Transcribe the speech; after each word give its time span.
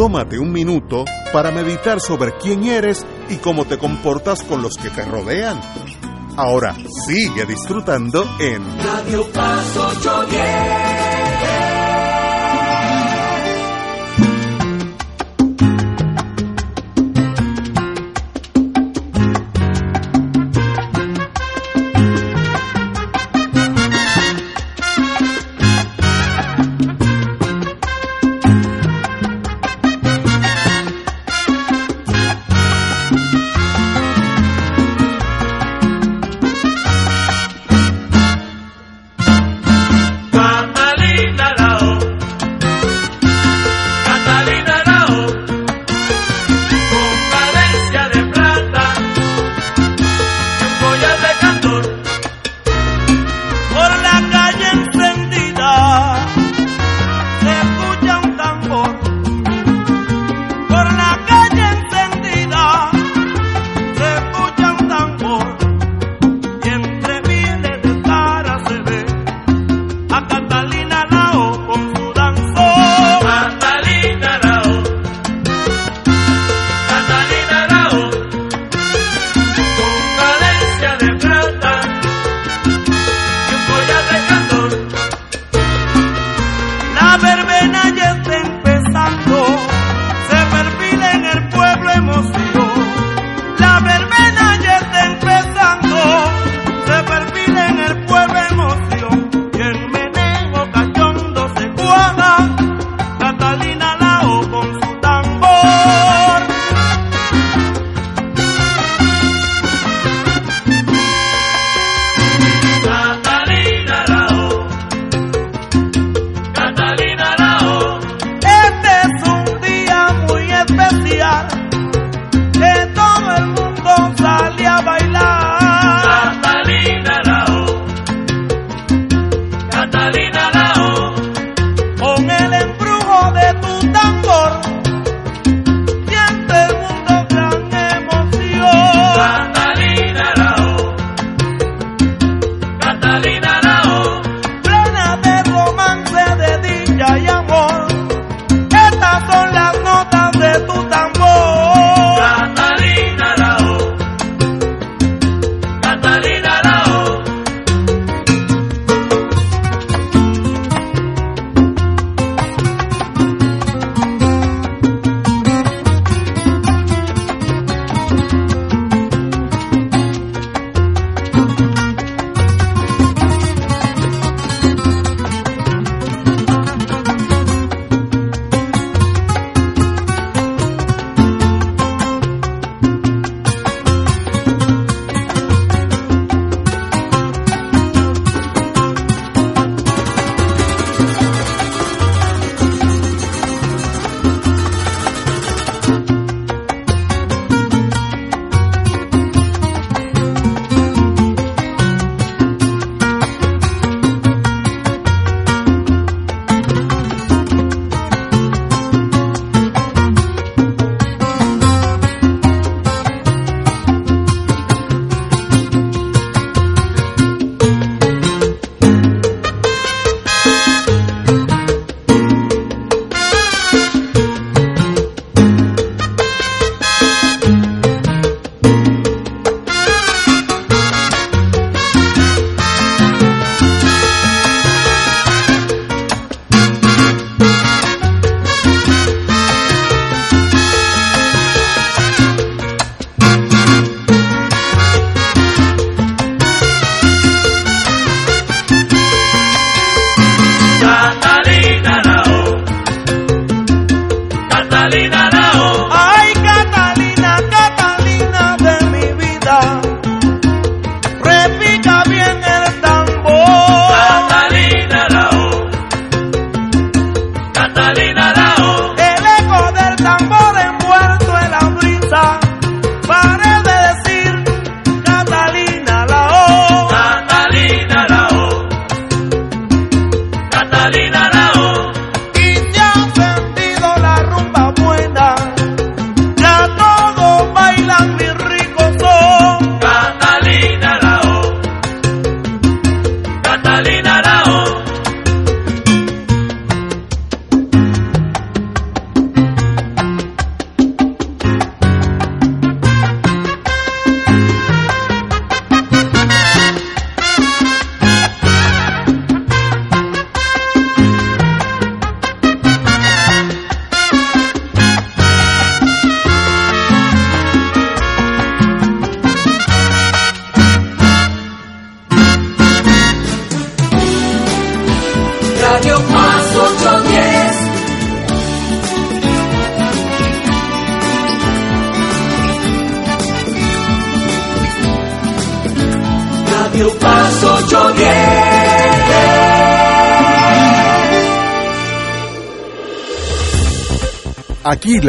Tómate 0.00 0.38
un 0.38 0.50
minuto 0.50 1.04
para 1.30 1.50
meditar 1.50 2.00
sobre 2.00 2.32
quién 2.38 2.64
eres 2.64 3.04
y 3.28 3.36
cómo 3.36 3.66
te 3.66 3.76
comportas 3.76 4.42
con 4.42 4.62
los 4.62 4.78
que 4.78 4.88
te 4.88 5.04
rodean. 5.04 5.60
Ahora 6.38 6.74
sigue 7.06 7.44
disfrutando 7.44 8.24
en 8.40 8.62
Radio 8.78 9.30
Paz 9.30 9.76
810. 9.76 11.09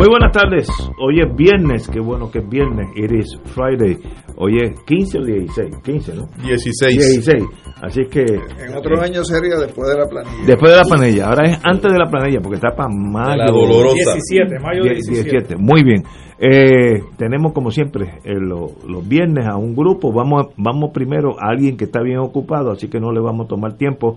Muy 0.00 0.08
buenas 0.08 0.32
tardes. 0.32 0.66
Hoy 0.98 1.20
es 1.20 1.36
viernes, 1.36 1.86
qué 1.86 2.00
bueno 2.00 2.30
que 2.30 2.38
es 2.38 2.48
viernes. 2.48 2.88
It 2.96 3.12
is 3.12 3.38
Friday. 3.52 3.98
Hoy 4.38 4.56
es 4.56 4.80
15 4.86 5.18
o 5.18 5.24
16. 5.26 5.76
15, 5.84 6.14
¿no? 6.14 6.22
16. 6.42 6.96
16. 6.96 7.44
Así 7.82 8.04
que. 8.10 8.22
En 8.22 8.74
otros 8.74 8.98
años 9.02 9.28
sería 9.28 9.56
después 9.58 9.90
de 9.90 9.98
la 9.98 10.06
planilla. 10.08 10.46
Después 10.46 10.72
de 10.72 10.78
la 10.78 10.84
planilla. 10.84 11.28
Ahora 11.28 11.50
es 11.50 11.60
antes 11.62 11.92
de 11.92 11.98
la 11.98 12.06
planilla 12.10 12.40
porque 12.40 12.54
está 12.56 12.70
para 12.74 12.88
mayo. 12.88 13.36
La 13.44 13.46
dolorosa. 13.52 14.14
17, 14.14 14.58
mayo 14.60 14.84
17. 14.84 15.22
17. 15.22 15.56
Muy 15.58 15.82
bien. 15.84 16.02
Eh, 16.38 17.02
tenemos 17.18 17.52
como 17.52 17.70
siempre 17.70 18.20
eh, 18.24 18.40
lo- 18.40 18.70
los 18.88 19.06
viernes 19.06 19.46
a 19.46 19.58
un 19.58 19.74
grupo. 19.76 20.10
Vamos, 20.14 20.46
vamos 20.56 20.92
primero 20.94 21.32
a 21.38 21.50
alguien 21.50 21.76
que 21.76 21.84
está 21.84 22.00
bien 22.00 22.20
ocupado, 22.20 22.70
así 22.70 22.88
que 22.88 23.00
no 23.00 23.12
le 23.12 23.20
vamos 23.20 23.44
a 23.44 23.48
tomar 23.50 23.74
tiempo. 23.74 24.16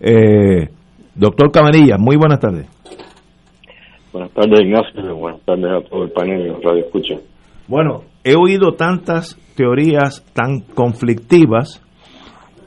Eh, 0.00 0.68
doctor 1.16 1.50
Camarilla, 1.50 1.98
muy 1.98 2.14
buenas 2.14 2.38
tardes. 2.38 2.68
Buenas 4.14 4.30
tardes, 4.30 4.60
Ignacio. 4.60 5.16
Buenas 5.16 5.40
tardes 5.40 5.64
a 5.64 5.88
todo 5.90 6.04
el 6.04 6.12
panel 6.12 6.44
de 6.44 6.52
Radio 6.62 6.84
Escucha. 6.84 7.16
Bueno, 7.66 8.04
he 8.22 8.36
oído 8.36 8.74
tantas 8.74 9.36
teorías 9.56 10.24
tan 10.32 10.60
conflictivas 10.60 11.82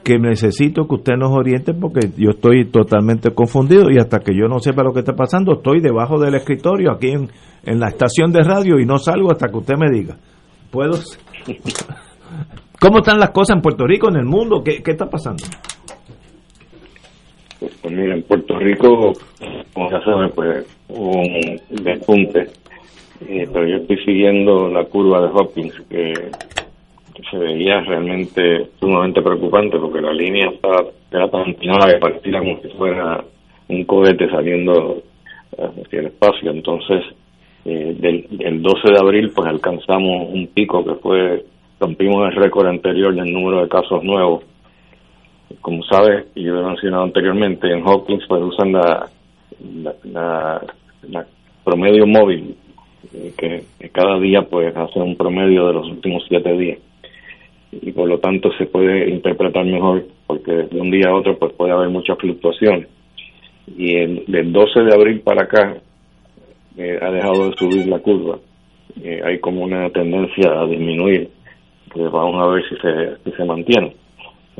que 0.04 0.18
necesito 0.18 0.86
que 0.86 0.96
usted 0.96 1.14
nos 1.16 1.30
oriente 1.30 1.72
porque 1.72 2.10
yo 2.18 2.32
estoy 2.32 2.66
totalmente 2.66 3.30
confundido 3.30 3.90
y 3.90 3.96
hasta 3.96 4.18
que 4.18 4.34
yo 4.34 4.46
no 4.46 4.58
sepa 4.58 4.82
lo 4.82 4.92
que 4.92 4.98
está 4.98 5.14
pasando, 5.14 5.54
estoy 5.54 5.80
debajo 5.80 6.20
del 6.20 6.34
escritorio 6.34 6.92
aquí 6.92 7.12
en, 7.12 7.30
en 7.64 7.80
la 7.80 7.88
estación 7.88 8.30
de 8.30 8.42
radio 8.42 8.78
y 8.78 8.84
no 8.84 8.98
salgo 8.98 9.32
hasta 9.32 9.48
que 9.48 9.56
usted 9.56 9.76
me 9.78 9.90
diga. 9.90 10.18
¿Puedo? 10.70 10.98
¿Cómo 12.78 12.98
están 12.98 13.18
las 13.18 13.30
cosas 13.30 13.56
en 13.56 13.62
Puerto 13.62 13.86
Rico, 13.86 14.10
en 14.10 14.16
el 14.16 14.26
mundo? 14.26 14.62
¿Qué, 14.62 14.82
qué 14.82 14.90
está 14.90 15.06
pasando? 15.06 15.44
Pues, 17.58 17.76
pues 17.82 17.94
mira, 17.94 18.14
en 18.14 18.22
Puerto 18.22 18.58
Rico, 18.58 19.12
como 19.72 19.90
ya 19.90 20.00
saben, 20.02 20.30
pues 20.30 20.66
hubo 20.88 21.20
un 21.20 21.60
despunte. 21.82 22.46
Eh, 23.26 23.48
pero 23.52 23.66
yo 23.66 23.76
estoy 23.78 23.96
siguiendo 24.04 24.68
la 24.68 24.84
curva 24.84 25.20
de 25.22 25.28
Hopkins, 25.32 25.74
que, 25.90 26.14
se 27.28 27.36
veía 27.36 27.80
realmente 27.80 28.68
sumamente 28.78 29.20
preocupante, 29.20 29.76
porque 29.76 30.00
la 30.00 30.12
línea 30.12 30.50
estaba, 30.50 30.84
era 31.10 31.28
tan 31.28 31.48
empinada 31.48 31.92
que 31.92 31.98
parecía 31.98 32.38
como 32.38 32.60
si 32.62 32.68
fuera 32.68 33.24
un 33.66 33.84
cohete 33.84 34.30
saliendo 34.30 35.02
hacia 35.58 35.98
el 35.98 36.06
espacio. 36.06 36.52
Entonces, 36.52 37.02
eh, 37.64 37.96
del, 37.98 38.24
del 38.30 38.62
12 38.62 38.92
de 38.92 38.98
abril, 38.98 39.32
pues 39.34 39.48
alcanzamos 39.48 40.28
un 40.32 40.46
pico 40.46 40.84
que 40.84 40.94
fue, 40.94 41.44
rompimos 41.80 42.28
el 42.28 42.36
récord 42.36 42.68
anterior 42.68 43.12
del 43.12 43.32
número 43.32 43.62
de 43.62 43.68
casos 43.68 44.04
nuevos 44.04 44.44
como 45.60 45.82
sabes, 45.84 46.26
y 46.34 46.44
yo 46.44 46.54
lo 46.54 46.62
he 46.62 46.66
mencionado 46.66 47.04
anteriormente, 47.04 47.70
en 47.70 47.82
Hawkins 47.86 48.24
pues 48.28 48.42
usan 48.42 48.72
la, 48.72 49.08
la, 50.04 51.26
promedio 51.64 52.06
móvil, 52.06 52.54
eh, 53.12 53.32
que, 53.36 53.64
que 53.78 53.88
cada 53.90 54.18
día 54.18 54.42
pues 54.42 54.74
hace 54.76 54.98
un 54.98 55.16
promedio 55.16 55.66
de 55.66 55.72
los 55.74 55.88
últimos 55.88 56.24
siete 56.28 56.52
días. 56.56 56.78
Y 57.72 57.92
por 57.92 58.08
lo 58.08 58.18
tanto 58.18 58.50
se 58.52 58.66
puede 58.66 59.10
interpretar 59.10 59.64
mejor, 59.64 60.06
porque 60.26 60.52
de 60.52 60.80
un 60.80 60.90
día 60.90 61.08
a 61.08 61.14
otro 61.14 61.38
pues 61.38 61.52
puede 61.52 61.72
haber 61.72 61.88
muchas 61.88 62.18
fluctuaciones. 62.18 62.88
Y 63.76 63.96
el, 63.96 64.24
del 64.26 64.52
12 64.52 64.80
de 64.80 64.94
abril 64.94 65.20
para 65.20 65.42
acá 65.42 65.76
eh, 66.76 66.98
ha 67.00 67.10
dejado 67.10 67.50
de 67.50 67.56
subir 67.56 67.86
la 67.86 67.98
curva. 67.98 68.38
Eh, 69.02 69.20
hay 69.24 69.38
como 69.38 69.62
una 69.62 69.90
tendencia 69.90 70.60
a 70.60 70.66
disminuir. 70.66 71.28
Pues 71.92 72.10
vamos 72.10 72.42
a 72.42 72.46
ver 72.48 72.62
si 72.68 72.76
se, 72.76 73.16
si 73.24 73.36
se 73.36 73.44
mantiene 73.44 73.94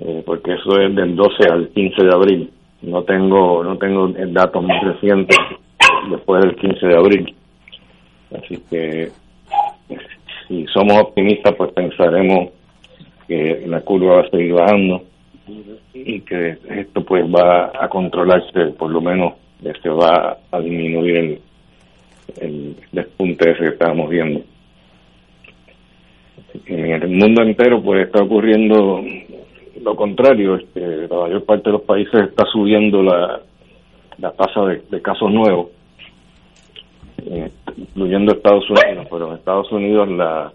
eh, 0.01 0.23
porque 0.25 0.55
eso 0.55 0.81
es 0.81 0.95
del 0.95 1.17
12 1.17 1.49
al 1.51 1.69
15 1.69 2.05
de 2.05 2.13
abril. 2.13 2.51
No 2.83 3.03
tengo 3.03 3.65
no 3.65 3.77
tengo 3.77 4.07
el 4.07 4.33
dato 4.33 4.63
más 4.63 4.83
reciente 4.85 5.35
después 6.11 6.43
del 6.43 6.57
15 6.57 6.87
de 6.87 6.97
abril. 6.97 7.35
Así 8.37 8.63
que 8.71 9.11
si 10.47 10.67
somos 10.67 11.01
optimistas, 11.01 11.55
pues 11.57 11.73
pensaremos 11.73 12.51
que 13.27 13.65
la 13.67 13.81
curva 13.81 14.17
va 14.17 14.21
a 14.23 14.31
seguir 14.31 14.55
bajando 14.55 15.03
y 15.93 16.21
que 16.21 16.59
esto 16.71 17.05
pues 17.05 17.25
va 17.25 17.73
a 17.79 17.89
controlarse, 17.89 18.67
por 18.79 18.91
lo 18.91 19.01
menos 19.01 19.35
se 19.83 19.89
va 19.89 20.39
a 20.51 20.61
disminuir 20.61 21.17
el, 21.17 21.41
el 22.41 22.77
despunte 22.93 23.51
ese 23.51 23.61
que 23.61 23.69
estábamos 23.71 24.09
viendo. 24.09 24.41
En 26.67 27.03
el 27.03 27.09
mundo 27.09 27.43
entero 27.43 27.83
pues 27.83 28.07
está 28.07 28.23
ocurriendo 28.23 29.03
lo 29.83 29.95
contrario, 29.97 30.57
este, 30.57 31.09
la 31.09 31.17
mayor 31.23 31.45
parte 31.45 31.65
de 31.71 31.73
los 31.73 31.83
países 31.83 32.15
está 32.29 32.45
subiendo 32.47 33.03
la, 33.03 33.41
la 34.19 34.33
tasa 34.33 34.65
de, 34.67 34.83
de 34.91 35.03
casos 35.03 35.31
nuevos, 35.33 35.69
eh, 37.27 37.51
incluyendo 37.77 38.33
Estados 38.33 38.69
Unidos, 38.71 39.07
pero 39.11 39.29
en 39.29 39.35
Estados 39.39 39.71
Unidos 39.73 40.09
la, 40.11 40.53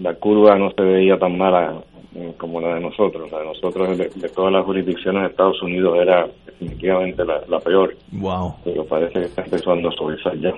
la 0.00 0.14
curva 0.14 0.56
no 0.58 0.70
se 0.72 0.82
veía 0.82 1.18
tan 1.18 1.36
mala 1.38 1.80
eh, 2.14 2.32
como 2.38 2.60
la 2.60 2.74
de 2.74 2.80
nosotros. 2.80 3.30
La 3.30 3.38
de 3.40 3.44
nosotros, 3.46 3.96
de, 3.98 4.08
de 4.14 4.28
todas 4.30 4.52
las 4.52 4.64
jurisdicciones 4.64 5.22
de 5.22 5.28
Estados 5.28 5.62
Unidos, 5.62 5.98
era 6.00 6.26
definitivamente 6.46 7.24
la, 7.24 7.40
la 7.48 7.60
peor, 7.60 7.94
Wow. 8.12 8.54
pero 8.64 8.84
parece 8.84 9.20
que 9.20 9.26
está 9.26 9.42
empezando 9.44 9.88
a 9.88 9.92
suavizar 9.92 10.36
ya. 10.38 10.52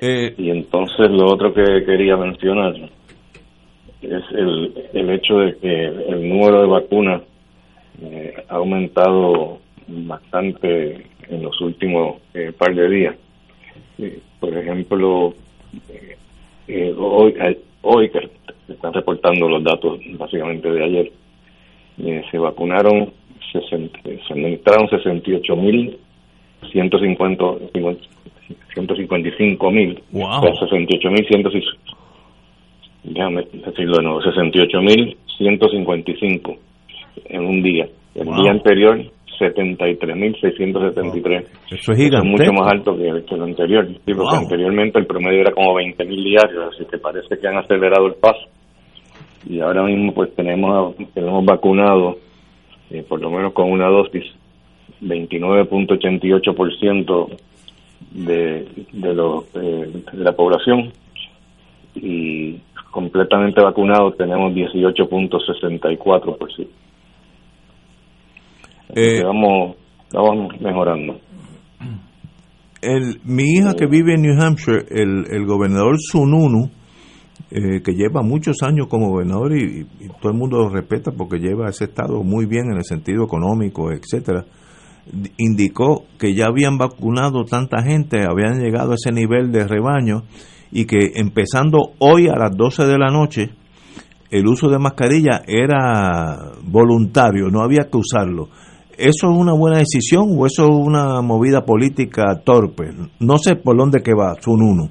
Eh, 0.00 0.34
Y 0.36 0.50
entonces 0.50 1.10
lo 1.10 1.26
otro 1.32 1.54
que 1.54 1.62
quería 1.84 2.16
mencionar 2.16 2.74
es 4.02 4.22
el, 4.32 4.72
el 4.92 5.10
hecho 5.10 5.38
de 5.38 5.56
que 5.56 5.84
el 5.84 6.28
número 6.28 6.62
de 6.62 6.66
vacunas 6.68 7.22
eh, 8.02 8.34
ha 8.48 8.56
aumentado 8.56 9.60
bastante 9.86 11.06
en 11.28 11.42
los 11.42 11.60
últimos 11.60 12.16
eh, 12.34 12.52
par 12.56 12.74
de 12.74 12.88
días. 12.88 13.16
Eh, 13.98 14.18
por 14.40 14.56
ejemplo, 14.56 15.34
eh, 16.68 16.94
hoy, 16.98 17.34
hoy 17.82 18.10
que 18.10 18.20
se 18.66 18.72
están 18.72 18.92
reportando 18.92 19.48
los 19.48 19.62
datos 19.62 19.98
básicamente 20.18 20.70
de 20.70 20.84
ayer, 20.84 21.12
se 22.30 22.38
vacunaron, 22.38 23.12
60, 23.52 23.98
se 24.26 24.32
administraron 24.32 24.88
68 24.88 25.56
mil 25.56 25.98
150, 26.70 27.44
155 28.74 29.70
mil, 29.70 30.02
Wow. 30.12 30.42
68 30.58 31.10
mil 31.10 31.26
déjame 33.04 33.46
decirlo 33.52 33.96
de 33.98 34.02
nuevo, 34.04 34.22
68 34.22 34.80
mil 34.80 35.16
155 35.38 36.56
en 37.26 37.44
un 37.44 37.62
día. 37.62 37.86
El 38.14 38.24
Wow. 38.26 38.42
día 38.42 38.50
anterior, 38.52 39.00
73 39.38 40.16
mil 40.16 40.36
673. 40.40 41.44
eso 41.70 41.74
es 41.74 41.88
Es 41.88 41.96
gigante. 41.96 42.28
mucho 42.28 42.52
más 42.52 42.72
alto 42.72 42.96
que, 42.96 43.24
que 43.28 43.36
lo 43.36 43.44
anterior. 43.44 43.86
Sí, 43.88 43.94
porque 44.14 44.18
Wow. 44.18 44.34
anteriormente 44.36 44.98
el 44.98 45.06
promedio 45.06 45.40
era 45.40 45.52
como 45.52 45.74
20 45.74 46.04
mil 46.04 46.22
diarios, 46.22 46.74
así 46.74 46.84
que 46.90 46.98
parece 46.98 47.38
que 47.38 47.48
han 47.48 47.56
acelerado 47.56 48.06
el 48.06 48.14
paso. 48.14 48.46
Y 49.48 49.58
ahora 49.60 49.82
mismo 49.84 50.12
pues 50.14 50.32
tenemos 50.36 50.94
tenemos 51.14 51.44
vacunado, 51.44 52.18
eh, 52.90 53.02
por 53.08 53.20
lo 53.20 53.30
menos 53.30 53.52
con 53.52 53.70
una 53.72 53.88
dosis, 53.88 54.24
29.88% 55.00 57.28
de, 58.12 58.66
de, 58.92 59.14
los, 59.14 59.44
eh, 59.56 59.88
de 60.12 60.24
la 60.24 60.32
población 60.32 60.92
y 61.94 62.56
completamente 62.92 63.60
vacunados 63.60 64.16
tenemos 64.16 64.52
18.64%. 64.52 66.68
Eh, 68.94 69.22
vamos, 69.24 69.76
vamos 70.12 70.60
mejorando. 70.60 71.18
El, 72.82 73.20
mi 73.24 73.54
hija 73.54 73.74
que 73.74 73.86
vive 73.86 74.14
en 74.14 74.22
New 74.22 74.40
Hampshire, 74.40 74.84
el, 74.90 75.24
el 75.30 75.46
gobernador 75.46 75.96
Sununu, 75.98 76.70
eh, 77.50 77.80
que 77.82 77.92
lleva 77.92 78.22
muchos 78.22 78.62
años 78.62 78.88
como 78.88 79.08
gobernador 79.08 79.56
y, 79.56 79.86
y 80.00 80.08
todo 80.20 80.32
el 80.32 80.38
mundo 80.38 80.58
lo 80.58 80.68
respeta 80.68 81.12
porque 81.12 81.38
lleva 81.38 81.70
ese 81.70 81.84
estado 81.84 82.22
muy 82.22 82.44
bien 82.46 82.66
en 82.70 82.76
el 82.76 82.84
sentido 82.84 83.24
económico, 83.24 83.90
etcétera, 83.90 84.44
indicó 85.38 86.04
que 86.18 86.34
ya 86.34 86.46
habían 86.46 86.76
vacunado 86.76 87.44
tanta 87.44 87.82
gente, 87.82 88.24
habían 88.24 88.60
llegado 88.60 88.92
a 88.92 88.96
ese 88.96 89.12
nivel 89.12 89.50
de 89.50 89.66
rebaño 89.66 90.24
y 90.72 90.86
que 90.86 91.12
empezando 91.14 91.92
hoy 91.98 92.28
a 92.28 92.36
las 92.36 92.56
12 92.56 92.86
de 92.86 92.98
la 92.98 93.10
noche 93.10 93.50
el 94.30 94.46
uso 94.46 94.68
de 94.68 94.78
mascarilla 94.78 95.42
era 95.46 96.52
voluntario, 96.64 97.48
no 97.50 97.60
había 97.60 97.90
que 97.90 97.98
usarlo. 97.98 98.48
¿Eso 98.96 99.30
es 99.30 99.38
una 99.38 99.52
buena 99.52 99.78
decisión 99.78 100.24
o 100.38 100.46
eso 100.46 100.64
es 100.64 100.70
una 100.70 101.20
movida 101.20 101.64
política 101.64 102.40
torpe? 102.42 102.84
No 103.20 103.36
sé 103.36 103.56
por 103.56 103.76
dónde 103.76 104.02
que 104.02 104.12
va, 104.14 104.34
Sununo. 104.40 104.88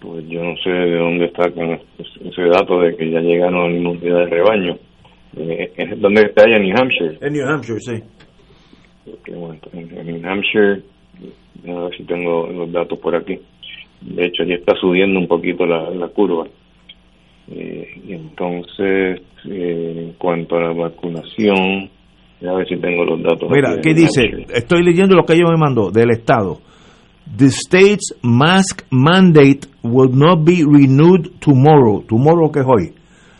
Pues 0.00 0.24
yo 0.28 0.42
no 0.42 0.54
sé 0.62 0.70
de 0.70 0.96
dónde 0.98 1.26
está 1.26 1.44
ese 1.48 2.42
dato 2.50 2.80
de 2.80 2.96
que 2.96 3.10
ya 3.10 3.20
llegaron 3.20 3.60
a 3.60 3.68
la 3.68 3.76
inmunidad 3.76 4.18
de 4.20 4.26
rebaño. 4.26 4.76
Eh, 5.36 5.96
¿Dónde 5.98 6.22
está 6.22 6.44
ella? 6.46 6.56
¿En 6.56 6.62
New 6.64 6.76
Hampshire? 6.76 7.18
En 7.20 7.32
New 7.32 7.46
Hampshire, 7.46 7.80
sí. 7.80 8.02
Okay, 9.12 9.34
bueno, 9.34 9.60
en, 9.72 9.98
en 9.98 10.06
New 10.06 10.28
Hampshire, 10.28 10.82
a 11.68 11.84
ver 11.84 11.96
si 11.96 12.04
tengo 12.04 12.46
los 12.48 12.72
datos 12.72 12.98
por 12.98 13.14
aquí. 13.14 13.38
De 14.04 14.26
hecho, 14.26 14.44
ya 14.44 14.54
está 14.54 14.74
subiendo 14.80 15.18
un 15.18 15.28
poquito 15.28 15.64
la, 15.66 15.90
la 15.90 16.08
curva. 16.08 16.46
Eh, 17.50 18.02
y 18.06 18.12
entonces, 18.12 19.20
eh, 19.44 19.94
en 19.96 20.12
cuanto 20.14 20.56
a 20.56 20.62
la 20.62 20.72
vacunación, 20.72 21.90
a 22.46 22.54
ver 22.54 22.68
si 22.68 22.76
tengo 22.76 23.04
los 23.04 23.22
datos. 23.22 23.48
Mira, 23.50 23.80
¿qué 23.82 23.94
dice? 23.94 24.46
Estoy 24.52 24.82
leyendo 24.82 25.14
lo 25.14 25.24
que 25.24 25.34
ella 25.34 25.50
me 25.50 25.56
mandó 25.56 25.90
del 25.90 26.10
Estado. 26.10 26.58
The 27.36 27.46
state's 27.46 28.18
mask 28.22 28.82
mandate 28.90 29.68
will 29.82 30.10
not 30.12 30.44
be 30.44 30.64
renewed 30.64 31.38
tomorrow. 31.40 32.02
Tomorrow 32.02 32.50
que 32.50 32.60
es 32.60 32.66
hoy. 32.66 32.92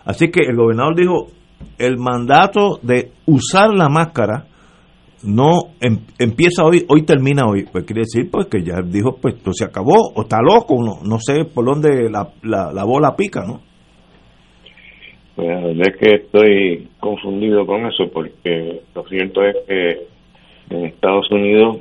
Así 0.05 0.31
que 0.31 0.41
el 0.49 0.57
gobernador 0.57 0.97
dijo, 0.97 1.29
el 1.79 1.99
mandato 1.99 2.79
de 2.83 3.11
usar 3.27 3.71
la 3.75 3.89
máscara 3.89 4.47
no 5.25 5.75
em, 5.81 5.99
empieza 6.19 6.65
hoy, 6.65 6.85
hoy 6.89 7.03
termina 7.03 7.47
hoy. 7.47 7.65
Pues 7.71 7.85
quiere 7.85 8.03
decir 8.03 8.31
pues 8.31 8.47
que 8.47 8.63
ya 8.63 8.83
dijo, 8.83 9.17
pues 9.21 9.37
se 9.53 9.65
acabó, 9.65 10.13
o 10.15 10.23
está 10.23 10.39
loco, 10.41 10.83
no, 10.83 11.01
no 11.03 11.19
sé 11.19 11.45
por 11.45 11.65
dónde 11.65 12.11
la, 12.11 12.29
la, 12.43 12.73
la 12.73 12.85
bola 12.85 13.15
pica, 13.17 13.45
¿no? 13.47 13.61
Pues 15.35 15.49
la 15.49 15.61
verdad 15.61 15.89
es 15.89 15.97
que 15.97 16.15
estoy 16.17 16.89
confundido 17.01 17.65
con 17.67 17.87
eso 17.87 18.11
porque 18.13 18.83
lo 18.95 19.05
cierto 19.09 19.43
es 19.45 19.57
que 19.67 20.13
en 20.71 20.85
Estados 20.87 21.31
Unidos, 21.31 21.79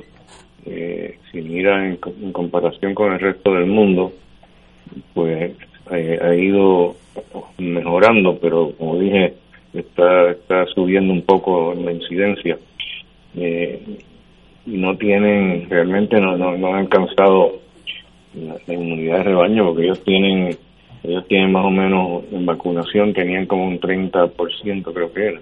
eh, 0.66 1.18
si 1.30 1.42
mira 1.42 1.86
en, 1.86 1.96
comparación 2.32 2.94
con 2.94 3.12
el 3.12 3.20
resto 3.20 3.52
del 3.52 3.66
mundo, 3.66 4.12
pues 5.14 5.54
ha, 5.90 6.34
ido 6.34 6.94
mejorando, 7.58 8.38
pero 8.40 8.72
como 8.78 8.98
dije, 8.98 9.34
está, 9.74 10.30
está 10.30 10.64
subiendo 10.74 11.12
un 11.12 11.22
poco 11.22 11.74
la 11.74 11.92
incidencia. 11.92 12.58
Eh, 13.36 13.80
y 14.66 14.76
no 14.78 14.96
tienen, 14.96 15.68
realmente 15.68 16.20
no, 16.20 16.36
no, 16.36 16.56
no 16.56 16.68
han 16.68 16.80
alcanzado 16.80 17.60
la, 18.34 18.56
la 18.66 18.74
inmunidad 18.74 19.18
de 19.18 19.22
rebaño 19.24 19.64
porque 19.66 19.84
ellos 19.84 20.02
tienen 20.04 20.56
ellos 21.04 21.26
tienen 21.26 21.50
más 21.50 21.64
o 21.64 21.70
menos 21.70 22.22
en 22.30 22.46
vacunación 22.46 23.12
tenían 23.12 23.46
como 23.46 23.66
un 23.66 23.80
30% 23.80 24.92
creo 24.92 25.12
que 25.12 25.26
era. 25.26 25.40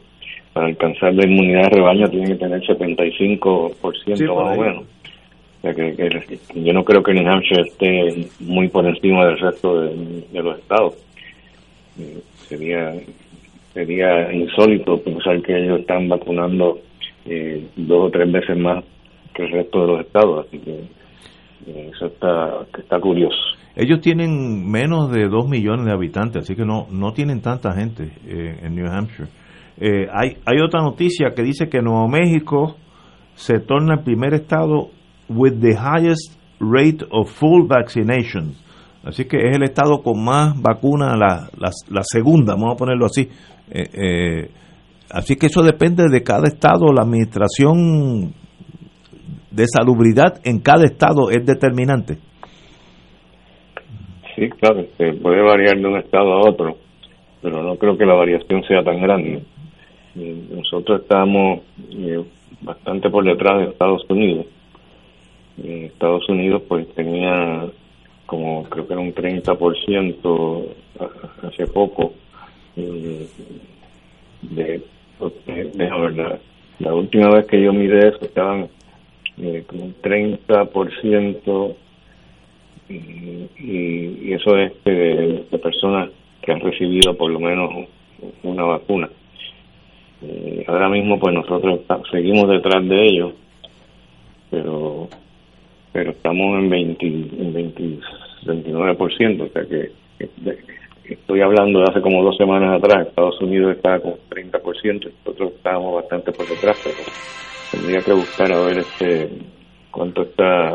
Para 0.53 0.67
alcanzar 0.67 1.15
la 1.15 1.27
inmunidad 1.27 1.65
de 1.65 1.77
rebaño 1.77 2.09
tienen 2.09 2.29
que 2.29 2.37
tener 2.37 2.61
75% 2.63 4.17
sí, 4.17 4.25
más 4.25 4.59
o 4.59 4.61
menos. 4.61 4.85
O 4.85 5.61
sea 5.61 5.75
que, 5.75 5.95
que, 5.95 6.39
yo 6.55 6.73
no 6.73 6.83
creo 6.83 7.03
que 7.03 7.13
New 7.13 7.29
Hampshire 7.29 7.63
esté 7.63 8.27
muy 8.41 8.69
por 8.69 8.87
encima 8.87 9.27
del 9.27 9.39
resto 9.39 9.83
de, 9.83 10.25
de 10.33 10.43
los 10.43 10.59
estados. 10.59 10.95
Eh, 11.99 12.19
sería 12.49 12.95
sería 13.75 14.33
insólito 14.33 15.01
pensar 15.03 15.41
que 15.43 15.57
ellos 15.57 15.81
están 15.81 16.09
vacunando 16.09 16.81
eh, 17.27 17.69
dos 17.77 18.09
o 18.09 18.11
tres 18.11 18.31
veces 18.31 18.59
más 18.59 18.85
que 19.35 19.45
el 19.45 19.53
resto 19.53 19.81
de 19.81 19.87
los 19.87 20.01
estados 20.01 20.47
así 20.47 20.59
que 20.59 20.81
eh, 21.67 21.91
eso 21.93 22.07
está 22.07 22.67
está 22.79 23.01
curioso 23.01 23.39
ellos 23.77 24.01
tienen 24.01 24.69
menos 24.69 25.11
de 25.13 25.29
2 25.29 25.49
millones 25.49 25.87
de 25.87 25.93
habitantes, 25.93 26.43
así 26.43 26.55
que 26.57 26.65
no, 26.65 26.87
no 26.91 27.13
tienen 27.13 27.41
tanta 27.41 27.73
gente 27.73 28.11
eh, 28.27 28.59
en 28.63 28.75
New 28.75 28.87
Hampshire. 28.87 29.29
Eh, 29.79 30.07
hay, 30.13 30.37
hay 30.45 30.61
otra 30.61 30.83
noticia 30.83 31.31
que 31.35 31.43
dice 31.43 31.69
que 31.69 31.81
Nuevo 31.81 32.09
México 32.09 32.77
se 33.35 33.61
torna 33.61 33.95
el 33.95 34.01
primer 34.01 34.35
estado 34.35 34.89
with 35.29 35.61
the 35.61 35.71
highest 35.71 36.37
rate 36.59 37.05
of 37.11 37.31
full 37.31 37.67
vaccination. 37.67 38.55
Así 39.05 39.25
que 39.25 39.39
es 39.39 39.57
el 39.57 39.63
estado 39.63 40.03
con 40.03 40.23
más 40.23 40.61
vacunas, 40.61 41.17
la, 41.19 41.49
la, 41.57 41.71
la, 41.89 42.03
segunda, 42.03 42.55
vamos 42.55 42.75
a 42.75 42.77
ponerlo 42.77 43.07
así. 43.07 43.27
Eh, 43.71 44.51
así 45.13 45.37
que 45.37 45.47
eso 45.47 45.63
depende 45.63 46.05
de 46.11 46.23
cada 46.23 46.47
estado, 46.47 46.93
la 46.93 47.03
administración 47.03 48.33
de 49.51 49.65
salubridad 49.67 50.41
en 50.45 50.61
cada 50.61 50.85
estado 50.85 51.31
es 51.31 51.45
determinante. 51.45 52.19
Sí, 54.37 54.49
claro, 54.51 54.87
se 54.97 55.13
puede 55.15 55.43
variar 55.43 55.77
de 55.77 55.87
un 55.87 55.99
estado 55.99 56.33
a 56.33 56.49
otro, 56.49 56.77
pero 57.43 57.63
no 57.63 57.77
creo 57.77 57.99
que 57.99 58.07
la 58.07 58.15
variación 58.15 58.63
sea 58.65 58.83
tan 58.83 59.01
grande. 59.01 59.43
Nosotros 60.15 61.03
estamos 61.03 61.61
eh, 61.93 62.25
bastante 62.63 63.11
por 63.11 63.25
detrás 63.25 63.59
de 63.59 63.71
Estados 63.73 64.05
Unidos. 64.09 64.47
En 65.63 65.85
Estados 65.85 66.29
Unidos 66.29 66.63
pues 66.69 66.89
tenía 66.95 67.67
como 68.31 68.63
creo 68.65 68.87
que 68.87 68.93
era 68.93 69.03
un 69.03 69.13
30% 69.13 70.67
hace 71.43 71.67
poco 71.67 72.13
eh, 72.77 73.27
de, 74.43 74.83
de, 75.47 75.65
de 75.65 75.89
la, 75.89 76.39
la 76.79 76.95
última 76.95 77.31
vez 77.31 77.47
que 77.47 77.63
yo 77.63 77.73
miré 77.73 78.09
eso 78.09 78.19
estaban 78.23 78.69
eh, 79.39 79.65
como 79.67 79.85
un 79.85 79.95
30% 80.03 81.75
y, 82.89 83.49
y 83.59 84.33
eso 84.33 84.57
es 84.57 84.73
de, 84.85 85.45
personas 85.63 86.11
que 86.43 86.53
han 86.53 86.61
recibido 86.61 87.17
por 87.17 87.31
lo 87.31 87.39
menos 87.39 87.87
una 88.43 88.65
vacuna. 88.65 89.09
Eh, 90.23 90.65
ahora 90.67 90.89
mismo 90.89 91.19
pues 91.19 91.35
nosotros 91.35 91.81
seguimos 92.11 92.49
detrás 92.49 92.87
de 92.87 93.07
ellos, 93.07 93.33
pero 94.51 95.09
pero 95.93 96.13
estamos 96.13 96.59
en 96.59 96.71
20, 96.71 97.07
en 97.07 97.53
20, 97.53 97.83
29%, 98.45 99.43
o 99.43 99.49
sea 99.49 99.67
que 99.67 99.91
estoy 101.15 101.41
hablando 101.41 101.81
de 101.81 101.87
hace 101.91 102.01
como 102.01 102.23
dos 102.23 102.37
semanas 102.37 102.79
atrás, 102.79 103.09
Estados 103.09 103.41
Unidos 103.41 103.77
estaba 103.77 104.01
con 104.01 104.15
30%, 104.31 105.13
nosotros 105.25 105.53
estábamos 105.57 105.95
bastante 105.97 106.33
por 106.33 106.49
detrás, 106.49 106.81
pero 106.83 106.97
tendría 107.71 108.01
que 108.01 108.13
buscar 108.13 108.53
a 108.53 108.61
ver 108.67 108.79
este 108.79 109.29
cuánto 109.91 110.23
está 110.23 110.75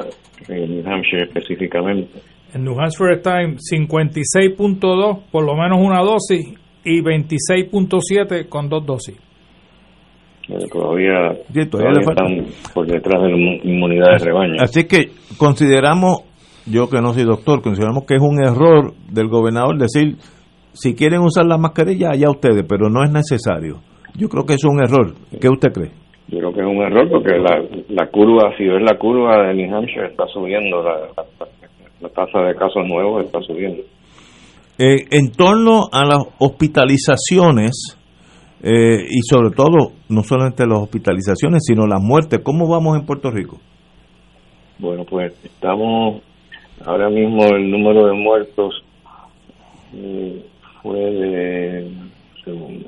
en 0.49 0.75
New 0.75 0.87
Hampshire 0.87 1.23
específicamente. 1.23 2.19
En 2.53 2.63
New 2.63 2.79
Hampshire 2.79 3.15
está 3.15 3.41
en 3.41 3.57
56.2, 3.57 5.23
por 5.31 5.45
lo 5.45 5.55
menos 5.55 5.79
una 5.81 6.01
dosis, 6.01 6.53
y 6.85 7.01
26.7 7.01 8.47
con 8.47 8.69
dos 8.69 8.85
dosis. 8.85 9.17
Todavía, 10.71 11.33
sí, 11.51 11.65
todavía, 11.65 12.01
todavía 12.01 12.01
están 12.01 12.71
por 12.73 12.85
detrás 12.85 13.23
de 13.23 13.29
la 13.29 13.37
inmunidad 13.63 14.11
de 14.11 14.25
rebaño. 14.25 14.55
Así 14.59 14.85
que 14.85 15.09
consideramos, 15.37 16.21
yo 16.65 16.89
que 16.89 17.01
no 17.01 17.13
soy 17.13 17.23
doctor, 17.23 17.61
consideramos 17.61 18.05
que 18.05 18.15
es 18.15 18.21
un 18.21 18.43
error 18.43 18.93
del 19.11 19.27
gobernador 19.27 19.77
decir, 19.77 20.17
si 20.73 20.95
quieren 20.95 21.21
usar 21.21 21.45
la 21.45 21.57
mascarilla, 21.57 22.09
allá 22.11 22.29
ustedes, 22.29 22.65
pero 22.67 22.89
no 22.89 23.03
es 23.03 23.11
necesario. 23.11 23.81
Yo 24.17 24.29
creo 24.29 24.45
que 24.45 24.53
es 24.53 24.63
un 24.63 24.79
error. 24.81 25.13
¿Qué 25.39 25.49
usted 25.49 25.71
cree? 25.71 25.91
Yo 26.27 26.39
creo 26.39 26.53
que 26.53 26.61
es 26.61 26.65
un 26.65 26.81
error 26.81 27.09
porque 27.09 27.37
la, 27.37 27.61
la 27.89 28.07
curva, 28.07 28.51
si 28.57 28.65
ves 28.65 28.81
la 28.81 28.97
curva 28.97 29.47
de 29.47 29.53
New 29.53 29.75
Hampshire, 29.75 30.07
está 30.07 30.25
subiendo, 30.27 30.81
la, 30.81 30.99
la, 31.15 31.47
la 32.01 32.09
tasa 32.09 32.39
de 32.41 32.55
casos 32.55 32.85
nuevos 32.87 33.25
está 33.25 33.41
subiendo. 33.41 33.83
Eh, 34.77 35.05
en 35.11 35.31
torno 35.31 35.83
a 35.91 36.05
las 36.05 36.19
hospitalizaciones, 36.39 37.97
eh, 38.61 39.05
y 39.09 39.21
sobre 39.21 39.51
todo, 39.51 39.93
no 40.09 40.23
solamente 40.23 40.65
las 40.65 40.79
hospitalizaciones, 40.79 41.63
sino 41.65 41.85
las 41.87 42.01
muertes, 42.01 42.41
¿cómo 42.43 42.67
vamos 42.67 42.97
en 42.97 43.05
Puerto 43.05 43.31
Rico? 43.31 43.57
Bueno, 44.79 45.05
pues 45.05 45.33
estamos, 45.45 46.21
ahora 46.83 47.09
mismo 47.09 47.45
el 47.45 47.69
número 47.69 48.07
de 48.07 48.13
muertos 48.13 48.83
eh, 49.93 50.45
fue 50.81 50.99
de, 50.99 51.91
segundo, 52.43 52.87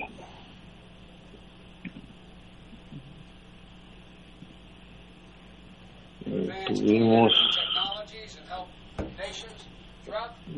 eh, 6.25 6.49
tuvimos 6.67 7.33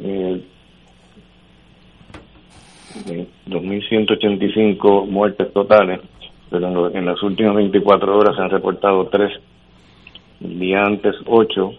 eh, 0.01 0.43
185 3.89 5.05
muertes 5.05 5.51
totales, 5.53 5.99
pero 6.49 6.93
en 6.93 7.05
las 7.05 7.21
últimas 7.23 7.55
24 7.55 8.17
horas 8.17 8.35
se 8.35 8.41
han 8.41 8.49
reportado 8.49 9.07
3, 9.07 9.31
el 10.41 10.59
día 10.59 10.83
antes 10.83 11.15
8 11.25 11.73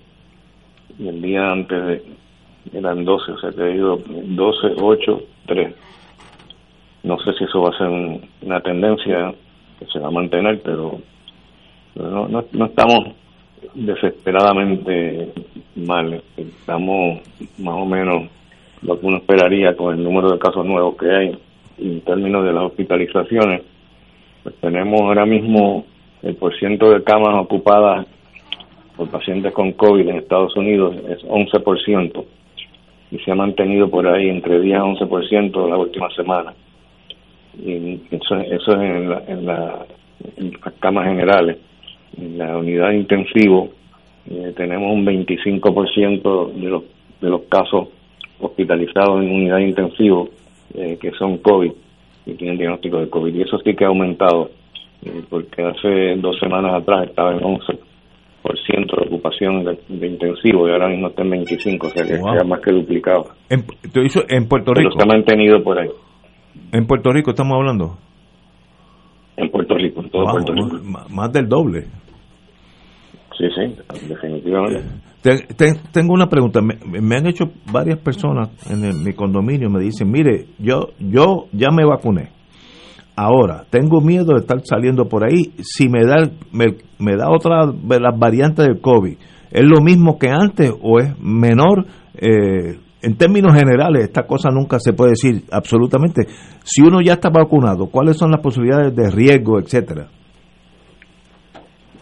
y 1.01 1.09
el 1.09 1.23
día 1.23 1.51
antes 1.51 1.87
de, 1.87 2.03
eran 2.75 3.05
12, 3.05 3.33
o 3.33 3.39
sea 3.39 3.51
que 3.51 3.63
ha 3.63 3.71
ido 3.71 3.99
12, 4.07 4.67
8, 4.81 5.23
3. 5.47 5.75
No 7.03 7.19
sé 7.21 7.33
si 7.39 7.45
eso 7.45 7.63
va 7.63 7.71
a 7.71 7.79
ser 7.79 7.89
un- 7.89 8.21
una 8.43 8.61
tendencia 8.61 9.33
que 9.79 9.87
se 9.87 9.99
va 9.99 10.09
a 10.09 10.13
mantener, 10.13 10.61
pero, 10.63 11.01
pero 11.95 12.11
no, 12.11 12.29
no, 12.29 12.45
no 12.53 12.65
estamos 12.67 13.15
desesperadamente 13.75 15.33
mal. 15.77 16.23
Estamos 16.37 17.21
más 17.59 17.75
o 17.75 17.87
menos 17.87 18.29
lo 18.83 18.99
que 18.99 19.07
uno 19.07 19.17
esperaría 19.19 19.77
con 19.77 19.95
el 19.97 20.05
número 20.05 20.31
de 20.31 20.39
casos 20.39 20.65
nuevos 20.67 20.97
que 20.97 21.11
hay 21.11 21.39
en 21.79 22.01
términos 22.03 22.45
de 22.45 22.53
las 22.53 22.65
hospitalizaciones. 22.65 23.63
Pues 24.43 24.55
tenemos 24.61 25.01
ahora 25.01 25.27
mismo 25.27 25.85
el 26.23 26.35
porciento 26.37 26.91
de 26.91 27.03
camas 27.03 27.39
ocupadas 27.39 28.07
por 29.01 29.09
pacientes 29.09 29.55
con 29.55 29.73
COVID 29.73 30.07
en 30.11 30.17
Estados 30.17 30.55
Unidos 30.59 30.95
es 31.09 31.25
11% 31.25 32.23
y 33.11 33.19
se 33.21 33.31
ha 33.31 33.35
mantenido 33.35 33.89
por 33.89 34.07
ahí 34.07 34.29
entre 34.29 34.61
10 34.61 34.77
a 34.79 34.83
11% 34.85 35.69
la 35.71 35.79
última 35.79 36.11
semana. 36.11 36.53
Y 37.59 37.99
eso, 38.11 38.37
eso 38.41 38.73
es 38.73 38.79
en, 38.79 39.09
la- 39.09 39.23
en 39.27 39.47
la- 39.47 39.87
en 40.37 40.51
las 40.63 40.75
camas 40.81 41.07
generales. 41.07 41.57
En 42.21 42.37
la 42.37 42.59
unidad 42.59 42.91
intensivo 42.91 43.71
eh, 44.31 44.53
tenemos 44.55 44.93
un 44.93 45.07
25% 45.07 46.53
de 46.53 46.69
los, 46.69 46.83
de 47.23 47.31
los 47.31 47.41
casos 47.49 47.89
hospitalizados 48.39 49.23
en 49.23 49.31
unidad 49.31 49.61
intensivo 49.61 50.29
eh, 50.75 50.99
que 51.01 51.11
son 51.13 51.39
COVID 51.39 51.73
y 52.27 52.35
tienen 52.35 52.59
diagnóstico 52.59 52.99
de 53.01 53.09
COVID. 53.09 53.35
Y 53.35 53.41
eso 53.43 53.59
sí 53.65 53.75
que 53.75 53.85
ha 53.87 53.89
aumentado, 53.89 54.51
eh, 55.07 55.23
porque 55.31 55.63
hace 55.63 56.17
dos 56.17 56.39
semanas 56.39 56.75
atrás 56.75 57.09
estaba 57.09 57.33
en 57.33 57.41
11% 57.41 57.79
de 58.43 59.07
ocupación 59.07 59.65
de, 59.65 59.79
de 59.89 60.07
intensivo 60.07 60.67
y 60.69 60.73
ahora 60.73 60.89
mismo 60.89 61.09
está 61.09 61.23
en 61.23 61.31
25, 61.31 61.87
o 61.87 61.91
sea 61.91 62.05
que 62.05 62.17
Wow. 62.19 62.33
se 62.35 62.41
ha 62.41 62.45
más 62.45 62.61
que 62.61 62.73
duplicado. 62.73 63.27
En, 63.49 63.65
te 63.93 64.03
hizo- 64.05 64.25
en 64.29 64.49
Puerto 64.49 64.73
Pero 64.75 64.89
Rico. 64.89 64.99
se 65.01 65.05
ha 65.05 65.07
mantenido 65.07 65.63
por 65.63 65.79
ahí, 65.79 65.89
En 66.73 66.87
Puerto 66.87 67.11
Rico 67.13 67.31
estamos 67.31 67.57
hablando. 67.57 67.97
en 69.37 69.51
Puerto 69.51 69.75
Rico, 69.75 70.03
en 70.03 70.11
todo 70.11 70.23
Wow, 70.23 70.33
Puerto 70.33 70.53
Rico. 70.55 70.79
más 71.11 71.33
del 71.33 71.49
doble. 71.49 71.87
Sí, 73.39 73.47
sí, 73.57 73.75
definitivamente. 74.09 74.83
Te- 75.23 75.55
te- 75.55 75.81
tengo 75.93 76.13
una 76.13 76.29
pregunta. 76.29 76.61
Me, 76.61 76.75
me 77.01 77.17
han 77.17 77.27
hecho 77.27 77.45
varias 77.73 77.99
personas 77.99 78.51
en 78.71 78.85
el- 78.85 78.97
mi 79.05 79.13
condominio. 79.15 79.71
Me 79.71 79.81
dicen, 79.81 80.11
mire, 80.11 80.47
yo, 80.59 80.89
yo 80.99 81.47
ya 81.53 81.71
me 81.71 81.85
vacuné. 81.87 82.31
Ahora, 83.23 83.65
tengo 83.69 84.01
miedo 84.01 84.33
de 84.33 84.41
estar 84.41 84.61
saliendo 84.65 85.05
por 85.05 85.25
ahí. 85.25 85.53
Si 85.59 85.91
me 85.91 86.07
da, 86.07 86.31
me, 86.53 86.69
me 86.99 87.17
da 87.17 87.29
otra 87.31 87.67
de 87.67 88.01
las 88.01 88.19
variantes 88.19 88.67
del 88.67 88.81
COVID, 88.81 89.15
¿es 89.51 89.63
lo 89.63 89.83
mismo 89.83 90.19
que 90.19 90.31
antes 90.31 90.73
o 90.81 90.99
es 90.99 91.21
menor? 91.21 91.85
Eh, 92.15 92.79
en 93.03 93.19
términos 93.19 93.53
generales, 93.53 94.05
esta 94.05 94.23
cosa 94.23 94.49
nunca 94.51 94.79
se 94.79 94.95
puede 94.95 95.11
decir 95.11 95.43
absolutamente. 95.53 96.23
Si 96.65 96.81
uno 96.81 97.03
ya 97.03 97.13
está 97.13 97.29
vacunado, 97.29 97.89
¿cuáles 97.91 98.17
son 98.17 98.31
las 98.31 98.41
posibilidades 98.41 98.97
de 98.97 99.11
riesgo, 99.11 99.59
etcétera? 99.59 100.07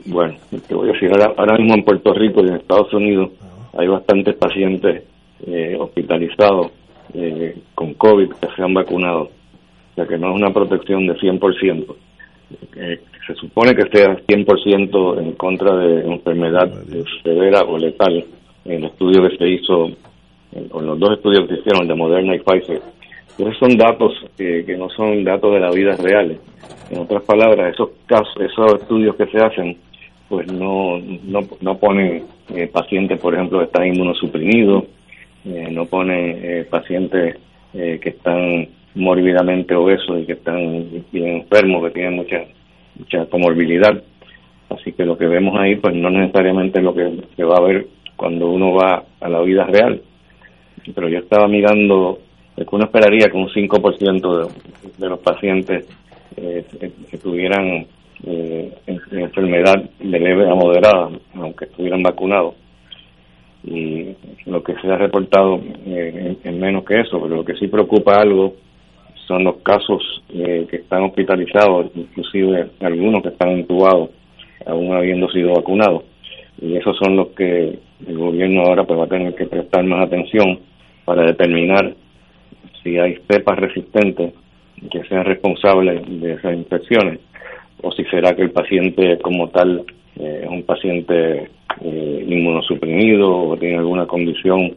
Bueno, 0.07 0.37
te 0.69 0.73
voy 0.73 0.91
a 0.91 0.93
decir, 0.93 1.11
ahora, 1.11 1.35
ahora 1.37 1.59
mismo 1.59 1.75
en 1.75 1.85
Puerto 1.85 2.15
Rico 2.15 2.45
y 2.45 2.49
en 2.49 2.55
Estados 2.59 2.95
Unidos 2.95 3.33
hay 3.77 3.89
bastantes 3.89 4.37
pacientes 4.37 5.03
eh, 5.45 5.77
hospitalizados 5.81 6.71
eh, 7.13 7.57
con 7.75 7.95
COVID 7.95 8.29
que 8.41 8.47
se 8.55 8.63
han 8.63 8.73
vacunado. 8.73 9.31
O 9.99 10.01
sea 10.01 10.07
que 10.07 10.19
no 10.19 10.31
es 10.31 10.37
una 10.37 10.53
protección 10.53 11.09
de 11.09 11.15
100%. 11.15 11.97
Eh, 12.77 13.01
se 13.27 13.35
supone 13.35 13.75
que 13.75 13.83
sea 13.91 14.17
100% 14.17 15.19
en 15.19 15.33
contra 15.33 15.75
de 15.75 16.03
enfermedad 16.03 16.71
eh, 16.89 17.03
severa 17.25 17.63
o 17.63 17.77
letal 17.77 18.25
en 18.65 18.73
el 18.73 18.85
estudio 18.85 19.29
que 19.29 19.37
se 19.37 19.49
hizo, 19.49 19.87
en, 20.53 20.69
o 20.71 20.81
en 20.81 20.87
los 20.87 21.01
dos 21.01 21.15
estudios 21.15 21.49
que 21.49 21.55
se 21.55 21.61
hicieron, 21.63 21.89
de 21.89 21.97
Moderna 21.97 22.37
y 22.37 22.39
Pfizer. 22.39 22.81
Pero 23.37 23.51
esos 23.51 23.59
son 23.59 23.77
datos 23.77 24.13
eh, 24.39 24.63
que 24.65 24.77
no 24.77 24.89
son 24.91 25.25
datos 25.25 25.53
de 25.53 25.61
la 25.61 25.73
vida 25.73 25.97
reales. 25.97 26.39
En 26.91 27.01
otras 27.01 27.25
palabras, 27.25 27.75
esos 27.75 27.91
casos, 28.07 28.37
esos 28.41 28.75
estudios 28.81 29.17
que 29.17 29.27
se 29.27 29.39
hacen, 29.39 29.79
pues 30.29 30.47
no 30.53 31.01
no, 31.01 31.41
no 31.61 31.79
ponen 31.79 32.23
eh, 32.55 32.69
pacientes, 32.69 33.19
por 33.19 33.35
ejemplo, 33.35 33.59
que 33.59 33.65
están 33.65 33.89
inmunosuprimidos, 33.89 34.85
eh, 35.45 35.69
no 35.73 35.87
ponen 35.87 36.39
eh, 36.41 36.67
pacientes 36.71 37.37
eh, 37.75 37.99
que 38.01 38.11
están 38.11 38.78
mórbidamente 38.99 39.75
obesos 39.75 40.21
y 40.21 40.27
que 40.27 40.33
están 40.35 40.85
bien 41.13 41.29
enfermos, 41.39 41.85
que 41.85 41.91
tienen 41.91 42.15
mucha 42.17 42.45
mucha 42.99 43.27
comorbilidad. 43.27 44.03
Así 44.71 44.93
que 44.93 45.05
lo 45.05 45.17
que 45.17 45.27
vemos 45.27 45.59
ahí, 45.59 45.77
pues 45.77 45.95
no 45.95 46.11
necesariamente 46.11 46.79
es 46.81 46.85
lo 46.85 46.95
que 46.95 47.11
se 47.37 47.45
va 47.45 47.57
a 47.57 47.61
ver 47.63 47.87
cuando 48.17 48.51
uno 48.51 48.73
va 48.75 49.05
a 49.21 49.29
la 49.29 49.41
vida 49.41 49.65
real. 49.65 50.03
Pero 50.95 51.09
yo 51.09 51.19
estaba 51.19 51.49
mirando, 51.49 52.19
es 52.57 52.67
que 52.67 52.75
uno 52.77 52.85
esperaría 52.85 53.29
que 53.31 53.37
un 53.37 53.49
5% 53.49 54.37
de, 54.47 54.53
de 54.99 55.09
los 55.09 55.21
pacientes 55.21 55.87
eh, 56.37 56.65
que- 57.11 57.19
tuvieran 57.19 57.87
eh, 58.27 58.73
en- 58.87 59.01
en 59.13 59.19
enfermedad 59.21 59.77
de 60.01 60.19
leve 60.21 60.51
a 60.51 60.55
moderada, 60.55 61.09
aunque 61.35 61.65
estuvieran 61.67 62.03
vacunados. 62.03 62.55
Y 63.65 64.09
lo 64.47 64.63
que 64.63 64.75
se 64.81 64.89
ha 64.89 64.97
reportado 64.97 65.61
eh, 65.87 66.37
en, 66.45 66.49
en 66.55 66.61
menos 66.61 66.85
que 66.85 67.01
eso, 67.01 67.21
pero 67.21 67.37
lo 67.37 67.45
que 67.45 67.55
sí 67.57 67.67
preocupa 67.69 68.21
algo 68.21 68.55
son 69.29 69.45
los 69.45 69.57
casos 69.57 70.03
eh, 70.31 70.67
que 70.69 70.77
están 70.77 71.05
hospitalizados, 71.05 71.93
inclusive 71.95 72.71
algunos 72.81 73.23
que 73.23 73.29
están 73.29 73.59
intubados, 73.59 74.11
aún 74.67 74.97
habiendo 74.97 75.29
sido 75.31 75.53
vacunados. 75.55 76.05
Y 76.61 76.77
esos 76.77 76.97
son 76.97 77.15
los 77.15 77.29
que 77.29 77.79
el 78.07 78.19
gobierno 78.19 78.63
ahora 78.63 78.85
pues 78.85 78.99
va 78.99 79.05
a 79.05 79.09
tener 79.09 79.35
que 79.35 79.47
prestar 79.47 79.85
más 79.85 80.07
atención 80.07 80.59
para 81.05 81.23
determinar 81.25 81.95
si 82.83 82.99
hay 82.99 83.19
cepas 83.31 83.59
resistentes 83.59 84.33
que 84.91 85.05
sean 85.05 85.25
responsables 85.25 86.03
de 86.21 86.33
esas 86.33 86.55
infecciones 86.55 87.21
o 87.83 87.93
si 87.93 88.05
será 88.05 88.35
que 88.35 88.43
el 88.43 88.51
paciente 88.51 89.19
como 89.19 89.49
tal 89.49 89.85
eh, 90.19 90.41
es 90.45 90.49
un 90.49 90.63
paciente 90.63 91.51
eh, 91.81 92.27
inmunosuprimido 92.27 93.31
o 93.31 93.57
tiene 93.57 93.77
alguna 93.79 94.07
condición 94.07 94.75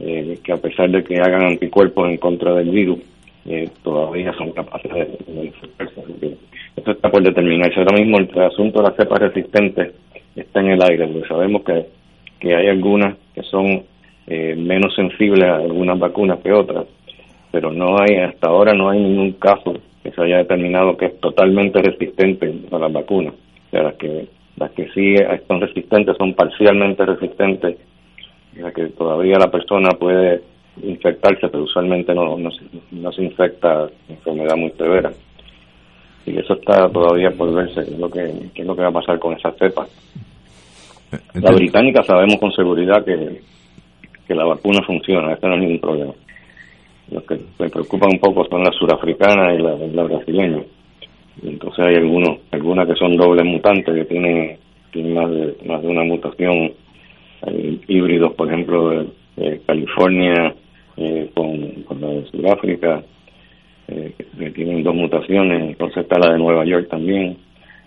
eh, 0.00 0.38
que 0.42 0.52
a 0.52 0.56
pesar 0.56 0.90
de 0.90 1.04
que 1.04 1.16
hagan 1.16 1.44
anticuerpos 1.44 2.08
en 2.08 2.16
contra 2.16 2.54
del 2.54 2.70
virus, 2.70 2.98
eh, 3.44 3.68
todavía 3.82 4.32
son 4.34 4.52
capaces 4.52 4.92
de, 4.92 6.36
Eso 6.76 6.90
está 6.92 7.10
por 7.10 7.22
determinarse. 7.22 7.80
Ahora 7.80 7.96
mismo 7.98 8.18
el 8.18 8.42
asunto 8.42 8.80
de 8.80 8.88
las 8.88 8.96
cepas 8.96 9.20
resistentes 9.20 9.94
está 10.36 10.60
en 10.60 10.70
el 10.70 10.82
aire, 10.82 11.08
porque 11.08 11.28
sabemos 11.28 11.62
que, 11.62 11.86
que 12.38 12.54
hay 12.54 12.68
algunas 12.68 13.16
que 13.34 13.42
son 13.42 13.82
eh, 14.26 14.54
menos 14.56 14.94
sensibles 14.94 15.44
a 15.44 15.56
algunas 15.56 15.98
vacunas 15.98 16.38
que 16.38 16.52
otras, 16.52 16.86
pero 17.50 17.72
no 17.72 17.98
hay, 18.00 18.16
hasta 18.16 18.48
ahora 18.48 18.72
no 18.72 18.88
hay 18.88 19.00
ningún 19.00 19.32
caso 19.32 19.74
que 20.02 20.12
se 20.12 20.22
haya 20.22 20.38
determinado 20.38 20.96
que 20.96 21.06
es 21.06 21.20
totalmente 21.20 21.82
resistente 21.82 22.52
a 22.70 22.78
las 22.78 22.92
vacunas. 22.92 23.34
O 23.34 23.70
sea, 23.70 23.82
las 23.82 23.94
que, 23.94 24.28
las 24.56 24.70
que 24.72 24.88
sí 24.94 25.16
son 25.48 25.60
resistentes 25.60 26.16
son 26.16 26.34
parcialmente 26.34 27.04
resistentes, 27.04 27.76
las 28.56 28.72
que 28.72 28.86
todavía 28.86 29.38
la 29.38 29.50
persona 29.50 29.90
puede 29.98 30.42
infectarse, 30.80 31.48
pero 31.48 31.64
usualmente 31.64 32.14
no, 32.14 32.36
no, 32.38 32.50
se, 32.50 32.62
no 32.92 33.12
se 33.12 33.24
infecta 33.24 33.88
enfermedad 34.08 34.56
muy 34.56 34.70
severa. 34.72 35.12
Y 36.24 36.38
eso 36.38 36.54
está 36.54 36.88
todavía 36.88 37.30
por 37.30 37.52
verse, 37.52 37.84
qué 37.84 37.90
es 37.92 37.98
lo 37.98 38.08
que, 38.08 38.32
qué 38.54 38.62
es 38.62 38.66
lo 38.66 38.76
que 38.76 38.82
va 38.82 38.88
a 38.88 38.92
pasar 38.92 39.18
con 39.18 39.34
esas 39.34 39.56
cepas. 39.56 39.90
La 41.10 41.18
Entonces, 41.34 41.56
británica 41.56 42.02
sabemos 42.04 42.36
con 42.36 42.52
seguridad 42.52 43.04
que, 43.04 43.40
que 44.26 44.34
la 44.34 44.44
vacuna 44.44 44.80
funciona, 44.86 45.32
eso 45.32 45.48
no 45.48 45.54
es 45.54 45.60
ningún 45.60 45.80
problema. 45.80 46.12
Lo 47.10 47.24
que 47.24 47.38
me 47.58 47.68
preocupa 47.68 48.06
un 48.10 48.18
poco 48.18 48.46
son 48.48 48.62
las 48.62 48.74
surafricanas 48.76 49.58
y 49.58 49.62
la 49.62 50.02
brasileñas. 50.04 50.64
Y 51.42 51.48
entonces 51.48 51.84
hay 51.86 51.96
algunos, 51.96 52.38
algunas 52.50 52.86
que 52.86 52.94
son 52.94 53.16
dobles 53.16 53.44
mutantes 53.44 53.94
que 53.94 54.04
tienen, 54.04 54.56
tienen 54.92 55.14
más, 55.14 55.30
de, 55.30 55.56
más 55.66 55.82
de 55.82 55.88
una 55.88 56.04
mutación. 56.04 56.72
Hay 57.42 57.80
híbridos, 57.88 58.32
por 58.34 58.48
ejemplo, 58.48 58.90
de, 58.90 59.06
de 59.36 59.60
California 59.66 60.54
eh, 60.96 61.30
con, 61.34 61.82
con 61.84 62.00
la 62.00 62.08
de 62.08 62.26
Sudáfrica, 62.30 63.02
eh, 63.88 64.14
que- 64.38 64.50
tienen 64.50 64.82
dos 64.82 64.94
mutaciones. 64.94 65.70
Entonces 65.70 66.02
está 66.04 66.18
la 66.18 66.32
de 66.32 66.38
Nueva 66.38 66.64
York 66.64 66.88
también. 66.90 67.36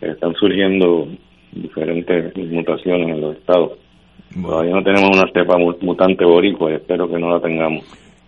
Están 0.02 0.34
surgiendo 0.36 1.08
diferentes 1.52 2.36
mutaciones 2.38 3.10
en 3.10 3.22
los 3.22 3.38
estados. 3.38 3.72
Todavía 4.42 4.74
no 4.76 4.84
tenemos 4.84 5.10
una 5.18 5.32
cepa 5.34 5.58
mu- 5.58 5.76
mutante 5.82 6.26
boricua 6.26 6.72
y 6.72 6.76
espero 6.76 7.08
que 7.08 7.18
no 7.20 7.30
la 7.30 7.40
tengamos. 7.42 7.84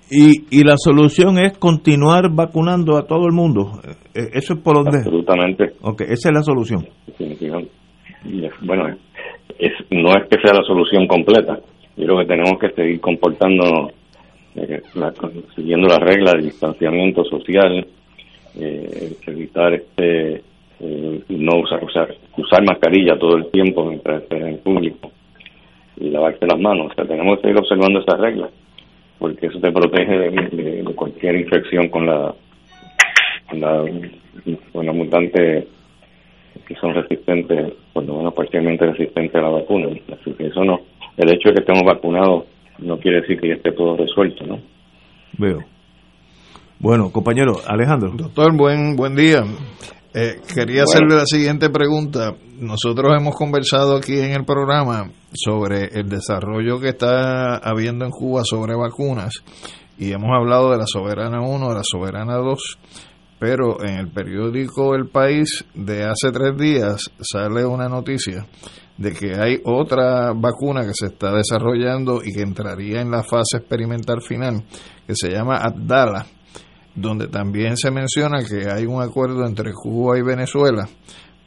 y, 0.09 0.45
y 0.51 0.63
la 0.63 0.75
solución 0.77 1.37
es 1.37 1.57
continuar 1.57 2.29
vacunando 2.33 2.95
a 2.97 3.05
todo 3.05 3.25
el 3.27 3.33
mundo. 3.33 3.71
Eh, 4.15 4.29
Eso 4.33 4.53
es 4.53 4.59
por 4.61 4.75
donde. 4.75 4.99
Absolutamente. 4.99 5.73
Ok, 5.81 6.01
esa 6.01 6.29
es 6.29 6.33
la 6.35 6.41
solución. 6.43 6.87
Bueno, 8.61 8.87
es, 9.59 9.71
no 9.91 10.09
es 10.09 10.29
que 10.29 10.39
sea 10.41 10.53
la 10.53 10.63
solución 10.65 11.07
completa. 11.07 11.59
Yo 11.97 12.05
creo 12.05 12.19
que 12.19 12.25
tenemos 12.25 12.53
que 12.59 12.69
seguir 12.71 12.99
comportándonos, 13.01 13.91
eh, 14.57 14.81
la- 14.95 15.13
siguiendo 15.55 15.87
las 15.87 15.99
reglas 15.99 16.33
del 16.33 16.45
distanciamiento 16.45 17.23
social, 17.25 17.85
eh, 18.59 19.13
evitar 19.27 19.73
este 19.73 20.41
eh, 20.79 21.21
no 21.29 21.57
usar, 21.59 21.83
usar 21.83 22.13
usar 22.37 22.63
mascarilla 22.63 23.17
todo 23.17 23.37
el 23.37 23.47
tiempo 23.51 23.85
mientras 23.85 24.21
estés 24.23 24.41
en 24.43 24.57
público 24.59 25.11
y 25.99 26.09
lavarte 26.09 26.45
las 26.45 26.59
manos. 26.59 26.91
O 26.91 26.95
sea, 26.95 27.05
tenemos 27.05 27.37
que 27.37 27.41
seguir 27.43 27.57
observando 27.57 27.99
esas 27.99 28.19
reglas 28.19 28.49
porque 29.19 29.47
eso 29.47 29.59
te 29.59 29.71
protege 29.71 30.17
de, 30.17 30.29
de 30.83 30.93
cualquier 30.95 31.35
infección 31.37 31.89
con 31.89 32.05
la 32.05 32.33
con 33.49 33.61
la, 33.61 33.83
con 34.73 34.85
la 34.85 34.91
mutante 34.93 35.67
que 36.67 36.75
son 36.75 36.93
resistentes, 36.93 37.71
por 37.93 38.03
lo 38.05 38.17
menos 38.17 38.33
parcialmente 38.33 38.85
resistentes 38.85 39.33
a 39.35 39.41
la 39.41 39.49
vacuna. 39.49 39.87
Así 40.19 40.31
que 40.33 40.47
eso 40.47 40.63
no, 40.65 40.81
el 41.15 41.31
hecho 41.33 41.49
de 41.49 41.55
que 41.55 41.61
estemos 41.61 41.83
vacunados 41.83 42.43
no 42.79 42.97
quiere 42.97 43.21
decir 43.21 43.39
que 43.39 43.49
ya 43.49 43.55
esté 43.55 43.71
todo 43.71 43.97
resuelto, 43.97 44.45
¿no? 44.45 44.59
Veo. 45.37 45.59
Bueno, 46.79 47.11
compañero 47.11 47.53
Alejandro. 47.65 48.11
Doctor, 48.15 48.55
buen, 48.55 48.95
buen 48.95 49.15
día. 49.15 49.43
Eh, 50.13 50.41
quería 50.53 50.83
hacerle 50.83 51.15
la 51.15 51.25
siguiente 51.25 51.69
pregunta. 51.69 52.33
Nosotros 52.59 53.13
hemos 53.19 53.35
conversado 53.35 53.97
aquí 53.97 54.17
en 54.17 54.31
el 54.31 54.45
programa 54.45 55.11
sobre 55.33 55.85
el 55.93 56.09
desarrollo 56.09 56.79
que 56.79 56.89
está 56.89 57.57
habiendo 57.57 58.05
en 58.05 58.11
Cuba 58.11 58.41
sobre 58.43 58.75
vacunas 58.75 59.43
y 59.97 60.11
hemos 60.11 60.29
hablado 60.35 60.71
de 60.71 60.77
la 60.77 60.85
Soberana 60.87 61.41
1, 61.41 61.69
de 61.69 61.75
la 61.75 61.83
Soberana 61.83 62.37
2, 62.37 62.79
pero 63.39 63.83
en 63.83 63.99
el 63.99 64.07
periódico 64.09 64.95
El 64.95 65.07
País 65.07 65.65
de 65.73 66.05
hace 66.05 66.31
tres 66.31 66.57
días 66.57 67.11
sale 67.19 67.65
una 67.65 67.87
noticia 67.87 68.45
de 68.97 69.13
que 69.13 69.39
hay 69.39 69.61
otra 69.63 70.33
vacuna 70.33 70.81
que 70.81 70.93
se 70.93 71.07
está 71.07 71.31
desarrollando 71.31 72.21
y 72.23 72.33
que 72.33 72.41
entraría 72.41 73.01
en 73.01 73.11
la 73.11 73.23
fase 73.23 73.57
experimental 73.57 74.21
final, 74.21 74.63
que 75.05 75.13
se 75.15 75.29
llama 75.29 75.57
Abdala, 75.57 76.25
donde 76.95 77.27
también 77.27 77.77
se 77.77 77.91
menciona 77.91 78.39
que 78.43 78.69
hay 78.69 78.85
un 78.85 79.01
acuerdo 79.01 79.45
entre 79.45 79.71
Cuba 79.71 80.17
y 80.17 80.23
Venezuela 80.23 80.87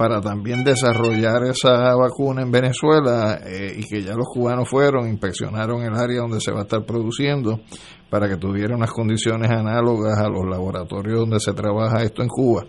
para 0.00 0.18
también 0.22 0.64
desarrollar 0.64 1.42
esa 1.44 1.94
vacuna 1.94 2.40
en 2.40 2.50
Venezuela 2.50 3.38
eh, 3.44 3.74
y 3.76 3.84
que 3.84 4.02
ya 4.02 4.14
los 4.14 4.28
cubanos 4.32 4.66
fueron, 4.66 5.06
inspeccionaron 5.06 5.82
el 5.82 5.94
área 5.94 6.22
donde 6.22 6.40
se 6.40 6.52
va 6.52 6.60
a 6.60 6.62
estar 6.62 6.86
produciendo 6.86 7.60
para 8.08 8.26
que 8.26 8.38
tuviera 8.38 8.74
unas 8.74 8.90
condiciones 8.92 9.50
análogas 9.50 10.18
a 10.18 10.30
los 10.30 10.46
laboratorios 10.48 11.18
donde 11.20 11.38
se 11.38 11.52
trabaja 11.52 12.02
esto 12.02 12.22
en 12.22 12.28
Cuba. 12.28 12.64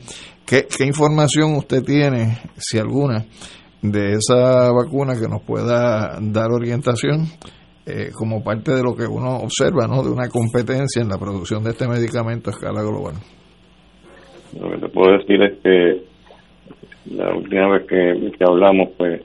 ¿Qué, 0.46 0.68
qué 0.68 0.86
información 0.86 1.56
usted 1.56 1.82
tiene, 1.84 2.38
si 2.58 2.78
alguna, 2.78 3.26
de 3.82 4.14
esa 4.14 4.72
vacuna 4.72 5.14
que 5.20 5.28
nos 5.28 5.42
pueda 5.42 6.20
dar 6.22 6.52
orientación 6.52 7.26
eh, 7.86 8.10
como 8.14 8.44
parte 8.44 8.72
de 8.72 8.84
lo 8.84 8.96
que 8.96 9.06
uno 9.06 9.38
observa, 9.38 9.88
¿no? 9.88 10.04
De 10.04 10.12
una 10.12 10.30
competencia 10.30 11.02
en 11.02 11.10
la 11.10 11.18
producción 11.18 11.64
de 11.64 11.72
este 11.72 11.88
medicamento 11.88 12.50
a 12.50 12.54
escala 12.54 12.82
global. 12.82 13.16
Lo 14.60 14.70
que 14.70 14.78
te 14.78 14.90
puedo 14.90 15.18
decir 15.18 15.42
es 15.42 15.60
que 15.64 16.12
la 17.16 17.34
última 17.36 17.70
vez 17.70 17.88
que, 17.88 18.32
que 18.38 18.44
hablamos, 18.44 18.90
pues 18.98 19.22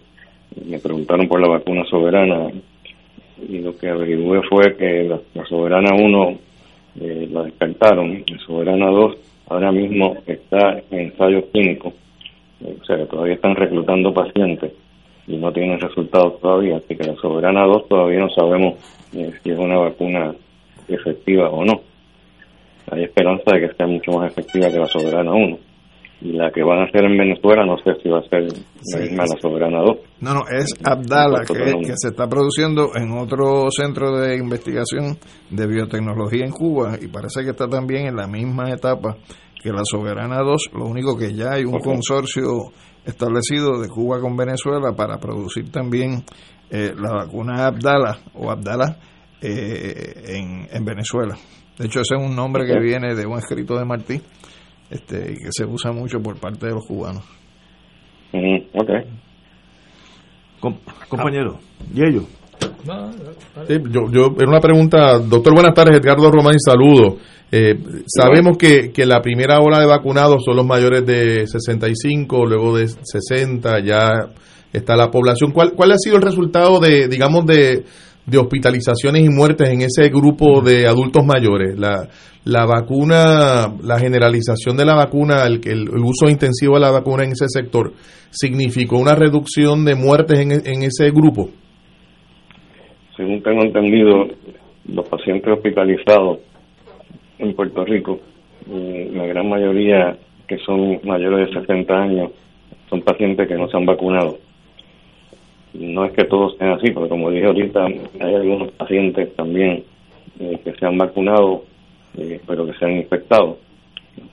me 0.64 0.79
preguntaron 0.79 1.29
por 1.29 1.40
la 1.40 1.49
vacuna 1.49 1.85
soberana 1.90 2.51
y 3.49 3.59
lo 3.59 3.77
que 3.77 3.88
averigué 3.88 4.40
fue 4.49 4.77
que 4.77 5.05
la, 5.05 5.45
Soberana 5.45 5.95
1 5.95 6.38
eh, 7.01 7.29
la 7.31 7.42
descartaron, 7.42 8.25
la 8.27 8.38
Soberana 8.47 8.87
2 8.87 9.16
ahora 9.49 9.71
mismo 9.73 10.16
está 10.27 10.79
en 10.90 11.01
ensayos 11.11 11.45
clínicos, 11.53 11.92
o 12.62 12.85
sea 12.85 13.07
todavía 13.07 13.35
están 13.35 13.55
reclutando 13.55 14.12
pacientes 14.12 14.73
y 15.27 15.37
no 15.37 15.53
tienen 15.53 15.81
resultados 15.81 16.40
todavía, 16.40 16.77
así 16.77 16.97
que 16.97 17.05
la 17.05 17.16
Soberana 17.16 17.66
2 17.66 17.88
todavía 17.88 18.21
no 18.21 18.31
sabemos 18.31 18.75
eh, 19.12 19.33
si 19.42 19.51
es 19.51 19.59
una 19.59 19.79
vacuna 19.79 20.35
efectiva 20.88 21.51
o 21.51 21.64
no. 21.64 21.81
Hay 22.90 23.03
esperanza 23.03 23.53
de 23.53 23.61
que 23.61 23.75
sea 23.75 23.87
mucho 23.87 24.12
más 24.12 24.31
efectiva 24.31 24.71
que 24.71 24.79
la 24.79 24.87
Soberana 24.87 25.33
1 25.33 25.59
y 26.23 26.33
la 26.33 26.51
que 26.51 26.62
van 26.62 26.79
a 26.79 26.85
hacer 26.85 27.05
en 27.05 27.19
Venezuela 27.19 27.66
no 27.66 27.77
sé 27.79 28.01
si 28.03 28.09
va 28.09 28.21
a 28.21 28.29
ser 28.29 28.45
la 28.45 29.01
misma 29.01 29.25
la 29.25 29.40
Soberana 29.40 29.81
2. 29.81 29.97
No, 30.21 30.35
no, 30.35 30.40
es 30.49 30.73
Abdala, 30.85 31.40
que, 31.47 31.55
que, 31.55 31.92
se 31.97 32.09
está 32.09 32.29
produciendo 32.29 32.90
en 32.95 33.11
otro 33.19 33.71
centro 33.71 34.16
de 34.19 34.37
investigación 34.37 35.19
de 35.51 35.66
biotecnología 35.66 36.45
en 36.45 36.53
Cuba 36.53 36.97
y 37.01 37.09
parece 37.09 37.42
que 37.45 37.51
está 37.51 37.69
también 37.69 38.07
en 38.07 38.16
la 38.16 38.27
misma 38.27 38.71
etapa 38.71 39.16
que 39.66 39.72
la 39.72 39.83
Soberana 39.85 40.42
2, 40.42 40.70
lo 40.74 40.87
único 40.87 41.18
que 41.18 41.35
ya 41.35 41.55
hay 41.55 41.64
un 41.64 41.74
okay. 41.74 41.92
consorcio 41.92 42.70
establecido 43.05 43.81
de 43.81 43.88
Cuba 43.88 44.20
con 44.20 44.37
Venezuela 44.37 44.92
para 44.96 45.18
producir 45.18 45.72
también 45.72 46.22
eh, 46.70 46.92
la 46.96 47.24
vacuna 47.24 47.66
Abdala 47.66 48.18
o 48.35 48.48
Abdala 48.48 48.96
eh, 49.42 50.37
en, 50.38 50.68
en 50.70 50.85
Venezuela. 50.85 51.37
De 51.76 51.87
hecho, 51.87 52.00
ese 52.00 52.14
es 52.14 52.22
un 52.22 52.37
nombre 52.37 52.62
okay. 52.62 52.74
que 52.76 52.81
viene 52.81 53.16
de 53.16 53.26
un 53.26 53.38
escrito 53.38 53.76
de 53.76 53.85
Martí 53.85 54.22
este, 54.88 55.33
y 55.33 55.35
que 55.35 55.50
se 55.50 55.64
usa 55.64 55.90
mucho 55.90 56.20
por 56.20 56.38
parte 56.38 56.66
de 56.66 56.72
los 56.72 56.87
cubanos. 56.87 57.24
Mm, 58.33 58.59
ok. 58.72 58.90
Com 60.61 60.79
compañero, 61.09 61.59
¿y 61.92 62.05
ellos? 62.05 62.24
Sí, 63.66 63.74
yo, 63.90 64.09
yo, 64.12 64.35
era 64.38 64.48
una 64.48 64.61
pregunta, 64.61 65.18
doctor, 65.18 65.52
buenas 65.55 65.74
tardes, 65.74 65.96
Edgardo 65.96 66.31
Román, 66.31 66.55
saludo. 66.61 67.16
Eh, 67.53 67.79
sabemos 68.07 68.59
que, 68.59 68.91
que 68.93 69.07
la 69.07 69.23
primera 69.23 69.61
ola 69.61 69.79
de 69.79 69.87
vacunados 69.87 70.43
son 70.45 70.57
los 70.57 70.67
mayores 70.67 71.07
de 71.07 71.47
65, 71.47 72.45
luego 72.45 72.77
de 72.77 72.89
60, 72.89 73.81
ya 73.85 74.11
está 74.73 74.97
la 74.97 75.11
población. 75.11 75.53
¿Cuál, 75.53 75.73
cuál 75.73 75.93
ha 75.93 75.99
sido 75.99 76.17
el 76.17 76.23
resultado 76.23 76.81
de, 76.81 77.09
digamos, 77.09 77.47
de, 77.47 77.85
de 78.27 78.39
hospitalizaciones 78.39 79.25
y 79.25 79.29
muertes 79.29 79.71
en 79.71 79.83
ese 79.83 80.09
grupo 80.09 80.61
de 80.61 80.89
adultos 80.89 81.25
mayores? 81.25 81.79
La, 81.79 82.09
la 82.45 82.67
vacuna, 82.67 83.73
la 83.83 83.99
generalización 83.99 84.77
de 84.77 84.85
la 84.85 84.97
vacuna, 84.97 85.47
el, 85.47 85.61
el, 85.65 85.89
uso 85.89 86.29
intensivo 86.29 86.75
de 86.75 86.81
la 86.81 86.91
vacuna 86.91 87.25
en 87.25 87.31
ese 87.31 87.47
sector, 87.49 87.93
¿significó 88.31 88.99
una 88.99 89.15
reducción 89.15 89.85
de 89.85 89.95
muertes 89.95 90.41
en, 90.41 90.51
en 90.53 90.83
ese 90.83 91.11
grupo? 91.11 91.51
Según 93.17 93.43
tengo 93.43 93.63
entendido, 93.63 94.27
los 94.85 95.09
pacientes 95.09 95.53
hospitalizados 95.53 96.39
en 97.38 97.55
Puerto 97.55 97.85
Rico, 97.85 98.20
la 98.68 99.27
gran 99.27 99.49
mayoría 99.49 100.16
que 100.46 100.59
son 100.59 101.01
mayores 101.05 101.49
de 101.49 101.61
60 101.61 102.03
años, 102.03 102.31
son 102.88 103.03
pacientes 103.03 103.49
que 103.49 103.55
no 103.55 103.68
se 103.68 103.77
han 103.77 103.87
vacunado. 103.87 104.38
No 105.75 106.05
es 106.05 106.12
que 106.12 106.25
todos 106.25 106.57
sean 106.57 106.70
así, 106.70 106.90
porque 106.90 107.09
como 107.09 107.31
dije 107.31 107.46
ahorita, 107.46 107.87
hay 108.20 108.35
algunos 108.35 108.70
pacientes 108.72 109.35
también 109.35 109.85
eh, 110.40 110.59
que 110.64 110.72
se 110.72 110.87
han 110.87 110.96
vacunado 110.96 111.64
eh, 112.16 112.40
pero 112.46 112.66
que 112.66 112.72
sean 112.75 112.92
infectados, 112.92 113.57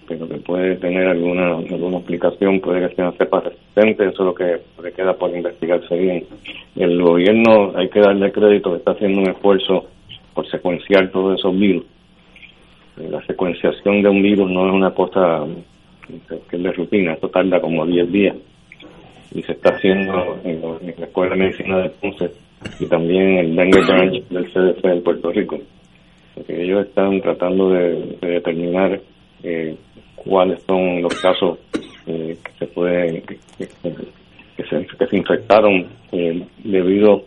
pero 0.07 0.27
que 0.27 0.35
puede 0.35 0.75
tener 0.77 1.07
alguna 1.07 1.55
alguna 1.57 1.97
explicación, 1.97 2.61
puede 2.61 2.87
que 2.87 2.95
sean 2.95 3.13
cepas 3.17 3.43
resistentes, 3.43 4.13
eso 4.13 4.23
es 4.23 4.25
lo 4.27 4.35
que, 4.35 4.61
que 4.81 4.91
queda 4.93 5.13
por 5.13 5.35
investigarse 5.35 5.97
bien. 5.97 6.25
El 6.77 7.01
gobierno, 7.01 7.73
hay 7.75 7.89
que 7.89 7.99
darle 7.99 8.31
crédito, 8.31 8.71
que 8.71 8.77
está 8.77 8.91
haciendo 8.91 9.19
un 9.19 9.29
esfuerzo 9.29 9.85
por 10.33 10.49
secuenciar 10.49 11.11
todos 11.11 11.37
esos 11.39 11.57
virus. 11.59 11.83
La 12.97 13.25
secuenciación 13.25 14.01
de 14.01 14.09
un 14.09 14.21
virus 14.21 14.49
no 14.51 14.67
es 14.67 14.73
una 14.73 14.91
cosa 14.91 15.45
que 16.27 16.55
es 16.55 16.63
de 16.63 16.71
rutina, 16.71 17.13
esto 17.13 17.29
tarda 17.29 17.59
como 17.59 17.85
10 17.85 18.11
días 18.11 18.35
y 19.33 19.41
se 19.41 19.53
está 19.53 19.69
haciendo 19.69 20.37
en, 20.43 20.61
la 20.61 21.05
Escuela 21.05 21.35
de 21.35 21.41
Medicina 21.41 21.79
de 21.79 21.89
Ponce 21.89 22.31
y 22.79 22.85
también 22.85 23.37
el 23.39 23.55
Dengue 23.55 23.81
Branch 23.81 24.23
del 24.29 24.51
CDC 24.51 24.81
de 24.81 25.01
Puerto 25.01 25.31
Rico. 25.31 25.57
Porque 26.35 26.63
ellos 26.63 26.85
están 26.85 27.19
tratando 27.21 27.69
de, 27.71 28.17
de 28.21 28.27
determinar 28.27 28.99
eh, 29.43 29.75
cuáles 30.15 30.61
son 30.63 31.01
los 31.01 31.13
casos 31.21 31.59
eh, 32.07 32.37
que 32.43 32.51
se 32.59 32.67
pueden 32.67 33.21
que, 33.21 33.67
se, 34.69 34.85
que 34.85 35.07
se 35.07 35.17
infectaron 35.17 35.87
eh, 36.11 36.45
debido 36.63 37.23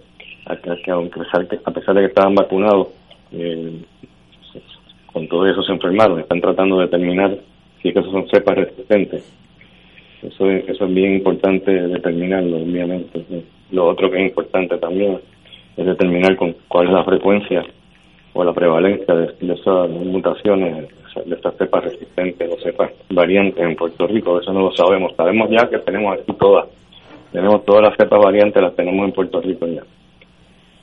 a 0.47 0.57
que, 0.57 0.71
que 0.83 0.91
aunque 0.91 1.21
a 1.65 1.71
pesar 1.71 1.95
de 1.95 2.01
que 2.03 2.07
estaban 2.07 2.35
vacunados 2.35 2.89
eh, 3.33 3.81
con 5.17 5.29
todo 5.29 5.47
eso 5.47 5.63
se 5.63 5.73
enfermaron 5.73 6.21
están 6.21 6.43
tratando 6.43 6.77
de 6.77 6.83
determinar 6.83 7.39
si 7.81 7.89
esos 7.89 8.05
son 8.11 8.29
cepas 8.29 8.55
resistentes 8.55 9.25
eso 10.23 10.51
es, 10.51 10.69
eso 10.69 10.85
es 10.85 10.95
bien 10.95 11.15
importante 11.15 11.73
determinarlo 11.73 12.59
obviamente 12.59 13.25
lo 13.71 13.87
otro 13.87 14.11
que 14.11 14.19
es 14.19 14.29
importante 14.29 14.77
también 14.77 15.19
es 15.79 15.87
determinar 15.87 16.37
con 16.37 16.55
cuál 16.69 16.89
es 16.89 16.93
la 16.93 17.05
frecuencia 17.05 17.65
o 18.37 18.45
la 18.45 18.53
prevalencia 18.53 19.15
de, 19.15 19.55
esas 19.55 19.89
mutaciones, 19.89 20.89
de 21.25 21.35
estas 21.35 21.57
cepas 21.57 21.85
resistentes 21.85 22.53
o 22.53 22.61
cepas 22.61 22.91
variantes 23.09 23.65
en 23.65 23.75
Puerto 23.75 24.07
Rico, 24.07 24.39
eso 24.39 24.53
no 24.53 24.61
lo 24.61 24.73
sabemos. 24.73 25.15
Sabemos 25.17 25.49
ya 25.51 25.67
que 25.71 25.79
tenemos 25.79 26.19
aquí 26.19 26.35
todas, 26.35 26.67
tenemos 27.33 27.65
todas 27.65 27.85
las 27.85 27.97
cepas 27.97 28.21
variantes, 28.23 28.63
las 28.63 28.77
tenemos 28.77 29.07
en 29.07 29.13
Puerto 29.13 29.41
Rico 29.41 29.67
ya. 29.67 29.83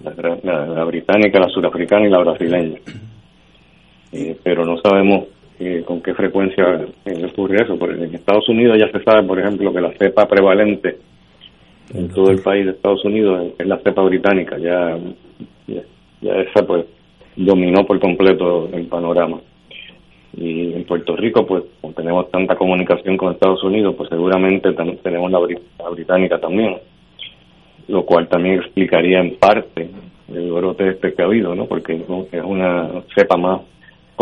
La, 0.01 0.65
la 0.65 0.83
británica, 0.83 1.39
la 1.39 1.49
surafricana 1.49 2.07
y 2.07 2.09
la 2.09 2.17
brasileña. 2.17 2.79
Eh, 4.13 4.37
pero 4.43 4.63
no 4.63 4.77
sabemos 4.77 5.25
eh, 5.59 5.83
con 5.85 6.01
qué 6.01 6.13
frecuencia 6.13 6.85
eh, 7.05 7.25
ocurre 7.25 7.63
eso. 7.63 7.77
Porque 7.77 8.03
en 8.03 8.13
Estados 8.13 8.47
Unidos 8.47 8.77
ya 8.79 8.89
se 8.91 9.03
sabe, 9.03 9.23
por 9.27 9.39
ejemplo, 9.39 9.73
que 9.73 9.81
la 9.81 9.91
cepa 9.93 10.27
prevalente 10.27 10.97
en 11.93 12.09
todo 12.09 12.29
el 12.29 12.41
país 12.41 12.65
de 12.65 12.71
Estados 12.71 13.03
Unidos 13.03 13.53
es 13.57 13.67
la 13.67 13.79
cepa 13.79 14.03
británica. 14.03 14.57
Ya, 14.57 14.97
ya, 15.67 16.35
esa 16.35 16.65
pues 16.65 16.85
dominó 17.35 17.85
por 17.85 17.99
completo 17.99 18.69
el 18.71 18.85
panorama. 18.85 19.41
Y 20.35 20.73
en 20.73 20.83
Puerto 20.85 21.15
Rico, 21.15 21.45
pues, 21.45 21.63
como 21.81 21.93
tenemos 21.93 22.29
tanta 22.31 22.55
comunicación 22.55 23.17
con 23.17 23.33
Estados 23.33 23.63
Unidos, 23.63 23.93
pues 23.95 24.09
seguramente 24.09 24.73
también 24.73 24.97
tenemos 24.99 25.31
la, 25.31 25.39
británica 25.89 26.39
también, 26.39 26.77
lo 27.87 28.03
cual 28.03 28.27
también 28.27 28.55
explicaría 28.55 29.19
en 29.19 29.35
parte 29.35 29.89
el 30.33 30.51
brote 30.51 30.89
este 30.89 31.13
que 31.13 31.21
ha 31.21 31.25
habido, 31.25 31.53
¿no? 31.53 31.67
Porque 31.67 31.95
es 32.31 32.43
una 32.43 33.03
cepa 33.13 33.37
más 33.37 33.61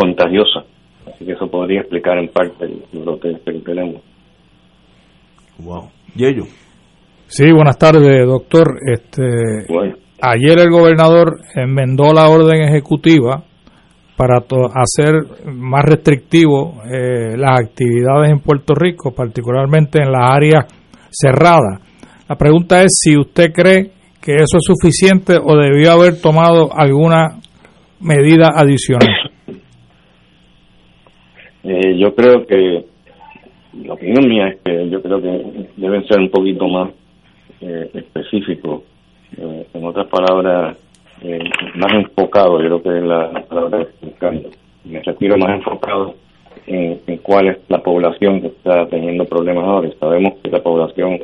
contagiosa. 0.02 0.64
Así 1.06 1.24
que 1.24 1.32
eso 1.32 1.48
podría 1.48 1.80
explicar 1.80 2.18
en 2.18 2.28
parte 2.28 2.64
el 2.64 3.00
brote 3.00 3.36
que 3.44 3.52
tenemos. 3.60 4.02
Wow. 5.58 5.90
Yello. 6.14 6.44
Sí, 7.26 7.50
buenas 7.52 7.78
tardes, 7.78 8.26
doctor. 8.26 8.78
Este, 8.86 9.66
Ayer 10.20 10.58
el 10.60 10.70
gobernador 10.70 11.40
enmendó 11.54 12.12
la 12.12 12.28
orden 12.28 12.62
ejecutiva 12.62 13.42
para 14.16 14.38
hacer 14.38 15.14
más 15.52 15.84
restrictivo 15.84 16.80
eh, 16.84 17.36
las 17.36 17.60
actividades 17.60 18.30
en 18.30 18.38
Puerto 18.38 18.74
Rico, 18.74 19.12
particularmente 19.12 20.00
en 20.00 20.12
las 20.12 20.30
áreas 20.30 20.66
cerradas. 21.10 21.80
La 22.28 22.36
pregunta 22.36 22.82
es 22.82 23.00
si 23.02 23.16
usted 23.16 23.52
cree 23.52 23.90
que 24.20 24.34
eso 24.34 24.58
es 24.58 24.64
suficiente 24.64 25.38
o 25.42 25.56
debió 25.56 25.90
haber 25.90 26.20
tomado 26.20 26.70
alguna 26.72 27.40
medida 28.00 28.50
adicional. 28.54 29.31
Eh, 31.64 31.96
yo 31.98 32.14
creo 32.14 32.46
que 32.46 32.84
la 33.84 33.94
opinión 33.94 34.28
mía 34.28 34.48
es 34.48 34.60
que 34.62 34.90
yo 34.90 35.00
creo 35.00 35.22
que 35.22 35.68
deben 35.76 36.06
ser 36.06 36.20
un 36.20 36.30
poquito 36.30 36.68
más 36.68 36.90
eh, 37.60 37.90
específicos. 37.94 38.82
Eh, 39.36 39.66
en 39.72 39.84
otras 39.84 40.08
palabras, 40.08 40.76
eh, 41.22 41.38
más 41.76 41.92
enfocado, 41.94 42.60
yo 42.60 42.80
creo 42.80 42.82
que 42.82 42.98
es 42.98 43.04
la 43.04 43.44
palabra 43.48 43.86
buscando. 44.02 44.50
Me 44.84 45.00
refiero 45.00 45.38
más 45.38 45.56
enfocado 45.56 46.14
en, 46.66 46.98
cuál 47.22 47.48
es 47.48 47.58
la 47.68 47.82
población 47.82 48.42
que 48.42 48.48
está 48.48 48.86
teniendo 48.88 49.24
problemas 49.24 49.64
ahora. 49.64 49.88
Sabemos 49.98 50.34
que 50.42 50.50
la 50.50 50.62
población 50.62 51.20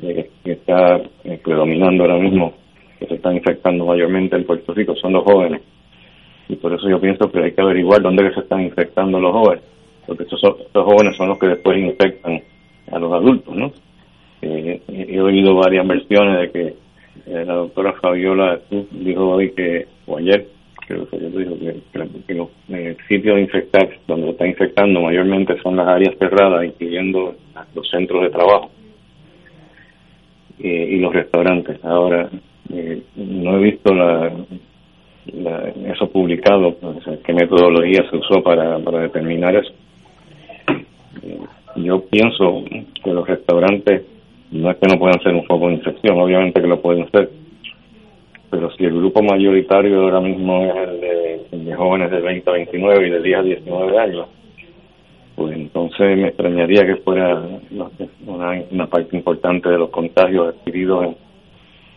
que 0.00 0.28
está 0.44 1.00
predominando 1.42 2.04
ahora 2.04 2.18
mismo, 2.18 2.52
que 2.98 3.06
se 3.06 3.14
está 3.14 3.32
infectando 3.32 3.86
mayormente 3.86 4.36
en 4.36 4.44
Puerto 4.44 4.74
Rico, 4.74 4.94
son 4.96 5.14
los 5.14 5.24
jóvenes. 5.24 5.62
Y 6.48 6.56
por 6.56 6.74
eso 6.74 6.88
yo 6.90 7.00
pienso 7.00 7.30
que 7.30 7.42
hay 7.42 7.52
que 7.52 7.62
averiguar 7.62 8.02
dónde 8.02 8.32
se 8.34 8.40
están 8.40 8.62
infectando 8.62 9.18
los 9.18 9.32
jóvenes 9.32 9.75
porque 10.06 10.22
estos, 10.22 10.40
jóvenes 10.72 11.16
son 11.16 11.28
los 11.28 11.38
que 11.38 11.48
después 11.48 11.78
infectan 11.78 12.40
a 12.92 12.98
los 12.98 13.12
adultos, 13.12 13.54
¿no? 13.54 13.72
Eh, 14.42 14.80
he 14.88 15.20
oído 15.20 15.56
varias 15.56 15.86
versiones 15.86 16.40
de 16.40 16.50
que 16.50 16.66
eh, 17.26 17.44
la 17.44 17.54
doctora 17.54 17.94
Fabiola 17.94 18.60
dijo 18.90 19.30
hoy 19.30 19.50
que, 19.52 19.86
o 20.06 20.18
ayer, 20.18 20.46
creo 20.86 21.08
que 21.08 21.18
dijo 21.18 21.56
que, 22.26 22.34
los 22.34 22.48
eh, 22.68 22.96
sitios 23.08 23.36
de 23.36 23.42
infectar, 23.42 23.88
donde 24.06 24.30
está 24.30 24.46
infectando 24.46 25.00
mayormente 25.00 25.60
son 25.62 25.76
las 25.76 25.88
áreas 25.88 26.14
cerradas, 26.18 26.64
incluyendo 26.64 27.34
los 27.74 27.88
centros 27.88 28.22
de 28.22 28.30
trabajo 28.30 28.70
y 30.58 30.98
los 30.98 31.12
restaurantes. 31.12 31.84
Ahora, 31.84 32.30
no 33.16 33.56
he 33.56 33.62
visto 33.62 33.94
la, 33.94 34.32
eso 35.86 36.10
publicado, 36.10 36.76
qué 37.24 37.32
metodología 37.32 38.08
se 38.10 38.16
usó 38.16 38.42
para, 38.42 38.78
para 38.78 39.00
determinar 39.00 39.54
eso 39.56 39.72
yo 41.76 42.04
pienso 42.06 42.64
que 43.02 43.12
los 43.12 43.26
restaurantes 43.26 44.02
no 44.50 44.70
es 44.70 44.76
que 44.76 44.88
no 44.88 44.98
puedan 44.98 45.20
ser 45.22 45.34
un 45.34 45.44
foco 45.44 45.68
de 45.68 45.74
infección, 45.74 46.18
obviamente 46.20 46.60
que 46.60 46.66
lo 46.66 46.80
pueden 46.80 47.10
ser, 47.10 47.30
pero 48.50 48.70
si 48.72 48.84
el 48.84 48.96
grupo 48.96 49.22
mayoritario 49.22 50.02
ahora 50.02 50.20
mismo 50.20 50.64
es 50.64 50.88
el 51.52 51.64
de, 51.64 51.74
jóvenes 51.74 52.10
de 52.10 52.20
20 52.20 52.50
a 52.50 52.52
29 52.54 53.06
y 53.06 53.10
de 53.10 53.22
10 53.22 53.38
a 53.38 53.42
19 53.42 53.98
años, 53.98 54.26
pues 55.34 55.54
entonces 55.54 56.16
me 56.16 56.28
extrañaría 56.28 56.86
que 56.86 56.96
fuera 56.96 57.42
una, 58.70 58.86
parte 58.86 59.16
importante 59.16 59.68
de 59.68 59.78
los 59.78 59.90
contagios 59.90 60.54
adquiridos 60.54 61.14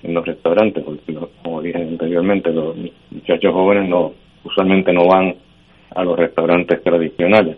en, 0.03 0.13
los 0.13 0.25
restaurantes, 0.25 0.83
porque 0.83 1.15
como 1.43 1.61
dije 1.61 1.77
anteriormente, 1.77 2.51
los 2.51 2.75
muchachos 3.11 3.53
jóvenes 3.53 3.89
no 3.89 4.13
usualmente 4.43 4.91
no 4.93 5.05
van 5.05 5.35
a 5.93 6.03
los 6.03 6.17
restaurantes 6.17 6.81
tradicionales 6.81 7.57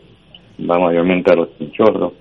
va 0.69 0.80
mayormente 0.80 1.32
a 1.32 1.36
los 1.36 1.58
chinchorros, 1.58 2.13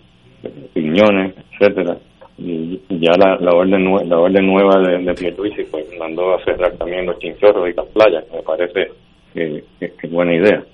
piñones, 0.72 1.34
etcétera. 1.52 1.96
Y 2.38 2.80
ya 2.88 3.12
la, 3.18 3.36
la 3.36 3.52
orden 3.52 3.84
la 4.08 4.18
orden 4.18 4.46
nueva 4.46 4.80
de, 4.80 4.98
de 4.98 5.14
Pierluisi 5.14 5.64
pues 5.64 5.84
mandó 5.98 6.34
a 6.34 6.44
cerrar 6.44 6.72
también 6.72 7.04
los 7.06 7.18
chinchorros 7.18 7.68
y 7.68 7.74
las 7.74 7.86
playas. 7.86 8.24
Me 8.32 8.42
parece 8.42 8.88
que, 9.34 9.64
es 9.80 10.10
buena 10.10 10.34
idea. 10.34 10.64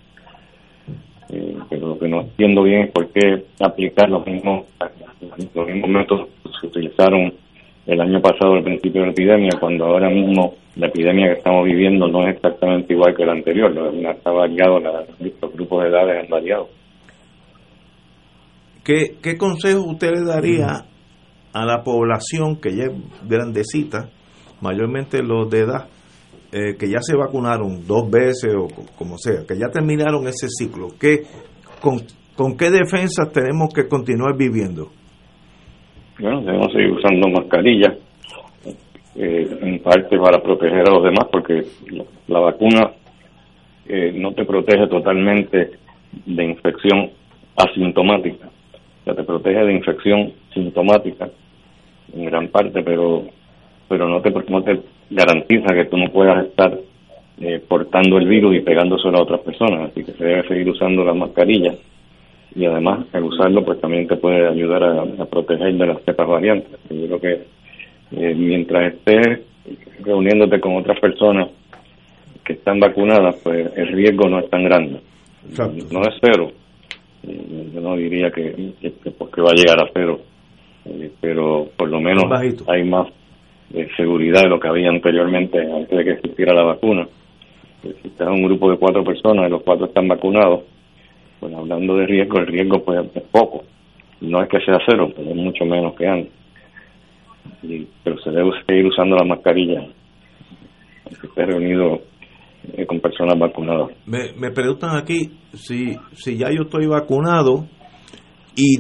Eh, 1.29 1.57
pero 1.68 1.88
lo 1.88 1.98
que 1.98 2.09
no 2.09 2.20
entiendo 2.20 2.62
bien 2.62 2.83
es 2.83 2.90
por 2.92 3.09
qué 3.09 3.42
aplicar 3.61 4.09
los 4.09 4.24
mismos 4.24 4.66
los 5.55 5.66
mismos 5.66 5.90
métodos 5.90 6.29
que 6.44 6.50
se 6.61 6.66
utilizaron 6.68 7.35
el 7.87 8.00
año 8.00 8.20
pasado 8.20 8.55
al 8.55 8.62
principio 8.62 9.00
de 9.00 9.07
la 9.09 9.12
epidemia 9.12 9.50
cuando 9.59 9.87
ahora 9.87 10.09
mismo 10.09 10.55
la 10.76 10.87
epidemia 10.87 11.29
que 11.29 11.38
estamos 11.38 11.64
viviendo 11.64 12.07
no 12.07 12.29
es 12.29 12.37
exactamente 12.37 12.92
igual 12.92 13.14
que 13.16 13.24
la 13.24 13.33
anterior. 13.33 13.72
Ha 14.24 14.31
variado 14.31 14.79
los 14.79 15.52
grupos 15.52 15.83
de 15.83 15.88
edades 15.88 16.24
han 16.24 16.31
variado 16.31 16.68
¿Qué, 18.87 19.16
qué 19.20 19.37
consejo 19.37 19.81
usted 19.81 20.12
le 20.12 20.25
daría 20.25 20.85
a 21.53 21.66
la 21.66 21.83
población 21.83 22.61
que 22.61 22.70
ya 22.70 22.85
es 22.85 23.29
grandecita, 23.29 24.11
mayormente 24.61 25.25
los 25.25 25.51
de 25.51 25.62
edad, 25.62 25.88
eh, 26.53 26.77
que 26.79 26.87
ya 26.87 27.01
se 27.01 27.16
vacunaron 27.16 27.85
dos 27.85 28.09
veces 28.09 28.55
o 28.55 28.68
como 28.96 29.18
sea, 29.18 29.44
que 29.44 29.59
ya 29.59 29.72
terminaron 29.72 30.29
ese 30.29 30.46
ciclo? 30.49 30.90
¿Qué, 31.01 31.22
con, 31.81 31.99
¿Con 32.37 32.57
qué 32.57 32.70
defensas 32.70 33.33
tenemos 33.33 33.75
que 33.75 33.88
continuar 33.88 34.37
viviendo? 34.38 34.92
Bueno, 36.20 36.42
debemos 36.42 36.70
seguir 36.70 36.92
usando 36.92 37.29
mascarillas, 37.29 37.99
eh, 39.16 39.59
en 39.62 39.83
parte 39.83 40.16
para 40.16 40.40
proteger 40.40 40.88
a 40.88 40.92
los 40.92 41.03
demás, 41.03 41.27
porque 41.33 41.62
la, 42.29 42.38
vacuna 42.38 42.92
eh, 43.88 44.12
no 44.14 44.33
te 44.33 44.44
protege 44.44 44.87
totalmente 44.87 45.70
de 46.25 46.44
infección 46.44 47.11
asintomática 47.57 48.51
te 49.14 49.23
protege 49.23 49.64
de 49.64 49.73
infección 49.73 50.33
sintomática 50.53 51.29
en 52.14 52.25
gran 52.27 52.49
parte, 52.49 52.83
pero 52.83 53.25
pero 53.88 54.09
no 54.09 54.21
te 54.21 54.31
no 54.31 54.62
te 54.62 54.81
garantiza 55.11 55.75
que 55.75 55.85
tú 55.85 55.97
no 55.97 56.11
puedas 56.11 56.47
estar 56.47 56.77
eh, 57.40 57.62
portando 57.69 58.19
el 58.19 58.27
virus 58.27 58.57
y 58.57 58.61
pegándoselo 58.61 59.19
a 59.19 59.23
otras 59.23 59.40
personas, 59.40 59.90
así 59.90 60.03
que 60.03 60.12
se 60.12 60.25
debe 60.25 60.49
seguir 60.49 60.69
usando 60.71 61.05
la 61.05 61.14
mascarilla 61.14 61.75
y 62.57 62.64
además 62.64 63.07
el 63.12 63.25
usarlo 63.25 63.64
pues 63.64 63.81
también 63.81 64.09
te 64.09 64.16
puede 64.16 64.49
ayudar 64.49 64.83
a, 64.83 65.25
proteger 65.27 65.75
de 65.75 65.87
las 65.87 66.03
cepas 66.03 66.27
variantes. 66.27 66.73
Yo 66.88 67.07
creo 67.07 67.21
que 67.21 67.33
eh, 68.12 68.35
mientras 68.35 68.95
estés 68.95 69.40
reuniéndote 70.03 70.59
con 70.59 70.77
otras 70.77 70.99
personas 70.99 71.51
que 72.42 72.55
están 72.55 72.81
vacunadas, 72.81 73.37
pues 73.42 73.71
el 73.77 73.88
riesgo 73.88 74.29
no 74.29 74.38
es 74.38 74.49
tan 74.49 74.64
grande. 74.64 75.01
No 75.90 76.01
es 76.03 76.14
cero, 76.21 76.51
yo 77.26 77.80
no 77.80 77.96
diría 77.96 78.30
que, 78.30 78.72
porque 79.18 79.40
va 79.40 79.50
a 79.50 79.54
llegar 79.54 79.80
a 79.80 79.90
cero, 79.92 80.20
eh, 80.84 81.10
pero 81.20 81.68
por 81.76 81.88
lo 81.88 82.00
menos 82.00 82.24
hay 82.68 82.84
más 82.84 83.08
eh, 83.74 83.88
seguridad 83.96 84.42
de 84.42 84.48
lo 84.48 84.60
que 84.60 84.68
había 84.68 84.88
anteriormente, 84.88 85.58
antes 85.60 85.96
de 85.96 86.04
que 86.04 86.12
existiera 86.12 86.54
la 86.54 86.62
vacuna. 86.62 87.08
Si 87.82 88.08
estás 88.08 88.28
en 88.28 88.34
un 88.34 88.42
grupo 88.44 88.70
de 88.70 88.78
cuatro 88.78 89.04
personas 89.04 89.46
y 89.46 89.50
los 89.50 89.62
cuatro 89.62 89.86
están 89.86 90.08
vacunados, 90.08 90.62
pues 91.40 91.52
hablando 91.54 91.96
de 91.96 92.06
riesgo, 92.06 92.38
el 92.38 92.46
riesgo 92.46 92.82
pues 92.84 93.04
es 93.14 93.22
poco. 93.24 93.64
No 94.20 94.42
es 94.42 94.48
que 94.48 94.60
sea 94.60 94.78
cero, 94.86 95.12
pero 95.14 95.30
es 95.30 95.36
mucho 95.36 95.64
menos 95.64 95.94
que 95.94 96.06
antes. 96.06 96.32
pero 98.02 98.18
se 98.20 98.30
debe 98.30 98.50
seguir 98.66 98.86
usando 98.86 99.16
la 99.16 99.24
mascarilla. 99.24 99.86
Si 101.08 101.26
esté 101.26 101.46
reunido 101.46 102.00
eh, 102.74 102.87
con 102.87 103.00
personas 103.00 103.38
vacunadas. 103.38 103.88
Me, 104.07 104.33
me 104.38 104.50
preguntan 104.50 104.96
aquí 104.96 105.31
si, 105.52 105.96
si 106.12 106.37
ya 106.37 106.50
yo 106.50 106.62
estoy 106.62 106.87
vacunado 106.87 107.66
y 108.57 108.79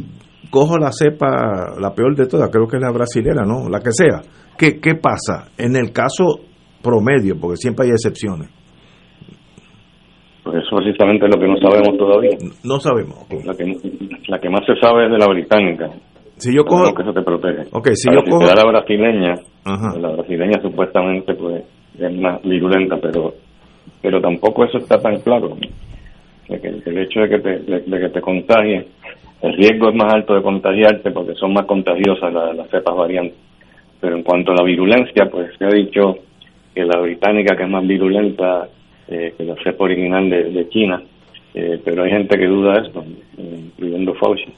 cojo 0.50 0.78
la 0.78 0.90
cepa, 0.92 1.74
la 1.80 1.94
peor 1.94 2.16
de 2.16 2.26
todas, 2.26 2.50
creo 2.50 2.66
que 2.66 2.76
es 2.76 2.82
la 2.82 2.92
brasilera, 2.92 3.42
¿no? 3.44 3.68
La 3.68 3.80
que 3.80 3.90
sea. 3.92 4.22
¿Qué, 4.56 4.80
qué 4.80 4.94
pasa 4.94 5.50
en 5.58 5.76
el 5.76 5.92
caso 5.92 6.40
promedio? 6.82 7.34
Porque 7.40 7.56
siempre 7.56 7.86
hay 7.86 7.90
excepciones. 7.92 8.48
Pues 10.44 10.62
eso 10.64 10.76
precisamente 10.76 11.26
es 11.26 11.34
lo 11.34 11.40
que 11.40 11.48
no 11.48 11.56
sabemos 11.58 11.98
todavía. 11.98 12.36
No 12.64 12.78
sabemos. 12.78 13.26
La, 13.44 13.54
que, 13.54 13.64
la 14.28 14.38
que 14.38 14.48
más 14.48 14.60
se 14.64 14.76
sabe 14.80 15.06
es 15.06 15.12
de 15.12 15.18
la 15.18 15.26
británica. 15.26 15.90
Si 16.36 16.54
yo 16.54 16.64
cojo... 16.64 16.94
Que 16.94 17.02
eso 17.02 17.12
te 17.12 17.22
protege. 17.22 17.62
Okay, 17.72 17.96
si 17.96 18.08
yo 18.12 18.22
cojo... 18.22 18.44
la 18.44 18.64
brasileña, 18.64 19.34
la 19.64 20.10
brasileña 20.12 20.60
supuestamente 20.62 21.34
pues 21.34 21.64
es 21.98 22.20
más 22.20 22.40
virulenta, 22.42 22.96
pero 23.00 23.34
pero 24.06 24.20
tampoco 24.20 24.64
eso 24.64 24.78
está 24.78 25.00
tan 25.00 25.18
claro. 25.18 25.56
el 26.48 26.98
hecho 26.98 27.22
de 27.22 27.28
que 27.28 27.38
te, 27.40 27.58
de, 27.58 28.00
que 28.00 28.08
te 28.08 28.20
contagies, 28.20 28.86
el 29.42 29.56
riesgo 29.56 29.88
es 29.88 29.96
más 29.96 30.14
alto 30.14 30.36
de 30.36 30.42
contagiarte 30.42 31.10
porque 31.10 31.34
son 31.34 31.52
más 31.52 31.66
contagiosas 31.66 32.32
las, 32.32 32.70
cepas 32.70 32.94
variantes. 32.94 33.36
Pero 34.00 34.16
en 34.16 34.22
cuanto 34.22 34.52
a 34.52 34.54
la 34.54 34.62
virulencia, 34.62 35.28
pues 35.28 35.50
se 35.58 35.64
ha 35.64 35.70
dicho 35.70 36.18
que 36.72 36.84
la 36.84 37.00
británica, 37.00 37.56
que 37.56 37.64
es 37.64 37.68
más 37.68 37.84
virulenta 37.84 38.68
eh, 39.08 39.34
que 39.36 39.42
la 39.42 39.56
cepa 39.64 39.82
original 39.82 40.30
de, 40.30 40.68
China, 40.68 41.02
eh, 41.52 41.80
pero 41.84 42.04
hay 42.04 42.10
gente 42.12 42.38
que 42.38 42.46
duda 42.46 42.80
esto, 42.86 43.04
incluyendo 43.36 44.14
Fauci. 44.14 44.52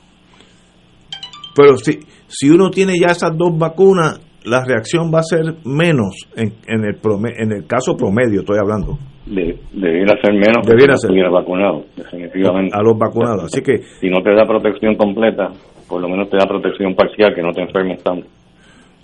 Pero 1.57 1.79
si, 1.79 2.01
si 2.27 2.51
uno 2.51 2.69
tiene 2.69 2.93
ya 3.01 3.13
esas 3.13 3.35
dos 3.35 3.57
vacunas, 3.57 4.21
la 4.49 4.65
reacción 4.65 5.11
va 5.13 5.21
a 5.21 5.23
ser 5.23 5.45
menos 5.65 6.29
en, 6.37 6.53
en, 6.67 6.85
el, 6.85 6.99
en 7.37 7.53
el 7.53 7.67
caso 7.67 7.97
promedio, 7.97 8.41
estoy 8.41 8.59
hablando. 8.59 8.99
De, 9.27 9.59
debiera 9.73 10.17
ser 10.23 10.33
menos 10.33 10.67
debiera 10.67 10.97
ser 10.97 11.13
vacunado, 11.31 11.85
definitivamente. 11.97 12.75
A 12.75 12.83
los 12.83 12.99
vacunados, 12.99 13.45
así 13.45 13.63
que... 13.63 13.79
Si 14.01 14.09
no 14.09 14.23
te 14.23 14.35
da 14.35 14.47
protección 14.47 14.97
completa, 14.97 15.51
por 15.89 16.01
lo 16.01 16.09
menos 16.09 16.31
te 16.31 16.39
da 16.39 16.47
protección 16.47 16.95
parcial, 16.95 17.35
que 17.35 17.43
no 17.43 17.53
te 17.53 17.63
enfermes 17.63 18.03
tanto. 18.03 18.27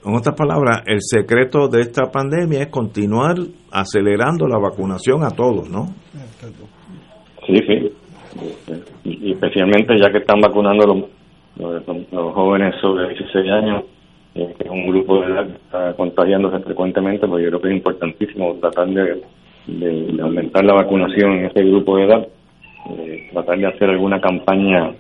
En 0.04 0.14
otras 0.14 0.37
palabras, 0.37 0.83
el 0.87 0.98
secreto 1.00 1.68
de 1.68 1.80
esta 1.80 2.11
pandemia 2.11 2.61
es 2.61 2.68
continuar 2.68 3.37
acelerando 3.72 4.46
la 4.46 4.59
vacunación 4.59 5.24
a 5.24 5.30
todos, 5.30 5.70
¿no? 5.70 5.87
Sí, 7.46 7.57
sí. 7.66 7.90
Y 9.04 9.33
especialmente 9.33 9.98
ya 9.98 10.11
que 10.11 10.18
están 10.18 10.40
vacunando 10.40 10.87
los, 10.87 11.85
los, 12.12 12.35
jóvenes 12.35 12.74
sobre 12.83 13.09
16 13.09 13.50
años, 13.50 13.85
eh, 14.34 14.54
que 14.58 14.64
es 14.64 14.70
un 14.70 14.86
grupo 14.88 15.20
de 15.20 15.32
edad 15.32 15.46
que 15.46 15.52
está 15.54 15.94
contagiándose 15.94 16.60
frecuentemente, 16.60 17.26
pues 17.26 17.44
yo 17.44 17.50
creo 17.50 17.60
que 17.60 17.68
es 17.68 17.74
importantísimo 17.76 18.54
tratar 18.60 18.88
de, 18.88 19.22
de, 19.66 20.22
aumentar 20.22 20.64
la 20.64 20.74
vacunación 20.74 21.32
en 21.32 21.46
ese 21.46 21.62
grupo 21.62 21.96
de 21.96 22.04
edad, 22.04 22.28
eh, 22.90 23.28
tratar 23.32 23.58
de 23.58 23.66
hacer 23.66 23.90
alguna 23.90 24.20
campaña 24.20 24.92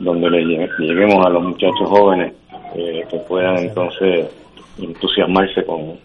donde 0.00 0.30
le 0.30 0.68
lleguemos 0.78 1.24
a 1.24 1.30
los 1.30 1.44
muchachos 1.44 1.88
jóvenes 1.88 2.34
eh, 2.74 3.02
que 3.10 3.18
puedan 3.28 3.58
entonces 3.58 4.28
entusiasmarse 4.78 5.64
con, 5.64 5.98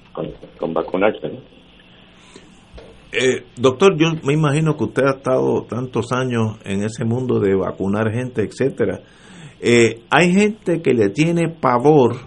con, 0.60 0.74
vacunarse. 0.74 1.28
Eh, 3.12 3.44
doctor, 3.56 3.96
yo 3.98 4.08
me 4.24 4.34
imagino 4.34 4.76
que 4.76 4.84
usted 4.84 5.04
ha 5.06 5.18
estado 5.18 5.64
tantos 5.70 6.12
años 6.12 6.60
en 6.66 6.84
ese 6.84 7.06
mundo 7.06 7.40
de 7.40 7.56
vacunar 7.56 8.12
gente, 8.12 8.42
etcétera. 8.42 9.00
Eh, 9.62 10.02
hay 10.10 10.34
gente 10.34 10.82
que 10.82 10.94
le 10.94 11.10
tiene 11.10 11.48
pavor 11.50 12.18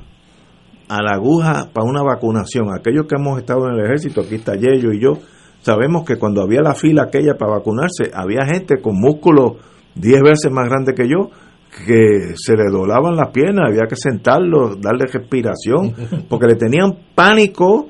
a 0.88 1.02
la 1.02 1.12
aguja 1.12 1.68
para 1.72 1.86
una 1.86 2.02
vacunación. 2.02 2.68
Aquellos 2.74 3.06
que 3.06 3.16
hemos 3.16 3.38
estado 3.38 3.68
en 3.68 3.74
el 3.74 3.84
ejército, 3.84 4.22
aquí 4.22 4.36
está 4.36 4.54
Yello 4.54 4.92
y 4.92 5.00
yo, 5.00 5.18
sabemos 5.60 6.04
que 6.04 6.16
cuando 6.16 6.42
había 6.42 6.62
la 6.62 6.74
fila 6.74 7.04
aquella 7.04 7.34
para 7.36 7.58
vacunarse, 7.58 8.10
había 8.12 8.46
gente 8.46 8.80
con 8.80 8.98
músculos 8.98 9.52
10 9.94 10.22
veces 10.22 10.50
más 10.50 10.68
grande 10.68 10.94
que 10.94 11.08
yo 11.08 11.30
que 11.86 12.34
se 12.34 12.56
le 12.56 12.64
doblaban 12.70 13.14
las 13.14 13.30
piernas, 13.30 13.66
había 13.68 13.86
que 13.88 13.96
sentarlo, 13.96 14.74
darle 14.76 15.04
respiración, 15.06 15.94
porque 16.28 16.46
le 16.46 16.56
tenían 16.56 16.96
pánico 17.14 17.88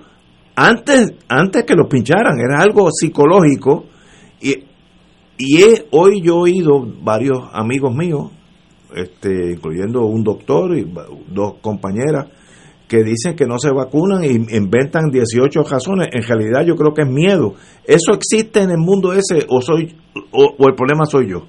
antes, 0.56 1.12
antes 1.28 1.64
que 1.64 1.74
lo 1.74 1.88
pincharan, 1.88 2.38
era 2.40 2.60
algo 2.60 2.90
psicológico. 2.90 3.86
Y, 4.40 4.64
y 5.38 5.62
hoy 5.92 6.20
yo 6.20 6.38
he 6.46 6.50
oído 6.50 6.84
varios 7.02 7.38
amigos 7.52 7.94
míos, 7.94 8.32
este, 8.94 9.52
incluyendo 9.52 10.04
un 10.06 10.24
doctor 10.24 10.76
y 10.76 10.84
dos 11.28 11.54
compañeras, 11.60 12.26
que 12.88 13.04
dicen 13.04 13.36
que 13.36 13.44
no 13.44 13.58
se 13.58 13.70
vacunan 13.70 14.24
y 14.24 14.56
inventan 14.56 15.10
18 15.10 15.60
razones. 15.62 16.08
En 16.12 16.22
realidad 16.22 16.64
yo 16.66 16.74
creo 16.74 16.94
que 16.94 17.02
es 17.02 17.08
miedo. 17.08 17.54
¿Eso 17.86 18.12
existe 18.14 18.60
en 18.60 18.70
el 18.70 18.78
mundo 18.78 19.12
ese 19.12 19.46
o, 19.48 19.60
soy, 19.60 19.94
o 20.32 20.66
el 20.66 20.74
problema 20.74 21.04
soy 21.04 21.30
yo? 21.30 21.42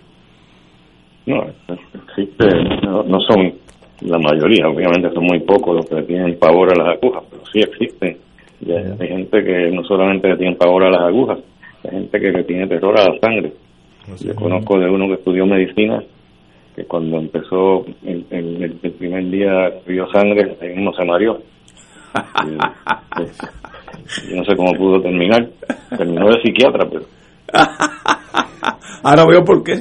No, 1.30 1.43
existe, 1.45 2.47
no, 2.88 3.19
son 3.21 3.54
la 4.02 4.17
mayoría, 4.17 4.67
obviamente 4.67 5.13
son 5.13 5.25
muy 5.25 5.39
pocos 5.41 5.75
los 5.75 5.86
que 5.86 6.02
tienen 6.02 6.39
pavor 6.39 6.69
a 6.71 6.84
las 6.84 6.97
agujas, 6.97 7.23
pero 7.30 7.43
sí 7.54 7.60
existen. 7.60 8.17
hay 8.99 9.08
gente 9.08 9.43
que 9.43 9.69
no 9.71 9.84
solamente 9.84 10.28
le 10.28 10.38
tiene 10.38 10.56
pavor 10.56 10.86
a 10.86 10.89
las 10.89 11.02
agujas, 11.02 11.38
hay 11.84 11.91
gente 11.91 12.19
que 12.19 12.32
le 12.32 12.43
tiene 12.45 12.65
terror 12.65 12.99
a 12.99 13.12
la 13.12 13.19
sangre. 13.19 13.54
Yo 14.25 14.34
conozco 14.34 14.80
de 14.80 14.89
uno 14.89 15.06
que 15.06 15.13
estudió 15.13 15.45
medicina, 15.45 16.02
que 16.75 16.86
cuando 16.86 17.17
empezó 17.17 17.86
el, 18.03 18.25
el, 18.29 18.93
primer 18.97 19.29
día 19.29 19.69
vio 19.86 20.08
sangre, 20.12 20.58
ahí 20.62 20.75
mismo 20.75 20.93
se 20.93 21.05
mareó. 21.05 21.39
yo 24.29 24.36
no 24.36 24.43
sé 24.45 24.55
cómo 24.55 24.73
pudo 24.73 25.01
terminar. 25.01 25.49
Terminó 25.97 26.27
de 26.27 26.41
psiquiatra, 26.41 26.88
pero 26.89 27.05
Ahora 29.03 29.25
veo 29.25 29.43
por 29.43 29.63
qué. 29.63 29.73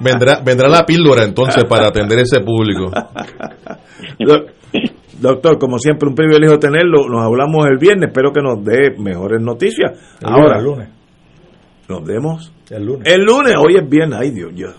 Vendrá, 0.00 0.40
vendrá 0.44 0.68
la 0.68 0.84
píldora 0.84 1.24
entonces 1.24 1.64
para 1.64 1.88
atender 1.88 2.20
ese 2.20 2.40
público. 2.40 2.90
Doctor, 5.20 5.58
como 5.58 5.78
siempre, 5.78 6.08
un 6.08 6.14
privilegio 6.14 6.58
tenerlo. 6.58 7.08
Nos 7.08 7.24
hablamos 7.24 7.66
el 7.66 7.78
viernes. 7.78 8.08
Espero 8.08 8.32
que 8.32 8.42
nos 8.42 8.62
dé 8.64 8.94
mejores 8.98 9.40
noticias. 9.40 9.92
Ahora, 10.22 10.58
el 10.58 10.64
lunes. 10.64 10.88
Nos 11.88 12.04
vemos 12.04 12.52
el 12.70 12.84
lunes. 12.84 13.06
El 13.06 13.22
lunes, 13.22 13.54
hoy 13.58 13.76
es 13.76 13.88
viernes. 13.88 14.18
Ay, 14.20 14.30
Dios, 14.30 14.54
Dios, 14.54 14.74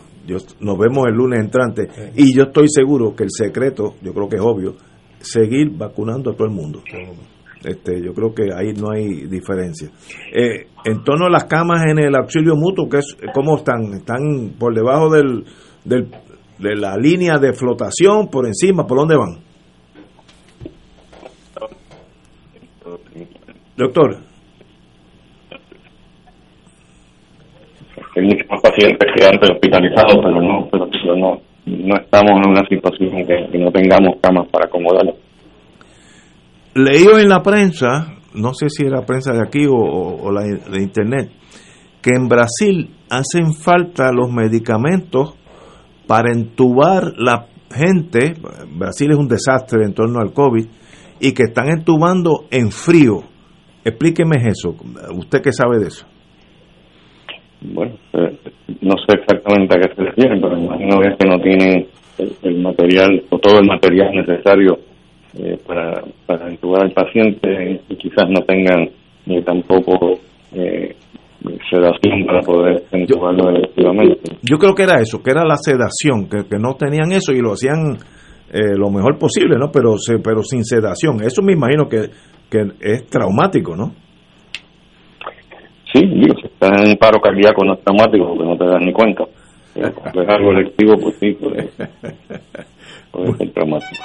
nos 0.60 0.78
vemos 0.78 1.06
el 1.08 1.16
lunes 1.16 1.40
entrante. 1.40 1.88
Y 2.16 2.36
yo 2.36 2.44
estoy 2.44 2.68
seguro 2.70 3.16
que 3.16 3.24
el 3.24 3.32
secreto, 3.32 3.96
yo 4.02 4.14
creo 4.14 4.30
que 4.30 4.36
es 4.36 4.42
obvio, 4.42 4.76
seguir 5.20 5.72
vacunando 5.72 6.32
a 6.32 6.34
todo 6.36 6.48
el 6.48 6.54
mundo. 6.54 6.82
Este, 7.64 8.02
yo 8.02 8.14
creo 8.14 8.34
que 8.34 8.54
ahí 8.56 8.74
no 8.74 8.92
hay 8.92 9.26
diferencia. 9.28 9.90
Eh, 10.34 10.68
en 10.86 11.04
torno 11.04 11.26
a 11.26 11.30
las 11.30 11.46
camas 11.46 11.84
en 11.90 12.00
el 12.00 12.16
auxilio 12.16 12.56
mutuo, 12.56 12.88
que 12.88 12.98
es, 12.98 13.18
¿cómo 13.34 13.58
están? 13.58 13.94
¿Están 13.94 14.54
por 14.60 14.74
debajo 14.74 15.10
del, 15.10 15.46
del, 15.84 16.10
de 16.60 16.76
la 16.76 16.96
línea 16.98 17.40
de 17.40 17.54
flotación, 17.54 18.30
por 18.30 18.46
encima? 18.46 18.86
¿Por 18.86 19.00
dónde 19.00 19.18
van? 19.18 19.40
Doctor. 23.76 24.27
Hay 28.18 28.26
muchos 28.26 28.48
pacientes 28.62 29.08
que 29.16 29.26
antes 29.26 29.50
hospitalizados, 29.50 30.18
pero 30.24 30.42
no, 30.42 30.68
pero, 30.72 30.88
no, 31.16 31.42
no 31.66 31.96
estamos 31.96 32.32
en 32.32 32.50
una 32.50 32.68
situación 32.68 33.26
que, 33.26 33.52
que 33.52 33.58
no 33.60 33.72
tengamos 33.72 34.16
camas 34.22 34.48
para 34.50 34.66
acomodarlos 34.66 35.16
leído 36.78 37.18
en 37.18 37.28
la 37.28 37.42
prensa, 37.42 38.14
no 38.34 38.54
sé 38.54 38.70
si 38.70 38.86
era 38.86 39.06
prensa 39.06 39.34
de 39.34 39.42
aquí 39.42 39.66
o, 39.68 40.32
la 40.32 40.44
de 40.44 40.82
internet, 40.82 41.32
que 42.02 42.12
en 42.16 42.28
Brasil 42.28 42.96
hacen 43.10 43.54
falta 43.54 44.12
los 44.12 44.32
medicamentos 44.32 45.36
para 46.06 46.32
entubar 46.32 47.14
la 47.18 47.48
gente, 47.72 48.36
Brasil 48.78 49.12
es 49.12 49.18
un 49.18 49.28
desastre 49.28 49.84
en 49.84 49.94
torno 49.94 50.20
al 50.20 50.34
COVID, 50.34 50.66
y 51.20 51.32
que 51.34 51.44
están 51.48 51.70
entubando 51.70 52.46
en 52.52 52.72
frío. 52.72 53.24
Explíqueme 53.84 54.36
eso, 54.46 54.76
usted 55.16 55.42
qué 55.42 55.52
sabe 55.52 55.80
de 55.80 55.88
eso. 55.88 56.06
Bueno, 57.74 57.94
eh, 58.14 58.38
no 58.82 58.96
sé 58.98 59.20
exactamente 59.20 59.76
a 59.76 59.82
qué 59.82 59.96
se 59.96 60.04
refieren, 60.04 60.42
pero 60.42 60.58
imagino 60.58 61.00
que 61.00 61.28
no 61.28 61.40
tienen 61.40 61.88
el 62.44 62.62
material 62.62 63.24
o 63.30 63.38
todo 63.38 63.60
el 63.60 63.68
material 63.68 64.12
necesario 64.14 64.80
eh, 65.38 65.58
para, 65.66 66.04
para 66.26 66.50
entubar 66.50 66.84
al 66.84 66.92
paciente 66.92 67.82
y 67.90 67.96
quizás 67.96 68.26
no 68.30 68.42
tengan 68.42 68.90
ni 69.26 69.42
tampoco 69.44 70.20
eh, 70.54 70.96
sedación 71.70 72.26
para 72.26 72.42
poder 72.42 72.84
entubarlo 72.92 73.52
efectivamente. 73.52 74.38
Yo 74.42 74.58
creo 74.58 74.74
que 74.74 74.84
era 74.84 75.00
eso, 75.00 75.22
que 75.22 75.32
era 75.32 75.44
la 75.46 75.58
sedación, 75.58 76.28
que, 76.30 76.50
que 76.50 76.58
no 76.60 76.76
tenían 76.76 77.12
eso 77.12 77.32
y 77.34 77.40
lo 77.40 77.54
hacían 77.54 77.98
eh, 78.52 78.76
lo 78.78 78.90
mejor 78.90 79.18
posible, 79.18 79.58
¿no? 79.58 79.70
Pero, 79.72 79.98
se, 79.98 80.20
pero 80.20 80.42
sin 80.42 80.64
sedación. 80.64 81.22
Eso 81.22 81.42
me 81.42 81.54
imagino 81.54 81.88
que, 81.88 82.10
que 82.50 82.66
es 82.80 83.08
traumático, 83.08 83.76
¿no? 83.76 83.92
Sí, 85.94 86.06
digo, 86.06 86.36
si 86.40 86.48
estás 86.48 86.90
en 86.90 86.98
paro 86.98 87.20
cardíaco 87.20 87.64
no 87.64 87.74
es 87.74 87.84
traumático 87.84 88.28
porque 88.28 88.44
no 88.44 88.58
te 88.58 88.66
das 88.66 88.82
ni 88.82 88.94
cuenta. 88.94 89.24
Si 89.74 89.80
es 89.82 90.30
algo 90.30 90.52
electivo, 90.52 90.96
pues 91.02 91.16
sí, 91.20 91.32
puede, 91.34 91.70
puede 93.12 93.34
ser 93.38 93.54
traumático. 93.54 94.04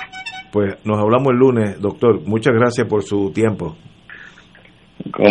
Pues 0.53 0.77
nos 0.85 0.99
hablamos 0.99 1.33
el 1.33 1.39
lunes, 1.39 1.81
doctor. 1.81 2.21
Muchas 2.27 2.55
gracias 2.55 2.87
por 2.87 3.03
su 3.03 3.33
tiempo. 3.33 3.75
¿Cómo? 5.11 5.29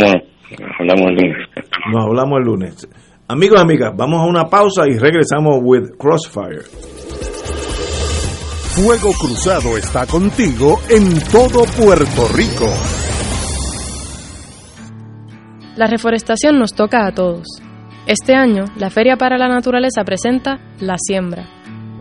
Hablamos 0.80 1.12
el 1.12 1.16
lunes. 1.16 1.48
Nos 1.94 2.06
hablamos 2.06 2.40
el 2.40 2.46
lunes. 2.46 2.90
Amigos 3.28 3.60
y 3.60 3.62
amigas, 3.62 3.94
vamos 3.96 4.20
a 4.20 4.26
una 4.26 4.50
pausa 4.50 4.84
y 4.88 4.98
regresamos 4.98 5.60
with 5.62 5.92
Crossfire. 5.98 6.64
Fuego 8.76 9.12
Cruzado 9.14 9.78
está 9.78 10.06
contigo 10.06 10.80
en 10.90 11.20
todo 11.32 11.64
Puerto 11.78 12.28
Rico. 12.36 12.66
La 15.82 15.88
reforestación 15.88 16.60
nos 16.60 16.76
toca 16.76 17.08
a 17.08 17.12
todos. 17.12 17.48
Este 18.06 18.36
año, 18.36 18.66
la 18.78 18.92
Feria 18.92 19.18
para 19.18 19.40
la 19.40 19.48
Naturaleza 19.48 20.04
presenta 20.04 20.60
La 20.80 20.96
Siembra 21.00 21.48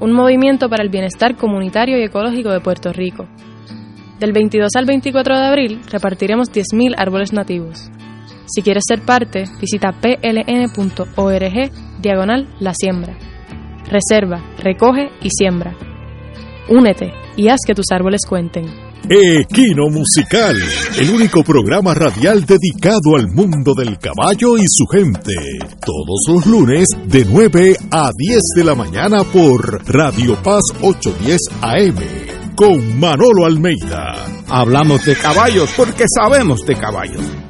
un 0.00 0.12
movimiento 0.12 0.68
para 0.68 0.82
el 0.82 0.90
bienestar 0.90 1.34
comunitario 1.34 1.98
y 1.98 2.02
ecológico 2.02 2.50
de 2.50 2.60
Puerto 2.60 2.92
Rico. 2.92 3.26
Del 4.18 4.34
22 4.34 4.70
al 4.76 4.84
24 4.84 5.34
de 5.34 5.46
abril 5.46 5.80
repartiremos 5.90 6.52
10.000 6.52 6.94
árboles 6.98 7.32
nativos. 7.32 7.90
Si 8.46 8.60
quieres 8.60 8.84
ser 8.86 9.00
parte, 9.00 9.44
visita 9.58 9.92
pln.org 9.92 11.70
diagonal 12.02 12.48
la 12.60 12.74
siembra. 12.74 13.16
Reserva, 13.88 14.44
recoge 14.58 15.08
y 15.22 15.30
siembra. 15.30 15.74
Únete 16.68 17.14
y 17.34 17.48
haz 17.48 17.60
que 17.66 17.74
tus 17.74 17.86
árboles 17.90 18.20
cuenten. 18.28 18.89
Equino 19.08 19.88
Musical, 19.88 20.56
el 20.98 21.10
único 21.10 21.42
programa 21.42 21.94
radial 21.94 22.44
dedicado 22.44 23.16
al 23.16 23.28
mundo 23.28 23.72
del 23.74 23.98
caballo 23.98 24.56
y 24.58 24.64
su 24.68 24.86
gente. 24.86 25.34
Todos 25.84 26.26
los 26.28 26.46
lunes 26.46 26.86
de 27.06 27.24
9 27.24 27.76
a 27.90 28.10
10 28.14 28.40
de 28.56 28.64
la 28.64 28.74
mañana 28.74 29.24
por 29.24 29.82
Radio 29.88 30.36
Paz 30.42 30.62
810 30.82 31.40
AM 31.62 31.96
con 32.54 33.00
Manolo 33.00 33.46
Almeida. 33.46 34.26
Hablamos 34.48 35.04
de 35.04 35.16
caballos 35.16 35.70
porque 35.76 36.04
sabemos 36.14 36.64
de 36.66 36.76
caballos. 36.76 37.49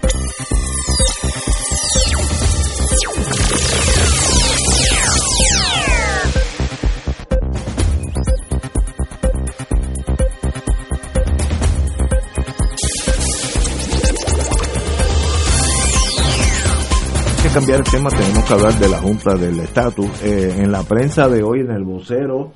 Cambiar 17.53 17.79
el 17.79 17.85
tema, 17.85 18.09
tenemos 18.09 18.45
que 18.45 18.53
hablar 18.53 18.73
de 18.75 18.87
la 18.87 18.97
Junta 18.99 19.35
del 19.35 19.59
Estatus. 19.59 20.23
Eh, 20.23 20.55
en 20.59 20.71
la 20.71 20.83
prensa 20.83 21.27
de 21.27 21.43
hoy, 21.43 21.59
en 21.59 21.71
el 21.71 21.83
vocero, 21.83 22.53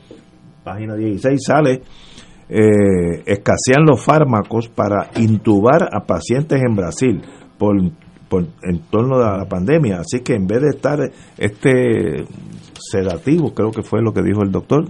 página 0.64 0.96
16, 0.96 1.42
sale, 1.46 1.82
eh, 2.48 3.24
escasean 3.26 3.86
los 3.86 4.02
fármacos 4.02 4.70
para 4.70 5.10
intubar 5.18 5.90
a 5.92 6.06
pacientes 6.06 6.62
en 6.62 6.76
Brasil 6.76 7.22
por, 7.58 7.76
en 7.78 8.80
torno 8.90 9.18
a 9.18 9.38
la 9.38 9.46
pandemia. 9.46 10.00
Así 10.00 10.22
que 10.22 10.36
en 10.36 10.48
vez 10.48 10.62
de 10.62 10.70
estar 10.70 11.00
este 11.38 12.26
sedativo, 12.80 13.54
creo 13.54 13.72
que 13.72 13.84
fue 13.84 14.02
lo 14.02 14.14
que 14.14 14.22
dijo 14.22 14.44
el 14.44 14.52
doctor, 14.52 14.86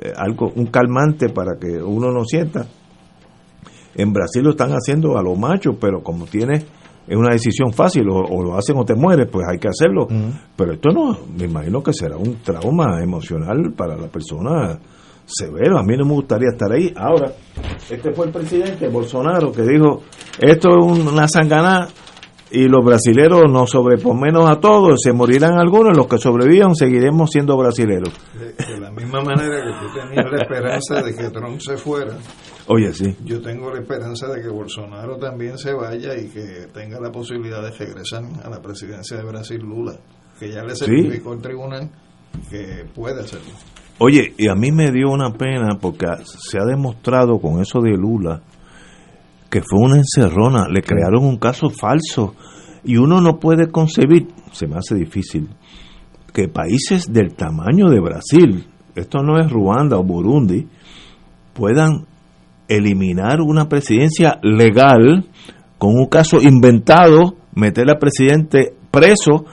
eh, 0.00 0.12
algo 0.16 0.52
un 0.54 0.66
calmante 0.66 1.28
para 1.28 1.58
que 1.60 1.82
uno 1.82 2.10
no 2.10 2.24
sienta. 2.24 2.66
En 3.94 4.12
Brasil 4.14 4.42
lo 4.42 4.50
están 4.50 4.70
haciendo 4.70 5.18
a 5.18 5.22
lo 5.22 5.34
macho, 5.34 5.72
pero 5.78 6.02
como 6.02 6.24
tiene 6.24 6.64
es 7.10 7.16
una 7.16 7.30
decisión 7.30 7.72
fácil, 7.72 8.08
o, 8.08 8.20
o 8.20 8.40
lo 8.40 8.56
hacen 8.56 8.76
o 8.78 8.84
te 8.84 8.94
mueres, 8.94 9.26
pues 9.30 9.44
hay 9.50 9.58
que 9.58 9.66
hacerlo. 9.66 10.06
Pero 10.54 10.74
esto 10.74 10.90
no, 10.90 11.18
me 11.36 11.46
imagino 11.46 11.82
que 11.82 11.92
será 11.92 12.16
un 12.16 12.36
trauma 12.36 13.02
emocional 13.02 13.72
para 13.76 13.96
la 13.96 14.06
persona 14.06 14.78
severo. 15.26 15.76
A 15.76 15.82
mí 15.82 15.96
no 15.96 16.04
me 16.06 16.12
gustaría 16.12 16.50
estar 16.52 16.70
ahí. 16.70 16.92
Ahora, 16.96 17.32
este 17.90 18.12
fue 18.12 18.26
el 18.26 18.32
presidente 18.32 18.88
Bolsonaro 18.88 19.50
que 19.50 19.62
dijo: 19.62 20.02
esto 20.38 20.68
es 20.68 20.84
una 20.84 21.26
sanganá 21.26 21.88
y 22.52 22.68
los 22.68 22.84
brasileros 22.84 23.50
nos 23.50 23.70
sobreponemos 23.70 24.48
a 24.48 24.60
todos, 24.60 25.00
se 25.02 25.12
morirán 25.12 25.58
algunos, 25.58 25.96
los 25.96 26.06
que 26.06 26.18
sobrevivan 26.18 26.76
seguiremos 26.76 27.30
siendo 27.30 27.56
brasileros. 27.56 28.12
De, 28.38 28.52
de 28.52 28.80
la 28.80 28.92
misma 28.92 29.20
manera 29.20 29.64
que 29.64 29.72
tú 29.80 30.00
tenías 30.00 30.30
la 30.30 30.42
esperanza 30.42 31.02
de 31.02 31.14
que 31.14 31.30
Trump 31.30 31.60
se 31.60 31.76
fuera, 31.76 32.14
Oye, 32.72 32.94
sí. 32.94 33.16
yo 33.24 33.40
tengo 33.40 33.72
la 33.74 33.80
esperanza 33.80 34.28
de 34.28 34.40
que 34.40 34.48
Bolsonaro 34.48 35.16
también 35.16 35.58
se 35.58 35.72
vaya 35.72 36.16
y 36.16 36.28
que 36.28 36.68
tenga 36.72 37.00
la 37.00 37.10
posibilidad 37.10 37.60
de 37.62 37.72
regresar 37.72 38.22
a 38.44 38.48
la 38.48 38.62
presidencia 38.62 39.16
de 39.16 39.24
Brasil 39.24 39.58
Lula, 39.58 39.96
que 40.38 40.52
ya 40.52 40.62
le 40.62 40.76
certificó 40.76 41.32
el 41.32 41.40
tribunal 41.40 41.90
que 42.48 42.86
puede 42.94 43.22
hacerlo. 43.22 43.50
Oye, 43.98 44.34
y 44.38 44.48
a 44.48 44.54
mí 44.54 44.70
me 44.70 44.92
dio 44.92 45.10
una 45.10 45.32
pena 45.32 45.78
porque 45.80 46.06
se 46.24 46.58
ha 46.60 46.64
demostrado 46.64 47.40
con 47.40 47.60
eso 47.60 47.80
de 47.80 47.90
Lula 47.90 48.40
que 49.50 49.62
fue 49.62 49.80
una 49.80 49.96
encerrona, 49.96 50.68
le 50.68 50.80
crearon 50.80 51.24
un 51.24 51.36
caso 51.36 51.70
falso 51.70 52.34
y 52.84 52.96
uno 52.96 53.20
no 53.20 53.40
puede 53.40 53.68
concebir, 53.68 54.28
se 54.52 54.68
me 54.68 54.76
hace 54.76 54.94
difícil, 54.94 55.48
que 56.32 56.46
países 56.46 57.12
del 57.12 57.34
tamaño 57.34 57.90
de 57.90 58.00
Brasil, 58.00 58.64
esto 58.94 59.24
no 59.24 59.40
es 59.40 59.50
Ruanda 59.50 59.98
o 59.98 60.04
Burundi, 60.04 60.68
puedan 61.52 62.06
eliminar 62.70 63.40
una 63.40 63.68
presidencia 63.68 64.38
legal 64.42 65.24
con 65.78 65.94
un 65.94 66.06
caso 66.06 66.40
inventado, 66.40 67.34
meter 67.54 67.88
al 67.90 67.98
presidente 67.98 68.74
preso 68.90 69.44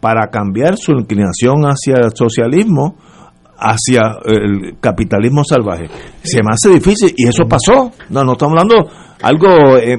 para 0.00 0.28
cambiar 0.30 0.76
su 0.76 0.92
inclinación 0.92 1.62
hacia 1.64 1.94
el 2.04 2.10
socialismo, 2.14 2.96
hacia 3.56 4.18
el 4.26 4.76
capitalismo 4.80 5.42
salvaje. 5.44 5.86
Se 6.22 6.38
me 6.42 6.50
hace 6.52 6.70
difícil 6.74 7.14
y 7.16 7.28
eso 7.28 7.44
pasó. 7.48 7.90
No, 8.10 8.24
no 8.24 8.32
estamos 8.32 8.54
hablando 8.60 8.90
algo 9.22 9.78
eh, 9.78 9.96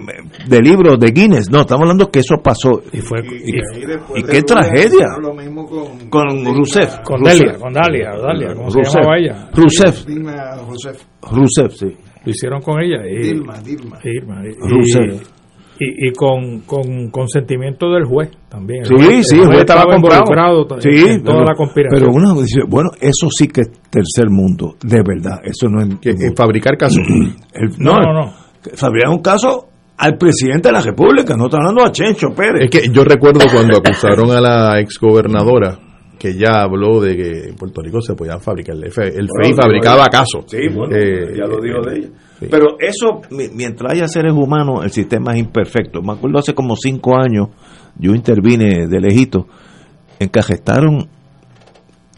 de 0.48 0.60
libros 0.62 1.00
de 1.00 1.08
Guinness, 1.12 1.50
no, 1.50 1.62
estamos 1.62 1.84
hablando 1.84 2.12
que 2.12 2.20
eso 2.20 2.36
pasó. 2.44 2.82
Y 2.92 3.00
fue 3.02 3.22
y, 3.22 4.20
y 4.20 4.24
qué 4.24 4.42
tragedia. 4.44 5.08
Lo 5.20 5.34
mismo 5.34 5.66
con, 5.66 6.10
Con 6.10 6.46
Rousseff. 6.46 7.00
con 7.04 7.24
Dalia, 7.24 7.58
con 7.58 7.74
Dalia, 7.74 8.12
Dalia, 8.22 8.54
¿cómo 8.54 8.70
se 8.70 8.78
Rousseff. 8.80 8.96
llamaba 9.02 9.18
ella? 9.18 9.50
Rousseff, 9.54 10.06
Dime 10.06 10.32
a 10.34 10.58
José. 10.58 10.92
Rousseff, 11.32 11.74
sí. 11.74 11.98
Lo 12.26 12.32
hicieron 12.32 12.62
con 12.62 12.82
ella. 12.82 13.06
Y, 13.08 13.28
Dilma, 13.30 13.60
Dilma. 13.62 14.00
Dilma, 14.04 14.42
y-. 14.46 15.20
Y, 15.78 16.08
y 16.08 16.14
con, 16.14 16.62
con 16.62 17.10
consentimiento 17.12 17.92
del 17.92 18.06
juez 18.06 18.30
también. 18.50 18.84
El 18.84 18.88
Sí, 18.88 18.96
juez- 18.96 19.24
sí, 19.28 19.36
el 19.36 19.46
juez 19.48 19.60
estaba 19.60 19.84
comprado. 19.84 20.22
involucrado 20.24 20.66
t- 20.68 20.82
Sí, 20.82 21.06
en 21.10 21.22
toda 21.24 21.40
pero- 21.40 21.46
la 21.52 21.56
conspiración. 21.56 22.00
Pero 22.00 22.14
uno 22.14 22.42
dice, 22.42 22.62
bueno, 22.66 22.92
eso 23.02 23.28
sí 23.30 23.50
que 23.50 23.62
es 23.62 23.72
tercer 23.90 24.30
mundo, 24.30 24.76
de 24.82 25.02
verdad, 25.06 25.40
eso 25.44 25.68
no 25.68 25.82
es... 25.84 26.00
Que, 26.00 26.16
fabricar 26.36 26.78
casos. 26.78 27.00
el- 27.54 27.78
no, 27.78 27.94
no, 28.00 28.14
no. 28.14 28.34
Fabricar 28.74 29.12
un 29.12 29.22
caso 29.22 29.68
al 29.98 30.18
presidente 30.18 30.70
de 30.70 30.74
la 30.74 30.82
República, 30.82 31.36
no 31.36 31.46
está 31.46 31.58
hablando 31.58 31.84
a 31.86 31.92
Chencho 31.92 32.30
Pérez. 32.34 32.64
Es 32.64 32.70
que 32.70 32.90
yo 32.90 33.04
recuerdo 33.04 33.42
cuando 33.54 33.78
acusaron 33.78 34.32
a 34.32 34.40
la 34.40 34.80
exgobernadora 34.80 35.78
que 36.18 36.34
ya 36.38 36.62
habló 36.64 37.00
de 37.02 37.16
que 37.16 37.30
en 37.50 37.56
Puerto 37.56 37.82
Rico 37.82 38.02
se 38.02 38.14
podían 38.16 38.40
fabricar. 38.42 38.76
El, 38.76 38.92
FEI 38.92 39.08
el 39.08 39.28
FEI 39.28 39.52
Bueno, 39.52 39.56
fabricaba 39.62 40.02
ella. 40.04 40.10
casos. 40.10 40.46
Sí, 40.48 40.58
bueno, 40.74 40.96
Eh, 40.96 41.34
ya 41.38 41.46
lo 41.46 41.60
dijo 41.62 41.82
de 41.82 41.98
ella. 42.00 42.08
sí. 42.40 42.48
Pero 42.50 42.78
eso, 42.80 43.22
mi- 43.32 43.50
mientras 43.54 43.94
haya 43.94 44.08
seres 44.08 44.34
humanos, 44.34 44.84
el 44.84 44.92
sistema 44.92 45.34
es 45.34 45.40
imperfecto. 45.40 46.02
Me 46.02 46.14
acuerdo 46.14 46.40
hace 46.40 46.54
como 46.54 46.76
cinco 46.76 47.18
años, 47.18 47.50
yo 47.98 48.14
intervine 48.14 48.88
de 48.88 49.00
lejito 49.00 49.48
encajetaron 50.20 51.08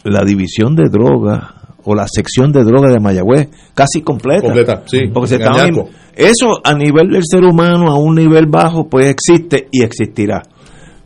la 0.03 0.23
división 0.23 0.75
de 0.75 0.89
drogas 0.89 1.43
o 1.83 1.95
la 1.95 2.05
sección 2.07 2.51
de 2.51 2.63
drogas 2.63 2.93
de 2.93 2.99
Mayagüez 2.99 3.49
casi 3.73 4.01
completa. 4.01 4.41
Completa, 4.41 4.83
sí. 4.85 5.07
Porque 5.13 5.29
se 5.29 5.35
estaban- 5.37 5.73
eso 6.15 6.59
a 6.63 6.73
nivel 6.73 7.09
del 7.09 7.23
ser 7.25 7.43
humano, 7.43 7.89
a 7.91 7.97
un 7.99 8.15
nivel 8.15 8.45
bajo, 8.47 8.87
pues 8.89 9.07
existe 9.07 9.67
y 9.71 9.83
existirá. 9.83 10.43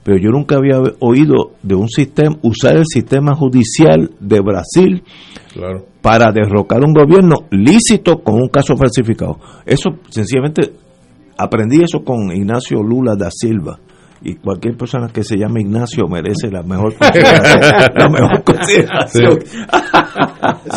Pero 0.03 0.17
yo 0.17 0.29
nunca 0.31 0.55
había 0.57 0.79
oído 0.99 1.51
de 1.61 1.75
un 1.75 1.87
sistema, 1.87 2.35
usar 2.41 2.77
el 2.77 2.85
sistema 2.85 3.35
judicial 3.35 4.09
de 4.19 4.39
Brasil 4.41 5.03
Claro. 5.53 5.85
para 6.01 6.31
derrocar 6.31 6.79
un 6.83 6.93
gobierno 6.93 7.35
lícito 7.51 8.17
con 8.23 8.35
un 8.35 8.47
caso 8.49 8.75
falsificado. 8.75 9.37
Eso 9.65 9.91
sencillamente 10.09 10.73
aprendí 11.37 11.83
eso 11.83 12.03
con 12.03 12.31
Ignacio 12.31 12.81
Lula 12.81 13.15
da 13.15 13.29
Silva. 13.31 13.77
Y 14.23 14.35
cualquier 14.35 14.77
persona 14.77 15.07
que 15.11 15.23
se 15.23 15.35
llame 15.35 15.61
Ignacio 15.61 16.07
merece 16.07 16.51
la 16.51 16.61
mejor 16.61 16.93
consideración. 16.99 17.91
la 17.95 18.09
mejor 18.09 18.43
consideración. 18.43 19.39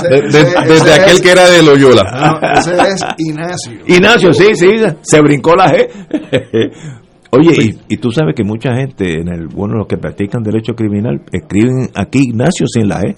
De- 0.02 0.22
de- 0.22 0.66
desde 0.66 0.94
aquel 0.94 1.20
que 1.20 1.30
era 1.30 1.50
de 1.50 1.62
Loyola. 1.62 2.02
No, 2.42 2.48
ese 2.58 2.72
es 2.74 3.04
Ignacio. 3.18 3.80
Ignacio, 3.86 4.32
sí, 4.32 4.54
sí, 4.54 4.68
se 5.02 5.20
brincó 5.20 5.54
la 5.56 5.70
G. 5.72 6.72
Oye, 7.38 7.54
y, 7.88 7.94
y 7.94 7.96
tú 7.98 8.10
sabes 8.10 8.34
que 8.34 8.44
mucha 8.44 8.74
gente, 8.76 9.20
en 9.20 9.28
el 9.28 9.48
bueno, 9.48 9.74
los 9.76 9.86
que 9.86 9.96
practican 9.96 10.42
derecho 10.42 10.74
criminal, 10.74 11.20
escriben 11.32 11.88
aquí 11.94 12.20
Ignacio 12.28 12.66
sin 12.66 12.88
la 12.88 13.00
E. 13.00 13.14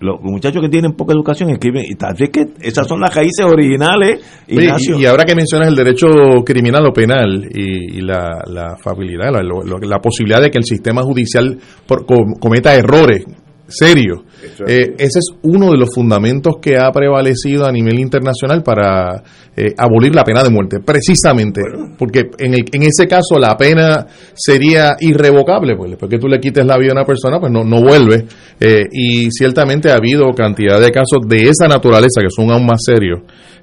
Los 0.00 0.20
muchachos 0.20 0.60
que 0.60 0.68
tienen 0.68 0.92
poca 0.92 1.14
educación 1.14 1.50
escriben, 1.50 1.84
y 1.88 1.94
tal 1.94 2.14
vez 2.18 2.28
que 2.28 2.46
esas 2.60 2.86
son 2.86 3.00
las 3.00 3.14
raíces 3.14 3.46
originales, 3.46 4.20
Ignacio. 4.48 4.98
y, 4.98 5.02
y 5.02 5.06
ahora 5.06 5.24
que 5.24 5.34
mencionas 5.34 5.68
el 5.68 5.76
derecho 5.76 6.06
criminal 6.44 6.84
o 6.86 6.92
penal 6.92 7.48
y, 7.54 7.98
y 7.98 8.00
la, 8.02 8.42
la 8.46 8.76
facilidad, 8.82 9.30
la, 9.32 9.40
la 9.42 9.98
posibilidad 10.00 10.42
de 10.42 10.50
que 10.50 10.58
el 10.58 10.64
sistema 10.64 11.02
judicial 11.02 11.56
por- 11.86 12.04
com- 12.04 12.34
cometa 12.38 12.74
errores 12.74 13.24
serios, 13.66 14.20
eh, 14.68 14.94
ese 14.98 15.18
es 15.20 15.28
uno 15.42 15.70
de 15.70 15.78
los 15.78 15.88
fundamentos 15.94 16.56
que 16.60 16.76
ha 16.76 16.90
prevalecido 16.92 17.64
a 17.66 17.72
nivel 17.72 17.98
internacional 17.98 18.62
para 18.62 19.22
eh, 19.56 19.72
abolir 19.78 20.14
la 20.14 20.22
pena 20.24 20.42
de 20.42 20.50
muerte, 20.50 20.78
precisamente, 20.84 21.60
porque 21.98 22.24
en, 22.38 22.54
el- 22.54 22.64
en 22.72 22.82
ese 22.82 23.06
caso 23.08 23.38
la 23.38 23.56
pena 23.56 24.06
sería 24.34 24.96
irrevocable, 25.00 25.76
pues 25.76 25.90
después 25.92 26.10
que 26.10 26.18
tú 26.18 26.28
le 26.28 26.40
quites 26.40 26.66
la 26.66 26.76
vida 26.76 26.90
a 26.90 26.94
una 26.96 27.04
persona, 27.04 27.38
pues 27.40 27.50
no, 27.52 27.64
no 27.64 27.80
vuelve, 27.80 28.26
eh, 28.60 28.84
y 28.92 29.30
ciertamente 29.30 29.90
ha 29.90 29.96
habido 29.96 30.30
cantidad 30.36 30.80
de 30.80 30.90
casos 30.90 31.20
de 31.26 31.44
esa 31.44 31.66
naturaleza 31.68 32.20
que 32.20 32.28
son 32.30 32.50
aún 32.50 32.66
más 32.66 32.80
serios, 32.84 33.20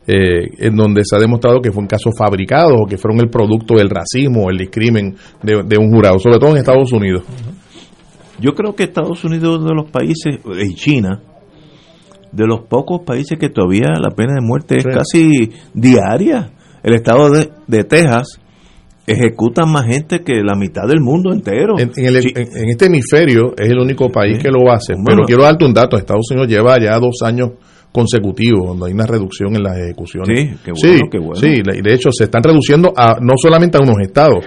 eh, 0.08 0.48
en 0.60 0.76
donde 0.76 1.04
se 1.06 1.16
ha 1.16 1.20
demostrado 1.20 1.62
que 1.62 1.72
fueron 1.72 1.88
casos 1.88 2.14
fabricados 2.18 2.74
o 2.76 2.88
que 2.88 2.98
fueron 2.98 3.20
el 3.22 3.30
producto 3.30 3.76
del 3.76 3.90
racismo 3.90 4.46
o 4.46 4.50
el 4.50 4.58
discrimen 4.58 5.16
de, 5.44 5.62
de 5.64 5.78
un 5.78 5.92
jurado, 5.92 6.18
sobre 6.18 6.40
todo 6.40 6.52
en 6.52 6.58
Estados 6.58 6.92
Unidos. 6.92 7.24
Yo 8.42 8.54
creo 8.54 8.76
que 8.76 8.84
Estados 8.84 9.24
Unidos 9.24 9.64
de 9.64 9.74
los 9.74 9.90
países, 9.92 10.40
y 10.62 10.74
China, 10.76 11.22
de 12.32 12.46
los 12.48 12.62
pocos 12.68 13.02
países 13.06 13.38
que 13.40 13.50
todavía 13.50 13.88
la 14.00 14.10
pena 14.12 14.34
de 14.36 14.42
muerte 14.46 14.78
es 14.78 14.84
Sí. 14.84 14.90
casi 14.90 15.52
diaria. 15.74 16.52
El 16.84 16.96
estado 16.96 17.30
de, 17.30 17.50
de 17.68 17.84
Texas 17.84 18.40
ejecuta 19.06 19.66
más 19.66 19.86
gente 19.86 20.20
que 20.24 20.42
la 20.44 20.56
mitad 20.56 20.88
del 20.88 21.02
mundo 21.02 21.34
entero. 21.34 21.78
En, 21.78 21.92
en 21.96 22.06
el- 22.06 22.18
en- 22.38 22.58
en 22.58 22.70
este 22.70 22.86
hemisferio 22.86 23.54
es 23.58 23.70
el 23.70 23.80
único 23.80 24.10
país 24.10 24.38
que 24.40 24.50
lo 24.50 24.72
hace, 24.72 24.94
Bueno. 24.94 25.06
pero 25.06 25.24
quiero 25.26 25.44
darte 25.44 25.66
un 25.66 25.74
dato, 25.74 25.98
Estados 25.98 26.26
Unidos 26.32 26.48
lleva 26.50 26.78
ya 26.82 26.98
dos 27.00 27.18
años 27.26 27.52
consecutivos 27.92 28.68
donde 28.68 28.88
hay 28.88 28.94
una 28.94 29.06
reducción 29.06 29.54
en 29.56 29.64
las 29.64 29.78
ejecuciones. 29.78 30.30
Sí, 30.40 30.56
qué 30.64 30.72
bueno, 30.72 30.98
sí, 30.98 31.02
qué 31.12 31.18
bueno. 31.20 31.36
sí, 31.36 31.48
y 31.50 31.82
de 31.82 31.94
hecho 31.94 32.10
se 32.12 32.24
están 32.24 32.42
reduciendo 32.42 32.94
a 32.96 33.18
no 33.22 33.34
solamente 33.36 33.78
a 33.78 33.82
unos 33.82 33.98
estados, 34.02 34.46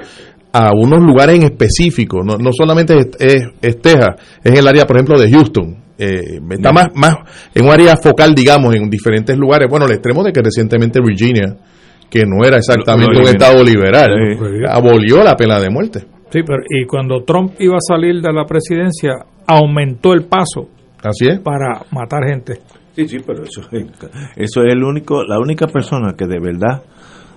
a 0.57 0.71
unos 0.73 1.03
lugares 1.03 1.35
en 1.37 1.43
específico, 1.43 2.23
no, 2.25 2.37
no 2.39 2.51
solamente 2.53 2.95
es, 2.97 3.07
es, 3.19 3.43
es 3.61 3.81
Texas, 3.83 4.11
es 4.43 4.57
el 4.59 4.67
área, 4.69 4.87
por 4.87 4.97
ejemplo, 4.97 5.19
de 5.21 5.29
Houston. 5.31 5.83
Eh, 5.99 6.39
está 6.51 6.73
más, 6.73 6.89
más 6.95 7.17
en 7.55 7.65
un 7.67 7.73
área 7.73 7.97
focal, 7.97 8.35
digamos, 8.35 8.75
en 8.75 8.89
diferentes 8.89 9.37
lugares. 9.37 9.69
Bueno, 9.69 9.87
al 9.87 9.93
extremo 9.93 10.23
de 10.23 10.33
que 10.33 10.41
recientemente 10.43 11.01
Virginia, 11.05 11.57
que 12.09 12.23
no 12.25 12.47
era 12.47 12.57
exactamente 12.59 13.21
un 13.21 13.27
estado 13.29 13.63
liberal, 13.65 14.09
Sí. 14.39 14.65
abolió 14.69 15.25
la 15.25 15.35
pena 15.37 15.59
de 15.59 15.71
muerte. 15.71 16.01
Sí, 16.31 16.41
pero 16.47 16.63
y 16.69 16.87
cuando 16.87 17.23
Trump 17.25 17.55
iba 17.61 17.75
a 17.77 17.81
salir 17.81 18.21
de 18.21 18.33
la 18.33 18.45
presidencia, 18.45 19.13
aumentó 19.47 20.13
el 20.15 20.25
paso 20.25 20.69
Así 21.03 21.27
es. 21.27 21.41
para 21.41 21.83
matar 21.93 22.25
gente. 22.29 22.61
Sí, 22.97 23.09
sí, 23.09 23.17
pero 23.27 23.43
eso, 23.45 23.61
eso 24.37 24.63
es 24.63 24.73
el 24.73 24.83
único, 24.85 25.25
la 25.25 25.39
única 25.41 25.67
persona 25.67 26.15
que 26.17 26.27
de 26.27 26.39
verdad 26.41 26.83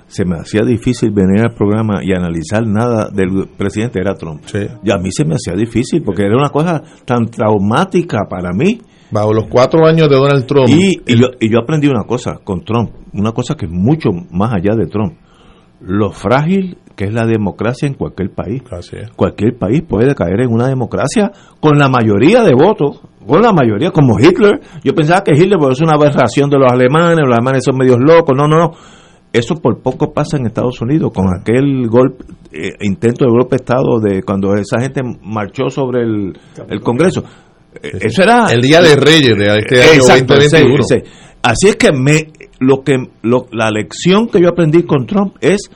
se 0.08 0.26
me 0.26 0.38
hacía 0.38 0.62
difícil 0.64 1.12
venir 1.12 1.41
al 1.41 1.53
programa 1.53 1.99
y 2.01 2.14
analizar 2.14 2.66
nada 2.66 3.10
del 3.12 3.47
presidente 3.58 3.99
era 3.99 4.16
Trump. 4.16 4.41
Y 4.84 4.91
a 4.91 4.97
mí 4.97 5.10
se 5.12 5.26
me 5.26 5.36
hacía 5.36 5.53
difícil 5.53 6.01
porque 6.03 6.24
era 6.24 6.36
una 6.36 6.49
cosa 6.49 6.82
tan 7.05 7.26
traumática 7.26 8.20
para 8.30 8.51
mí. 8.53 8.82
Bajo 9.12 9.34
los 9.34 9.47
cuatro 9.47 9.86
años 9.86 10.10
de 10.10 10.16
Donald 10.16 10.45
Trump. 10.45 10.70
Y, 10.70 11.01
y 11.05 11.20
yo, 11.20 11.28
y 11.39 11.49
yo 11.49 11.60
aprendí 11.60 11.88
una 11.88 12.03
cosa 12.03 12.39
con 12.43 12.64
Trump, 12.64 12.91
una 13.14 13.32
cosa 13.32 13.55
que 13.55 13.66
es 13.66 13.72
mucho 13.72 14.10
más 14.32 14.53
allá 14.53 14.76
de 14.76 14.88
Trump. 14.88 15.18
Lo 15.80 16.12
frágil 16.12 16.78
que 16.97 17.05
es 17.05 17.14
la 17.14 17.26
democracia 17.26 17.88
en 17.88 17.93
cualquier 17.93 18.32
país. 18.32 18.64
Cualquier 19.16 19.55
país 19.55 19.84
puede 19.88 20.16
caer 20.16 20.41
en 20.41 20.51
una 20.51 20.68
democracia 20.68 21.32
con 21.62 21.78
la 21.78 21.89
mayoría 21.89 22.41
de 22.41 22.53
votos, 22.55 23.01
con 23.26 23.41
la 23.43 23.53
mayoría, 23.53 23.91
como 23.91 24.20
Hitler. 24.20 24.60
Yo 24.84 24.95
pensaba 24.95 25.24
que 25.24 25.34
Hitler 25.34 25.60
pues, 25.60 25.78
es 25.78 25.82
una 25.82 25.93
aberración 25.93 26.49
de 26.49 26.58
los 26.58 26.72
alemanes, 26.72 27.20
los 27.20 27.38
alemanes 27.38 27.64
son 27.64 27.78
medios 27.78 27.99
locos. 27.99 28.36
No, 28.36 28.47
no, 28.47 28.58
no. 28.58 28.72
Eso 29.34 29.55
por 29.55 29.82
poco 29.82 30.13
pasa 30.13 30.38
en 30.38 30.45
Estados 30.47 30.82
Unidos 30.82 31.11
con 31.13 31.25
aquel 31.39 31.88
golpe, 31.89 32.23
eh, 32.51 32.69
intento 32.82 33.25
de 33.25 33.32
golpe 33.32 33.57
de 33.57 33.63
Estado 33.63 33.99
de 33.99 34.23
cuando 34.23 34.53
esa 34.55 34.80
gente 34.82 35.01
marchó 35.21 35.69
sobre 35.69 36.01
el, 36.03 36.34
el 36.69 36.80
Congreso. 36.82 37.23
Eh, 37.84 37.91
Eso 38.01 38.23
era 38.23 38.47
El 38.51 38.61
Día 38.61 38.82
de 38.82 38.95
Reyes 38.95 39.38
de 39.38 39.45
este 39.59 39.82
año 39.84 39.93
Exacto, 39.93 40.34
2021. 40.36 40.84
ese, 40.84 40.95
ese. 40.97 41.05
Así 41.43 41.67
es 41.67 41.75
que 41.75 41.91
me 41.91 42.32
lo 42.59 42.84
que 42.84 42.95
lo- 43.21 43.47
la 43.51 43.69
lección 43.69 44.28
que 44.30 44.41
yo 44.41 44.49
aprendí 44.49 44.84
con 44.84 45.05
Trump 45.05 45.36
es 45.41 45.69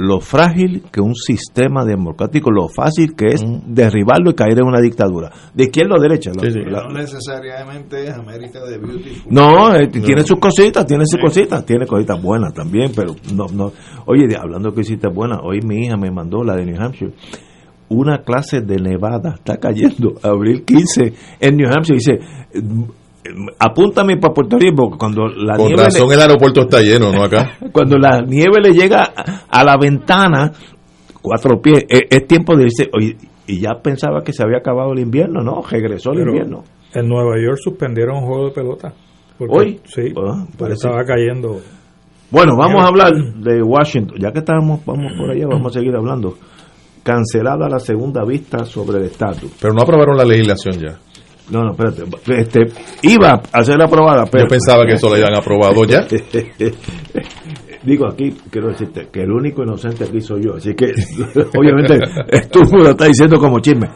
lo 0.00 0.20
frágil 0.20 0.84
que 0.92 1.00
un 1.00 1.14
sistema 1.16 1.84
democrático, 1.84 2.50
lo 2.52 2.68
fácil 2.68 3.16
que 3.16 3.26
es 3.34 3.44
derribarlo 3.66 4.30
y 4.30 4.34
caer 4.34 4.58
en 4.60 4.66
una 4.68 4.80
dictadura. 4.80 5.30
De 5.52 5.64
izquierda 5.64 5.96
o 5.98 6.00
derecha. 6.00 6.30
la- 6.34 6.70
la- 6.70 6.84
No 6.84 6.94
necesariamente 6.94 8.04
es 8.04 8.14
América 8.14 8.60
de 8.64 8.78
Beautiful. 8.78 9.32
no, 9.32 9.74
eh, 9.74 9.88
tiene 9.88 10.22
sus 10.22 10.38
cositas, 10.38 10.86
tiene 10.86 11.04
sus 11.04 11.20
cositas, 11.20 11.66
tiene 11.66 11.84
cositas 11.86 12.22
buenas 12.22 12.54
también, 12.54 12.92
pero 12.94 13.14
no, 13.34 13.46
no. 13.52 13.72
Oye, 14.06 14.28
de- 14.28 14.36
hablando 14.36 14.70
de 14.70 14.76
cositas 14.76 15.12
buenas, 15.12 15.40
hoy 15.42 15.60
mi 15.66 15.84
hija 15.86 15.96
me 15.96 16.10
mandó 16.12 16.44
la 16.44 16.54
de 16.54 16.64
New 16.64 16.80
Hampshire. 16.80 17.12
Una 17.90 18.18
clase 18.22 18.60
de 18.60 18.76
Nevada 18.76 19.34
está 19.34 19.56
cayendo, 19.56 20.12
abril 20.22 20.62
15 20.64 21.12
en 21.40 21.56
New 21.56 21.68
Hampshire. 21.68 21.98
Dice, 21.98 22.18
apúntame 23.58 24.16
para 24.16 24.34
Puerto 24.34 24.58
Rico, 24.58 24.96
cuando 24.98 25.26
la 25.28 25.56
Con 25.56 25.66
nieve 25.68 25.84
razón 25.84 26.08
le- 26.08 26.14
el 26.14 26.20
aeropuerto 26.22 26.60
está 26.62 26.80
lleno, 26.80 27.12
¿no? 27.12 27.22
Acá. 27.24 27.52
cuando 27.72 27.96
la 27.98 28.20
nieve 28.20 28.60
le 28.62 28.72
llega 28.72 29.12
a, 29.48 29.64
la 29.64 29.76
ventana, 29.76 30.52
cuatro 31.22 31.60
pies, 31.60 31.84
es, 31.88 32.02
es 32.10 32.26
tiempo 32.26 32.56
de 32.56 32.64
irse. 32.64 32.88
Oye, 32.96 33.16
y 33.46 33.60
ya 33.60 33.70
pensaba 33.82 34.22
que 34.22 34.32
se 34.32 34.42
había 34.42 34.58
acabado 34.58 34.92
el 34.92 34.98
invierno, 35.00 35.42
¿no? 35.42 35.62
Regresó 35.62 36.10
el 36.12 36.18
Pero 36.18 36.30
invierno. 36.30 36.64
En 36.94 37.08
Nueva 37.08 37.36
York 37.42 37.58
suspendieron 37.62 38.16
un 38.18 38.26
juego 38.26 38.46
de 38.46 38.50
pelota. 38.52 38.92
Porque- 39.38 39.56
¿Hoy? 39.56 39.80
Sí, 39.84 40.12
Ah, 40.16 40.44
porque 40.56 40.74
estaba 40.74 41.04
cayendo. 41.04 41.60
Bueno, 42.30 42.56
vamos 42.58 42.82
a 42.82 42.88
hablar 42.88 43.12
de 43.14 43.62
Washington. 43.62 44.18
Ya 44.20 44.32
que 44.32 44.40
estamos 44.40 44.84
vamos 44.84 45.12
por 45.18 45.30
allá, 45.30 45.46
vamos 45.48 45.74
a 45.74 45.78
seguir 45.78 45.94
hablando. 45.96 46.34
Cancelada 47.02 47.68
la 47.70 47.78
segunda 47.78 48.22
vista 48.24 48.64
sobre 48.66 48.98
el 48.98 49.04
estatus. 49.04 49.50
Pero 49.60 49.72
no 49.72 49.82
aprobaron 49.82 50.16
la 50.16 50.24
legislación 50.24 50.74
ya. 50.78 50.98
No, 51.50 51.62
no, 51.62 51.72
espérate. 51.72 52.04
Este, 52.40 52.60
iba 53.02 53.40
a 53.52 53.64
ser 53.64 53.82
aprobada, 53.82 54.24
pero... 54.30 54.44
Yo 54.44 54.48
pensaba 54.48 54.84
que 54.84 54.94
eso 54.94 55.08
lo 55.08 55.14
habían 55.14 55.36
aprobado 55.36 55.84
ya. 55.84 56.06
Digo 57.82 58.06
aquí, 58.06 58.36
quiero 58.50 58.68
decirte, 58.68 59.08
que 59.10 59.22
el 59.22 59.30
único 59.30 59.62
inocente 59.62 60.04
aquí 60.04 60.20
soy 60.20 60.44
yo. 60.44 60.56
Así 60.56 60.74
que, 60.74 60.86
obviamente, 61.56 61.98
tú 62.50 62.60
lo 62.76 62.90
estás 62.90 63.08
diciendo 63.08 63.38
como 63.38 63.60
chisme. 63.60 63.88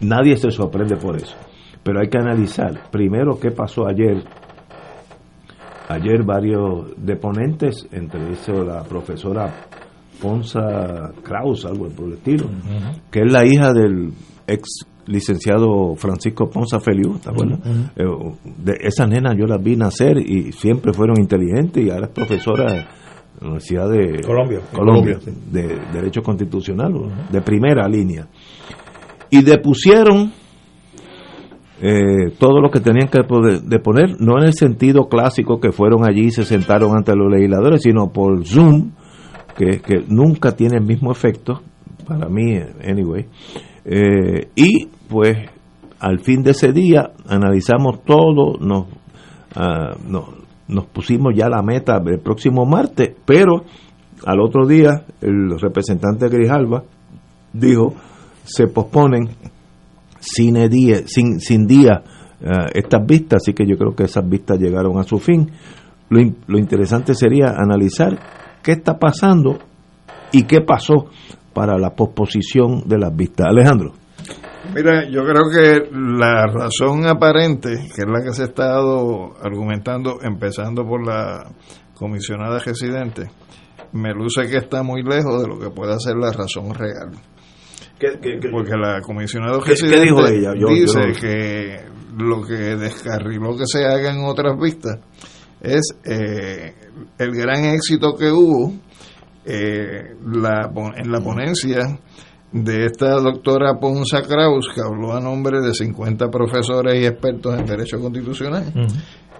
Nadie 0.00 0.36
se 0.36 0.50
sorprende 0.50 0.96
por 0.96 1.16
eso. 1.16 1.36
Pero 1.82 2.00
hay 2.00 2.08
que 2.08 2.18
analizar 2.18 2.90
primero 2.90 3.38
qué 3.38 3.50
pasó 3.50 3.86
ayer. 3.86 4.22
Ayer 5.88 6.22
varios 6.22 6.92
deponentes, 6.96 7.88
entre 7.92 8.20
ellos 8.20 8.66
la 8.66 8.82
profesora 8.84 9.68
Ponza 10.20 11.12
Kraus, 11.22 11.64
algo 11.64 11.88
por 11.88 12.08
el 12.08 12.14
estilo, 12.14 12.46
que 13.10 13.20
es 13.20 13.32
la 13.32 13.44
hija 13.46 13.72
del 13.72 14.12
ex 14.46 14.86
licenciado 15.08 15.94
Francisco 15.96 16.48
Ponza 16.48 16.78
Feliu, 16.80 17.18
¿te 17.18 17.30
acuerdas? 17.30 17.60
Eh, 17.96 18.04
de 18.64 18.76
esa 18.80 19.06
nena 19.06 19.34
yo 19.36 19.46
las 19.46 19.62
vi 19.62 19.74
nacer 19.76 20.18
y 20.18 20.52
siempre 20.52 20.92
fueron 20.92 21.18
inteligentes 21.20 21.84
y 21.84 21.90
ahora 21.90 22.06
es 22.06 22.12
profesora 22.12 22.72
de 22.72 22.78
la 23.40 23.46
Universidad 23.46 23.88
de 23.90 24.20
Colombia. 24.20 24.60
Colombia, 24.72 25.18
de 25.50 25.78
Derecho 25.92 26.22
Constitucional, 26.22 26.92
de 27.30 27.40
primera 27.40 27.88
línea. 27.88 28.26
Y 29.30 29.42
depusieron 29.42 30.32
eh, 31.80 32.32
todo 32.38 32.60
lo 32.60 32.70
que 32.70 32.80
tenían 32.80 33.08
que 33.08 33.22
poder- 33.22 33.62
deponer, 33.62 34.20
no 34.20 34.38
en 34.38 34.46
el 34.46 34.54
sentido 34.54 35.08
clásico 35.08 35.60
que 35.60 35.70
fueron 35.70 36.08
allí 36.08 36.26
y 36.26 36.30
se 36.30 36.44
sentaron 36.44 36.96
ante 36.96 37.14
los 37.14 37.30
legisladores, 37.30 37.82
sino 37.82 38.08
por 38.12 38.44
Zoom, 38.44 38.90
que, 39.56 39.80
que 39.80 40.04
nunca 40.08 40.56
tiene 40.56 40.78
el 40.78 40.84
mismo 40.84 41.12
efecto, 41.12 41.62
para 42.06 42.28
mí, 42.28 42.58
anyway. 42.84 43.26
Eh, 43.84 44.48
y 44.54 44.86
pues 45.08 45.36
al 46.00 46.20
fin 46.20 46.42
de 46.42 46.52
ese 46.52 46.72
día 46.72 47.10
analizamos 47.26 48.04
todo, 48.04 48.58
nos, 48.60 48.86
ah, 49.56 49.96
nos, 50.06 50.24
nos 50.68 50.86
pusimos 50.86 51.34
ya 51.34 51.48
la 51.48 51.62
meta 51.62 51.98
del 51.98 52.20
próximo 52.20 52.64
martes, 52.64 53.14
pero 53.24 53.64
al 54.24 54.40
otro 54.40 54.66
día 54.66 55.04
el 55.20 55.58
representante 55.58 56.28
Grijalva 56.28 56.82
dijo 57.52 57.94
se 58.44 58.66
posponen 58.66 59.28
sin 60.20 60.54
día, 60.68 61.02
sin, 61.06 61.40
sin 61.40 61.66
día 61.66 62.02
eh, 62.40 62.48
estas 62.74 63.06
vistas, 63.06 63.42
así 63.42 63.52
que 63.52 63.66
yo 63.66 63.76
creo 63.76 63.94
que 63.94 64.04
esas 64.04 64.28
vistas 64.28 64.58
llegaron 64.58 64.98
a 64.98 65.04
su 65.04 65.18
fin. 65.18 65.50
Lo, 66.08 66.20
lo 66.46 66.58
interesante 66.58 67.14
sería 67.14 67.54
analizar 67.56 68.18
qué 68.62 68.72
está 68.72 68.98
pasando 68.98 69.58
y 70.32 70.44
qué 70.44 70.60
pasó 70.60 71.06
para 71.58 71.76
la 71.76 71.90
posposición 71.90 72.84
de 72.86 72.98
las 72.98 73.16
vistas. 73.16 73.48
Alejandro. 73.50 73.92
Mira, 74.72 75.10
yo 75.10 75.24
creo 75.24 75.42
que 75.52 75.90
la 75.92 76.46
razón 76.46 77.04
aparente, 77.04 77.70
que 77.96 78.02
es 78.02 78.06
la 78.06 78.22
que 78.22 78.32
se 78.32 78.42
ha 78.42 78.44
estado 78.44 79.34
argumentando, 79.42 80.18
empezando 80.22 80.84
por 80.84 81.04
la 81.04 81.50
comisionada 81.94 82.60
residente, 82.60 83.24
me 83.90 84.14
luce 84.14 84.48
que 84.48 84.58
está 84.58 84.84
muy 84.84 85.02
lejos 85.02 85.42
de 85.42 85.48
lo 85.48 85.58
que 85.58 85.70
pueda 85.70 85.98
ser 85.98 86.14
la 86.14 86.30
razón 86.30 86.72
real. 86.74 87.10
Porque 88.52 88.76
la 88.76 89.00
comisionada 89.00 89.58
residente 89.58 90.02
dijo 90.02 90.28
ella? 90.28 90.52
dice 90.52 91.00
que 91.20 91.80
lo 92.18 92.40
que 92.40 92.76
descarriló 92.76 93.56
que 93.56 93.66
se 93.66 93.84
haga 93.84 94.12
en 94.12 94.24
otras 94.24 94.56
vistas 94.60 95.00
es 95.60 95.96
eh, 96.04 96.72
el 97.18 97.32
gran 97.32 97.64
éxito 97.64 98.14
que 98.16 98.30
hubo 98.30 98.74
eh, 99.50 100.14
la, 100.26 100.70
en 100.94 101.10
la 101.10 101.20
ponencia 101.20 101.98
de 102.52 102.86
esta 102.86 103.14
doctora 103.20 103.78
Ponza 103.80 104.22
Kraus, 104.22 104.68
que 104.74 104.82
habló 104.82 105.14
a 105.14 105.20
nombre 105.20 105.60
de 105.60 105.72
50 105.72 106.28
profesores 106.28 107.00
y 107.00 107.06
expertos 107.06 107.58
en 107.58 107.64
Derecho 107.64 107.98
Constitucional. 107.98 108.72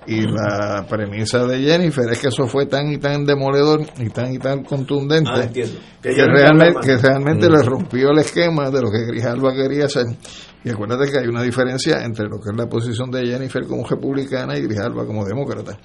Y 0.07 0.23
la 0.23 0.87
premisa 0.89 1.45
de 1.45 1.59
Jennifer 1.59 2.11
es 2.11 2.19
que 2.19 2.29
eso 2.29 2.47
fue 2.47 2.65
tan 2.65 2.91
y 2.91 2.97
tan 2.97 3.27
demoledor 3.27 3.83
y 3.99 4.09
tan 4.09 4.33
y 4.33 4.39
tan 4.39 4.65
contundente 4.65 5.31
Ah, 5.31 5.49
que, 5.53 6.25
realmente, 6.25 6.81
que 6.83 6.97
realmente 6.97 7.51
le 7.51 7.63
rompió 7.63 8.11
el 8.13 8.19
esquema 8.21 8.71
de 8.71 8.81
lo 8.81 8.91
que 8.91 9.05
Grijalva 9.05 9.53
quería 9.53 9.85
hacer. 9.85 10.07
Y 10.65 10.71
acuérdate 10.71 11.11
que 11.11 11.19
hay 11.19 11.27
una 11.29 11.43
diferencia 11.43 12.03
entre 12.05 12.25
lo 12.29 12.41
que 12.41 12.51
es 12.51 12.57
la 12.57 12.69
posición 12.69 13.11
de 13.11 13.25
Jennifer 13.27 13.65
como 13.67 13.87
republicana 13.87 14.57
y 14.59 14.63
Grijalva 14.63 15.07
como 15.07 15.25
demócrata. 15.25 15.79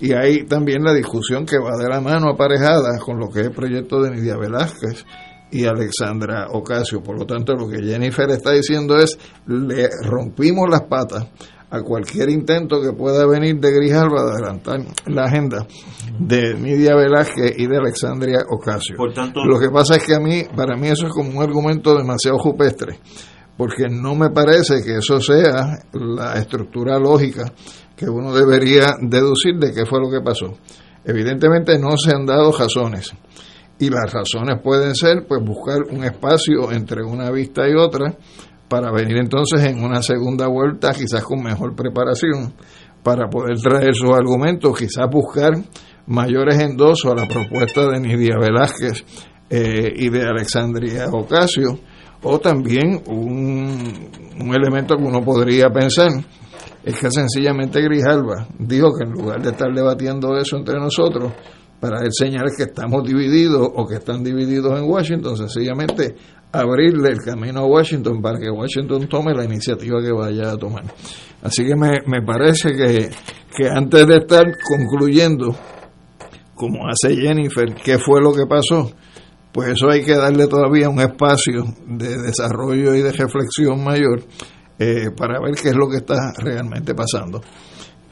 Y 0.00 0.12
hay 0.14 0.44
también 0.46 0.82
la 0.82 0.94
discusión 0.94 1.44
que 1.44 1.58
va 1.58 1.76
de 1.76 1.88
la 1.88 2.00
mano 2.00 2.30
aparejada 2.30 2.98
con 2.98 3.18
lo 3.18 3.28
que 3.28 3.40
es 3.40 3.46
el 3.48 3.52
proyecto 3.52 4.00
de 4.02 4.10
Nidia 4.12 4.36
Velázquez 4.38 5.04
y 5.52 5.64
Alexandra 5.66 6.46
Ocasio. 6.52 7.02
Por 7.02 7.18
lo 7.18 7.26
tanto, 7.26 7.54
lo 7.54 7.68
que 7.68 7.82
Jennifer 7.82 8.28
está 8.30 8.52
diciendo 8.52 8.96
es, 8.98 9.18
le 9.46 9.88
rompimos 10.02 10.68
las 10.70 10.82
patas 10.82 11.26
a 11.68 11.82
cualquier 11.82 12.30
intento 12.30 12.80
que 12.80 12.92
pueda 12.92 13.26
venir 13.26 13.58
de 13.60 13.70
Grijalva 13.72 14.24
de 14.24 14.30
adelantar 14.32 14.80
la 15.06 15.24
agenda 15.24 15.66
de 16.18 16.54
Nidia 16.54 16.94
Velázquez 16.96 17.58
y 17.58 17.66
de 17.66 17.76
Alexandria 17.76 18.38
Ocasio. 18.48 18.96
Por 18.96 19.12
tanto- 19.12 19.44
lo 19.44 19.58
que 19.60 19.68
pasa 19.70 19.96
es 19.96 20.04
que 20.04 20.14
a 20.14 20.20
mí, 20.20 20.44
para 20.56 20.76
mí 20.76 20.88
eso 20.88 21.06
es 21.06 21.12
como 21.12 21.30
un 21.38 21.42
argumento 21.42 21.94
demasiado 21.96 22.38
jupestre, 22.38 22.98
porque 23.56 23.88
no 23.88 24.14
me 24.14 24.30
parece 24.30 24.82
que 24.82 24.98
eso 24.98 25.20
sea 25.20 25.78
la 25.92 26.34
estructura 26.34 26.98
lógica 26.98 27.44
que 27.96 28.08
uno 28.08 28.34
debería 28.34 28.94
deducir 29.00 29.56
de 29.58 29.72
qué 29.72 29.86
fue 29.86 30.00
lo 30.00 30.10
que 30.10 30.20
pasó. 30.20 30.58
Evidentemente 31.04 31.78
no 31.78 31.96
se 31.96 32.14
han 32.14 32.26
dado 32.26 32.52
razones 32.52 33.12
y 33.78 33.90
las 33.90 34.12
razones 34.12 34.60
pueden 34.62 34.94
ser 34.94 35.26
pues 35.26 35.42
buscar 35.42 35.82
un 35.90 36.04
espacio 36.04 36.72
entre 36.72 37.02
una 37.02 37.30
vista 37.30 37.68
y 37.68 37.74
otra 37.74 38.14
para 38.68 38.90
venir 38.90 39.18
entonces 39.18 39.64
en 39.64 39.82
una 39.82 40.02
segunda 40.02 40.48
vuelta 40.48 40.92
quizás 40.92 41.22
con 41.22 41.42
mejor 41.42 41.74
preparación 41.74 42.54
para 43.02 43.28
poder 43.28 43.56
traer 43.58 43.94
sus 43.94 44.10
argumentos, 44.10 44.76
quizás 44.76 45.08
buscar 45.08 45.52
mayores 46.06 46.58
endosos 46.58 47.12
a 47.12 47.14
la 47.14 47.28
propuesta 47.28 47.86
de 47.86 48.00
Nidia 48.00 48.36
Velázquez 48.36 49.04
eh, 49.48 49.92
y 49.94 50.08
de 50.08 50.22
Alexandria 50.22 51.06
Ocasio, 51.12 51.78
o 52.26 52.38
también 52.40 53.02
un, 53.06 54.10
un 54.40 54.54
elemento 54.54 54.96
que 54.96 55.04
uno 55.04 55.22
podría 55.22 55.70
pensar 55.70 56.10
es 56.84 57.00
que 57.00 57.10
sencillamente 57.10 57.82
Grijalva 57.82 58.46
dijo 58.58 58.88
que 58.96 59.04
en 59.04 59.12
lugar 59.12 59.42
de 59.42 59.50
estar 59.50 59.72
debatiendo 59.72 60.36
eso 60.36 60.56
entre 60.56 60.78
nosotros, 60.78 61.32
para 61.80 62.00
dar 62.00 62.12
señales 62.12 62.54
que 62.56 62.64
estamos 62.64 63.04
divididos 63.04 63.68
o 63.74 63.86
que 63.86 63.96
están 63.96 64.22
divididos 64.22 64.78
en 64.78 64.88
Washington, 64.88 65.36
sencillamente 65.36 66.14
abrirle 66.52 67.10
el 67.10 67.18
camino 67.18 67.60
a 67.60 67.66
Washington 67.66 68.22
para 68.22 68.38
que 68.38 68.50
Washington 68.50 69.08
tome 69.08 69.34
la 69.34 69.44
iniciativa 69.44 70.00
que 70.00 70.12
vaya 70.12 70.52
a 70.52 70.56
tomar. 70.56 70.84
Así 71.42 71.64
que 71.64 71.76
me, 71.76 72.00
me 72.06 72.22
parece 72.22 72.72
que, 72.72 73.10
que 73.56 73.68
antes 73.68 74.06
de 74.06 74.16
estar 74.16 74.44
concluyendo, 74.66 75.54
como 76.54 76.88
hace 76.88 77.14
Jennifer, 77.16 77.74
qué 77.74 77.98
fue 77.98 78.20
lo 78.22 78.32
que 78.32 78.46
pasó, 78.46 78.90
pues 79.52 79.70
eso 79.70 79.88
hay 79.90 80.04
que 80.04 80.14
darle 80.14 80.46
todavía 80.46 80.88
un 80.88 81.00
espacio 81.00 81.64
de 81.86 82.20
desarrollo 82.22 82.94
y 82.94 83.02
de 83.02 83.12
reflexión 83.12 83.82
mayor 83.82 84.22
eh, 84.78 85.10
para 85.16 85.40
ver 85.40 85.54
qué 85.54 85.70
es 85.70 85.76
lo 85.76 85.88
que 85.88 85.96
está 85.98 86.32
realmente 86.38 86.94
pasando. 86.94 87.40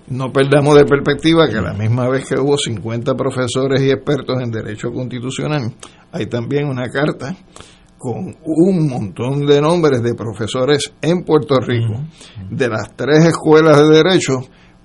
No 0.06 0.32
perdamos 0.32 0.76
de 0.76 0.84
perspectiva 0.84 1.48
que 1.48 1.56
a 1.56 1.62
la 1.62 1.72
misma 1.72 2.08
vez 2.08 2.28
que 2.28 2.38
hubo 2.38 2.58
50 2.58 3.14
profesores 3.14 3.80
y 3.82 3.90
expertos 3.90 4.40
en 4.42 4.50
derecho 4.50 4.90
constitucional, 4.90 5.74
hay 6.12 6.26
también 6.26 6.66
una 6.66 6.88
carta 6.88 7.34
con 7.98 8.36
un 8.44 8.88
montón 8.88 9.46
de 9.46 9.62
nombres 9.62 10.02
de 10.02 10.14
profesores 10.14 10.92
en 11.00 11.24
Puerto 11.24 11.56
Rico, 11.58 12.02
de 12.50 12.68
las 12.68 12.94
tres 12.94 13.24
escuelas 13.24 13.78
de 13.78 13.88
derecho, 13.88 14.34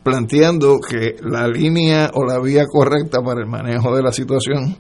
planteando 0.03 0.79
que 0.79 1.15
la 1.21 1.45
línea 1.47 2.11
o 2.13 2.25
la 2.25 2.39
vía 2.39 2.63
correcta 2.65 3.21
para 3.21 3.41
el 3.41 3.47
manejo 3.47 3.93
de 3.93 4.03
la 4.03 4.13
situación 4.13 4.77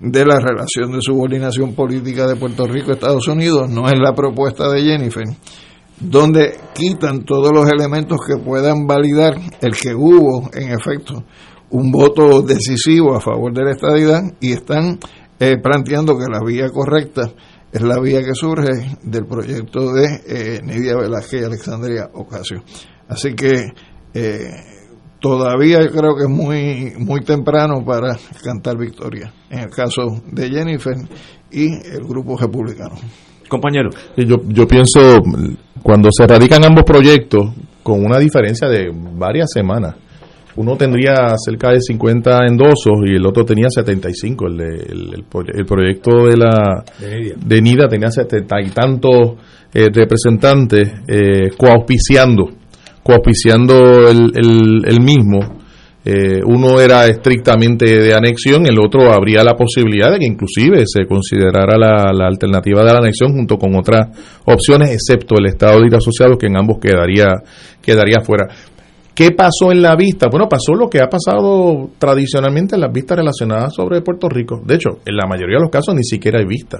de 0.00 0.24
la 0.24 0.40
relación 0.40 0.92
de 0.92 1.02
subordinación 1.02 1.74
política 1.74 2.26
de 2.26 2.36
Puerto 2.36 2.66
Rico 2.66 2.90
a 2.90 2.94
Estados 2.94 3.28
Unidos 3.28 3.68
no 3.68 3.86
es 3.86 3.98
la 3.98 4.14
propuesta 4.14 4.70
de 4.70 4.82
Jennifer, 4.82 5.24
donde 6.00 6.58
quitan 6.74 7.24
todos 7.24 7.52
los 7.52 7.70
elementos 7.70 8.18
que 8.26 8.42
puedan 8.42 8.86
validar 8.86 9.34
el 9.60 9.76
que 9.76 9.94
hubo, 9.94 10.50
en 10.54 10.72
efecto, 10.72 11.24
un 11.70 11.92
voto 11.92 12.40
decisivo 12.42 13.14
a 13.14 13.20
favor 13.20 13.52
de 13.52 13.64
la 13.64 13.72
estadidad 13.72 14.22
y 14.40 14.52
están 14.52 14.98
eh, 15.38 15.56
planteando 15.62 16.16
que 16.16 16.30
la 16.30 16.40
vía 16.44 16.70
correcta 16.70 17.30
es 17.70 17.82
la 17.82 18.00
vía 18.00 18.20
que 18.20 18.34
surge 18.34 18.96
del 19.02 19.26
proyecto 19.26 19.92
de 19.92 20.06
eh, 20.26 20.60
Nidia 20.64 20.96
Velázquez 20.96 21.42
y 21.42 21.44
Alexandria 21.44 22.10
Ocasio. 22.14 22.62
Así 23.06 23.34
que 23.34 23.72
eh, 24.14 24.50
todavía 25.20 25.78
creo 25.88 26.16
que 26.16 26.24
es 26.24 26.28
muy, 26.30 26.92
muy 26.98 27.20
temprano 27.20 27.84
para 27.84 28.16
cantar 28.42 28.76
victoria, 28.78 29.32
en 29.50 29.60
el 29.60 29.70
caso 29.70 30.02
de 30.30 30.48
Jennifer 30.50 30.94
y 31.50 31.66
el 31.94 32.04
grupo 32.08 32.36
republicano. 32.38 32.96
Compañero. 33.48 33.90
Yo, 34.16 34.36
yo 34.48 34.66
pienso, 34.66 35.20
cuando 35.82 36.08
se 36.12 36.26
radican 36.26 36.64
ambos 36.64 36.84
proyectos, 36.84 37.52
con 37.82 38.04
una 38.04 38.18
diferencia 38.18 38.68
de 38.68 38.90
varias 38.94 39.50
semanas, 39.52 39.96
uno 40.56 40.76
tendría 40.76 41.32
cerca 41.36 41.70
de 41.70 41.80
50 41.80 42.46
endosos 42.46 42.98
y 43.06 43.14
el 43.16 43.24
otro 43.26 43.44
tenía 43.44 43.68
75. 43.70 44.46
El, 44.46 44.56
de- 44.56 44.64
el, 44.64 45.14
el, 45.14 45.24
el 45.54 45.64
proyecto 45.66 46.26
de 46.26 46.36
la 46.36 46.84
De 47.00 47.62
NIDA 47.62 47.88
tenía 47.88 48.10
70 48.10 48.60
y 48.60 48.70
tantos 48.70 49.32
eh, 49.72 49.86
representantes 49.92 50.92
eh, 51.08 51.50
coauspiciando, 51.56 52.50
coauspiciando 53.02 54.08
el, 54.08 54.82
el, 54.84 55.00
mismo. 55.00 55.60
Eh, 56.04 56.40
uno 56.44 56.80
era 56.80 57.06
estrictamente 57.06 57.84
de 57.84 58.14
anexión, 58.14 58.66
el 58.66 58.78
otro 58.78 59.12
habría 59.12 59.44
la 59.44 59.54
posibilidad 59.54 60.10
de 60.10 60.18
que 60.18 60.26
inclusive 60.26 60.84
se 60.86 61.04
considerara 61.06 61.76
la, 61.76 62.10
la 62.12 62.26
alternativa 62.26 62.82
de 62.82 62.92
la 62.92 63.00
anexión 63.00 63.32
junto 63.32 63.58
con 63.58 63.74
otras 63.76 64.08
opciones, 64.46 64.90
excepto 64.92 65.34
el 65.38 65.46
Estado 65.46 65.78
Libre 65.78 65.98
Asociado, 65.98 66.38
que 66.38 66.46
en 66.46 66.56
ambos 66.56 66.78
quedaría, 66.80 67.26
quedaría 67.82 68.20
fuera. 68.20 68.48
¿Qué 69.14 69.32
pasó 69.32 69.70
en 69.70 69.82
la 69.82 69.96
vista? 69.96 70.28
Bueno, 70.30 70.48
pasó 70.48 70.72
lo 70.72 70.88
que 70.88 70.98
ha 70.98 71.08
pasado 71.08 71.90
tradicionalmente 71.98 72.76
en 72.76 72.80
las 72.80 72.90
vistas 72.90 73.18
relacionadas 73.18 73.74
sobre 73.74 74.00
Puerto 74.00 74.30
Rico. 74.30 74.62
De 74.64 74.76
hecho, 74.76 75.00
en 75.04 75.14
la 75.14 75.26
mayoría 75.26 75.56
de 75.56 75.64
los 75.64 75.70
casos 75.70 75.94
ni 75.94 76.04
siquiera 76.04 76.38
hay 76.38 76.46
vista. 76.46 76.78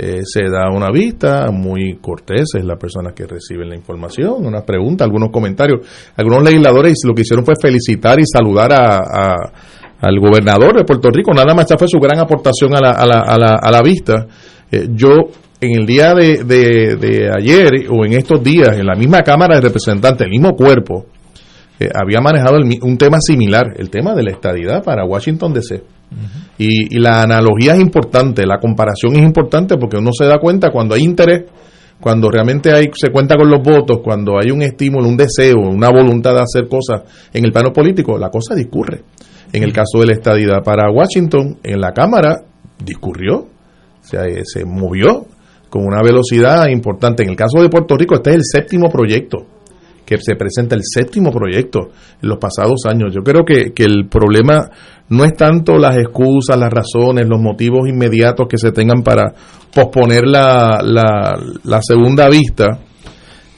Eh, 0.00 0.20
se 0.22 0.44
da 0.44 0.70
una 0.70 0.90
vista, 0.92 1.50
muy 1.50 1.98
corteses 2.00 2.64
las 2.64 2.78
personas 2.78 3.14
que 3.14 3.26
reciben 3.26 3.68
la 3.68 3.74
información, 3.74 4.46
unas 4.46 4.62
preguntas, 4.62 5.04
algunos 5.04 5.30
comentarios. 5.30 5.84
Algunos 6.16 6.44
legisladores 6.44 7.00
lo 7.04 7.14
que 7.14 7.22
hicieron 7.22 7.44
fue 7.44 7.54
felicitar 7.60 8.20
y 8.20 8.22
saludar 8.24 8.72
a, 8.72 9.34
al 10.00 10.20
gobernador 10.20 10.76
de 10.76 10.84
Puerto 10.84 11.10
Rico. 11.10 11.32
Nada 11.34 11.52
más 11.52 11.64
esa 11.64 11.76
fue 11.76 11.88
su 11.88 11.98
gran 11.98 12.20
aportación 12.20 12.76
a 12.76 12.80
la, 12.80 12.90
a 12.92 13.06
la, 13.06 13.20
a 13.22 13.38
la, 13.38 13.58
a 13.60 13.70
la 13.72 13.82
vista. 13.82 14.28
Eh, 14.70 14.86
yo, 14.92 15.10
en 15.60 15.80
el 15.80 15.84
día 15.84 16.14
de, 16.14 16.44
de, 16.44 16.94
de 16.94 17.30
ayer 17.36 17.88
o 17.90 18.04
en 18.04 18.12
estos 18.12 18.40
días, 18.40 18.78
en 18.78 18.86
la 18.86 18.94
misma 18.94 19.22
Cámara 19.22 19.56
de 19.56 19.62
Representantes, 19.62 20.24
el 20.24 20.30
mismo 20.30 20.52
cuerpo, 20.52 21.06
eh, 21.80 21.88
había 21.92 22.20
manejado 22.20 22.58
un 22.82 22.98
tema 22.98 23.18
similar, 23.20 23.74
el 23.76 23.90
tema 23.90 24.14
de 24.14 24.22
la 24.22 24.30
estadidad 24.30 24.84
para 24.84 25.04
Washington 25.04 25.52
DC. 25.52 25.97
Y, 26.58 26.98
la 26.98 27.22
analogía 27.22 27.74
es 27.74 27.80
importante, 27.80 28.46
la 28.46 28.58
comparación 28.58 29.14
es 29.16 29.22
importante 29.22 29.76
porque 29.76 29.98
uno 29.98 30.10
se 30.12 30.26
da 30.26 30.38
cuenta 30.38 30.70
cuando 30.70 30.94
hay 30.94 31.02
interés 31.02 31.44
cuando 32.00 32.30
realmente 32.30 32.72
hay, 32.72 32.86
se 32.94 33.10
cuenta 33.10 33.34
con 33.36 33.50
los 33.50 33.60
votos, 33.60 33.98
cuando 34.04 34.38
hay 34.38 34.52
un 34.52 34.62
estímulo, 34.62 35.08
un 35.08 35.16
deseo, 35.16 35.56
una 35.58 35.90
voluntad 35.90 36.32
de 36.32 36.42
hacer 36.42 36.68
cosas 36.68 37.02
en 37.32 37.44
el 37.44 37.50
plano 37.50 37.72
político, 37.72 38.16
la 38.16 38.30
cosa 38.30 38.54
discurre. 38.54 39.02
En 39.52 39.64
el 39.64 39.72
caso 39.72 39.98
de 39.98 40.06
la 40.06 40.12
estadidad 40.12 40.62
para 40.62 40.92
Washington, 40.92 41.58
en 41.60 41.80
la 41.80 41.92
Cámara 41.92 42.36
discurrió, 42.78 43.48
se, 44.00 44.44
se 44.44 44.64
movió 44.64 45.26
con 45.68 45.84
una 45.84 46.00
velocidad 46.00 46.68
importante. 46.68 47.24
En 47.24 47.30
el 47.30 47.36
caso 47.36 47.60
de 47.60 47.68
Puerto 47.68 47.96
Rico, 47.96 48.14
este 48.14 48.30
es 48.30 48.36
el 48.36 48.42
séptimo 48.44 48.90
proyecto 48.90 49.57
que 50.08 50.16
se 50.16 50.36
presenta 50.36 50.74
el 50.74 50.80
séptimo 50.84 51.30
proyecto 51.30 51.90
en 52.22 52.30
los 52.30 52.38
pasados 52.38 52.86
años. 52.86 53.12
Yo 53.14 53.20
creo 53.20 53.44
que, 53.44 53.74
que, 53.74 53.84
el 53.84 54.08
problema 54.08 54.70
no 55.10 55.22
es 55.26 55.34
tanto 55.34 55.76
las 55.76 55.98
excusas, 55.98 56.58
las 56.58 56.72
razones, 56.72 57.28
los 57.28 57.38
motivos 57.38 57.86
inmediatos 57.86 58.46
que 58.48 58.56
se 58.56 58.72
tengan 58.72 59.02
para 59.02 59.34
posponer 59.74 60.26
la, 60.26 60.80
la, 60.82 61.38
la 61.62 61.82
segunda 61.82 62.30
vista. 62.30 62.78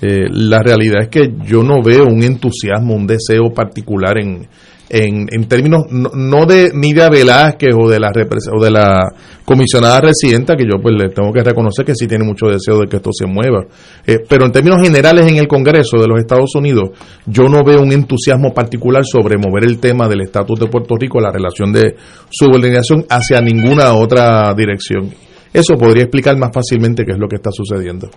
Eh, 0.02 0.26
la 0.28 0.60
realidad 0.60 1.02
es 1.02 1.08
que 1.08 1.34
yo 1.46 1.62
no 1.62 1.82
veo 1.84 2.06
un 2.06 2.24
entusiasmo, 2.24 2.96
un 2.96 3.06
deseo 3.06 3.54
particular 3.54 4.18
en, 4.18 4.48
en, 4.90 5.28
en 5.30 5.48
términos 5.48 5.84
no, 5.90 6.46
de 6.46 6.72
Nidia 6.74 7.08
Velázquez 7.08 7.74
o 7.78 7.88
de 7.88 8.00
la 8.00 8.10
o 8.52 8.62
de 8.62 8.70
la 8.70 9.08
comisionada 9.44 10.00
residenta 10.00 10.56
que 10.56 10.64
yo 10.64 10.82
pues 10.82 10.96
le 10.98 11.10
tengo 11.10 11.32
que 11.32 11.44
reconocer 11.44 11.84
que 11.84 11.94
sí 11.94 12.08
tiene 12.08 12.24
mucho 12.24 12.46
deseo 12.46 12.80
de 12.80 12.88
que 12.88 12.96
esto 12.96 13.10
se 13.12 13.26
mueva. 13.26 13.64
Eh, 14.04 14.18
pero 14.28 14.46
en 14.46 14.52
términos 14.52 14.82
generales 14.82 15.30
en 15.30 15.36
el 15.36 15.46
Congreso 15.46 15.96
de 15.98 16.08
los 16.08 16.18
Estados 16.18 16.54
Unidos 16.56 16.90
yo 17.24 17.44
no 17.44 17.62
veo 17.64 17.80
un 17.80 17.92
entusiasmo 17.92 18.52
particular 18.52 19.04
sobre 19.04 19.38
mover 19.38 19.64
el 19.64 19.78
tema 19.78 20.08
del 20.08 20.22
estatus 20.22 20.58
de 20.58 20.66
Puerto 20.66 20.96
Rico 20.98 21.20
la 21.20 21.30
relación 21.30 21.72
de 21.72 21.94
subordinación 22.28 23.06
hacia 23.08 23.40
ninguna 23.40 23.94
otra 23.94 24.52
dirección. 24.54 25.10
Eso 25.52 25.74
podría 25.74 26.02
explicar 26.02 26.36
más 26.36 26.50
fácilmente 26.52 27.04
qué 27.04 27.12
es 27.12 27.18
lo 27.18 27.28
que 27.28 27.36
está 27.36 27.50
sucediendo 27.52 28.10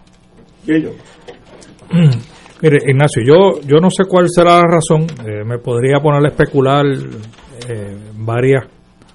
Mire, 2.63 2.77
Ignacio, 2.87 3.21
yo, 3.25 3.59
yo 3.67 3.81
no 3.81 3.89
sé 3.89 4.05
cuál 4.07 4.27
será 4.29 4.55
la 4.55 4.63
razón, 4.63 5.05
eh, 5.27 5.43
me 5.45 5.57
podría 5.57 5.99
poner 5.99 6.23
a 6.23 6.29
especular 6.29 6.85
eh, 6.85 7.97
varias 8.15 8.63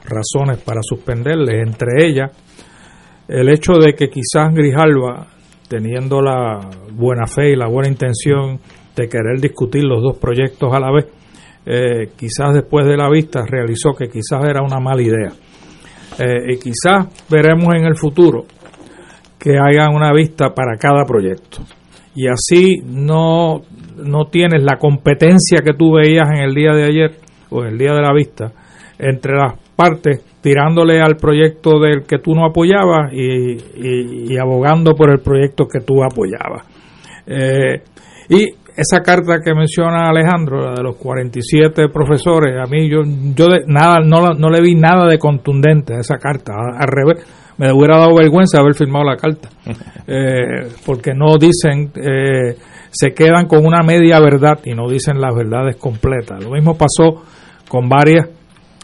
razones 0.05 0.59
para 0.59 0.82
suspenderle, 0.82 1.62
entre 1.62 2.07
ellas 2.07 2.30
el 3.26 3.49
hecho 3.49 3.78
de 3.78 3.94
que 3.94 4.11
quizás 4.11 4.53
Grijalva, 4.53 5.28
teniendo 5.66 6.20
la 6.20 6.61
buena 6.92 7.26
fe 7.26 7.53
y 7.53 7.57
la 7.57 7.68
buena 7.68 7.88
intención 7.88 8.61
de 8.94 9.09
querer 9.09 9.40
discutir 9.40 9.82
los 9.84 10.03
dos 10.03 10.18
proyectos 10.18 10.70
a 10.74 10.78
la 10.78 10.92
vez, 10.92 11.07
eh, 11.64 12.11
quizás 12.18 12.53
después 12.53 12.86
de 12.86 12.99
la 12.99 13.09
vista 13.09 13.46
realizó 13.46 13.94
que 13.94 14.09
quizás 14.09 14.44
era 14.44 14.61
una 14.61 14.78
mala 14.78 15.01
idea. 15.01 15.32
y 16.49 16.59
quizás 16.59 17.07
veremos 17.30 17.74
en 17.74 17.86
el 17.86 17.96
futuro 17.96 18.44
que 19.38 19.53
haya 19.53 19.88
una 19.88 20.12
vista 20.12 20.53
para 20.53 20.76
cada 20.76 21.05
proyecto 21.07 21.62
y 22.18 22.26
así 22.26 22.82
no, 22.84 23.62
no 23.96 24.24
tienes 24.24 24.60
la 24.64 24.76
competencia 24.76 25.62
que 25.64 25.72
tú 25.72 25.92
veías 25.92 26.28
en 26.34 26.42
el 26.42 26.52
día 26.52 26.72
de 26.72 26.82
ayer 26.82 27.10
o 27.50 27.62
en 27.62 27.68
el 27.68 27.78
día 27.78 27.92
de 27.92 28.02
la 28.02 28.12
vista 28.12 28.50
entre 28.98 29.36
las 29.36 29.54
partes 29.76 30.24
tirándole 30.40 31.00
al 31.00 31.14
proyecto 31.14 31.78
del 31.78 32.02
que 32.08 32.18
tú 32.18 32.34
no 32.34 32.44
apoyabas 32.44 33.12
y, 33.12 34.36
abogando 34.36 34.96
por 34.96 35.12
el 35.12 35.20
proyecto 35.20 35.66
que 35.68 35.78
tú 35.78 36.02
apoyabas. 36.02 36.66
Eh, 37.24 37.82
y 38.30 38.48
esa 38.76 39.00
carta 39.00 39.38
que 39.44 39.54
menciona 39.54 40.08
Alejandro, 40.08 40.70
la 40.70 40.74
de 40.74 40.82
los 40.82 40.96
47 40.96 41.88
profesores, 41.88 42.56
a 42.60 42.66
mí 42.68 42.90
yo, 42.90 43.02
yo 43.36 43.46
nada, 43.68 43.98
no, 44.04 44.30
no 44.34 44.50
le 44.50 44.60
vi 44.60 44.74
nada 44.74 45.06
de 45.06 45.18
contundente 45.18 45.94
a 45.94 46.00
esa 46.00 46.16
carta, 46.18 46.54
al 46.76 46.88
revés 46.88 47.24
me 47.59 47.72
hubiera 47.72 47.98
dado 47.98 48.14
vergüenza 48.14 48.61
haber 48.61 48.74
firmado 48.74 49.04
la 49.04 49.16
carta, 49.16 49.48
eh, 50.06 50.68
porque 50.86 51.12
no 51.14 51.36
dicen, 51.38 51.92
eh, 51.94 52.56
se 52.90 53.12
quedan 53.12 53.46
con 53.46 53.66
una 53.66 53.82
media 53.82 54.20
verdad 54.20 54.61
y 54.64 54.74
no 54.74 54.88
dicen 54.88 55.20
las 55.20 55.34
verdades 55.34 55.76
completas. 55.76 56.42
Lo 56.42 56.50
mismo 56.50 56.76
pasó 56.76 57.22
con 57.68 57.88
varias 57.88 58.28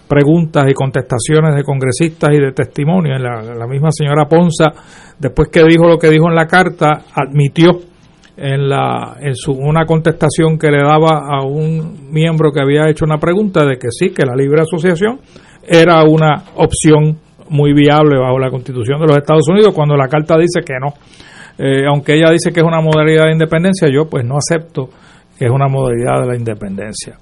preguntas 0.06 0.64
y 0.68 0.74
contestaciones 0.74 1.54
de 1.56 1.62
congresistas 1.62 2.30
y 2.32 2.38
de 2.38 2.52
testimonios. 2.52 3.20
La, 3.20 3.54
la 3.54 3.66
misma 3.66 3.88
señora 3.90 4.26
Ponza, 4.26 4.66
después 5.18 5.48
que 5.48 5.64
dijo 5.64 5.86
lo 5.86 5.98
que 5.98 6.10
dijo 6.10 6.28
en 6.28 6.34
la 6.34 6.46
carta, 6.46 7.04
admitió 7.14 7.70
en, 8.36 8.68
la, 8.68 9.16
en 9.20 9.34
su, 9.34 9.52
una 9.52 9.86
contestación 9.86 10.58
que 10.58 10.70
le 10.70 10.82
daba 10.82 11.26
a 11.28 11.44
un 11.44 12.10
miembro 12.12 12.50
que 12.52 12.60
había 12.60 12.88
hecho 12.88 13.04
una 13.04 13.18
pregunta 13.18 13.64
de 13.64 13.78
que 13.78 13.88
sí, 13.90 14.10
que 14.10 14.26
la 14.26 14.34
libre 14.34 14.62
asociación 14.62 15.20
era 15.66 16.02
una 16.04 16.44
opción 16.56 17.18
muy 17.48 17.72
viable 17.72 18.18
bajo 18.18 18.38
la 18.38 18.50
constitución 18.50 19.00
de 19.00 19.06
los 19.06 19.16
Estados 19.16 19.48
Unidos 19.48 19.74
cuando 19.74 19.96
la 19.96 20.08
carta 20.08 20.36
dice 20.36 20.60
que 20.64 20.74
no. 20.80 20.94
Eh, 21.56 21.86
aunque 21.86 22.14
ella 22.14 22.30
dice 22.30 22.52
que 22.52 22.60
es 22.60 22.66
una 22.66 22.80
modalidad 22.80 23.26
de 23.26 23.32
independencia, 23.32 23.88
yo 23.88 24.08
pues 24.08 24.24
no 24.24 24.36
acepto 24.36 24.88
que 25.38 25.46
es 25.46 25.50
una 25.50 25.68
modalidad 25.68 26.20
de 26.22 26.26
la 26.26 26.36
independencia. 26.36 27.18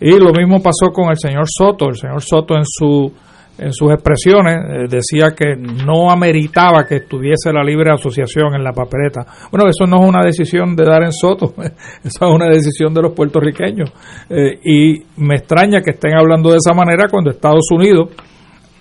Y 0.00 0.18
lo 0.18 0.32
mismo 0.32 0.62
pasó 0.62 0.92
con 0.92 1.10
el 1.10 1.16
señor 1.16 1.44
Soto. 1.46 1.88
El 1.88 1.96
señor 1.96 2.22
Soto 2.22 2.54
en 2.56 2.64
su 2.64 3.12
en 3.58 3.72
sus 3.72 3.90
expresiones 3.90 4.56
eh, 4.56 4.86
decía 4.88 5.30
que 5.34 5.56
no 5.56 6.10
ameritaba 6.10 6.84
que 6.86 6.96
estuviese 6.96 7.52
la 7.52 7.62
libre 7.62 7.90
asociación 7.90 8.54
en 8.54 8.62
la 8.62 8.72
papeleta. 8.72 9.24
Bueno, 9.50 9.68
eso 9.68 9.86
no 9.86 10.02
es 10.02 10.08
una 10.08 10.22
decisión 10.22 10.76
de 10.76 10.84
dar 10.84 11.02
en 11.02 11.12
Soto, 11.12 11.54
eso 12.04 12.26
es 12.26 12.34
una 12.34 12.48
decisión 12.48 12.92
de 12.92 13.02
los 13.02 13.12
puertorriqueños. 13.12 13.90
Eh, 14.28 14.60
y 14.62 15.02
me 15.16 15.36
extraña 15.36 15.80
que 15.80 15.92
estén 15.92 16.14
hablando 16.18 16.50
de 16.50 16.58
esa 16.58 16.74
manera 16.74 17.08
cuando 17.10 17.30
Estados 17.30 17.68
Unidos 17.70 18.10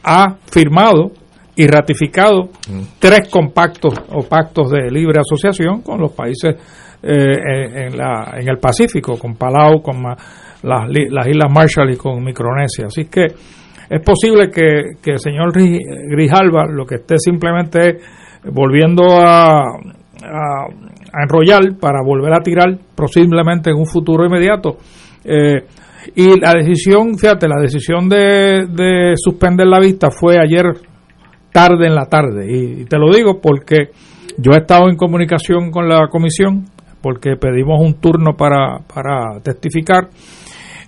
ha 0.06 0.38
firmado 0.52 1.12
y 1.56 1.68
ratificado 1.68 2.50
tres 3.00 3.30
compactos 3.30 3.94
o 4.14 4.24
pactos 4.24 4.72
de 4.72 4.92
libre 4.92 5.20
asociación 5.20 5.82
con 5.82 6.00
los 6.00 6.12
países 6.12 6.56
eh, 7.02 7.88
en, 7.88 7.98
la, 7.98 8.36
en 8.38 8.50
el 8.50 8.58
Pacífico, 8.58 9.18
con 9.18 9.36
Palau, 9.36 9.82
con 9.82 10.04
las, 10.04 10.90
las 10.90 11.28
Islas 11.28 11.52
Marshall 11.52 11.92
y 11.92 11.98
con 11.98 12.24
Micronesia. 12.24 12.88
Así 12.88 13.06
que 13.06 13.26
es 13.90 14.02
posible 14.04 14.50
que, 14.50 14.98
que 15.02 15.12
el 15.12 15.20
señor 15.20 15.52
Grijalva 15.54 16.66
lo 16.66 16.86
que 16.86 16.96
esté 16.96 17.18
simplemente 17.18 18.00
volviendo 18.52 19.04
a, 19.22 19.62
a, 19.62 21.24
enrollar 21.24 21.62
para 21.80 22.02
volver 22.04 22.34
a 22.34 22.42
tirar 22.42 22.78
posiblemente 22.96 23.70
en 23.70 23.78
un 23.78 23.86
futuro 23.86 24.26
inmediato. 24.26 24.78
Eh, 25.24 25.64
y 26.14 26.40
la 26.40 26.54
decisión, 26.54 27.18
fíjate, 27.18 27.48
la 27.48 27.62
decisión 27.62 28.08
de, 28.10 28.68
de 28.70 29.14
suspender 29.16 29.68
la 29.68 29.80
vista 29.80 30.12
fue 30.12 30.38
ayer 30.40 30.66
tarde 31.56 31.88
en 31.88 31.96
la 31.96 32.06
tarde. 32.08 32.46
Y, 32.50 32.84
te 32.84 32.98
lo 32.98 33.10
digo 33.14 33.40
porque 33.42 33.92
yo 34.38 34.52
he 34.52 34.58
estado 34.58 34.90
en 34.90 34.98
comunicación 34.98 35.72
con 35.72 35.88
la 35.88 36.10
comisión, 36.10 36.66
porque 37.02 37.38
pedimos 37.38 37.80
un 37.80 37.94
turno 38.02 38.36
para, 38.36 38.80
para 38.94 39.40
testificar. 39.42 40.10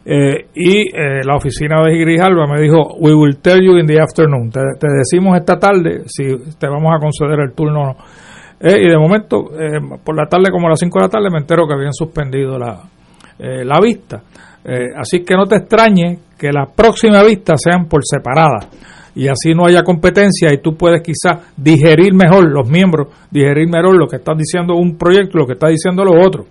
Eh, 0.03 0.47
y 0.55 0.79
eh, 0.87 1.21
la 1.23 1.35
oficina 1.37 1.81
de 1.83 1.97
Grijalva 1.97 2.47
me 2.47 2.61
dijo, 2.61 2.95
we 2.99 3.13
will 3.13 3.37
tell 3.37 3.61
you 3.61 3.77
in 3.77 3.87
the 3.87 3.99
afternoon, 3.99 4.49
te, 4.49 4.61
decimos 4.87 5.37
esta 5.37 5.59
tarde 5.59 6.03
si 6.05 6.23
te 6.57 6.67
vamos 6.67 6.93
a 6.95 6.99
conceder 6.99 7.39
el 7.39 7.53
turno 7.53 7.81
o 7.81 7.85
no. 7.87 7.97
Eh, 8.59 8.81
y 8.85 8.89
de 8.89 8.97
momento, 8.97 9.51
por 10.03 10.15
la 10.17 10.25
tarde, 10.27 10.49
como 10.51 10.67
a 10.67 10.71
las 10.71 10.79
5 10.79 10.99
de 10.99 11.05
la 11.05 11.09
tarde, 11.09 11.29
me 11.29 11.39
entero 11.39 11.67
que 11.67 11.75
habían 11.75 11.93
suspendido 11.93 12.57
la, 12.57 12.81
la 13.39 13.79
vista. 13.79 14.21
Eh, 14.65 14.87
así 14.95 15.23
que 15.23 15.35
no 15.35 15.45
te 15.45 15.57
extrañe 15.57 16.19
que 16.37 16.51
las 16.51 16.71
próximas 16.71 17.25
vistas 17.25 17.61
sean 17.63 17.85
por 17.85 18.01
separada 18.03 18.69
y 19.17 19.27
así 19.27 19.53
no 19.55 19.65
haya 19.65 19.83
competencia 19.83 20.53
y 20.53 20.61
tú 20.61 20.75
puedes 20.77 21.01
quizás 21.01 21.51
digerir 21.57 22.13
mejor 22.13 22.51
los 22.51 22.69
miembros, 22.69 23.07
digerir 23.31 23.67
mejor 23.67 23.97
lo 23.97 24.07
que 24.07 24.17
está 24.17 24.33
diciendo 24.37 24.75
un 24.75 24.95
proyecto 24.95 25.39
lo 25.39 25.47
que 25.47 25.53
está 25.53 25.69
diciendo 25.69 26.05
los 26.05 26.23
otros. 26.23 26.45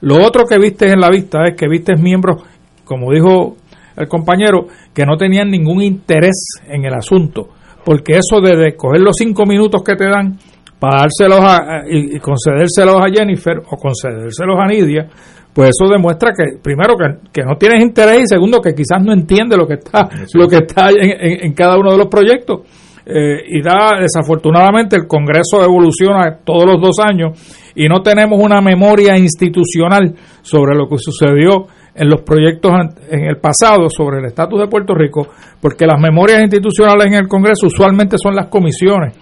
Lo 0.00 0.24
otro 0.24 0.44
que 0.46 0.58
viste 0.58 0.92
en 0.92 1.00
la 1.00 1.10
vista 1.10 1.40
es 1.44 1.56
que 1.56 1.66
viste 1.68 1.96
miembros, 1.96 2.42
como 2.84 3.10
dijo 3.10 3.56
el 3.96 4.06
compañero, 4.06 4.68
que 4.94 5.04
no 5.04 5.16
tenían 5.16 5.50
ningún 5.50 5.82
interés 5.82 6.60
en 6.68 6.84
el 6.84 6.94
asunto, 6.94 7.48
porque 7.84 8.18
eso 8.18 8.40
de, 8.40 8.76
coger 8.76 9.00
los 9.00 9.16
cinco 9.16 9.44
minutos 9.44 9.82
que 9.82 9.96
te 9.96 10.04
dan 10.04 10.38
para 10.78 11.00
dárselos 11.02 11.40
a, 11.40 11.82
y, 11.90 12.16
y 12.16 12.20
concedérselos 12.20 12.96
a 12.96 13.10
Jennifer 13.12 13.58
o 13.58 13.76
concedérselos 13.76 14.56
a 14.56 14.66
Nidia, 14.66 15.08
pues 15.54 15.70
eso 15.70 15.88
demuestra 15.88 16.32
que 16.36 16.58
primero 16.60 16.94
que, 17.32 17.42
no 17.44 17.56
tienes 17.56 17.80
interés 17.80 18.22
y 18.22 18.26
segundo 18.26 18.60
que 18.60 18.74
quizás 18.74 19.02
no 19.02 19.12
entiende 19.12 19.56
lo 19.56 19.66
que 19.66 19.74
está 19.74 20.08
lo 20.34 20.48
que 20.48 20.56
está 20.56 20.88
en, 20.90 21.52
cada 21.54 21.78
uno 21.78 21.92
de 21.92 21.98
los 21.98 22.08
proyectos. 22.08 22.62
Eh, 23.06 23.44
y 23.48 23.62
da 23.62 24.00
desafortunadamente 24.00 24.96
el 24.96 25.06
Congreso 25.06 25.62
evoluciona 25.62 26.38
todos 26.42 26.64
los 26.64 26.80
dos 26.80 26.96
años 26.98 27.38
y 27.74 27.86
no 27.86 28.00
tenemos 28.00 28.40
una 28.42 28.62
memoria 28.62 29.18
institucional 29.18 30.14
sobre 30.40 30.74
lo 30.74 30.88
que 30.88 30.96
sucedió 30.96 31.66
en 31.94 32.08
los 32.08 32.22
proyectos 32.22 32.72
en 33.10 33.26
el 33.26 33.36
pasado 33.36 33.90
sobre 33.90 34.20
el 34.20 34.24
estatus 34.24 34.58
de 34.58 34.68
Puerto 34.68 34.94
Rico 34.94 35.28
porque 35.60 35.84
las 35.84 36.00
memorias 36.00 36.40
institucionales 36.40 37.08
en 37.08 37.14
el 37.14 37.28
Congreso 37.28 37.66
usualmente 37.66 38.16
son 38.16 38.34
las 38.34 38.46
comisiones. 38.48 39.14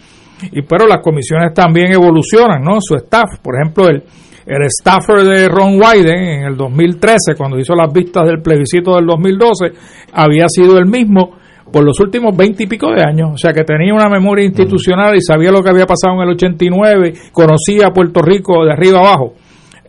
Y 0.53 0.63
pero 0.63 0.87
las 0.87 1.01
comisiones 1.03 1.53
también 1.53 1.93
evolucionan 1.93 2.63
no 2.63 2.79
su 2.81 2.95
staff 2.95 3.41
por 3.43 3.57
ejemplo 3.57 3.89
el 3.89 4.05
el 4.47 4.69
staffer 4.69 5.23
de 5.25 5.49
Ron 5.49 5.81
Wyden 5.81 6.23
en 6.23 6.45
el 6.45 6.57
2013, 6.57 7.35
cuando 7.37 7.59
hizo 7.59 7.75
las 7.75 7.93
vistas 7.93 8.27
del 8.27 8.43
plebiscito 8.43 8.95
del 8.95 9.07
2012, 9.07 9.73
había 10.13 10.47
sido 10.49 10.79
el 10.79 10.87
mismo 10.87 11.37
por 11.73 11.85
los 11.85 11.99
últimos 12.01 12.37
veinte 12.37 12.65
y 12.65 12.67
pico 12.67 12.91
de 12.93 13.03
años, 13.03 13.31
o 13.33 13.37
sea 13.39 13.53
que 13.53 13.65
tenía 13.65 13.95
una 13.95 14.09
memoria 14.09 14.45
institucional 14.45 15.17
y 15.17 15.23
sabía 15.23 15.51
lo 15.51 15.63
que 15.63 15.71
había 15.71 15.87
pasado 15.87 16.15
en 16.17 16.21
el 16.21 16.35
89, 16.35 17.13
conocía 17.33 17.87
a 17.87 17.93
Puerto 17.93 18.21
Rico 18.21 18.65
de 18.65 18.73
arriba 18.73 18.99
abajo. 18.99 19.35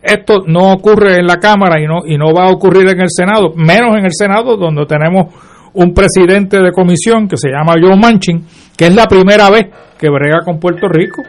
Esto 0.02 0.44
no 0.46 0.72
ocurre 0.72 1.18
en 1.18 1.26
la 1.26 1.36
Cámara 1.36 1.80
y 1.80 1.86
no, 1.86 2.06
y 2.06 2.16
no 2.16 2.32
va 2.32 2.46
a 2.46 2.52
ocurrir 2.52 2.88
en 2.88 3.00
el 3.00 3.08
Senado, 3.08 3.52
menos 3.56 3.96
en 3.98 4.04
el 4.04 4.12
Senado, 4.12 4.56
donde 4.56 4.86
tenemos 4.86 5.34
un 5.74 5.92
presidente 5.92 6.58
de 6.60 6.72
comisión 6.72 7.28
que 7.28 7.36
se 7.36 7.50
llama 7.50 7.74
Joe 7.80 7.96
Manchin, 7.96 8.46
que 8.76 8.86
es 8.86 8.94
la 8.94 9.06
primera 9.06 9.50
vez 9.50 9.66
que 9.98 10.08
brega 10.08 10.40
con 10.44 10.58
Puerto 10.58 10.88
Rico, 10.88 11.22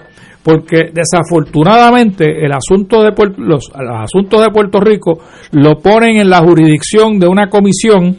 porque 0.46 0.92
desafortunadamente 0.94 2.46
el 2.46 2.52
asunto 2.52 3.02
de 3.02 3.10
los, 3.38 3.68
los 3.68 4.00
asuntos 4.00 4.46
de 4.46 4.52
Puerto 4.52 4.80
Rico 4.80 5.18
lo 5.54 5.80
ponen 5.80 6.18
en 6.18 6.30
la 6.30 6.38
jurisdicción 6.38 7.18
de 7.18 7.28
una 7.28 7.50
comisión 7.50 8.16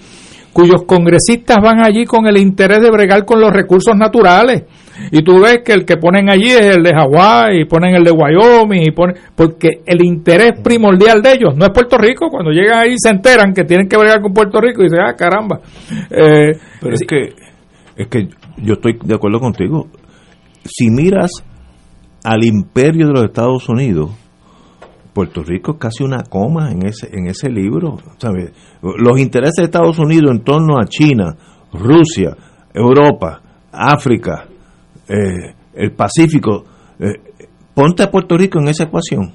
cuyos 0.53 0.83
congresistas 0.87 1.59
van 1.62 1.87
allí 1.87 2.05
con 2.05 2.27
el 2.27 2.37
interés 2.37 2.81
de 2.81 2.91
bregar 2.91 3.24
con 3.24 3.41
los 3.41 3.53
recursos 3.53 3.95
naturales. 3.95 4.64
Y 5.12 5.22
tú 5.22 5.39
ves 5.41 5.59
que 5.64 5.72
el 5.72 5.85
que 5.85 5.99
ponen 5.99 6.29
allí 6.29 6.51
es 6.51 6.77
el 6.77 6.83
de 6.83 6.95
Hawái, 6.95 7.61
y 7.61 7.64
ponen 7.66 7.95
el 7.95 8.03
de 8.03 8.11
Wyoming, 8.11 8.83
y 8.83 8.91
ponen, 8.91 9.16
porque 9.37 9.83
el 9.87 10.05
interés 10.05 10.59
primordial 10.64 11.22
de 11.22 11.33
ellos 11.33 11.57
no 11.57 11.66
es 11.66 11.70
Puerto 11.70 11.97
Rico. 11.97 12.29
Cuando 12.29 12.51
llegan 12.51 12.79
ahí 12.79 12.95
se 12.97 13.11
enteran 13.11 13.53
que 13.53 13.62
tienen 13.62 13.87
que 13.87 13.99
bregar 13.99 14.20
con 14.20 14.33
Puerto 14.33 14.61
Rico 14.61 14.81
y 14.81 14.85
dicen, 14.87 15.01
ah, 15.07 15.14
caramba. 15.14 15.61
Eh, 16.11 16.59
Pero 16.81 16.95
es 16.95 17.03
que, 17.07 17.35
es 17.95 18.09
que 18.09 18.27
yo 18.57 18.72
estoy 18.72 18.99
de 19.05 19.14
acuerdo 19.14 19.39
contigo. 19.39 19.87
Si 20.64 20.91
miras 20.91 21.31
al 22.27 22.43
imperio 22.43 23.07
de 23.07 23.12
los 23.12 23.24
Estados 23.27 23.68
Unidos, 23.68 24.11
Puerto 25.12 25.45
Rico 25.45 25.74
es 25.74 25.79
casi 25.79 26.03
una 26.03 26.24
coma 26.24 26.72
en 26.72 26.85
ese, 26.85 27.09
en 27.16 27.29
ese 27.29 27.49
libro. 27.49 27.99
Los 28.83 29.20
intereses 29.20 29.55
de 29.59 29.62
Estados 29.62 29.97
Unidos 30.01 30.33
en 30.33 30.43
torno 30.43 30.77
a 30.77 30.87
China, 30.87 31.37
Rusia, 31.72 32.37
Europa, 32.74 33.41
África, 33.70 34.45
eh, 35.09 35.55
el 35.72 35.93
Pacífico, 35.93 36.64
eh, 36.99 37.12
ponte 37.72 38.03
a 38.03 38.11
Puerto 38.11 38.37
Rico 38.37 38.59
en 38.59 38.68
esa 38.68 38.85
ecuación. 38.85 39.33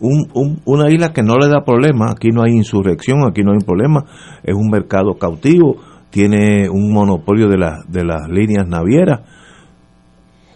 Un, 0.00 0.60
una 0.64 0.90
isla 0.90 1.12
que 1.12 1.22
no 1.22 1.36
le 1.36 1.46
da 1.46 1.64
problema, 1.64 2.10
aquí 2.10 2.30
no 2.30 2.42
hay 2.42 2.54
insurrección, 2.54 3.24
aquí 3.24 3.42
no 3.42 3.52
hay 3.52 3.64
problema, 3.64 4.04
es 4.42 4.54
un 4.54 4.68
mercado 4.68 5.14
cautivo, 5.14 5.76
tiene 6.10 6.68
un 6.68 6.92
monopolio 6.92 7.46
de, 7.46 7.56
de 7.86 8.04
las 8.04 8.28
líneas 8.28 8.66
navieras. 8.66 9.20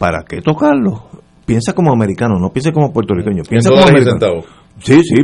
¿Para 0.01 0.25
qué 0.25 0.41
tocarlo? 0.41 1.11
Piensa 1.51 1.73
como 1.73 1.93
americano, 1.93 2.39
no 2.39 2.51
piensa 2.51 2.71
como 2.71 2.93
puertorriqueño, 2.93 3.43
piensa 3.43 3.71
como 3.71 3.83
americano. 3.83 4.43
Sí, 4.79 5.03
sí, 5.03 5.17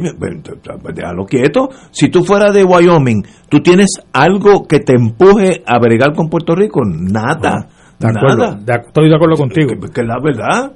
déjalo 0.93 1.25
quieto. 1.25 1.69
Si 1.93 2.09
tú 2.09 2.25
fueras 2.25 2.53
de 2.53 2.65
Wyoming, 2.65 3.23
¿tú 3.49 3.61
tienes 3.61 3.91
algo 4.13 4.67
que 4.67 4.81
te 4.81 4.95
empuje 4.95 5.63
a 5.65 5.79
bregar 5.79 6.15
con 6.15 6.29
Puerto 6.29 6.57
Rico? 6.57 6.81
Nada. 6.85 7.69
nada. 8.01 8.59
estoy 8.89 9.09
de 9.09 9.15
acuerdo 9.15 9.37
contigo. 9.37 9.69
Que, 9.95 10.01
es 10.01 10.07
la 10.07 10.19
verdad. 10.21 10.73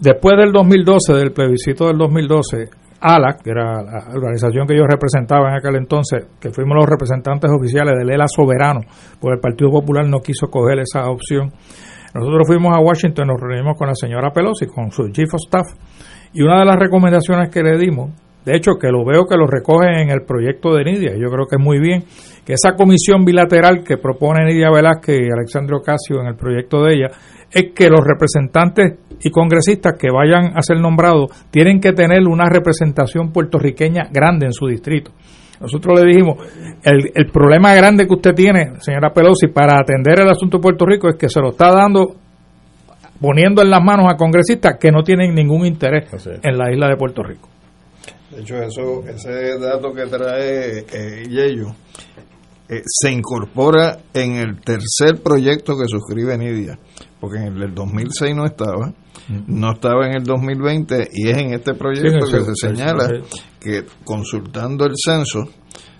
Después 0.00 0.36
del 0.36 0.50
2012, 0.50 1.12
del 1.12 1.32
plebiscito 1.32 1.86
del 1.86 1.98
2012, 1.98 2.68
ALAC, 3.00 3.42
que 3.42 3.50
era 3.50 3.82
la 3.82 4.04
organización 4.14 4.66
que 4.66 4.76
yo 4.76 4.84
representaba 4.86 5.50
en 5.50 5.56
aquel 5.56 5.76
entonces, 5.76 6.26
que 6.40 6.50
fuimos 6.50 6.76
los 6.76 6.86
representantes 6.86 7.50
oficiales 7.50 7.94
del 7.98 8.10
ELA 8.10 8.26
Soberano, 8.26 8.80
porque 9.20 9.34
el 9.34 9.40
Partido 9.40 9.70
Popular 9.70 10.06
no 10.08 10.20
quiso 10.20 10.48
coger 10.48 10.80
esa 10.80 11.08
opción. 11.08 11.52
Nosotros 12.14 12.46
fuimos 12.46 12.76
a 12.76 12.80
Washington, 12.80 13.28
nos 13.28 13.40
reunimos 13.40 13.76
con 13.76 13.88
la 13.88 13.94
señora 13.94 14.30
Pelosi, 14.30 14.66
con 14.66 14.90
su 14.90 15.08
chief 15.10 15.32
of 15.34 15.40
staff, 15.46 15.66
y 16.32 16.42
una 16.42 16.58
de 16.58 16.64
las 16.64 16.76
recomendaciones 16.76 17.50
que 17.50 17.62
le 17.62 17.78
dimos, 17.78 18.10
de 18.44 18.56
hecho 18.56 18.72
que 18.80 18.88
lo 18.88 19.04
veo 19.04 19.26
que 19.26 19.36
lo 19.36 19.46
recoge 19.46 20.02
en 20.02 20.10
el 20.10 20.22
proyecto 20.22 20.74
de 20.74 20.84
Nidia, 20.84 21.12
yo 21.12 21.28
creo 21.30 21.46
que 21.46 21.56
es 21.56 21.62
muy 21.62 21.78
bien, 21.78 22.04
que 22.44 22.54
esa 22.54 22.74
comisión 22.74 23.24
bilateral 23.24 23.84
que 23.84 23.98
propone 23.98 24.46
Nidia 24.46 24.70
Velázquez 24.70 25.20
y 25.20 25.30
Alexandre 25.30 25.76
Ocasio 25.76 26.20
en 26.20 26.28
el 26.28 26.36
proyecto 26.36 26.82
de 26.82 26.94
ella, 26.94 27.08
es 27.50 27.72
que 27.74 27.88
los 27.88 28.00
representantes 28.04 28.98
y 29.20 29.30
congresistas 29.30 29.94
que 29.98 30.10
vayan 30.10 30.56
a 30.56 30.62
ser 30.62 30.78
nombrados 30.80 31.30
tienen 31.50 31.80
que 31.80 31.92
tener 31.92 32.26
una 32.28 32.48
representación 32.48 33.32
puertorriqueña 33.32 34.08
grande 34.12 34.46
en 34.46 34.52
su 34.52 34.66
distrito. 34.66 35.12
Nosotros 35.60 36.00
le 36.00 36.06
dijimos, 36.06 36.36
el, 36.84 37.10
el 37.14 37.30
problema 37.32 37.74
grande 37.74 38.06
que 38.06 38.14
usted 38.14 38.34
tiene, 38.34 38.74
señora 38.80 39.12
Pelosi, 39.12 39.48
para 39.48 39.78
atender 39.80 40.20
el 40.20 40.28
asunto 40.28 40.58
de 40.58 40.62
Puerto 40.62 40.86
Rico 40.86 41.08
es 41.08 41.16
que 41.16 41.28
se 41.28 41.40
lo 41.40 41.50
está 41.50 41.72
dando, 41.72 42.14
poniendo 43.20 43.62
en 43.62 43.70
las 43.70 43.82
manos 43.82 44.06
a 44.08 44.16
congresistas 44.16 44.76
que 44.78 44.92
no 44.92 45.02
tienen 45.02 45.34
ningún 45.34 45.66
interés 45.66 46.08
en 46.42 46.56
la 46.56 46.72
isla 46.72 46.88
de 46.88 46.96
Puerto 46.96 47.24
Rico. 47.24 47.48
De 48.30 48.42
hecho, 48.42 48.56
eso, 48.62 49.02
ese 49.08 49.58
dato 49.58 49.92
que 49.92 50.06
trae 50.06 50.84
eh, 50.92 51.24
Yello 51.28 51.74
eh, 52.68 52.82
se 52.84 53.10
incorpora 53.10 53.98
en 54.12 54.34
el 54.34 54.60
tercer 54.60 55.22
proyecto 55.22 55.72
que 55.76 55.88
suscribe 55.88 56.36
Nidia, 56.36 56.78
porque 57.20 57.38
en 57.38 57.56
el 57.60 57.74
2006 57.74 58.36
no 58.36 58.44
estaba, 58.44 58.92
no 59.46 59.72
estaba 59.72 60.06
en 60.06 60.16
el 60.16 60.24
2020 60.24 61.08
y 61.12 61.28
es 61.28 61.38
en 61.38 61.54
este 61.54 61.74
proyecto 61.74 62.26
que 62.26 62.40
se 62.44 62.68
señala 62.68 63.08
que 63.60 63.84
consultando 64.04 64.84
el 64.86 64.92
censo 64.96 65.44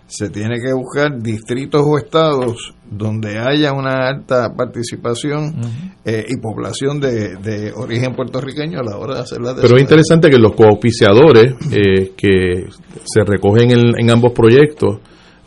se 0.09 0.31
tiene 0.31 0.57
que 0.59 0.73
buscar 0.73 1.21
distritos 1.21 1.83
o 1.85 1.99
estados 1.99 2.75
donde 2.91 3.39
haya 3.39 3.75
una 3.75 4.09
alta 4.09 4.55
participación 4.57 5.55
eh, 6.03 6.25
y 6.27 6.41
población 6.41 6.99
de, 6.99 7.73
origen 7.77 8.15
puertorriqueño 8.15 8.81
a 8.81 8.83
la 8.83 8.97
hora 8.97 9.17
de 9.17 9.21
hacer 9.21 9.43
la 9.43 9.55
Pero 9.55 9.77
es 9.77 9.83
interesante 9.83 10.31
que 10.31 10.39
los 10.39 10.55
cooficiadores 10.55 11.55
eh, 11.71 12.13
que 12.17 12.69
se 13.05 13.23
recogen 13.23 13.71
en, 13.71 14.01
en, 14.01 14.11
ambos 14.11 14.33
proyectos, 14.33 15.01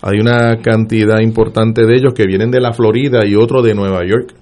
hay 0.03 0.19
una 0.19 0.61
cantidad 0.61 1.19
importante 1.21 1.83
de 1.83 1.95
ellos 1.95 2.13
que 2.13 2.27
vienen 2.27 2.51
de 2.51 2.61
la 2.61 2.71
Florida 2.71 3.21
y 3.25 3.33
otro 3.33 3.63
de 3.63 3.73
Nueva 3.73 4.05
York. 4.07 4.35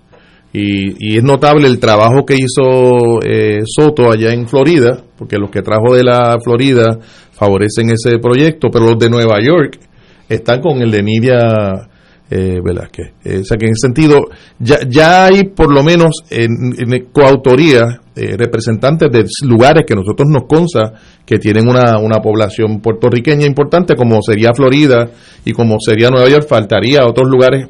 Y, 0.51 1.17
es 1.17 1.23
notable 1.23 1.67
el 1.67 1.79
trabajo 1.79 2.25
que 2.25 2.35
hizo 2.35 3.19
eh, 3.23 3.59
Soto 3.65 4.11
allá 4.11 4.33
en 4.33 4.47
Florida, 4.47 5.03
porque 5.17 5.37
los 5.37 5.51
que 5.51 5.61
trajo 5.61 5.93
de 5.93 6.03
la 6.03 6.39
Florida 6.43 6.97
favorecen 7.31 7.91
ese 7.91 8.17
proyecto, 8.19 8.69
pero 8.71 8.85
los 8.85 8.99
de 8.99 9.09
Nueva 9.09 9.39
York 9.41 9.79
están 10.27 10.61
con 10.61 10.81
el 10.81 10.91
de 10.91 11.03
Nidia 11.03 11.89
eh, 12.31 12.59
Velázquez. 12.63 13.13
Eh, 13.23 13.39
o 13.39 13.43
sea 13.43 13.57
que 13.57 13.65
en 13.65 13.71
ese 13.71 13.87
sentido 13.87 14.21
ya, 14.59 14.77
ya 14.87 15.25
hay 15.25 15.45
por 15.45 15.73
lo 15.73 15.81
menos 15.81 16.11
en, 16.29 17.07
coautoría 17.11 18.01
eh, 18.15 18.35
representantes 18.37 19.11
de 19.11 19.25
lugares 19.47 19.83
que 19.87 19.95
nosotros 19.95 20.27
nos 20.29 20.43
consta 20.47 20.93
que 21.25 21.39
tienen 21.39 21.67
una, 21.67 21.97
una 21.97 22.21
población 22.21 22.81
puertorriqueña 22.81 23.47
importante 23.47 23.95
como 23.95 24.21
sería 24.21 24.53
Florida 24.53 25.09
y 25.43 25.53
como 25.53 25.77
sería 25.79 26.09
Nueva 26.09 26.29
York, 26.29 26.45
faltaría 26.47 27.07
otros 27.07 27.27
lugares 27.27 27.67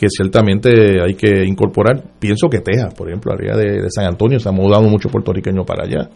que 0.00 0.06
ciertamente 0.08 1.02
hay 1.02 1.14
que 1.14 1.44
incorporar. 1.44 2.02
Pienso 2.18 2.48
que 2.48 2.60
Texas, 2.60 2.94
por 2.94 3.08
ejemplo, 3.08 3.34
área 3.34 3.54
de, 3.54 3.90
San 3.90 4.06
Antonio, 4.06 4.38
se 4.38 4.48
ha 4.48 4.52
mudado 4.52 4.84
mucho 4.84 5.10
puertorriqueño 5.10 5.62
para 5.66 5.84
allá, 5.84 6.08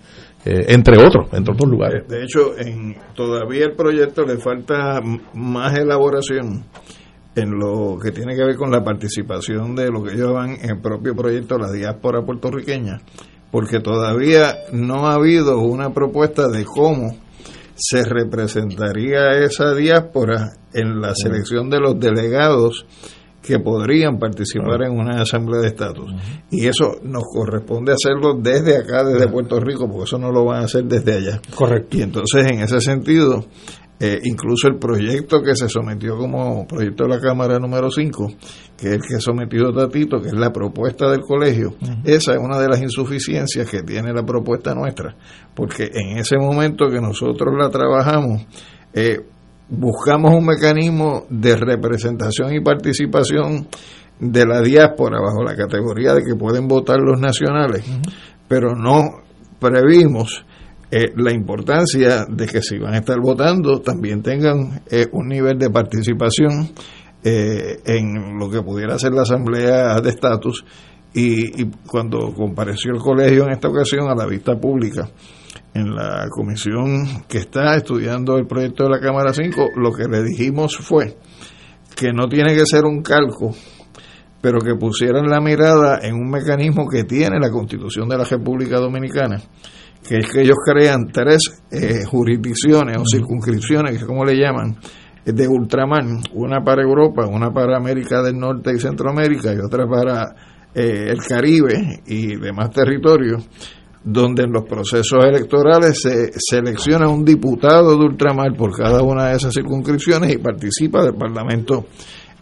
eh, 0.46 0.64
entre 0.68 0.96
otros, 0.96 1.28
entre 1.34 1.52
otros 1.52 1.70
lugares. 1.70 2.08
De 2.08 2.22
hecho, 2.22 2.58
en, 2.58 2.96
todavía 3.14 3.66
el 3.66 3.72
proyecto 3.72 4.24
le 4.24 4.38
falta 4.38 5.02
más 5.34 5.78
elaboración 5.78 6.64
en 7.36 7.50
lo 7.50 7.98
que 8.02 8.10
tiene 8.10 8.34
que 8.34 8.44
ver 8.44 8.56
con 8.56 8.70
la 8.70 8.82
participación 8.82 9.74
de 9.74 9.90
lo 9.90 10.02
que 10.02 10.14
ellos 10.14 10.28
llaman 10.28 10.56
en 10.62 10.70
el 10.70 10.80
propio 10.80 11.14
proyecto 11.14 11.58
la 11.58 11.70
diáspora 11.70 12.22
puertorriqueña, 12.22 13.02
porque 13.50 13.80
todavía 13.80 14.60
no 14.72 15.08
ha 15.08 15.16
habido 15.16 15.58
una 15.58 15.92
propuesta 15.92 16.48
de 16.48 16.64
cómo 16.64 17.18
se 17.74 18.02
representaría 18.02 19.40
esa 19.44 19.74
diáspora 19.74 20.52
en 20.72 21.02
la 21.02 21.14
selección 21.14 21.68
de 21.68 21.80
los 21.80 22.00
delegados 22.00 22.86
que 23.44 23.58
podrían 23.58 24.18
participar 24.18 24.82
en 24.84 24.92
una 24.92 25.20
asamblea 25.20 25.60
de 25.60 25.68
estatus. 25.68 26.10
Y 26.50 26.66
eso 26.66 26.96
nos 27.02 27.24
corresponde 27.24 27.92
hacerlo 27.92 28.38
desde 28.40 28.78
acá, 28.78 29.04
desde 29.04 29.28
Puerto 29.28 29.60
Rico, 29.60 29.86
porque 29.86 30.04
eso 30.04 30.18
no 30.18 30.32
lo 30.32 30.46
van 30.46 30.62
a 30.62 30.64
hacer 30.64 30.84
desde 30.84 31.18
allá. 31.18 31.40
Correcto. 31.54 31.98
Y 31.98 32.02
entonces, 32.02 32.46
en 32.50 32.60
ese 32.60 32.80
sentido, 32.80 33.44
eh, 34.00 34.18
incluso 34.24 34.68
el 34.68 34.78
proyecto 34.78 35.42
que 35.42 35.54
se 35.54 35.68
sometió 35.68 36.16
como 36.16 36.66
proyecto 36.66 37.04
de 37.04 37.10
la 37.10 37.20
Cámara 37.20 37.58
número 37.58 37.90
5, 37.90 38.32
que 38.78 38.88
es 38.88 38.94
el 38.94 39.00
que 39.02 39.20
sometió 39.20 39.72
Tatito, 39.74 40.22
que 40.22 40.28
es 40.28 40.34
la 40.34 40.50
propuesta 40.50 41.10
del 41.10 41.20
colegio, 41.20 41.74
esa 42.02 42.32
es 42.32 42.38
una 42.38 42.58
de 42.58 42.68
las 42.68 42.80
insuficiencias 42.80 43.70
que 43.70 43.82
tiene 43.82 44.12
la 44.14 44.24
propuesta 44.24 44.74
nuestra, 44.74 45.14
porque 45.54 45.90
en 45.92 46.16
ese 46.18 46.38
momento 46.38 46.88
que 46.88 47.00
nosotros 47.00 47.54
la 47.58 47.68
trabajamos, 47.68 48.46
eh, 48.94 49.20
buscamos 49.68 50.34
un 50.34 50.46
mecanismo 50.46 51.24
de 51.28 51.56
representación 51.56 52.54
y 52.54 52.60
participación 52.60 53.66
de 54.18 54.46
la 54.46 54.60
diáspora 54.60 55.20
bajo 55.20 55.42
la 55.42 55.56
categoría 55.56 56.14
de 56.14 56.22
que 56.22 56.36
pueden 56.36 56.68
votar 56.68 56.98
los 57.00 57.20
nacionales, 57.20 57.84
pero 58.46 58.74
no 58.74 59.22
previmos 59.58 60.44
eh, 60.90 61.12
la 61.16 61.32
importancia 61.32 62.26
de 62.28 62.46
que 62.46 62.62
si 62.62 62.78
van 62.78 62.94
a 62.94 62.98
estar 62.98 63.18
votando 63.20 63.80
también 63.80 64.22
tengan 64.22 64.82
eh, 64.90 65.06
un 65.12 65.28
nivel 65.28 65.58
de 65.58 65.70
participación 65.70 66.70
eh, 67.24 67.80
en 67.86 68.38
lo 68.38 68.50
que 68.50 68.62
pudiera 68.62 68.98
ser 68.98 69.12
la 69.12 69.22
asamblea 69.22 70.00
de 70.00 70.10
estatus. 70.10 70.64
Y, 71.16 71.62
y 71.62 71.70
cuando 71.86 72.34
compareció 72.34 72.92
el 72.92 73.00
colegio 73.00 73.44
en 73.44 73.52
esta 73.52 73.68
ocasión 73.68 74.08
a 74.08 74.16
la 74.16 74.26
vista 74.26 74.56
pública 74.56 75.08
en 75.74 75.94
la 75.94 76.26
comisión 76.30 77.24
que 77.28 77.38
está 77.38 77.74
estudiando 77.76 78.36
el 78.36 78.46
proyecto 78.46 78.84
de 78.84 78.90
la 78.90 79.00
Cámara 79.00 79.32
5, 79.32 79.70
lo 79.76 79.92
que 79.92 80.04
le 80.04 80.22
dijimos 80.22 80.76
fue 80.76 81.16
que 81.96 82.12
no 82.12 82.28
tiene 82.28 82.54
que 82.54 82.64
ser 82.66 82.84
un 82.84 83.02
calco 83.02 83.54
pero 84.44 84.58
que 84.58 84.74
pusieran 84.74 85.26
la 85.26 85.40
mirada 85.40 86.00
en 86.02 86.16
un 86.16 86.28
mecanismo 86.28 86.86
que 86.86 87.04
tiene 87.04 87.40
la 87.40 87.50
Constitución 87.50 88.06
de 88.10 88.18
la 88.18 88.24
República 88.24 88.78
Dominicana, 88.78 89.40
que 90.06 90.18
es 90.18 90.30
que 90.30 90.42
ellos 90.42 90.58
crean 90.62 91.06
tres 91.10 91.62
eh, 91.70 92.04
jurisdicciones 92.04 92.98
o 92.98 93.04
circunscripciones, 93.10 93.92
que 93.92 93.96
es 93.96 94.04
como 94.04 94.22
le 94.22 94.36
llaman, 94.36 94.76
de 95.24 95.48
ultramar, 95.48 96.04
una 96.34 96.62
para 96.62 96.82
Europa, 96.82 97.26
una 97.26 97.52
para 97.52 97.78
América 97.78 98.22
del 98.22 98.36
Norte 98.36 98.72
y 98.74 98.78
Centroamérica 98.78 99.54
y 99.54 99.60
otra 99.64 99.86
para 99.86 100.34
eh, 100.74 101.06
el 101.08 101.24
Caribe 101.26 102.02
y 102.04 102.36
demás 102.36 102.68
territorios, 102.68 103.48
donde 104.04 104.44
en 104.44 104.52
los 104.52 104.64
procesos 104.64 105.24
electorales 105.24 106.02
se 106.02 106.30
selecciona 106.36 107.08
un 107.08 107.24
diputado 107.24 107.96
de 107.96 108.04
ultramar 108.04 108.54
por 108.54 108.76
cada 108.76 109.02
una 109.02 109.28
de 109.28 109.36
esas 109.36 109.54
circunscripciones 109.54 110.34
y 110.34 110.38
participa 110.38 111.02
del 111.02 111.14
Parlamento 111.14 111.86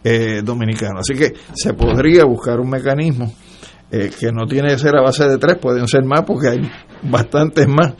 eh, 0.03 0.41
dominicano. 0.43 0.99
Así 0.99 1.13
que 1.13 1.33
se 1.53 1.73
podría 1.73 2.25
buscar 2.25 2.59
un 2.59 2.69
mecanismo 2.69 3.33
eh, 3.89 4.11
que 4.19 4.31
no 4.33 4.45
tiene 4.45 4.69
que 4.69 4.79
ser 4.79 4.97
a 4.97 5.01
base 5.01 5.25
de 5.25 5.37
tres, 5.37 5.57
pueden 5.57 5.87
ser 5.87 6.03
más 6.03 6.23
porque 6.23 6.49
hay 6.49 6.71
bastantes 7.03 7.67
más, 7.67 7.93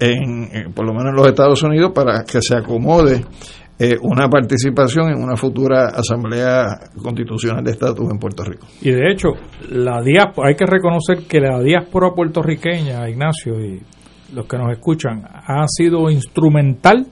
en, 0.00 0.72
por 0.72 0.84
lo 0.84 0.92
menos 0.92 1.10
en 1.10 1.16
los 1.16 1.26
Estados 1.28 1.62
Unidos, 1.62 1.92
para 1.94 2.24
que 2.24 2.42
se 2.42 2.56
acomode 2.56 3.24
eh, 3.78 3.96
una 4.02 4.28
participación 4.28 5.10
en 5.10 5.22
una 5.22 5.36
futura 5.36 5.88
Asamblea 5.94 6.64
Constitucional 7.00 7.62
de 7.62 7.70
Estatus 7.70 8.10
en 8.10 8.18
Puerto 8.18 8.42
Rico. 8.42 8.66
Y 8.80 8.90
de 8.90 9.10
hecho, 9.10 9.28
la 9.70 10.02
diáspora, 10.02 10.48
hay 10.48 10.56
que 10.56 10.66
reconocer 10.66 11.26
que 11.28 11.40
la 11.40 11.60
diáspora 11.60 12.10
puertorriqueña, 12.10 13.08
Ignacio, 13.08 13.60
y 13.60 13.80
los 14.34 14.46
que 14.46 14.58
nos 14.58 14.72
escuchan, 14.72 15.22
ha 15.24 15.64
sido 15.68 16.10
instrumental 16.10 17.06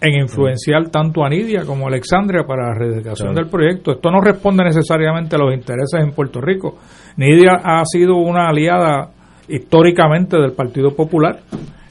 en 0.00 0.22
influenciar 0.22 0.88
tanto 0.88 1.24
a 1.24 1.28
Nidia 1.28 1.64
como 1.66 1.84
a 1.84 1.88
Alexandria 1.88 2.44
para 2.46 2.68
la 2.68 2.74
rededicación 2.74 3.34
del 3.34 3.48
proyecto. 3.48 3.92
Esto 3.92 4.10
no 4.10 4.20
responde 4.20 4.64
necesariamente 4.64 5.36
a 5.36 5.38
los 5.38 5.52
intereses 5.52 6.00
en 6.00 6.12
Puerto 6.12 6.40
Rico. 6.40 6.78
Nidia 7.16 7.60
ha 7.62 7.82
sido 7.84 8.16
una 8.16 8.48
aliada 8.48 9.10
históricamente 9.48 10.38
del 10.38 10.52
Partido 10.52 10.94
Popular 10.94 11.40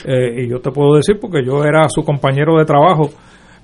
eh, 0.06 0.44
y 0.44 0.50
yo 0.50 0.60
te 0.60 0.72
puedo 0.72 0.96
decir 0.96 1.18
porque 1.20 1.46
yo 1.46 1.64
era 1.64 1.88
su 1.90 2.04
compañero 2.04 2.58
de 2.58 2.66
trabajo. 2.66 3.12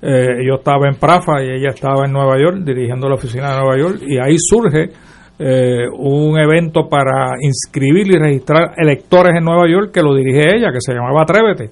Eh, 0.08 0.44
yo 0.46 0.54
estaba 0.54 0.86
en 0.86 0.94
Prafa 0.94 1.42
y 1.42 1.50
ella 1.50 1.70
estaba 1.70 2.04
en 2.06 2.12
Nueva 2.12 2.38
York 2.38 2.58
dirigiendo 2.64 3.08
la 3.08 3.16
oficina 3.16 3.50
de 3.50 3.56
Nueva 3.56 3.76
York 3.76 4.02
y 4.06 4.18
ahí 4.18 4.36
surge 4.38 4.90
eh, 5.36 5.88
un 5.98 6.38
evento 6.38 6.88
para 6.88 7.34
inscribir 7.40 8.06
y 8.12 8.16
registrar 8.16 8.74
electores 8.76 9.34
en 9.36 9.44
Nueva 9.44 9.68
York 9.68 9.90
que 9.92 10.02
lo 10.02 10.14
dirige 10.14 10.56
ella, 10.56 10.70
que 10.72 10.80
se 10.80 10.94
llamaba 10.94 11.22
Atrévete. 11.22 11.70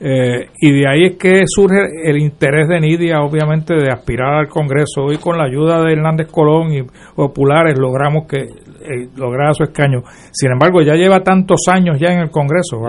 Eh, 0.00 0.48
y 0.58 0.72
de 0.72 0.88
ahí 0.88 1.04
es 1.04 1.16
que 1.16 1.42
surge 1.46 1.86
el 2.04 2.16
interés 2.16 2.66
de 2.66 2.80
Nidia, 2.80 3.20
obviamente, 3.20 3.74
de 3.74 3.90
aspirar 3.90 4.34
al 4.34 4.48
Congreso. 4.48 5.12
y 5.12 5.18
con 5.18 5.36
la 5.36 5.44
ayuda 5.44 5.82
de 5.82 5.92
Hernández 5.92 6.28
Colón 6.30 6.72
y 6.72 6.82
populares 7.14 7.78
logramos 7.78 8.26
que 8.26 8.46
eh, 8.86 9.08
lograra 9.16 9.52
su 9.52 9.64
escaño. 9.64 10.02
Sin 10.32 10.50
embargo, 10.52 10.80
ya 10.82 10.94
lleva 10.94 11.20
tantos 11.20 11.60
años 11.68 11.98
ya 11.98 12.12
en 12.12 12.20
el 12.20 12.30
Congreso, 12.30 12.80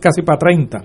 casi 0.00 0.22
para 0.22 0.38
30, 0.38 0.82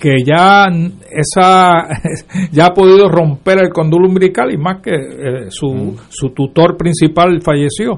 que 0.00 0.16
ya 0.24 0.66
esa 1.10 1.88
ya 2.52 2.66
ha 2.66 2.74
podido 2.74 3.08
romper 3.08 3.58
el 3.60 3.70
cóndulo 3.70 4.08
umbilical 4.08 4.52
y 4.52 4.56
más 4.56 4.80
que 4.82 4.94
eh, 4.94 5.46
su, 5.48 5.96
su 6.08 6.30
tutor 6.30 6.76
principal 6.76 7.40
falleció. 7.42 7.96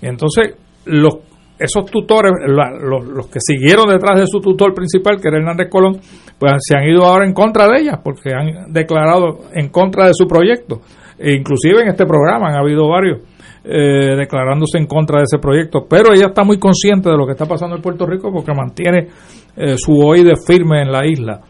entonces, 0.00 0.54
los 0.86 1.18
esos 1.58 1.86
tutores, 1.86 2.32
los, 2.46 3.06
los, 3.06 3.28
que 3.28 3.38
siguieron 3.40 3.88
detrás 3.88 4.20
de 4.20 4.26
su 4.26 4.40
tutor 4.40 4.74
principal, 4.74 5.20
que 5.20 5.28
era 5.28 5.38
Hernández 5.38 5.68
Colón, 5.70 5.98
pues 6.38 6.52
se 6.60 6.76
han 6.76 6.84
ido 6.84 7.04
ahora 7.04 7.26
en 7.26 7.32
contra 7.32 7.66
de 7.66 7.80
ella, 7.80 8.00
porque 8.02 8.32
han 8.34 8.72
declarado 8.72 9.40
en 9.54 9.70
contra 9.70 10.06
de 10.06 10.12
su 10.14 10.26
proyecto. 10.26 10.80
E 11.18 11.32
inclusive 11.32 11.80
en 11.80 11.88
este 11.88 12.04
programa 12.04 12.48
han 12.48 12.56
habido 12.56 12.88
varios 12.88 13.20
eh, 13.68 14.14
declarándose 14.16 14.78
en 14.78 14.86
contra 14.86 15.18
de 15.18 15.24
ese 15.24 15.38
proyecto, 15.38 15.86
pero 15.90 16.12
ella 16.14 16.26
está 16.26 16.44
muy 16.44 16.56
consciente 16.56 17.10
de 17.10 17.16
lo 17.16 17.26
que 17.26 17.32
está 17.32 17.46
pasando 17.46 17.74
en 17.74 17.82
Puerto 17.82 18.06
Rico 18.06 18.30
porque 18.32 18.54
mantiene 18.54 19.08
eh, 19.56 19.76
su 19.76 19.92
oído 19.98 20.32
firme 20.36 20.82
en 20.82 20.92
la 20.92 21.04
isla. 21.04 21.40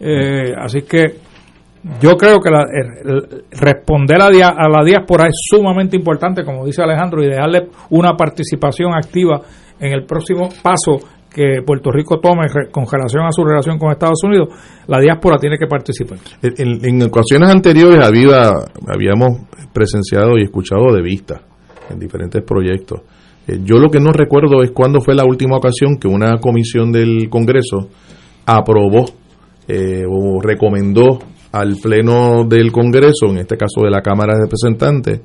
Eh, 0.00 0.54
así 0.58 0.82
que 0.82 1.16
yo 2.00 2.16
creo 2.16 2.40
que 2.40 2.50
responder 3.60 4.22
a, 4.22 4.26
a, 4.26 4.68
la 4.70 4.82
diáspora 4.84 5.24
es 5.24 5.34
sumamente 5.50 5.98
importante, 5.98 6.44
como 6.44 6.64
dice 6.64 6.82
Alejandro, 6.82 7.22
y 7.22 7.28
dejarle 7.28 7.68
una 7.90 8.14
participación 8.14 8.94
activa 8.94 9.42
en 9.78 9.92
el 9.92 10.06
próximo 10.06 10.48
paso 10.62 10.96
que 11.30 11.60
Puerto 11.60 11.90
Rico 11.90 12.20
tome 12.20 12.46
con 12.72 12.86
relación 12.90 13.26
a 13.26 13.32
su 13.32 13.44
relación 13.44 13.78
con 13.78 13.92
Estados 13.92 14.24
Unidos, 14.24 14.48
la 14.86 14.98
diáspora 14.98 15.36
tiene 15.36 15.58
que 15.58 15.66
participar. 15.66 16.18
En, 16.40 17.02
ocasiones 17.02 17.50
anteriores 17.50 18.00
había, 18.02 18.48
habíamos 18.88 19.42
presenciado 19.74 20.38
y 20.38 20.44
escuchado 20.44 20.90
de 20.94 21.02
vista 21.02 21.42
en 21.90 21.98
diferentes 21.98 22.42
proyectos. 22.42 23.00
Eh, 23.46 23.60
yo 23.62 23.76
lo 23.78 23.88
que 23.88 24.00
no 24.00 24.12
recuerdo 24.12 24.62
es 24.62 24.70
cuándo 24.72 25.00
fue 25.00 25.14
la 25.14 25.24
última 25.24 25.56
ocasión 25.56 25.96
que 25.96 26.08
una 26.08 26.38
comisión 26.38 26.90
del 26.92 27.28
Congreso 27.28 27.88
aprobó 28.44 29.04
eh, 29.68 30.04
o 30.08 30.40
recomendó 30.40 31.18
al 31.52 31.76
Pleno 31.76 32.44
del 32.44 32.70
Congreso, 32.70 33.26
en 33.30 33.38
este 33.38 33.56
caso 33.56 33.82
de 33.82 33.90
la 33.90 34.02
Cámara 34.02 34.34
de 34.34 34.44
Representantes, 34.44 35.20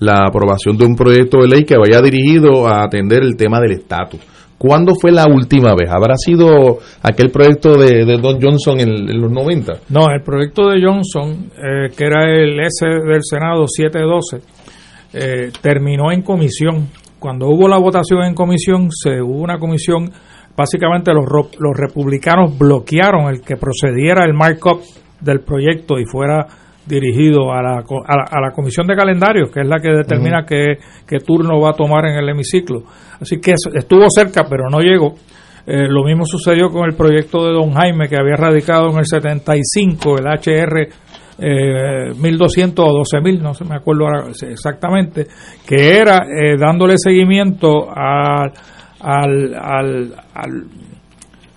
la 0.00 0.26
aprobación 0.26 0.76
de 0.76 0.84
un 0.84 0.94
proyecto 0.94 1.38
de 1.38 1.48
ley 1.48 1.64
que 1.64 1.76
vaya 1.76 2.02
dirigido 2.02 2.66
a 2.66 2.84
atender 2.84 3.22
el 3.22 3.36
tema 3.36 3.60
del 3.60 3.72
estatus. 3.72 4.20
¿Cuándo 4.58 4.94
fue 5.00 5.12
la 5.12 5.26
última 5.30 5.74
vez? 5.78 5.90
¿Habrá 5.90 6.14
sido 6.16 6.78
aquel 7.02 7.30
proyecto 7.30 7.72
de, 7.74 8.04
Don 8.18 8.40
Johnson 8.40 8.80
en, 8.80 9.20
los 9.20 9.30
90? 9.30 9.72
No, 9.90 10.10
el 10.10 10.22
proyecto 10.22 10.70
de 10.70 10.80
Johnson, 10.82 11.50
eh, 11.56 11.90
que 11.96 12.04
era 12.04 12.24
el 12.24 12.58
S 12.60 12.86
del 12.86 13.20
Senado 13.22 13.66
712, 13.68 14.55
eh, 15.18 15.50
terminó 15.62 16.12
en 16.12 16.20
comisión. 16.20 16.88
Cuando 17.18 17.48
hubo 17.48 17.68
la 17.68 17.78
votación 17.78 18.24
en 18.24 18.34
comisión, 18.34 18.88
se 18.90 19.22
hubo 19.22 19.40
una 19.40 19.58
comisión, 19.58 20.10
básicamente 20.54 21.10
los, 21.14 21.24
los 21.58 21.74
republicanos 21.74 22.56
bloquearon 22.58 23.30
el 23.30 23.40
que 23.40 23.56
procediera 23.56 24.24
el 24.26 24.34
markup 24.34 24.82
del 25.20 25.40
proyecto 25.40 25.98
y 25.98 26.04
fuera 26.04 26.46
dirigido 26.86 27.50
a 27.50 27.62
la, 27.62 27.78
a 27.78 28.40
la, 28.40 28.50
comisión 28.52 28.86
de 28.86 28.94
calendarios, 28.94 29.50
que 29.50 29.60
es 29.60 29.66
la 29.66 29.78
que 29.80 29.88
determina 29.88 30.44
qué, 30.44 31.18
turno 31.18 31.60
va 31.60 31.70
a 31.70 31.72
tomar 31.72 32.04
en 32.06 32.16
el 32.18 32.28
hemiciclo. 32.28 32.82
Así 33.18 33.40
que 33.40 33.54
estuvo 33.74 34.04
cerca, 34.10 34.44
pero 34.48 34.68
no 34.70 34.80
llegó. 34.80 35.14
Eh, 35.66 35.88
lo 35.88 36.04
mismo 36.04 36.24
sucedió 36.26 36.68
con 36.68 36.84
el 36.84 36.94
proyecto 36.94 37.44
de 37.44 37.54
don 37.54 37.72
Jaime, 37.72 38.08
que 38.08 38.16
había 38.16 38.36
radicado 38.36 38.90
en 38.90 38.98
el 38.98 39.06
75, 39.06 40.18
el 40.18 40.26
HR 40.26 40.88
eh, 41.38 42.12
1200 42.16 42.84
o 42.84 42.92
12000, 42.92 43.42
no 43.42 43.54
se 43.54 43.64
me 43.64 43.76
acuerdo 43.76 44.06
exactamente, 44.48 45.26
que 45.66 45.96
era 45.98 46.24
eh, 46.24 46.56
dándole 46.58 46.94
seguimiento 46.96 47.88
al, 47.90 48.52
al, 49.00 49.54
al, 49.54 50.14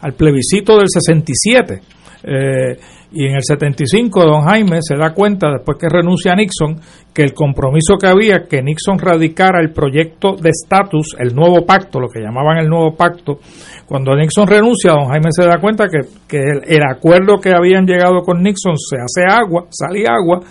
al, 0.02 0.14
plebiscito 0.14 0.78
del 0.78 0.88
67. 0.90 1.82
Eh, 2.24 2.78
y 3.12 3.26
en 3.26 3.36
el 3.36 3.44
75 3.44 4.24
don 4.24 4.42
Jaime 4.42 4.80
se 4.82 4.96
da 4.96 5.14
cuenta, 5.14 5.50
después 5.50 5.78
que 5.80 5.90
renuncia 5.90 6.34
a 6.34 6.36
Nixon, 6.36 6.80
que 7.14 7.24
el 7.24 7.34
compromiso 7.34 7.98
que 8.00 8.08
había, 8.08 8.46
que 8.48 8.62
Nixon 8.62 9.00
radicara 9.00 9.60
el 9.62 9.72
proyecto 9.72 10.36
de 10.36 10.50
estatus, 10.50 11.16
el 11.18 11.36
nuevo 11.36 11.66
pacto, 11.66 12.00
lo 12.00 12.08
que 12.08 12.22
llamaban 12.22 12.58
el 12.58 12.68
nuevo 12.68 12.96
pacto, 12.96 13.40
cuando 13.86 14.16
Nixon 14.16 14.48
renuncia, 14.48 14.92
don 14.92 15.10
Jaime 15.10 15.30
se 15.32 15.46
da 15.46 15.60
cuenta 15.60 15.88
que, 15.90 16.08
que 16.28 16.38
el, 16.38 16.62
el 16.68 16.84
acuerdo 16.84 17.40
que 17.42 17.54
habían 17.54 17.86
llegado 17.86 18.22
con 18.22 18.42
Nixon 18.42 18.78
se 18.78 18.98
hace 18.98 19.24
agua, 19.28 19.66
sale 19.70 20.06
agua, 20.08 20.42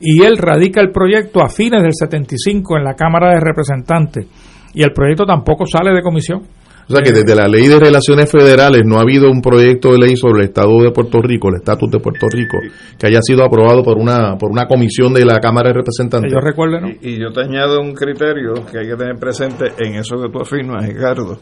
y 0.00 0.22
él 0.22 0.36
radica 0.38 0.80
el 0.80 0.90
proyecto 0.90 1.42
a 1.42 1.48
fines 1.48 1.82
del 1.82 1.92
75 1.94 2.76
en 2.76 2.84
la 2.84 2.94
Cámara 2.94 3.34
de 3.34 3.40
Representantes. 3.40 4.26
Y 4.74 4.82
el 4.82 4.92
proyecto 4.92 5.24
tampoco 5.24 5.64
sale 5.66 5.92
de 5.92 6.02
comisión 6.02 6.42
o 6.88 6.92
sea 6.92 7.02
que 7.02 7.12
desde 7.12 7.34
la 7.34 7.48
ley 7.48 7.66
de 7.66 7.78
relaciones 7.78 8.30
federales 8.30 8.82
no 8.84 8.98
ha 8.98 9.02
habido 9.02 9.30
un 9.30 9.40
proyecto 9.40 9.92
de 9.92 9.98
ley 9.98 10.16
sobre 10.16 10.42
el 10.42 10.48
Estado 10.48 10.82
de 10.82 10.90
Puerto 10.90 11.20
Rico, 11.22 11.48
el 11.48 11.56
estatus 11.56 11.90
de 11.90 11.98
Puerto 11.98 12.28
Rico, 12.28 12.58
que 12.98 13.06
haya 13.06 13.20
sido 13.22 13.44
aprobado 13.44 13.82
por 13.82 13.98
una 13.98 14.36
por 14.36 14.50
una 14.50 14.66
comisión 14.66 15.14
de 15.14 15.24
la 15.24 15.38
Cámara 15.38 15.68
de 15.68 15.74
Representantes. 15.74 16.32
Yo 16.32 16.40
recuerdo, 16.40 16.80
¿no? 16.80 16.88
y, 17.00 17.18
yo 17.18 17.32
te 17.32 17.40
añado 17.42 17.80
un 17.80 17.94
criterio 17.94 18.54
que 18.70 18.78
hay 18.78 18.88
que 18.88 18.96
tener 18.96 19.16
presente 19.16 19.72
en 19.78 19.94
eso 19.94 20.16
que 20.16 20.28
tú 20.30 20.40
afirmas, 20.40 20.86
Ricardo, 20.86 21.38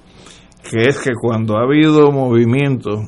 que 0.70 0.88
es 0.88 0.98
que 1.00 1.12
cuando 1.20 1.56
ha 1.56 1.64
habido 1.64 2.10
movimiento 2.12 3.00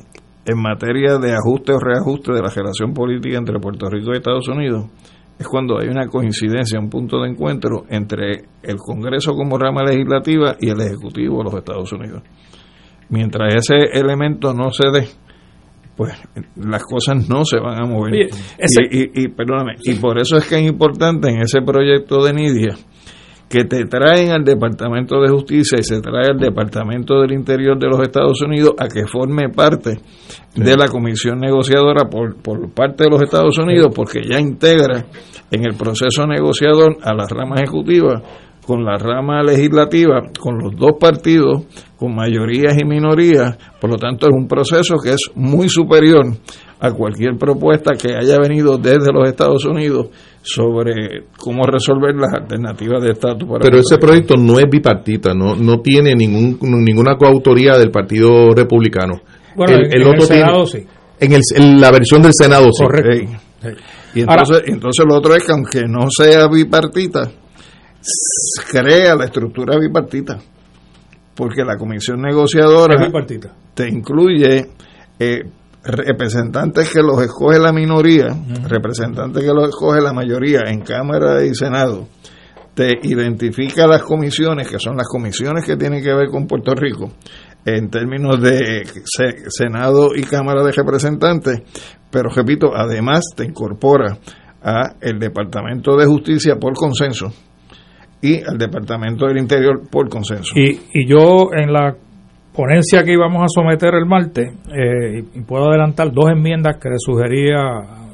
en 0.45 0.61
materia 0.61 1.17
de 1.17 1.33
ajuste 1.33 1.73
o 1.73 1.79
reajuste 1.79 2.31
de 2.33 2.41
la 2.41 2.49
relación 2.49 2.93
política 2.93 3.37
entre 3.37 3.59
Puerto 3.59 3.89
Rico 3.89 4.11
y 4.13 4.17
Estados 4.17 4.47
Unidos, 4.47 4.85
es 5.37 5.47
cuando 5.47 5.79
hay 5.79 5.87
una 5.87 6.07
coincidencia, 6.07 6.79
un 6.79 6.89
punto 6.89 7.21
de 7.21 7.29
encuentro 7.29 7.85
entre 7.89 8.45
el 8.63 8.77
Congreso 8.77 9.33
como 9.33 9.57
rama 9.57 9.83
legislativa 9.83 10.55
y 10.59 10.69
el 10.69 10.79
Ejecutivo 10.79 11.39
de 11.39 11.43
los 11.43 11.53
Estados 11.55 11.91
Unidos. 11.91 12.23
Mientras 13.09 13.53
ese 13.55 13.75
elemento 13.93 14.53
no 14.53 14.71
se 14.71 14.89
dé, 14.89 15.07
pues 15.95 16.13
las 16.55 16.83
cosas 16.83 17.29
no 17.29 17.43
se 17.45 17.59
van 17.59 17.83
a 17.83 17.85
mover. 17.85 18.15
y, 18.15 19.23
y, 19.23 19.27
perdóname, 19.27 19.73
y 19.83 19.95
por 19.95 20.19
eso 20.19 20.37
es 20.37 20.47
que 20.47 20.55
es 20.55 20.67
importante 20.67 21.29
en 21.29 21.41
ese 21.41 21.61
proyecto 21.61 22.23
de 22.23 22.33
Nidia 22.33 22.75
que 23.49 23.63
te 23.63 23.85
traen 23.85 24.31
al 24.31 24.43
Departamento 24.43 25.21
de 25.21 25.29
Justicia 25.29 25.77
y 25.79 25.83
se 25.83 26.01
trae 26.01 26.31
al 26.31 26.39
Departamento 26.39 27.21
del 27.21 27.33
Interior 27.33 27.77
de 27.77 27.87
los 27.87 28.01
Estados 28.01 28.41
Unidos 28.41 28.73
a 28.77 28.87
que 28.87 29.05
forme 29.05 29.49
parte 29.49 29.99
de 30.55 30.77
la 30.77 30.87
comisión 30.87 31.39
negociadora 31.39 32.09
por, 32.09 32.35
por 32.37 32.71
parte 32.73 33.03
de 33.03 33.09
los 33.09 33.21
Estados 33.21 33.57
Unidos, 33.57 33.91
porque 33.95 34.21
ya 34.27 34.39
integra 34.39 35.05
en 35.51 35.65
el 35.65 35.75
proceso 35.75 36.25
negociador 36.25 36.97
a 37.03 37.13
la 37.13 37.25
rama 37.27 37.55
ejecutiva 37.57 38.21
con 38.65 38.83
la 38.83 38.97
rama 38.97 39.43
legislativa, 39.43 40.23
con 40.39 40.57
los 40.57 40.75
dos 40.75 40.93
partidos, 40.99 41.65
con 41.97 42.15
mayorías 42.15 42.75
y 42.81 42.85
minorías, 42.85 43.57
por 43.79 43.91
lo 43.91 43.97
tanto 43.97 44.25
es 44.27 44.33
un 44.33 44.47
proceso 44.47 44.95
que 44.97 45.11
es 45.11 45.31
muy 45.35 45.69
superior 45.69 46.25
a 46.79 46.91
cualquier 46.91 47.37
propuesta 47.37 47.93
que 47.95 48.15
haya 48.15 48.37
venido 48.39 48.77
desde 48.77 49.13
los 49.13 49.29
Estados 49.29 49.65
Unidos 49.65 50.07
sobre 50.45 51.25
cómo 51.37 51.63
resolver 51.65 52.15
las 52.15 52.33
alternativas 52.33 53.01
de 53.03 53.11
estatus 53.11 53.49
para 53.49 53.61
Pero 53.61 53.79
ese 53.79 53.97
proyecto 53.97 54.35
no 54.37 54.59
es 54.59 54.65
bipartita, 54.69 55.33
no 55.33 55.55
no 55.55 55.81
tiene 55.81 56.13
ningún 56.13 56.59
ninguna 56.83 57.17
coautoría 57.17 57.77
del 57.77 57.89
Partido 57.89 58.53
Republicano. 58.53 59.21
Bueno, 59.55 59.75
el, 59.75 60.01
en, 60.01 60.07
otro 60.07 60.21
Senado 60.21 60.65
sí. 60.67 60.85
En, 61.19 61.33
el, 61.33 61.41
en, 61.55 61.81
la 61.81 61.91
versión 61.91 62.21
del 62.21 62.33
Senado 62.33 62.65
sí. 62.71 62.83
Correcto. 62.83 63.37
Y 64.13 64.21
entonces, 64.21 64.63
entonces 64.67 65.05
lo 65.09 65.15
otro 65.17 65.35
es 65.35 65.43
que 65.43 65.51
aunque 65.51 65.81
no 65.87 66.07
sea 66.09 66.47
bipartita, 66.47 67.31
crea 68.71 69.15
la 69.15 69.25
estructura 69.25 69.77
bipartita. 69.79 70.37
Porque 71.35 71.65
la 71.65 71.75
comisión 71.75 72.21
negociadora 72.21 73.11
te 73.73 73.89
incluye 73.89 74.69
eh, 75.19 75.41
representantes 75.85 76.91
que 76.91 77.01
los 77.01 77.21
escoge 77.21 77.59
la 77.59 77.71
minoría, 77.71 78.27
representantes 78.67 79.43
que 79.43 79.53
los 79.53 79.69
escoge 79.69 80.01
la 80.01 80.13
mayoría 80.13 80.61
en 80.67 80.81
Cámara 80.81 81.43
y 81.45 81.53
Senado, 81.53 82.07
te 82.73 82.99
identifica 83.03 83.87
las 83.87 84.03
comisiones, 84.03 84.67
que 84.67 84.79
son 84.79 84.97
las 84.97 85.07
comisiones 85.07 85.65
que 85.65 85.77
tienen 85.77 86.03
que 86.03 86.13
ver 86.13 86.29
con 86.29 86.47
Puerto 86.47 86.73
Rico, 86.73 87.11
en 87.65 87.89
términos 87.89 88.41
de 88.41 88.83
Senado 89.47 90.09
y 90.15 90.23
Cámara 90.23 90.63
de 90.63 90.71
Representantes, 90.71 91.61
pero 92.11 92.29
repito, 92.29 92.75
además 92.75 93.25
te 93.35 93.45
incorpora 93.45 94.17
a 94.61 94.95
el 95.01 95.19
Departamento 95.19 95.95
de 95.95 96.05
Justicia 96.05 96.57
por 96.57 96.73
consenso 96.73 97.31
y 98.21 98.43
al 98.43 98.57
Departamento 98.57 99.27
del 99.27 99.37
Interior 99.37 99.81
por 99.89 100.09
consenso. 100.09 100.53
Y, 100.55 100.79
y 100.93 101.07
yo 101.07 101.49
en 101.53 101.71
la 101.71 101.95
ponencia 102.55 103.03
que 103.03 103.13
íbamos 103.13 103.43
a 103.43 103.47
someter 103.47 103.93
el 103.95 104.05
martes, 104.05 104.53
eh, 104.73 105.23
y 105.33 105.41
puedo 105.41 105.69
adelantar 105.69 106.11
dos 106.11 106.31
enmiendas 106.31 106.77
que 106.77 106.89
le 106.89 106.95
sugería 106.97 107.59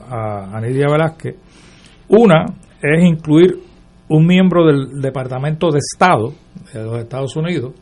a, 0.10 0.58
a 0.58 0.62
Nidia 0.62 0.88
Velázquez. 0.89 1.36
Una 2.10 2.46
es 2.82 3.04
incluir 3.04 3.60
un 4.10 4.26
miembro 4.26 4.66
del 4.66 5.02
Departamento 5.02 5.70
de 5.72 5.78
Estado 5.78 6.34
de 6.74 6.84
los 6.84 6.98
Estados 7.00 7.36
Unidos, 7.38 7.74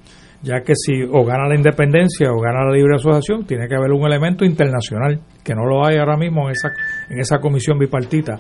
ya 0.43 0.61
que 0.61 0.73
si 0.75 1.01
o 1.03 1.25
gana 1.25 1.47
la 1.47 1.55
independencia 1.55 2.31
o 2.31 2.39
gana 2.39 2.65
la 2.65 2.71
libre 2.71 2.95
asociación, 2.95 3.45
tiene 3.45 3.67
que 3.67 3.75
haber 3.75 3.91
un 3.91 4.05
elemento 4.05 4.45
internacional, 4.45 5.19
que 5.43 5.55
no 5.55 5.65
lo 5.65 5.85
hay 5.85 5.97
ahora 5.97 6.17
mismo 6.17 6.47
en 6.47 6.51
esa, 6.51 6.69
en 7.09 7.19
esa 7.19 7.39
comisión 7.39 7.79
bipartita. 7.79 8.37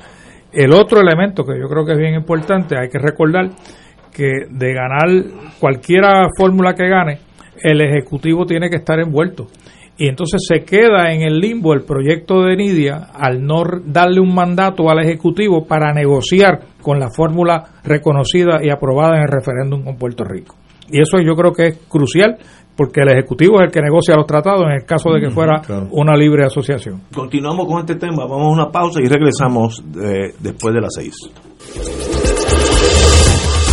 El 0.51 0.73
otro 0.73 1.01
elemento 1.01 1.43
que 1.43 1.59
yo 1.59 1.67
creo 1.67 1.85
que 1.85 1.93
es 1.93 1.97
bien 1.97 2.13
importante, 2.13 2.77
hay 2.77 2.89
que 2.89 2.99
recordar 2.99 3.49
que 4.13 4.45
de 4.49 4.73
ganar 4.73 5.07
cualquiera 5.59 6.27
fórmula 6.37 6.73
que 6.73 6.87
gane, 6.87 7.19
el 7.63 7.81
Ejecutivo 7.81 8.45
tiene 8.45 8.69
que 8.69 8.77
estar 8.77 8.99
envuelto. 8.99 9.47
Y 9.97 10.07
entonces 10.07 10.41
se 10.47 10.63
queda 10.63 11.11
en 11.11 11.23
el 11.23 11.39
limbo 11.39 11.73
el 11.73 11.83
proyecto 11.83 12.43
de 12.43 12.55
Nidia 12.55 13.09
al 13.13 13.45
no 13.45 13.63
darle 13.85 14.21
un 14.21 14.33
mandato 14.33 14.89
al 14.89 14.99
Ejecutivo 14.99 15.65
para 15.65 15.93
negociar 15.93 16.61
con 16.81 16.99
la 16.99 17.09
fórmula 17.09 17.81
reconocida 17.83 18.59
y 18.63 18.69
aprobada 18.69 19.17
en 19.17 19.23
el 19.23 19.27
referéndum 19.27 19.83
con 19.83 19.97
Puerto 19.97 20.23
Rico. 20.23 20.55
Y 20.89 21.01
eso 21.01 21.19
yo 21.19 21.35
creo 21.35 21.51
que 21.51 21.67
es 21.67 21.77
crucial 21.89 22.37
porque 22.77 23.01
el 23.01 23.09
Ejecutivo 23.11 23.57
es 23.57 23.65
el 23.65 23.71
que 23.71 23.81
negocia 23.81 24.15
los 24.15 24.25
tratados 24.25 24.61
en 24.67 24.71
el 24.71 24.85
caso 24.85 25.11
de 25.11 25.19
que 25.19 25.29
fuera 25.31 25.61
una 25.91 26.15
libre 26.15 26.45
asociación. 26.45 27.01
Continuamos 27.13 27.67
con 27.67 27.81
este 27.81 27.95
tema, 27.95 28.23
vamos 28.25 28.47
a 28.57 28.63
una 28.63 28.71
pausa 28.71 29.01
y 29.03 29.05
regresamos 29.05 29.83
eh, 30.01 30.33
después 30.39 30.73
de 30.73 30.79
las 30.79 30.93
seis. 30.95 31.13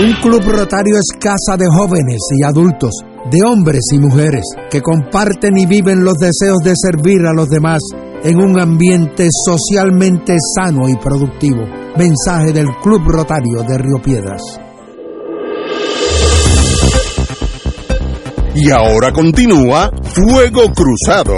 Un 0.00 0.12
club 0.22 0.42
rotario 0.44 0.94
es 0.94 1.18
casa 1.18 1.56
de 1.58 1.66
jóvenes 1.66 2.20
y 2.38 2.44
adultos 2.44 2.92
de 3.32 3.42
hombres 3.42 3.80
y 3.92 3.98
mujeres 3.98 4.44
que 4.70 4.80
comparten 4.80 5.58
y 5.58 5.66
viven 5.66 6.04
los 6.04 6.14
deseos 6.14 6.58
de 6.62 6.72
servir 6.76 7.26
a 7.26 7.32
los 7.32 7.48
demás 7.48 7.80
en 8.22 8.40
un 8.40 8.60
ambiente 8.60 9.26
socialmente 9.44 10.36
sano 10.54 10.88
y 10.88 10.94
productivo. 10.98 11.66
Mensaje 11.96 12.52
del 12.52 12.68
Club 12.80 13.02
Rotario 13.08 13.64
de 13.66 13.76
Río 13.76 14.00
Piedras. 14.00 14.40
Y 18.54 18.70
ahora 18.70 19.12
continúa 19.12 19.90
Fuego 20.14 20.72
Cruzado. 20.72 21.34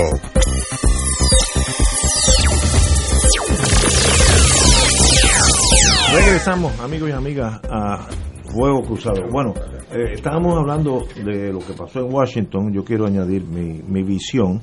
Regresamos, 6.12 6.78
amigos 6.80 7.08
y 7.08 7.12
amigas, 7.12 7.58
a 7.70 8.06
Fuego 8.52 8.82
Cruzado. 8.82 9.22
Bueno, 9.30 9.54
eh, 9.92 10.12
estábamos 10.14 10.54
hablando 10.56 11.04
de 11.24 11.52
lo 11.52 11.60
que 11.60 11.72
pasó 11.72 12.00
en 12.00 12.12
Washington, 12.12 12.72
yo 12.72 12.84
quiero 12.84 13.06
añadir 13.06 13.44
mi, 13.44 13.80
mi 13.86 14.02
visión. 14.02 14.60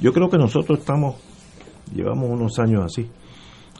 Yo 0.00 0.12
creo 0.12 0.28
que 0.28 0.38
nosotros 0.38 0.78
estamos, 0.78 1.16
llevamos 1.92 2.30
unos 2.30 2.58
años 2.58 2.84
así, 2.84 3.10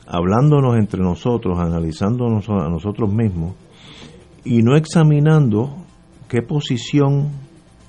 hablándonos 0.07 0.77
entre 0.77 1.01
nosotros, 1.01 1.57
analizándonos 1.59 2.49
a 2.49 2.69
nosotros 2.69 3.13
mismos 3.13 3.55
y 4.43 4.61
no 4.61 4.75
examinando 4.75 5.75
qué 6.27 6.41
posición 6.41 7.29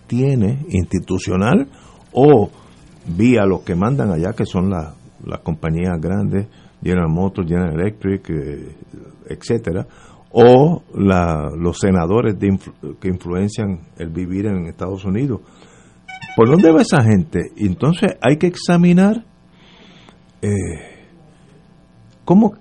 tiene 0.06 0.64
institucional 0.68 1.68
o 2.12 2.51
vía 3.16 3.47
los 3.47 3.62
que 3.62 3.74
mandan 3.74 4.10
allá, 4.10 4.32
que 4.32 4.44
son 4.44 4.70
las, 4.70 4.94
las 5.24 5.40
compañías 5.40 6.01
grandes, 6.01 6.47
General 6.82 7.09
Motors, 7.09 7.48
General 7.48 7.78
Electric, 7.78 8.30
eh, 8.30 8.76
etcétera, 9.28 9.86
o 10.30 10.82
la, 10.94 11.50
los 11.56 11.78
senadores 11.78 12.36
que 13.00 13.09
influencian 13.09 13.80
el 13.96 14.10
vivir 14.10 14.46
en 14.46 14.66
Estados 14.66 15.05
Unidos. 15.05 15.40
¿Por 16.36 16.48
dónde 16.48 16.70
va 16.70 16.82
esa 16.82 17.02
gente? 17.02 17.50
Entonces 17.56 18.16
hay 18.20 18.36
que 18.36 18.46
examinar 18.46 19.24
eh, 20.42 20.50
cómo, 22.24 22.52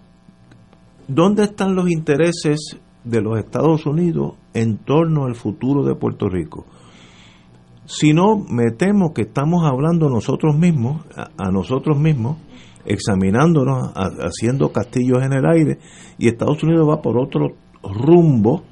dónde 1.07 1.43
están 1.43 1.75
los 1.75 1.89
intereses 1.89 2.77
de 3.03 3.21
los 3.21 3.37
Estados 3.39 3.85
Unidos 3.85 4.33
en 4.53 4.77
torno 4.77 5.25
al 5.25 5.35
futuro 5.35 5.83
de 5.83 5.95
Puerto 5.95 6.27
Rico. 6.27 6.65
sino 7.85 8.37
me 8.49 8.71
temo 8.71 9.13
que 9.13 9.21
estamos 9.21 9.63
hablando 9.63 10.09
nosotros 10.09 10.57
mismos, 10.57 11.05
a, 11.15 11.51
nosotros 11.51 11.97
mismos, 11.97 12.37
examinándonos, 12.87 13.91
haciendo 13.95 14.71
castillos 14.71 15.23
en 15.23 15.33
el 15.33 15.45
aire, 15.45 15.77
y 16.17 16.27
Estados 16.27 16.63
Unidos 16.63 16.87
va 16.89 17.01
por 17.01 17.17
otro 17.17 17.55
rumbo 17.83 18.63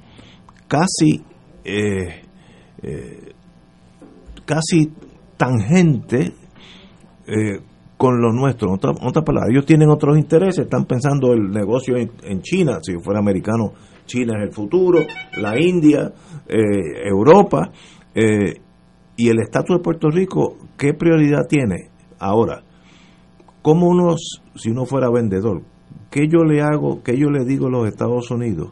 casi 0.68 1.24
eh, 1.64 2.22
eh, 2.84 3.34
casi 4.46 4.92
tangente 5.36 6.32
eh, 7.26 7.60
con 7.98 8.22
lo 8.22 8.32
nuestro. 8.32 8.72
Otra, 8.72 8.92
otra 8.92 9.24
palabra, 9.24 9.50
ellos 9.52 9.66
tienen 9.66 9.90
otros 9.90 10.16
intereses, 10.18 10.66
están 10.66 10.86
pensando 10.86 11.34
el 11.34 11.50
negocio 11.50 11.96
en, 11.98 12.42
China, 12.42 12.78
si 12.84 12.94
fuera 13.00 13.20
americano, 13.20 13.74
China 14.06 14.34
es 14.38 14.50
el 14.50 14.54
futuro, 14.54 15.00
la 15.38 15.60
India, 15.60 16.14
Europa, 16.48 17.72
y 18.14 19.30
el 19.30 19.40
estatus 19.40 19.78
de 19.78 19.84
Puerto 19.84 20.12
Rico, 20.12 20.58
¿qué 20.78 20.94
prioridad 20.94 21.48
tiene? 21.50 21.90
Ahora, 22.20 22.64
¿cómo 23.66 23.88
uno, 23.88 24.16
si 24.54 24.70
uno 24.70 24.86
fuera 24.86 25.10
vendedor, 25.10 25.64
qué 26.12 26.28
yo 26.28 26.44
le 26.44 26.62
hago, 26.62 27.02
qué 27.02 27.18
yo 27.18 27.32
le 27.32 27.46
digo 27.46 27.66
a 27.66 27.72
los 27.72 27.88
Estados 27.88 28.30
Unidos, 28.30 28.70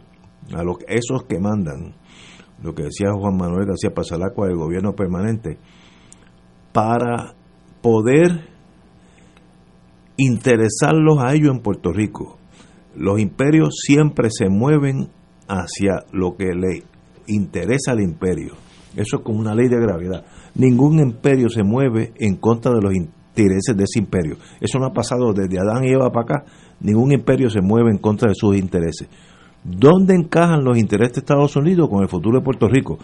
a 0.54 0.64
los, 0.64 0.78
esos 0.88 1.24
que 1.24 1.40
mandan, 1.40 1.96
lo 2.62 2.76
que 2.76 2.84
decía 2.84 3.08
Juan 3.12 3.36
Manuel 3.36 3.66
García 3.66 3.90
Pasalacua 3.92 4.46
del 4.46 4.58
gobierno 4.58 4.94
permanente, 4.94 5.58
para 6.74 7.34
poder 7.82 8.48
interesarlos 10.18 11.18
a 11.24 11.34
ellos 11.34 11.56
en 11.56 11.64
Puerto 11.64 11.92
Rico. 11.92 12.38
Los 12.96 13.20
imperios 13.20 13.74
siempre 13.84 14.30
se 14.30 14.48
mueven 14.48 15.10
hacia 15.48 16.06
lo 16.12 16.38
que 16.38 16.54
le 16.54 16.84
interesa 17.26 17.94
al 17.94 18.00
imperio. 18.00 18.54
Eso 18.96 19.18
es 19.18 19.24
como 19.24 19.40
una 19.40 19.56
ley 19.56 19.70
de 19.70 19.82
gravedad. 19.82 20.24
Ningún 20.54 21.00
imperio 21.00 21.50
se 21.50 21.64
mueve 21.64 22.14
en 22.20 22.36
contra 22.36 22.72
de 22.74 22.82
los 22.82 22.94
intereses 22.94 23.23
de 23.36 23.84
ese 23.84 24.00
imperio. 24.00 24.38
Eso 24.62 24.80
no 24.80 24.86
ha 24.86 24.94
pasado 24.94 25.34
desde 25.34 25.60
Adán 25.60 25.84
y 25.84 25.92
Eva 25.92 26.10
para 26.12 26.24
acá. 26.24 26.46
Ningún 26.80 27.12
imperio 27.12 27.50
se 27.50 27.62
mueve 27.62 27.90
en 27.92 27.98
contra 27.98 28.30
de 28.30 28.36
sus 28.36 28.56
intereses. 28.56 29.10
¿Dónde 29.64 30.14
encajan 30.14 30.64
los 30.64 30.78
intereses 30.78 31.14
de 31.14 31.20
Estados 31.20 31.56
Unidos 31.56 31.90
con 31.90 32.02
el 32.04 32.10
futuro 32.10 32.40
de 32.40 32.44
Puerto 32.44 32.68
Rico? 32.68 32.98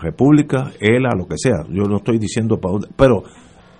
República, 0.00 0.72
ELA, 0.80 1.10
lo 1.16 1.26
que 1.26 1.36
sea. 1.36 1.64
Yo 1.68 1.84
no 1.84 1.96
estoy 1.96 2.18
diciendo 2.18 2.58
para 2.58 2.72
dónde. 2.72 2.88
Pero 2.96 3.24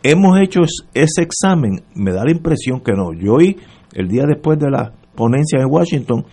hemos 0.03 0.39
hecho 0.40 0.61
ese 0.94 1.23
examen. 1.23 1.82
Me 1.94 2.12
da 2.12 2.24
la 2.24 2.32
impresión 2.32 2.81
que 2.81 2.93
no. 2.93 3.12
Yo 3.12 3.35
hoy, 3.35 3.57
el 3.94 4.09
día 4.09 4.24
después 4.27 4.59
de 4.59 4.70
la 4.70 4.93
ponencia 5.15 5.61
en 5.61 5.70
Washington, 5.70 6.24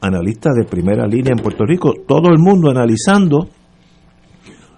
analistas 0.00 0.54
de 0.54 0.64
primera 0.64 1.06
línea 1.06 1.32
en 1.36 1.42
Puerto 1.42 1.64
Rico, 1.66 1.92
todo 2.06 2.30
el 2.30 2.38
mundo 2.38 2.70
analizando 2.70 3.48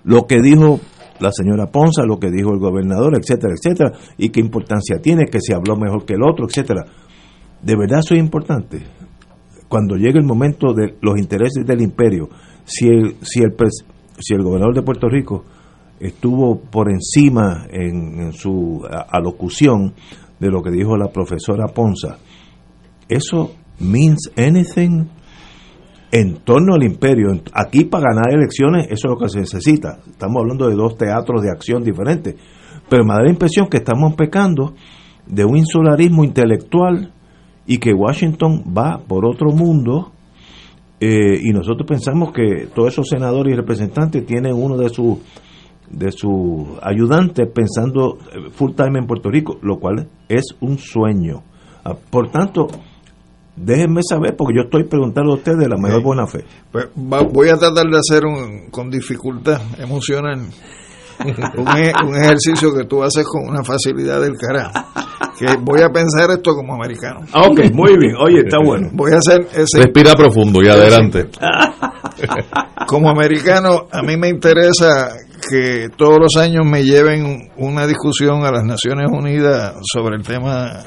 lo 0.04 0.26
que 0.26 0.42
dijo 0.42 0.80
la 1.22 1.30
señora 1.32 1.70
Ponza, 1.70 2.04
lo 2.04 2.18
que 2.18 2.30
dijo 2.30 2.52
el 2.52 2.58
gobernador, 2.58 3.16
etcétera, 3.16 3.54
etcétera, 3.54 3.92
y 4.18 4.30
qué 4.30 4.40
importancia 4.40 5.00
tiene, 5.00 5.26
que 5.26 5.38
se 5.40 5.54
habló 5.54 5.76
mejor 5.76 6.04
que 6.04 6.14
el 6.14 6.22
otro, 6.22 6.46
etcétera. 6.46 6.84
¿De 7.62 7.76
verdad 7.76 8.00
eso 8.00 8.14
es 8.14 8.20
importante? 8.20 8.82
Cuando 9.68 9.96
llegue 9.96 10.18
el 10.18 10.26
momento 10.26 10.74
de 10.74 10.96
los 11.00 11.18
intereses 11.18 11.64
del 11.64 11.80
imperio, 11.80 12.28
si 12.64 12.88
el, 12.88 13.16
si 13.22 13.42
el, 13.42 13.54
si 14.18 14.34
el 14.34 14.42
gobernador 14.42 14.74
de 14.74 14.82
Puerto 14.82 15.08
Rico 15.08 15.44
estuvo 16.00 16.60
por 16.60 16.90
encima 16.90 17.66
en, 17.70 18.20
en 18.20 18.32
su 18.32 18.82
alocución 19.08 19.94
de 20.40 20.50
lo 20.50 20.60
que 20.60 20.70
dijo 20.70 20.96
la 20.96 21.12
profesora 21.12 21.68
Ponza, 21.68 22.18
¿eso 23.08 23.54
means 23.78 24.30
anything? 24.36 25.06
En 26.12 26.36
torno 26.44 26.74
al 26.74 26.84
imperio. 26.84 27.28
Aquí 27.52 27.84
para 27.84 28.10
ganar 28.10 28.32
elecciones 28.32 28.86
eso 28.90 29.08
es 29.08 29.10
lo 29.10 29.16
que 29.16 29.28
se 29.28 29.40
necesita. 29.40 29.98
Estamos 30.08 30.42
hablando 30.42 30.68
de 30.68 30.76
dos 30.76 30.96
teatros 30.96 31.42
de 31.42 31.50
acción 31.50 31.82
diferentes. 31.82 32.36
Pero 32.88 33.04
me 33.04 33.14
da 33.14 33.22
la 33.22 33.30
impresión 33.30 33.68
que 33.68 33.78
estamos 33.78 34.14
pecando 34.14 34.74
de 35.26 35.44
un 35.44 35.56
insularismo 35.56 36.22
intelectual 36.22 37.12
y 37.66 37.78
que 37.78 37.94
Washington 37.94 38.62
va 38.76 38.98
por 38.98 39.24
otro 39.24 39.50
mundo 39.50 40.12
eh, 41.00 41.40
y 41.42 41.50
nosotros 41.52 41.86
pensamos 41.88 42.32
que 42.32 42.68
todos 42.74 42.92
esos 42.92 43.08
senadores 43.08 43.54
y 43.54 43.56
representantes 43.56 44.26
tienen 44.26 44.52
uno 44.54 44.76
de 44.76 44.88
sus 44.88 45.18
de 45.90 46.10
sus 46.10 46.78
ayudantes 46.82 47.48
pensando 47.52 48.18
eh, 48.32 48.50
full 48.50 48.72
time 48.72 48.98
en 48.98 49.06
Puerto 49.06 49.30
Rico, 49.30 49.58
lo 49.62 49.78
cual 49.78 50.08
es 50.28 50.44
un 50.60 50.78
sueño. 50.78 51.42
Ah, 51.84 51.94
por 52.10 52.30
tanto, 52.30 52.68
déjenme 53.56 54.00
saber 54.02 54.34
porque 54.36 54.54
yo 54.56 54.62
estoy 54.62 54.84
preguntando 54.84 55.32
a 55.32 55.36
ustedes 55.36 55.58
de 55.58 55.68
la 55.68 55.76
mayor 55.76 56.02
buena 56.02 56.26
fe. 56.26 56.44
Pues 56.70 56.88
voy 56.94 57.48
a 57.48 57.56
tratar 57.56 57.86
de 57.86 57.98
hacer 57.98 58.24
un, 58.24 58.70
con 58.70 58.90
dificultad 58.90 59.60
emocional 59.78 60.40
un, 61.24 61.68
e, 61.76 61.92
un, 62.04 62.16
ejercicio 62.16 62.74
que 62.74 62.84
tú 62.84 63.02
haces 63.02 63.24
con 63.24 63.48
una 63.48 63.62
facilidad 63.62 64.20
del 64.20 64.36
carajo. 64.36 64.72
Que 65.38 65.56
voy 65.60 65.80
a 65.82 65.88
pensar 65.88 66.30
esto 66.30 66.54
como 66.54 66.74
americano. 66.74 67.20
Ah, 67.32 67.44
ok, 67.48 67.72
muy 67.72 67.96
bien. 67.98 68.14
Oye, 68.16 68.40
está 68.40 68.58
bueno. 68.64 68.88
Voy 68.92 69.12
a 69.12 69.18
hacer 69.18 69.46
ese. 69.52 69.82
Respira 69.82 70.14
profundo 70.14 70.60
y 70.62 70.68
adelante. 70.68 71.28
Como 72.86 73.08
americano, 73.08 73.86
a 73.90 74.02
mí 74.02 74.16
me 74.16 74.28
interesa 74.28 75.14
que 75.48 75.88
todos 75.96 76.18
los 76.20 76.36
años 76.36 76.64
me 76.66 76.84
lleven 76.84 77.50
una 77.56 77.86
discusión 77.86 78.44
a 78.44 78.52
las 78.52 78.64
Naciones 78.64 79.08
Unidas 79.10 79.74
sobre 79.92 80.16
el 80.16 80.22
tema 80.22 80.82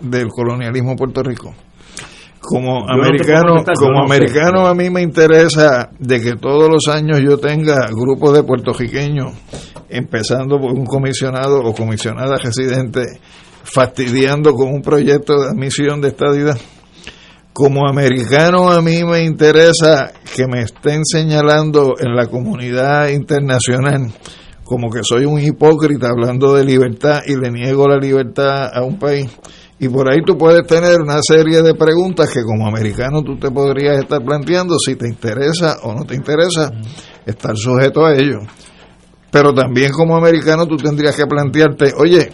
del 0.00 0.28
colonialismo 0.28 0.90
en 0.90 0.96
Puerto 0.96 1.22
Rico 1.22 1.54
como 2.46 2.88
americano, 2.88 3.64
como 3.76 4.04
americano 4.04 4.68
a 4.68 4.74
mí 4.74 4.88
me 4.88 5.02
interesa 5.02 5.90
de 5.98 6.20
que 6.20 6.32
todos 6.34 6.70
los 6.70 6.86
años 6.86 7.18
yo 7.20 7.38
tenga 7.38 7.88
grupos 7.90 8.34
de 8.34 8.44
puertorriqueños, 8.44 9.32
empezando 9.88 10.60
por 10.60 10.70
un 10.70 10.86
comisionado 10.86 11.58
o 11.58 11.74
comisionada 11.74 12.36
residente, 12.38 13.04
fastidiando 13.64 14.52
con 14.52 14.68
un 14.68 14.80
proyecto 14.80 15.40
de 15.40 15.48
admisión 15.48 16.00
de 16.00 16.08
estadidad. 16.08 16.56
Como 17.52 17.88
americano 17.88 18.70
a 18.70 18.80
mí 18.80 19.02
me 19.02 19.24
interesa 19.24 20.12
que 20.36 20.46
me 20.46 20.60
estén 20.60 21.04
señalando 21.04 21.94
en 21.98 22.14
la 22.14 22.26
comunidad 22.26 23.08
internacional 23.08 24.12
como 24.62 24.90
que 24.90 25.00
soy 25.04 25.24
un 25.24 25.40
hipócrita 25.40 26.08
hablando 26.08 26.52
de 26.54 26.64
libertad 26.64 27.20
y 27.24 27.36
le 27.36 27.50
niego 27.52 27.86
la 27.86 27.98
libertad 27.98 28.68
a 28.74 28.82
un 28.82 28.98
país 28.98 29.30
y 29.78 29.88
por 29.88 30.10
ahí 30.10 30.20
tú 30.24 30.38
puedes 30.38 30.66
tener 30.66 31.00
una 31.02 31.20
serie 31.22 31.62
de 31.62 31.74
preguntas 31.74 32.30
que 32.32 32.42
como 32.42 32.66
americano 32.66 33.22
tú 33.22 33.36
te 33.36 33.50
podrías 33.50 33.98
estar 33.98 34.24
planteando 34.24 34.78
si 34.78 34.96
te 34.96 35.06
interesa 35.06 35.78
o 35.82 35.92
no 35.92 36.04
te 36.04 36.14
interesa 36.14 36.72
estar 37.26 37.54
sujeto 37.56 38.06
a 38.06 38.14
ello. 38.14 38.38
Pero 39.30 39.52
también 39.52 39.92
como 39.92 40.16
americano 40.16 40.66
tú 40.66 40.76
tendrías 40.76 41.14
que 41.14 41.26
plantearte, 41.26 41.92
oye, 41.98 42.32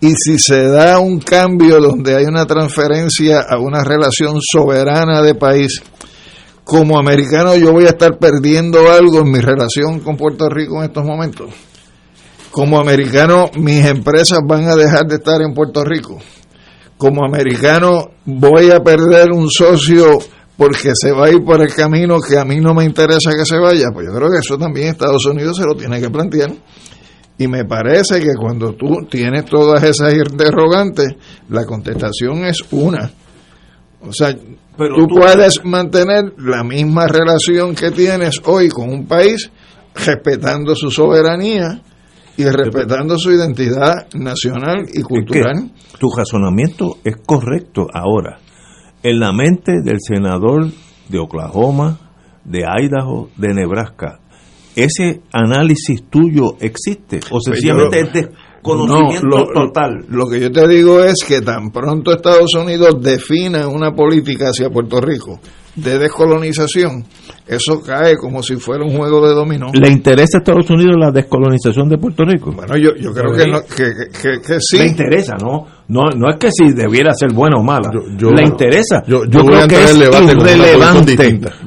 y 0.00 0.12
si 0.14 0.38
se 0.38 0.68
da 0.68 0.98
un 0.98 1.20
cambio 1.20 1.80
donde 1.80 2.16
hay 2.16 2.26
una 2.26 2.44
transferencia 2.44 3.40
a 3.40 3.58
una 3.58 3.82
relación 3.82 4.36
soberana 4.42 5.22
de 5.22 5.34
país, 5.34 5.82
como 6.64 6.98
americano 6.98 7.56
yo 7.56 7.72
voy 7.72 7.84
a 7.84 7.90
estar 7.90 8.18
perdiendo 8.18 8.92
algo 8.92 9.20
en 9.20 9.32
mi 9.32 9.38
relación 9.38 10.00
con 10.00 10.18
Puerto 10.18 10.50
Rico 10.50 10.78
en 10.78 10.90
estos 10.90 11.06
momentos. 11.06 11.48
Como 12.50 12.78
americano 12.78 13.50
mis 13.56 13.86
empresas 13.86 14.40
van 14.46 14.68
a 14.68 14.76
dejar 14.76 15.06
de 15.06 15.14
estar 15.14 15.40
en 15.40 15.54
Puerto 15.54 15.82
Rico 15.82 16.18
como 16.96 17.24
americano 17.24 18.10
voy 18.24 18.70
a 18.70 18.80
perder 18.80 19.30
un 19.32 19.50
socio 19.50 20.18
porque 20.56 20.90
se 20.94 21.10
va 21.12 21.26
a 21.26 21.30
ir 21.30 21.44
por 21.44 21.60
el 21.60 21.74
camino 21.74 22.20
que 22.20 22.38
a 22.38 22.44
mí 22.44 22.60
no 22.60 22.74
me 22.74 22.84
interesa 22.84 23.32
que 23.32 23.44
se 23.44 23.58
vaya, 23.58 23.88
pues 23.92 24.06
yo 24.06 24.14
creo 24.14 24.30
que 24.30 24.38
eso 24.38 24.56
también 24.56 24.88
Estados 24.88 25.26
Unidos 25.26 25.56
se 25.56 25.64
lo 25.64 25.74
tiene 25.74 26.00
que 26.00 26.10
plantear. 26.10 26.52
Y 27.36 27.48
me 27.48 27.64
parece 27.64 28.20
que 28.20 28.34
cuando 28.40 28.74
tú 28.74 29.06
tienes 29.10 29.44
todas 29.46 29.82
esas 29.82 30.14
interrogantes, 30.14 31.08
la 31.48 31.64
contestación 31.64 32.44
es 32.44 32.62
una. 32.70 33.10
O 34.00 34.12
sea, 34.12 34.36
Pero 34.78 34.94
tú, 34.94 35.08
tú 35.08 35.16
puedes 35.16 35.64
mantener 35.64 36.32
la 36.38 36.62
misma 36.62 37.08
relación 37.08 37.74
que 37.74 37.90
tienes 37.90 38.40
hoy 38.44 38.68
con 38.68 38.88
un 38.88 39.06
país 39.06 39.50
respetando 39.94 40.76
su 40.76 40.92
soberanía, 40.92 41.82
y 42.36 42.44
respetando 42.44 43.18
su 43.18 43.32
identidad 43.32 44.08
nacional 44.14 44.86
y 44.92 45.02
cultural. 45.02 45.70
tu 45.98 46.08
razonamiento 46.10 46.98
es 47.04 47.16
correcto 47.24 47.86
ahora. 47.92 48.38
En 49.02 49.20
la 49.20 49.32
mente 49.32 49.82
del 49.82 49.98
senador 50.00 50.70
de 51.08 51.18
Oklahoma, 51.18 51.98
de 52.44 52.60
Idaho, 52.60 53.28
de 53.36 53.54
Nebraska, 53.54 54.20
¿ese 54.74 55.22
análisis 55.32 56.04
tuyo 56.10 56.56
existe? 56.60 57.18
¿O 57.18 57.30
pues 57.30 57.44
sencillamente 57.44 58.00
es 58.00 58.12
desconocimiento 58.12 59.44
total? 59.54 60.06
Lo 60.08 60.26
que 60.26 60.40
yo 60.40 60.50
te 60.50 60.66
digo 60.66 61.02
es 61.02 61.22
que 61.26 61.40
tan 61.40 61.70
pronto 61.70 62.12
Estados 62.12 62.54
Unidos 62.54 63.00
defina 63.00 63.68
una 63.68 63.92
política 63.92 64.48
hacia 64.48 64.70
Puerto 64.70 65.00
Rico, 65.00 65.38
de 65.76 65.98
descolonización, 65.98 67.04
eso 67.46 67.82
cae 67.82 68.16
como 68.16 68.42
si 68.42 68.56
fuera 68.56 68.84
un 68.84 68.96
juego 68.96 69.26
de 69.26 69.34
dominó. 69.34 69.70
¿Le 69.72 69.90
interesa 69.90 70.38
a 70.38 70.40
Estados 70.40 70.70
Unidos 70.70 70.94
la 70.98 71.10
descolonización 71.10 71.88
de 71.88 71.98
Puerto 71.98 72.24
Rico? 72.24 72.52
Bueno, 72.52 72.76
yo, 72.76 72.90
yo 72.96 73.12
creo 73.12 73.32
que, 73.34 73.46
no, 73.50 73.60
que, 73.62 73.90
que, 74.12 74.40
que, 74.40 74.58
sí. 74.60 74.78
Le 74.78 74.86
interesa, 74.86 75.34
¿no? 75.40 75.66
No, 75.88 76.02
no 76.16 76.30
es 76.30 76.36
que 76.38 76.48
si 76.50 76.72
debiera 76.72 77.12
ser 77.12 77.32
bueno 77.32 77.58
o 77.58 77.62
mala. 77.62 77.90
yo- 78.16 78.30
le 78.30 78.42
interesa. 78.42 79.02
yo- 79.06 79.24
Yo, 79.26 79.44
creo 79.44 79.66
que 79.66 79.74
es 79.84 79.96
irrelevante. 79.96 81.12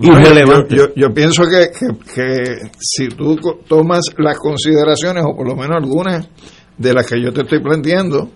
Irrelevante. 0.02 0.76
Yo, 0.76 0.86
yo, 0.96 1.14
pienso 1.14 1.44
que, 1.44 1.68
que, 1.78 2.14
que 2.16 2.72
si 2.80 3.10
tú 3.10 3.36
tomas 3.68 4.02
las 4.18 4.38
consideraciones, 4.40 5.24
o 5.28 5.36
por 5.36 5.48
lo 5.48 5.56
menos 5.56 5.76
algunas 5.78 6.28
de 6.78 6.94
las 6.94 7.06
que 7.08 7.22
yo 7.22 7.32
te 7.34 7.42
estoy 7.42 7.60
planteando, 7.62 8.30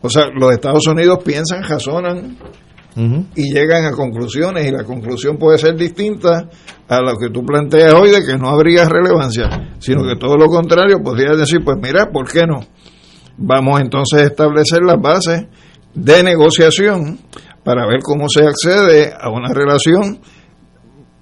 o 0.00 0.08
sea, 0.08 0.26
los 0.34 0.52
Estados 0.52 0.86
Unidos 0.86 1.18
piensan, 1.24 1.62
razonan 1.62 2.36
y 2.96 3.52
llegan 3.52 3.86
a 3.86 3.92
conclusiones, 3.92 4.66
y 4.66 4.70
la 4.70 4.84
conclusión 4.84 5.38
puede 5.38 5.58
ser 5.58 5.76
distinta 5.76 6.48
a 6.88 7.00
lo 7.00 7.16
que 7.16 7.30
tú 7.30 7.44
planteas 7.44 7.94
hoy 7.94 8.10
de 8.10 8.24
que 8.24 8.36
no 8.36 8.48
habría 8.48 8.88
relevancia, 8.88 9.76
sino 9.78 10.02
que 10.02 10.16
todo 10.16 10.36
lo 10.36 10.46
contrario, 10.46 10.98
podrías 11.02 11.38
decir, 11.38 11.60
pues 11.64 11.78
mira, 11.80 12.10
¿por 12.12 12.30
qué 12.30 12.46
no? 12.46 12.60
Vamos 13.38 13.80
entonces 13.80 14.20
a 14.20 14.26
establecer 14.26 14.80
las 14.84 15.00
bases 15.00 15.46
de 15.94 16.22
negociación 16.22 17.18
para 17.64 17.86
ver 17.86 18.00
cómo 18.02 18.28
se 18.28 18.44
accede 18.44 19.12
a 19.18 19.30
una 19.30 19.52
relación 19.52 20.20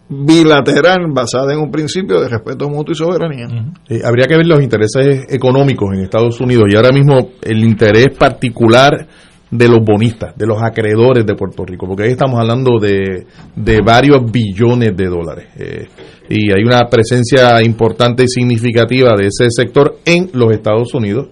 bilateral 0.09 1.07
basada 1.15 1.53
en 1.53 1.61
un 1.61 1.71
principio 1.71 2.21
de 2.21 2.29
respeto 2.29 2.69
mutuo 2.69 2.93
y 2.93 2.97
soberanía. 2.97 3.47
Eh, 3.89 4.01
habría 4.05 4.27
que 4.27 4.37
ver 4.37 4.47
los 4.47 4.61
intereses 4.61 5.27
económicos 5.29 5.91
en 5.95 6.03
Estados 6.03 6.41
Unidos 6.41 6.65
y 6.69 6.77
ahora 6.77 6.91
mismo 6.91 7.31
el 7.43 7.63
interés 7.63 8.09
particular 8.19 9.07
de 9.51 9.69
los 9.69 9.85
bonistas, 9.85 10.37
de 10.37 10.47
los 10.47 10.63
acreedores 10.63 11.27
de 11.27 11.35
Puerto 11.35 11.65
Rico, 11.65 11.87
porque 11.87 12.05
ahí 12.05 12.11
estamos 12.13 12.39
hablando 12.39 12.79
de, 12.79 13.27
de 13.57 13.81
varios 13.85 14.31
billones 14.31 14.97
de 14.97 15.07
dólares. 15.07 15.47
Eh, 15.59 15.87
y 16.29 16.53
hay 16.53 16.63
una 16.63 16.87
presencia 16.89 17.61
importante 17.63 18.23
y 18.25 18.29
significativa 18.29 19.11
de 19.17 19.27
ese 19.27 19.47
sector 19.51 19.99
en 20.05 20.31
los 20.35 20.53
Estados 20.53 20.95
Unidos. 20.95 21.29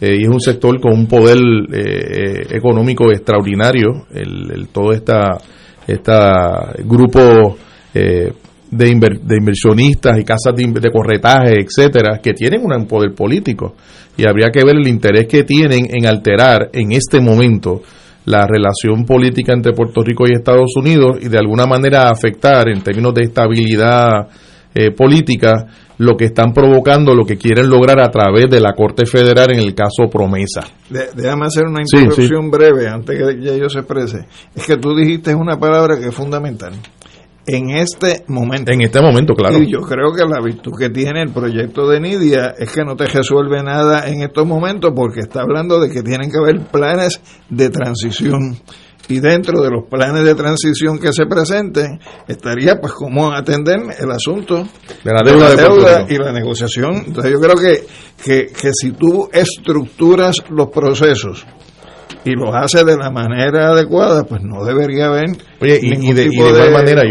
eh, 0.00 0.16
y 0.18 0.22
es 0.24 0.28
un 0.28 0.40
sector 0.40 0.78
con 0.80 0.92
un 0.92 1.06
poder 1.06 1.38
eh, 1.72 2.46
económico 2.50 3.10
extraordinario. 3.10 4.06
El, 4.12 4.50
el- 4.50 4.68
todo 4.68 4.92
esta, 4.92 5.38
esta 5.86 6.74
grupo 6.84 7.56
de, 8.72 8.88
inver- 8.90 9.20
de 9.20 9.36
inversionistas 9.36 10.18
y 10.18 10.24
casas 10.24 10.54
de, 10.56 10.90
corretaje, 10.90 11.60
etcétera, 11.60 12.18
que 12.22 12.32
tienen 12.32 12.62
un 12.64 12.86
poder 12.86 13.14
político. 13.14 13.76
Y 14.16 14.26
habría 14.26 14.48
que 14.50 14.64
ver 14.64 14.76
el 14.76 14.88
interés 14.88 15.26
que 15.28 15.44
tienen 15.44 15.86
en 15.94 16.06
alterar 16.06 16.70
en 16.72 16.92
este 16.92 17.20
momento 17.20 17.82
la 18.24 18.46
relación 18.46 19.04
política 19.04 19.52
entre 19.52 19.72
Puerto 19.72 20.02
Rico 20.02 20.24
y 20.26 20.32
Estados 20.34 20.70
Unidos 20.76 21.18
y 21.20 21.28
de 21.28 21.38
alguna 21.38 21.66
manera 21.66 22.08
afectar 22.08 22.68
en 22.68 22.80
términos 22.82 23.14
de 23.14 23.22
estabilidad 23.24 24.28
eh, 24.74 24.90
política 24.92 25.66
lo 25.98 26.16
que 26.16 26.24
están 26.26 26.52
provocando, 26.52 27.14
lo 27.14 27.24
que 27.24 27.36
quieren 27.36 27.68
lograr 27.68 28.00
a 28.00 28.10
través 28.10 28.48
de 28.50 28.60
la 28.60 28.72
Corte 28.74 29.06
Federal 29.06 29.52
en 29.52 29.60
el 29.60 29.74
caso 29.74 30.08
Promesa. 30.10 30.62
De- 30.88 31.08
déjame 31.14 31.46
hacer 31.46 31.64
una 31.66 31.82
Sí, 31.84 31.98
introducción 31.98 32.50
breve 32.50 32.88
antes 32.88 33.16
que 33.18 33.40
ya 33.44 33.56
yo 33.56 33.68
se 33.68 33.80
exprese. 33.80 34.24
Es 34.54 34.66
que 34.66 34.76
tú 34.78 34.94
dijiste 34.96 35.34
una 35.34 35.58
palabra 35.58 35.98
que 35.98 36.06
es 36.08 36.14
fundamental. 36.14 36.72
En 37.46 37.70
este 37.70 38.24
momento. 38.28 38.70
En 38.70 38.82
este 38.82 39.00
momento, 39.00 39.34
claro. 39.34 39.58
Y 39.58 39.70
yo 39.70 39.80
creo 39.80 40.12
que 40.14 40.24
la 40.24 40.40
virtud 40.40 40.72
que 40.78 40.90
tiene 40.90 41.22
el 41.22 41.32
proyecto 41.32 41.88
de 41.88 42.00
Nidia 42.00 42.54
es 42.56 42.70
que 42.70 42.84
no 42.84 42.94
te 42.94 43.06
resuelve 43.06 43.62
nada 43.62 44.06
en 44.08 44.22
estos 44.22 44.46
momentos 44.46 44.92
porque 44.94 45.20
está 45.20 45.42
hablando 45.42 45.80
de 45.80 45.90
que 45.90 46.02
tienen 46.02 46.30
que 46.30 46.38
haber 46.38 46.60
planes 46.70 47.20
de 47.48 47.70
transición. 47.70 48.58
Y 49.08 49.18
dentro 49.18 49.60
de 49.60 49.70
los 49.70 49.88
planes 49.90 50.24
de 50.24 50.34
transición 50.36 51.00
que 51.00 51.12
se 51.12 51.26
presenten 51.26 51.98
estaría 52.28 52.80
pues 52.80 52.92
cómo 52.92 53.32
atender 53.32 53.80
el 53.98 54.10
asunto 54.12 54.62
De 55.04 55.12
la 55.12 55.22
deuda 55.24 56.04
de 56.04 56.14
y 56.14 56.18
la 56.18 56.32
negociación. 56.32 57.02
Entonces 57.06 57.32
yo 57.32 57.40
creo 57.40 57.56
que, 57.56 57.84
que, 58.22 58.52
que 58.52 58.70
si 58.72 58.92
tú 58.92 59.28
estructuras 59.32 60.36
los 60.48 60.68
procesos 60.68 61.44
y 62.24 62.32
los 62.32 62.54
haces 62.54 62.84
de 62.84 62.96
la 62.96 63.10
manera 63.10 63.70
adecuada, 63.70 64.24
pues 64.24 64.42
no 64.42 64.64
debería 64.64 65.06
haber 65.06 65.30
Oye, 65.60 65.78
y, 65.82 66.12
de, 66.12 66.26
y 66.26 66.30
tipo 66.30 66.44
de 66.44 66.50
igual 66.50 66.54
de 66.54 66.70
manera, 66.70 67.02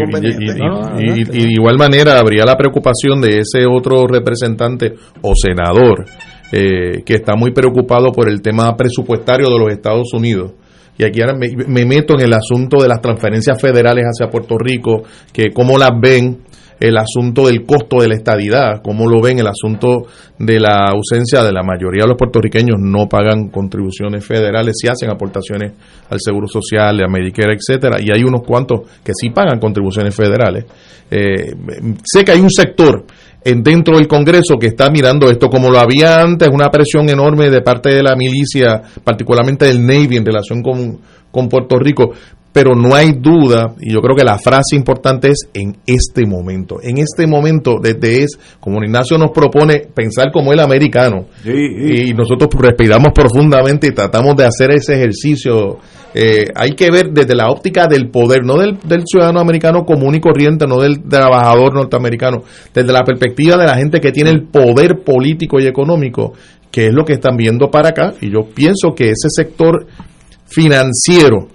y 0.98 1.44
de 1.44 1.52
igual 1.52 1.76
manera 1.76 2.18
habría 2.18 2.44
la 2.44 2.56
preocupación 2.56 3.20
de 3.20 3.38
ese 3.38 3.66
otro 3.66 4.06
representante 4.06 4.94
o 5.20 5.32
senador 5.34 6.04
eh, 6.52 7.02
que 7.04 7.14
está 7.14 7.34
muy 7.34 7.52
preocupado 7.52 8.12
por 8.12 8.28
el 8.28 8.42
tema 8.42 8.76
presupuestario 8.76 9.48
de 9.48 9.58
los 9.58 9.72
Estados 9.72 10.12
Unidos. 10.12 10.52
Y 10.98 11.04
aquí 11.04 11.22
ahora 11.22 11.34
me, 11.34 11.48
me 11.66 11.86
meto 11.86 12.14
en 12.14 12.20
el 12.20 12.32
asunto 12.34 12.82
de 12.82 12.88
las 12.88 13.00
transferencias 13.00 13.58
federales 13.60 14.04
hacia 14.04 14.30
Puerto 14.30 14.58
Rico, 14.58 15.02
que 15.32 15.50
cómo 15.50 15.78
las 15.78 15.92
ven, 15.98 16.42
el 16.82 16.98
asunto 16.98 17.46
del 17.46 17.64
costo 17.64 18.00
de 18.00 18.08
la 18.08 18.16
estadidad, 18.16 18.82
cómo 18.82 19.06
lo 19.06 19.22
ven, 19.22 19.38
el 19.38 19.46
asunto 19.46 20.08
de 20.36 20.58
la 20.58 20.90
ausencia 20.90 21.44
de 21.44 21.52
la 21.52 21.62
mayoría 21.62 22.02
de 22.02 22.08
los 22.08 22.18
puertorriqueños 22.18 22.76
no 22.80 23.08
pagan 23.08 23.50
contribuciones 23.50 24.26
federales, 24.26 24.74
sí 24.80 24.88
hacen 24.88 25.08
aportaciones 25.08 25.74
al 26.10 26.18
Seguro 26.20 26.48
Social, 26.48 27.00
a 27.00 27.08
Medicare, 27.08 27.54
etcétera, 27.54 27.98
y 28.00 28.10
hay 28.10 28.24
unos 28.24 28.42
cuantos 28.44 28.80
que 29.04 29.12
sí 29.14 29.30
pagan 29.30 29.60
contribuciones 29.60 30.12
federales. 30.12 30.64
Eh, 31.08 31.54
sé 32.02 32.24
que 32.24 32.32
hay 32.32 32.40
un 32.40 32.50
sector 32.50 33.04
en, 33.44 33.62
dentro 33.62 33.96
del 33.96 34.08
Congreso 34.08 34.56
que 34.58 34.66
está 34.66 34.90
mirando 34.90 35.30
esto 35.30 35.48
como 35.48 35.70
lo 35.70 35.78
había 35.78 36.20
antes, 36.20 36.48
una 36.52 36.68
presión 36.68 37.08
enorme 37.08 37.48
de 37.48 37.62
parte 37.62 37.90
de 37.90 38.02
la 38.02 38.16
milicia, 38.16 38.82
particularmente 39.04 39.66
del 39.66 39.86
Navy 39.86 40.16
en 40.16 40.26
relación 40.26 40.62
con, 40.62 40.98
con 41.30 41.48
Puerto 41.48 41.78
Rico, 41.78 42.10
pero 42.52 42.74
no 42.74 42.94
hay 42.94 43.12
duda, 43.12 43.74
y 43.80 43.92
yo 43.92 44.00
creo 44.00 44.14
que 44.14 44.24
la 44.24 44.38
frase 44.38 44.76
importante 44.76 45.28
es 45.28 45.48
en 45.54 45.76
este 45.86 46.26
momento. 46.26 46.76
En 46.82 46.98
este 46.98 47.26
momento, 47.26 47.76
desde 47.82 48.24
es, 48.24 48.38
como 48.60 48.82
Ignacio 48.82 49.16
nos 49.16 49.30
propone, 49.30 49.86
pensar 49.94 50.30
como 50.30 50.52
el 50.52 50.60
americano. 50.60 51.26
Y 51.44 52.12
nosotros 52.12 52.50
respiramos 52.60 53.12
profundamente 53.14 53.86
y 53.86 53.92
tratamos 53.92 54.36
de 54.36 54.44
hacer 54.44 54.70
ese 54.72 54.94
ejercicio. 54.94 55.78
Eh, 56.14 56.44
hay 56.54 56.72
que 56.72 56.90
ver 56.90 57.10
desde 57.10 57.34
la 57.34 57.48
óptica 57.48 57.86
del 57.86 58.10
poder, 58.10 58.44
no 58.44 58.58
del, 58.58 58.78
del 58.84 59.04
ciudadano 59.06 59.40
americano 59.40 59.84
común 59.86 60.14
y 60.14 60.20
corriente, 60.20 60.66
no 60.66 60.78
del 60.78 61.02
trabajador 61.08 61.74
norteamericano, 61.74 62.42
desde 62.74 62.92
la 62.92 63.02
perspectiva 63.02 63.56
de 63.56 63.66
la 63.66 63.76
gente 63.76 63.98
que 63.98 64.12
tiene 64.12 64.28
el 64.28 64.44
poder 64.44 65.02
político 65.04 65.58
y 65.58 65.66
económico, 65.66 66.34
que 66.70 66.88
es 66.88 66.92
lo 66.92 67.06
que 67.06 67.14
están 67.14 67.38
viendo 67.38 67.70
para 67.70 67.90
acá. 67.90 68.12
Y 68.20 68.30
yo 68.30 68.40
pienso 68.54 68.94
que 68.94 69.04
ese 69.04 69.28
sector 69.30 69.86
financiero, 70.46 71.48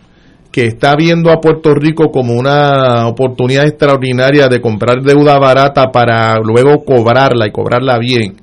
que 0.52 0.66
está 0.66 0.96
viendo 0.96 1.32
a 1.32 1.40
Puerto 1.40 1.74
Rico 1.74 2.10
como 2.12 2.34
una 2.34 3.08
oportunidad 3.08 3.66
extraordinaria 3.68 4.48
de 4.48 4.62
comprar 4.62 5.02
deuda 5.02 5.38
barata 5.40 5.92
para 5.92 6.38
luego 6.40 6.84
cobrarla 6.84 7.48
y 7.48 7.52
cobrarla 7.52 7.98
bien. 8.00 8.36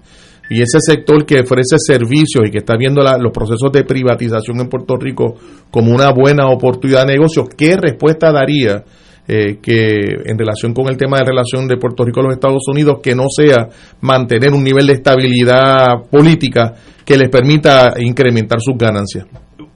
Y 0.51 0.60
ese 0.60 0.78
sector 0.78 1.24
que 1.24 1.40
ofrece 1.40 1.76
servicios 1.78 2.47
y 2.47 2.51
que 2.51 2.59
está 2.59 2.76
viendo 2.76 3.02
la- 3.02 3.16
los 3.18 3.32
procesos 3.32 3.72
de 3.72 3.82
privatización 3.85 4.60
en 4.60 4.68
Puerto 4.68 4.97
Rico 4.97 5.36
como 5.70 5.93
una 5.93 6.12
buena 6.12 6.48
oportunidad 6.51 7.06
de 7.06 7.14
negocio, 7.14 7.47
¿qué 7.56 7.76
respuesta 7.76 8.31
daría 8.31 8.85
eh, 9.26 9.56
que 9.62 10.01
en 10.26 10.36
relación 10.39 10.74
con 10.74 10.86
el 10.89 10.98
tema 10.98 11.16
de 11.16 11.24
relación 11.24 11.66
de 11.66 11.78
Puerto 11.78 12.05
Rico 12.05 12.20
a 12.20 12.24
los 12.24 12.35
Estados 12.35 12.62
Unidos 12.68 12.98
que 13.02 13.14
no 13.14 13.24
sea 13.35 13.68
mantener 14.02 14.52
un 14.52 14.62
nivel 14.62 14.86
de 14.86 14.93
estabilidad 14.93 16.02
política 16.10 16.74
que 17.06 17.16
les 17.16 17.31
permita 17.31 17.94
incrementar 17.98 18.59
sus 18.60 18.76
ganancias? 18.76 19.24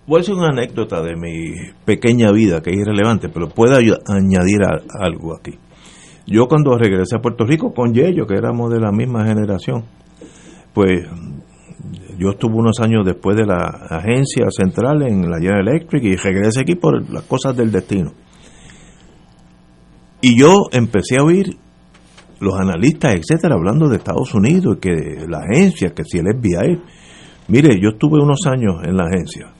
Voy 0.08 0.16
a 0.16 0.20
decir 0.20 0.34
una 0.34 0.48
anécdota 0.48 1.02
de 1.02 1.16
mi 1.16 1.52
pequeña 1.84 2.32
vida 2.32 2.62
que 2.62 2.70
es 2.70 2.78
irrelevante, 2.78 3.28
pero 3.28 3.48
puedo 3.50 3.74
ayu- 3.78 3.98
añadir 4.06 4.60
algo 4.98 5.36
aquí. 5.36 5.58
Yo 6.26 6.46
cuando 6.48 6.76
regresé 6.78 7.16
a 7.16 7.20
Puerto 7.20 7.44
Rico 7.44 7.74
con 7.74 7.92
Yello, 7.92 8.26
que 8.26 8.34
éramos 8.34 8.70
de 8.72 8.80
la 8.80 8.90
misma 8.90 9.26
generación, 9.26 9.84
pues 10.72 11.06
yo 12.18 12.30
estuve 12.30 12.54
unos 12.54 12.80
años 12.80 13.04
después 13.04 13.36
de 13.36 13.44
la 13.46 13.66
agencia 13.90 14.46
central 14.50 15.02
en 15.02 15.28
la 15.30 15.38
General 15.38 15.68
Electric 15.68 16.02
y 16.04 16.16
regresé 16.16 16.62
aquí 16.62 16.74
por 16.74 17.08
las 17.12 17.24
cosas 17.24 17.54
del 17.54 17.70
destino. 17.70 18.12
Y 20.22 20.40
yo 20.40 20.54
empecé 20.72 21.18
a 21.18 21.22
oír 21.24 21.56
los 22.40 22.54
analistas, 22.58 23.14
etcétera, 23.14 23.54
hablando 23.56 23.88
de 23.88 23.96
Estados 23.98 24.34
Unidos, 24.34 24.76
y 24.76 24.80
que 24.80 25.26
la 25.28 25.40
agencia, 25.40 25.90
que 25.94 26.02
si 26.04 26.18
el 26.18 26.26
FBI. 26.26 26.80
Mire, 27.48 27.78
yo 27.80 27.90
estuve 27.90 28.22
unos 28.22 28.46
años 28.46 28.76
en 28.84 28.96
la 28.96 29.04
agencia. 29.04 29.52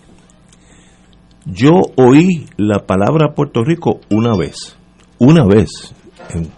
Yo 1.50 1.80
oí 1.96 2.46
la 2.56 2.80
palabra 2.86 3.34
Puerto 3.34 3.64
Rico 3.64 4.00
una 4.10 4.36
vez, 4.36 4.76
una 5.18 5.44
vez, 5.44 5.94
en, 6.34 6.48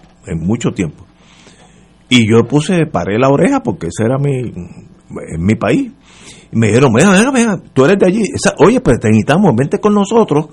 mucho 0.40 0.70
tiempo. 0.70 1.06
Y 2.08 2.28
yo 2.28 2.44
puse, 2.48 2.86
paré 2.86 3.18
la 3.18 3.28
oreja 3.28 3.60
porque 3.62 3.86
ese 3.86 4.04
era 4.04 4.18
mi, 4.18 4.52
mi 5.38 5.54
país. 5.54 5.92
Y 6.52 6.56
me 6.58 6.68
dijeron, 6.68 6.92
venga, 6.92 7.12
venga, 7.12 7.30
venga, 7.30 7.62
tú 7.72 7.84
eres 7.84 7.98
de 8.00 8.06
allí. 8.06 8.22
Oye, 8.58 8.80
pues 8.80 8.98
te 8.98 9.08
necesitamos, 9.08 9.54
vente 9.54 9.78
con 9.78 9.94
nosotros 9.94 10.46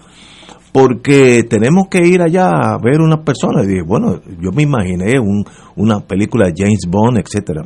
porque 0.71 1.43
tenemos 1.49 1.87
que 1.89 2.05
ir 2.07 2.21
allá 2.21 2.49
a 2.49 2.77
ver 2.77 3.01
unas 3.01 3.21
personas. 3.25 3.65
Y 3.65 3.69
dije, 3.69 3.81
bueno, 3.81 4.21
yo 4.39 4.51
me 4.51 4.61
imaginé 4.63 5.19
un- 5.19 5.43
una 5.75 5.99
película 6.01 6.45
de 6.47 6.53
James 6.55 6.85
Bond, 6.87 7.17
etcétera. 7.17 7.63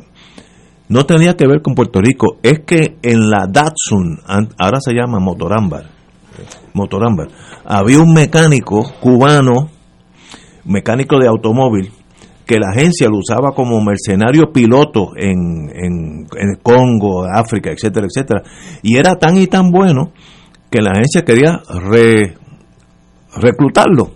No 0.88 1.04
tenía 1.04 1.34
que 1.36 1.46
ver 1.46 1.60
con 1.60 1.74
Puerto 1.74 2.00
Rico, 2.00 2.38
es 2.42 2.60
que 2.66 2.96
en 3.02 3.28
la 3.28 3.46
Datsun, 3.46 4.18
ahora 4.58 4.78
se 4.80 4.92
llama 4.94 5.18
Motorámbar, 5.20 5.84
Motorámbar, 6.74 7.28
había 7.64 8.00
un 8.00 8.12
mecánico 8.12 8.82
cubano 9.00 9.68
mecánico 10.64 11.18
de 11.18 11.28
automóvil, 11.28 11.90
que 12.46 12.58
la 12.58 12.70
agencia 12.70 13.08
lo 13.08 13.18
usaba 13.18 13.52
como 13.54 13.80
mercenario 13.80 14.52
piloto 14.52 15.12
en, 15.16 15.70
en, 15.74 16.26
en 16.36 16.54
Congo, 16.62 17.24
África, 17.24 17.70
etcétera, 17.70 18.06
etcétera. 18.06 18.42
Y 18.82 18.96
era 18.96 19.16
tan 19.16 19.36
y 19.36 19.46
tan 19.46 19.70
bueno 19.70 20.12
que 20.70 20.82
la 20.82 20.90
agencia 20.90 21.24
quería 21.24 21.60
re, 21.68 22.34
reclutarlo. 23.36 24.10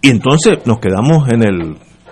Y 0.00 0.10
entonces 0.10 0.66
nos 0.66 0.78
quedamos 0.78 1.28
en 1.28 1.42
el, 1.42 1.60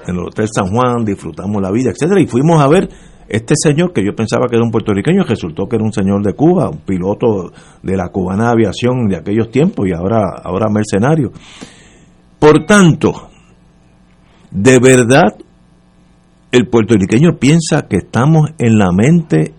en 0.07 0.15
el 0.15 0.25
Hotel 0.27 0.49
San 0.53 0.69
Juan, 0.69 1.05
disfrutamos 1.05 1.61
la 1.61 1.71
vida, 1.71 1.91
etcétera, 1.91 2.21
y 2.21 2.27
fuimos 2.27 2.61
a 2.61 2.69
ver 2.69 2.89
este 3.31 3.55
señor 3.57 3.93
que 3.93 4.05
yo 4.05 4.13
pensaba 4.13 4.49
que 4.49 4.57
era 4.57 4.65
un 4.65 4.73
puertorriqueño, 4.73 5.23
resultó 5.23 5.69
que 5.69 5.77
era 5.77 5.85
un 5.85 5.93
señor 5.93 6.21
de 6.25 6.35
Cuba, 6.35 6.69
un 6.69 6.79
piloto 6.79 7.53
de 7.81 7.97
la 7.97 8.09
cubana 8.09 8.51
aviación 8.51 9.07
de 9.09 9.19
aquellos 9.19 9.53
tiempos 9.53 9.87
y 9.87 9.93
ahora, 9.93 10.41
ahora 10.43 10.67
mercenario. 10.69 11.31
Por 12.41 12.67
tanto, 12.67 13.31
de 14.51 14.81
verdad 14.81 15.37
el 16.51 16.67
puertorriqueño 16.67 17.39
piensa 17.39 17.87
que 17.89 17.99
estamos 17.99 18.51
en 18.59 18.79
la 18.79 18.89
mente 18.93 19.55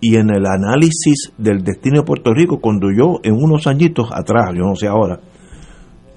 y 0.00 0.16
en 0.16 0.30
el 0.30 0.46
análisis 0.46 1.34
del 1.36 1.62
destino 1.62 2.00
de 2.00 2.06
Puerto 2.06 2.32
Rico 2.32 2.58
cuando 2.58 2.88
yo 2.90 3.20
en 3.22 3.34
unos 3.34 3.66
añitos 3.66 4.08
atrás, 4.12 4.54
yo 4.54 4.62
no 4.62 4.74
sé 4.76 4.86
ahora, 4.86 5.20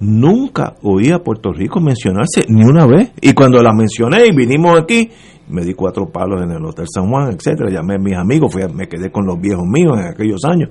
nunca 0.02 0.74
oí 0.82 1.10
a 1.10 1.20
Puerto 1.20 1.52
Rico 1.52 1.80
mencionarse 1.80 2.44
ni 2.48 2.64
una 2.64 2.86
vez. 2.86 3.12
Y 3.20 3.32
cuando 3.32 3.62
la 3.62 3.72
mencioné 3.72 4.26
y 4.26 4.36
vinimos 4.36 4.78
aquí, 4.78 5.08
me 5.48 5.64
di 5.64 5.74
cuatro 5.74 6.10
palos 6.10 6.42
en 6.42 6.50
el 6.50 6.64
Hotel 6.64 6.86
San 6.92 7.08
Juan, 7.08 7.32
etcétera, 7.32 7.70
llamé 7.70 7.94
a 7.94 7.98
mis 7.98 8.16
amigos, 8.16 8.52
fui 8.52 8.62
me 8.74 8.88
quedé 8.88 9.10
con 9.10 9.26
los 9.26 9.40
viejos 9.40 9.64
míos 9.64 9.98
en 9.98 10.06
aquellos 10.06 10.44
años. 10.44 10.70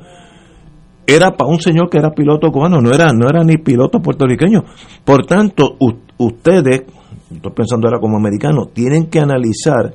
Era 1.08 1.32
para 1.32 1.50
un 1.50 1.60
señor 1.60 1.90
que 1.90 1.98
era 1.98 2.12
piloto 2.12 2.52
cubano, 2.52 2.82
no 2.82 2.92
era, 2.92 3.12
no 3.12 3.28
era 3.28 3.44
ni 3.44 3.58
piloto 3.58 4.02
puertorriqueño. 4.02 4.64
Por 5.04 5.26
tanto, 5.26 5.78
ustedes, 6.18 6.84
estoy 7.34 7.52
pensando 7.54 7.88
ahora 7.88 8.00
como 8.00 8.18
americano, 8.18 8.68
tienen 8.74 9.08
que 9.08 9.20
analizar 9.20 9.94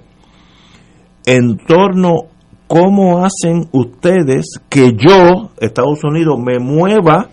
en 1.24 1.56
torno 1.58 2.28
cómo 2.66 3.24
hacen 3.24 3.68
ustedes 3.72 4.60
que 4.68 4.92
yo, 4.92 5.50
Estados 5.58 6.02
Unidos, 6.04 6.38
me 6.38 6.58
mueva 6.58 7.28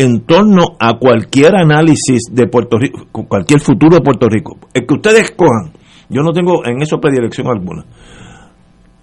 en 0.00 0.20
torno 0.24 0.76
a 0.78 0.98
cualquier 0.98 1.54
análisis 1.54 2.22
de 2.32 2.46
Puerto 2.46 2.78
Rico, 2.78 3.06
cualquier 3.28 3.60
futuro 3.60 3.96
de 3.96 4.00
Puerto 4.00 4.28
Rico. 4.30 4.56
El 4.72 4.86
que 4.86 4.94
ustedes 4.94 5.30
cojan, 5.32 5.72
yo 6.08 6.22
no 6.22 6.32
tengo 6.32 6.64
en 6.64 6.80
eso 6.80 6.98
predilección 6.98 7.48
alguna. 7.48 7.84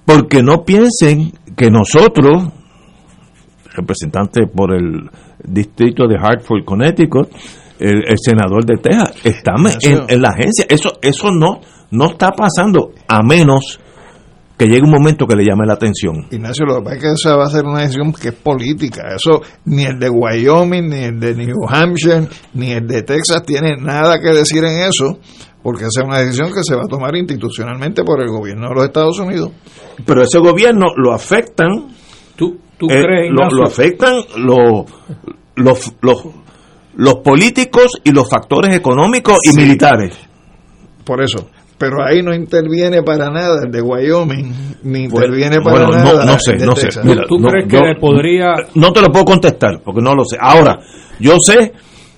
Porque 0.05 0.41
no 0.41 0.63
piensen 0.63 1.33
que 1.55 1.69
nosotros, 1.69 2.47
representantes 3.75 4.49
por 4.49 4.73
el 4.73 5.07
distrito 5.43 6.07
de 6.07 6.15
Hartford, 6.15 6.65
Connecticut, 6.65 7.29
el, 7.77 8.15
senador 8.17 8.65
de 8.65 8.77
Texas, 8.77 9.13
estamos 9.23 9.77
en, 9.83 9.99
en, 10.07 10.19
la 10.19 10.29
agencia. 10.29 10.65
Eso, 10.67 10.97
eso 10.99 11.29
no, 11.29 11.61
no 11.91 12.05
está 12.07 12.31
pasando, 12.31 12.93
a 13.07 13.21
menos 13.21 13.79
que 14.57 14.65
llegue 14.65 14.81
un 14.81 14.91
momento 14.91 15.27
que 15.27 15.35
le 15.35 15.45
llame 15.45 15.67
la 15.67 15.73
atención. 15.73 16.27
Ignacio, 16.31 16.65
lo 16.65 16.77
que 16.77 16.81
pasa 16.81 16.95
es 16.95 17.01
que 17.01 17.11
esa 17.11 17.35
va 17.35 17.43
a 17.43 17.49
ser 17.49 17.65
una 17.65 17.81
decisión 17.81 18.11
que 18.11 18.29
es 18.29 18.33
política. 18.33 19.03
Eso 19.15 19.41
ni 19.65 19.83
el 19.85 19.99
de 19.99 20.09
Wyoming, 20.09 20.89
ni 20.89 21.03
el 21.03 21.19
de 21.19 21.35
New 21.35 21.67
Hampshire, 21.67 22.27
ni 22.55 22.71
el 22.71 22.87
de 22.87 23.03
Texas 23.03 23.43
tiene 23.45 23.77
nada 23.77 24.19
que 24.19 24.33
decir 24.33 24.63
en 24.63 24.81
eso, 24.81 25.19
porque 25.61 25.83
esa 25.83 26.01
es 26.01 26.07
una 26.07 26.19
decisión 26.19 26.47
que 26.47 26.63
se 26.63 26.75
va 26.75 26.83
a 26.85 26.87
tomar 26.87 27.15
institucionalmente 27.15 28.03
por 28.03 28.19
el 28.19 28.29
gobierno 28.29 28.69
de 28.69 28.75
los 28.75 28.85
Estados 28.85 29.19
Unidos. 29.19 29.51
Pero 30.03 30.23
ese 30.23 30.39
gobierno 30.39 30.87
lo 30.95 31.13
afectan. 31.13 31.89
¿Tú, 32.35 32.57
tú 32.79 32.87
eh, 32.89 33.03
crees, 33.03 33.31
lo, 33.31 33.47
lo, 33.49 33.67
afectan 33.67 34.15
los, 34.37 34.85
los, 35.55 35.93
los, 36.01 36.25
los 36.95 37.15
políticos 37.17 37.91
y 38.03 38.11
los 38.11 38.27
factores 38.27 38.75
económicos 38.75 39.37
y 39.43 39.55
militares. 39.55 40.17
Por 41.05 41.21
eso 41.21 41.47
pero 41.77 42.03
ahí 42.03 42.23
no 42.23 42.33
interviene 42.33 43.03
para 43.03 43.29
nada 43.29 43.61
el 43.65 43.71
de 43.71 43.81
Wyoming, 43.81 44.53
ni 44.83 45.03
interviene 45.03 45.61
para 45.61 45.87
nada. 45.87 46.25
No, 46.25 46.31
no 46.33 46.39
sé, 46.39 46.53
no 46.57 46.75
sé. 46.75 46.89
¿Tú 47.27 47.37
crees 47.37 47.67
que 47.67 47.99
podría.? 47.99 48.55
No 48.75 48.91
te 48.91 49.01
lo 49.01 49.09
puedo 49.09 49.25
contestar, 49.25 49.81
porque 49.83 50.01
no 50.01 50.13
lo 50.15 50.23
sé. 50.25 50.37
Ahora, 50.39 50.79
yo 51.19 51.35
sé 51.39 51.73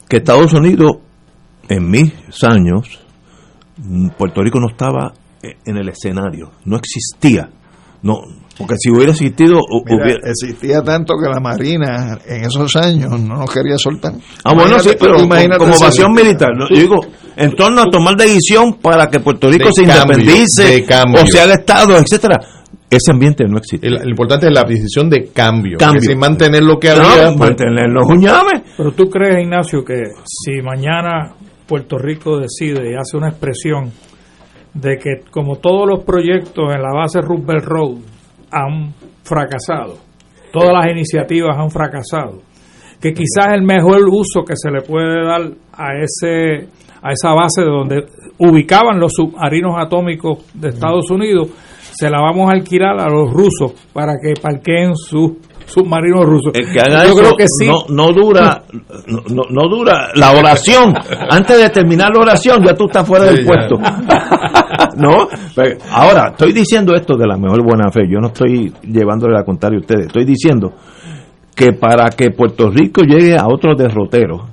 que 0.08 0.18
Estados 0.18 0.54
Unidos, 0.54 0.98
en 1.68 1.90
mis 1.90 2.14
años, 2.44 3.00
Puerto 4.18 4.42
Rico 4.42 4.60
no 4.60 4.70
estaba 4.70 5.14
en 5.42 5.78
el 5.78 5.90
escenario, 5.90 6.52
no 6.66 6.78
existía. 6.78 7.50
No, 8.02 8.22
porque 8.60 8.76
si 8.78 8.92
hubiera 8.92 9.14
existido... 9.14 9.60
Existía 10.24 10.82
tanto 10.82 11.14
que 11.16 11.30
la 11.30 11.40
Marina 11.40 12.20
en 12.28 12.44
esos 12.44 12.76
años 12.76 13.20
no 13.22 13.38
nos 13.38 13.52
quería 13.52 13.78
soltar. 13.78 14.14
Ah, 14.44 14.54
bueno, 14.54 14.78
sí, 14.80 14.90
pero 15.00 15.14
como 15.58 15.74
evasión 15.74 16.12
militar. 16.12 16.50
Yo 16.70 16.76
digo, 16.76 16.98
en 17.38 17.56
torno 17.56 17.82
a 17.82 17.86
tomar 17.86 18.18
decisión 18.18 18.74
para 18.82 19.08
que 19.08 19.22
Puerto 19.22 19.50
Rico 19.50 19.70
se 19.74 19.84
independice 19.84 20.86
o 21.16 21.28
sea 21.28 21.46
el 21.46 21.52
Estado, 21.52 21.98
etcétera 21.98 22.38
ese 22.90 23.12
ambiente 23.12 23.46
no 23.48 23.60
existe. 23.60 23.88
lo 23.88 24.10
importante 24.10 24.48
es 24.48 24.54
la 24.54 24.64
decisión 24.64 25.10
de 25.10 25.30
cambio. 25.32 25.78
cambio. 25.78 26.02
Sin 26.02 26.18
mantener 26.18 26.64
lo 26.64 26.80
que 26.80 26.90
había. 26.90 27.04
No, 27.04 27.38
pues, 27.38 27.50
mantener 27.50 27.88
los 27.88 28.04
uñames. 28.08 28.64
Pero 28.76 28.92
tú 28.94 29.10
crees, 29.10 29.44
Ignacio, 29.44 29.86
que 29.86 30.06
si 30.26 30.60
mañana 30.64 31.34
Puerto 31.68 32.00
Rico 32.00 32.40
decide 32.40 32.92
y 32.92 32.96
hace 32.96 33.16
una 33.16 33.30
expresión 33.30 33.92
de 34.74 34.98
que 34.98 35.30
como 35.30 35.58
todos 35.58 35.88
los 35.88 36.04
proyectos 36.04 36.74
en 36.74 36.82
la 36.82 36.92
base 36.92 37.22
Roosevelt 37.22 37.66
Road 37.66 37.98
han 38.52 38.94
fracasado, 39.24 39.98
todas 40.52 40.72
las 40.74 40.92
iniciativas 40.92 41.58
han 41.58 41.70
fracasado, 41.70 42.42
que 43.02 43.14
quizás 43.14 43.54
el 43.54 43.62
mejor 43.64 44.02
uso 44.10 44.44
que 44.46 44.56
se 44.56 44.72
le 44.72 44.82
puede 44.82 45.26
dar 45.26 45.42
a 45.74 45.88
ese 46.02 46.68
a 47.02 47.12
esa 47.14 47.34
base 47.34 47.62
de 47.62 47.68
donde 47.68 48.06
ubicaban 48.40 49.00
los 49.00 49.14
submarinos 49.14 49.76
atómicos 49.78 50.40
de 50.54 50.70
Estados 50.70 51.10
Unidos, 51.10 51.50
se 51.92 52.10
la 52.10 52.20
vamos 52.22 52.50
a 52.50 52.54
alquilar 52.54 53.00
a 53.00 53.10
los 53.10 53.32
rusos 53.32 53.74
para 53.94 54.14
que 54.22 54.34
parqueen 54.40 54.96
sus 54.96 55.32
submarinos 55.66 56.26
rusos. 56.26 56.52
El 56.54 56.72
que 56.72 56.80
haga 56.80 57.06
Yo 57.06 57.16
creo 57.16 57.36
que 57.36 57.46
sí. 57.48 57.68
no, 57.68 57.84
no 57.90 58.12
dura 58.12 58.64
no, 59.08 59.44
no, 59.50 59.70
dura 59.70 60.10
la 60.16 60.32
oración. 60.32 60.94
Antes 61.30 61.58
de 61.58 61.70
terminar 61.70 62.12
la 62.14 62.22
oración 62.22 62.64
ya 62.64 62.74
tú 62.74 62.86
estás 62.86 63.08
fuera 63.08 63.26
del 63.26 63.46
puesto. 63.46 63.76
¿No? 64.98 65.28
Ahora, 65.92 66.30
estoy 66.32 66.54
diciendo 66.54 66.94
esto 66.96 67.16
de 67.18 67.28
la 67.28 67.38
mejor 67.38 67.64
buena 67.64 67.92
fe. 67.92 68.02
Yo 68.10 68.20
no 68.20 68.28
estoy 68.28 68.74
llevándole 68.84 69.34
la 69.34 69.44
contraria 69.44 69.78
a 69.78 69.82
ustedes. 69.82 70.08
Estoy 70.08 70.26
diciendo 70.26 70.74
que 71.56 71.74
para 71.74 72.10
que 72.10 72.32
Puerto 72.32 72.70
Rico 72.70 73.02
llegue 73.02 73.36
a 73.38 73.48
otro 73.48 73.76
derrotero, 73.76 74.48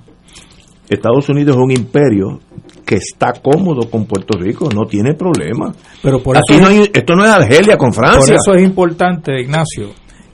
Estados 0.89 1.29
Unidos 1.29 1.57
es 1.57 1.63
un 1.63 1.71
imperio 1.71 2.41
que 2.85 2.97
está 2.97 3.33
cómodo 3.33 3.91
con 3.91 4.07
Puerto 4.07 4.39
Rico, 4.39 4.69
no 4.73 4.85
tiene 4.85 5.15
problema. 5.15 5.73
Pero 6.03 6.23
por 6.23 6.37
Aquí 6.37 6.57
no 6.61 6.69
esto 6.69 7.15
no 7.17 7.25
es 7.25 7.31
Argelia 7.31 7.77
con 7.77 7.93
Francia. 7.93 8.37
Por 8.37 8.55
eso 8.55 8.55
es 8.55 8.63
importante, 8.63 9.41
Ignacio, 9.41 9.91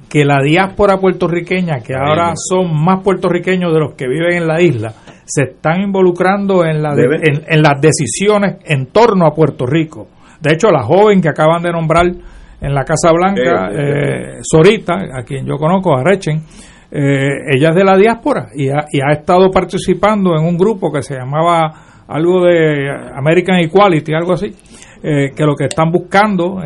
que 0.09 0.25
la 0.27 0.43
diáspora 0.45 0.99
puertorriqueña, 0.99 1.81
que 1.81 1.95
ahora 1.95 2.35
son 2.37 2.79
más 2.85 3.03
puertorriqueños 3.03 3.73
de 3.73 3.81
los 3.81 3.95
que 3.95 4.07
viven 4.07 4.43
en 4.43 4.47
la 4.47 4.61
isla, 4.61 4.95
se 5.35 5.45
están 5.45 5.81
involucrando 5.81 6.63
en, 6.63 6.83
la 6.83 6.93
en, 6.93 7.63
las 7.63 7.81
decisiones 7.81 8.57
en 8.67 8.87
torno 8.89 9.27
a 9.27 9.35
Puerto 9.35 9.65
Rico. 9.65 10.09
De 10.39 10.53
hecho, 10.53 10.71
la 10.71 10.83
joven 10.83 11.23
que 11.23 11.31
acaban 11.31 11.63
de 11.63 11.73
nombrar 11.73 12.05
en 12.05 12.75
la 12.75 12.85
Casa 12.85 13.11
Blanca, 13.13 13.71
eh, 13.73 14.41
Sorita, 14.43 14.99
a 15.19 15.23
quien 15.23 15.47
yo 15.47 15.57
conozco, 15.57 15.97
a 15.97 16.05
Rechen, 16.05 16.43
eh, 16.91 17.29
ella 17.51 17.71
es 17.71 17.75
de 17.75 17.85
la 17.85 17.97
diáspora 17.97 18.49
y 18.55 18.69
ha, 18.69 18.85
y 18.93 19.01
ha 19.01 19.15
estado 19.15 19.51
participando 19.51 20.37
en 20.37 20.45
un 20.45 20.59
grupo 20.59 20.93
que 20.93 21.03
se 21.03 21.15
llamaba 21.15 22.05
algo 22.09 22.45
de 22.45 22.91
American 22.91 23.59
Equality, 23.61 24.13
algo 24.13 24.35
así, 24.35 24.55
eh, 25.03 25.31
que 25.35 25.45
lo 25.45 25.57
que 25.57 25.65
están 25.65 25.91
buscando... 25.91 26.57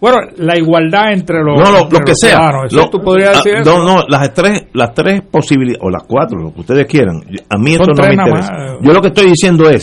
bueno, 0.00 0.16
la 0.38 0.58
igualdad 0.58 1.12
entre 1.12 1.44
los... 1.44 1.60
No, 1.60 1.70
lo, 1.70 1.88
que 2.04 2.14
sea. 2.16 2.50
¿Tú 2.90 2.98
podrías 3.00 3.36
decir 3.36 3.58
ah, 3.58 3.62
No, 3.64 3.84
no, 3.84 4.02
las 4.08 4.34
tres, 4.34 4.63
las 4.74 4.92
tres 4.92 5.22
posibilidades, 5.22 5.82
o 5.82 5.88
las 5.88 6.02
cuatro, 6.02 6.38
lo 6.38 6.52
que 6.52 6.60
ustedes 6.60 6.86
quieran. 6.86 7.22
A 7.48 7.56
mí 7.56 7.72
esto 7.72 7.86
no 7.86 8.02
me 8.02 8.12
interesa. 8.12 8.52
Yo 8.82 8.92
lo 8.92 9.00
que 9.00 9.08
estoy 9.08 9.26
diciendo 9.26 9.70
es, 9.70 9.82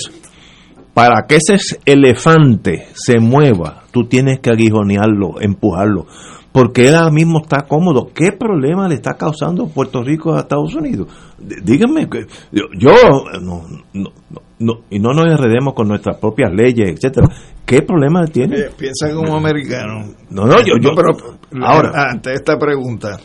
para 0.94 1.26
que 1.28 1.38
ese 1.38 1.58
elefante 1.86 2.88
se 2.94 3.20
mueva, 3.20 3.84
tú 3.92 4.04
tienes 4.04 4.40
que 4.40 4.52
aguijonearlo, 4.52 5.42
empujarlo 5.42 6.06
porque 6.52 6.88
él 6.88 6.96
ahora 6.96 7.12
mismo 7.12 7.42
está 7.42 7.64
cómodo. 7.68 8.12
¿Qué 8.14 8.32
problema 8.38 8.88
le 8.88 8.96
está 8.96 9.14
causando 9.14 9.68
Puerto 9.68 10.04
Rico 10.04 10.34
a 10.34 10.42
Estados 10.42 10.76
Unidos? 10.76 11.08
Díganme, 11.40 12.08
yo, 12.52 12.92
no, 13.42 13.64
no, 13.94 14.12
no, 14.60 14.74
y 14.90 15.00
no 15.00 15.14
nos 15.14 15.26
enredemos 15.28 15.74
con 15.74 15.88
nuestras 15.88 16.18
propias 16.18 16.52
leyes, 16.54 16.90
etcétera. 16.90 17.28
¿Qué 17.66 17.82
problema 17.82 18.26
tiene? 18.26 18.58
Eh, 18.58 18.70
piensa 18.78 19.14
como 19.14 19.36
americano. 19.38 20.14
No, 20.30 20.46
no, 20.46 20.58
yo, 20.60 20.74
yo 20.82 20.92
pero 20.94 21.38
ahora 21.66 22.10
ante 22.12 22.34
esta 22.34 22.58
pregunta, 22.58 23.18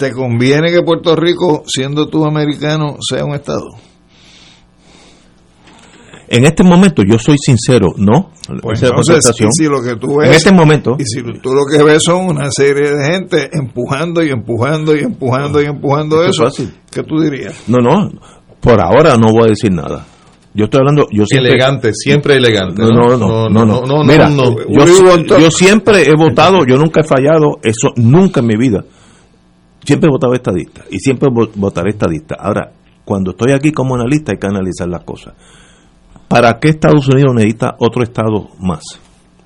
¿te 0.00 0.12
conviene 0.12 0.72
que 0.72 0.82
Puerto 0.82 1.14
Rico, 1.14 1.62
siendo 1.66 2.08
tú 2.08 2.24
americano, 2.24 2.96
sea 3.06 3.22
un 3.22 3.34
estado? 3.34 3.66
En 6.26 6.46
este 6.46 6.62
momento, 6.62 7.02
yo 7.06 7.18
soy 7.18 7.36
sincero, 7.38 7.88
no. 7.98 8.30
Pues 8.62 8.80
si 8.80 9.64
lo 9.66 9.82
que 9.82 9.96
tú 9.96 10.16
ves, 10.18 10.28
en 10.28 10.34
este 10.34 10.52
momento. 10.52 10.96
Y 10.98 11.04
si 11.04 11.20
tú 11.40 11.52
lo 11.52 11.66
que 11.66 11.82
ves 11.82 12.02
son 12.02 12.28
una 12.28 12.50
serie 12.50 12.90
de 12.90 13.12
gente 13.12 13.50
empujando 13.52 14.24
y 14.24 14.30
empujando 14.30 14.96
y 14.96 15.00
empujando 15.00 15.60
y 15.60 15.66
empujando 15.66 16.24
eso, 16.24 16.44
¿qué 16.90 17.02
tú 17.02 17.20
dirías? 17.20 17.64
No, 17.68 17.78
no. 17.78 18.10
Por 18.60 18.80
ahora 18.80 19.16
no 19.16 19.32
voy 19.32 19.44
a 19.44 19.48
decir 19.48 19.72
nada. 19.72 20.06
Yo 20.54 20.64
estoy 20.64 20.80
hablando, 20.80 21.06
yo 21.12 21.24
siempre, 21.26 21.50
elegante, 21.50 21.92
siempre 21.92 22.36
elegante. 22.36 22.82
No, 22.82 22.90
no, 22.90 23.18
no, 23.18 23.48
no, 23.48 23.64
no, 23.66 23.86
no, 23.86 24.04
Mira, 24.04 24.30
yo, 24.30 25.38
yo 25.38 25.50
siempre 25.50 26.08
he 26.08 26.14
votado, 26.16 26.64
yo 26.66 26.76
nunca 26.76 27.02
he 27.02 27.04
fallado, 27.04 27.58
eso 27.62 27.90
nunca 27.96 28.40
en 28.40 28.46
mi 28.46 28.56
vida. 28.56 28.84
Siempre 29.90 30.06
he 30.06 30.12
votado 30.12 30.34
estadista 30.34 30.84
y 30.88 31.00
siempre 31.00 31.28
votaré 31.32 31.90
estadista. 31.90 32.36
Ahora, 32.38 32.70
cuando 33.04 33.32
estoy 33.32 33.50
aquí 33.50 33.72
como 33.72 33.96
analista 33.96 34.30
hay 34.30 34.38
que 34.38 34.46
analizar 34.46 34.88
las 34.88 35.02
cosas. 35.02 35.34
¿Para 36.28 36.60
qué 36.60 36.68
Estados 36.68 37.08
Unidos 37.08 37.34
necesita 37.34 37.74
otro 37.76 38.04
estado 38.04 38.50
más? 38.60 38.84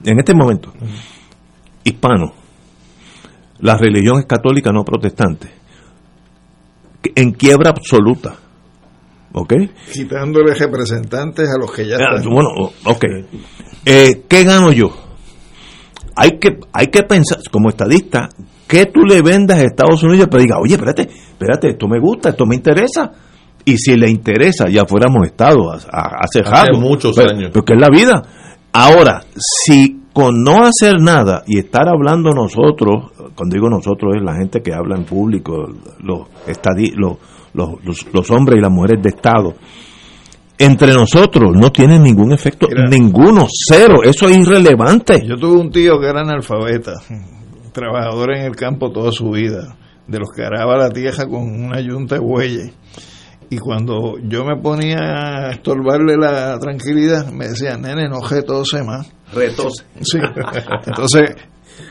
En 0.04 0.18
este 0.18 0.34
momento, 0.34 0.70
hispano, 1.82 2.34
la 3.60 3.78
religión 3.78 4.18
es 4.18 4.26
católica, 4.26 4.70
no 4.70 4.84
protestante, 4.84 5.48
en 7.14 7.32
quiebra 7.32 7.70
absoluta 7.70 8.36
¿ok? 9.32 9.54
Quitándole 9.94 10.54
representantes 10.54 11.48
a 11.48 11.58
los 11.58 11.72
que 11.72 11.88
ya 11.88 11.96
ah, 11.96 12.16
están. 12.16 12.30
Bueno, 12.30 12.50
ok. 12.84 13.04
Eh, 13.86 14.24
¿Qué 14.28 14.44
gano 14.44 14.72
yo? 14.72 14.94
Hay 16.16 16.38
que, 16.38 16.60
hay 16.70 16.88
que 16.88 17.02
pensar, 17.02 17.38
como 17.50 17.70
estadista, 17.70 18.28
que 18.66 18.86
tú 18.86 19.00
le 19.02 19.22
vendas 19.22 19.58
a 19.58 19.62
Estados 19.62 20.02
Unidos 20.02 20.28
para 20.28 20.42
diga, 20.42 20.58
oye, 20.58 20.74
espérate, 20.74 21.02
espérate, 21.02 21.70
esto 21.70 21.86
me 21.88 22.00
gusta, 22.00 22.30
esto 22.30 22.46
me 22.46 22.56
interesa. 22.56 23.12
Y 23.64 23.78
si 23.78 23.96
le 23.96 24.10
interesa, 24.10 24.68
ya 24.68 24.84
fuéramos 24.84 25.26
Estado 25.26 25.72
hace, 25.72 25.88
hace 26.44 26.72
muchos 26.78 27.14
pues, 27.14 27.32
años. 27.32 27.50
Porque 27.52 27.74
es 27.74 27.80
la 27.80 27.88
vida. 27.88 28.22
Ahora, 28.72 29.22
si 29.36 30.04
con 30.12 30.42
no 30.44 30.64
hacer 30.64 31.00
nada 31.00 31.42
y 31.46 31.58
estar 31.58 31.88
hablando 31.88 32.30
nosotros, 32.30 33.12
cuando 33.34 33.54
digo 33.54 33.68
nosotros 33.68 34.14
es 34.16 34.22
la 34.22 34.36
gente 34.36 34.62
que 34.62 34.72
habla 34.72 34.96
en 34.96 35.04
público, 35.04 35.66
los, 36.00 36.28
los 37.52 37.78
los, 37.84 38.06
los, 38.12 38.30
hombres 38.30 38.58
y 38.58 38.62
las 38.62 38.70
mujeres 38.70 39.02
de 39.02 39.08
Estado, 39.08 39.54
entre 40.58 40.92
nosotros 40.92 41.50
no 41.54 41.70
tiene 41.72 41.98
ningún 41.98 42.32
efecto, 42.32 42.68
ninguno, 42.88 43.46
cero, 43.48 44.02
eso 44.04 44.28
es 44.28 44.38
irrelevante. 44.38 45.24
Yo 45.26 45.36
tuve 45.36 45.60
un 45.60 45.70
tío 45.70 45.98
que 46.00 46.06
era 46.06 46.20
analfabeta, 46.20 46.92
trabajador 47.74 48.36
en 48.36 48.46
el 48.46 48.56
campo 48.56 48.90
toda 48.90 49.12
su 49.12 49.30
vida, 49.30 49.76
de 50.06 50.18
los 50.18 50.30
que 50.34 50.44
araba 50.44 50.78
la 50.78 50.90
tierra 50.90 51.26
con 51.26 51.42
una 51.42 51.80
yunta 51.80 52.14
de 52.14 52.22
bueyes. 52.22 52.72
Y 53.50 53.58
cuando 53.58 54.14
yo 54.22 54.44
me 54.44 54.56
ponía 54.60 54.98
a 54.98 55.50
estorbarle 55.50 56.16
la 56.16 56.58
tranquilidad, 56.58 57.30
me 57.30 57.48
decía, 57.48 57.76
nene, 57.76 58.08
no 58.08 58.26
retose 58.26 58.82
más. 58.82 59.12
Retose. 59.34 59.84
Sí. 60.00 60.18
Entonces, 60.86 61.36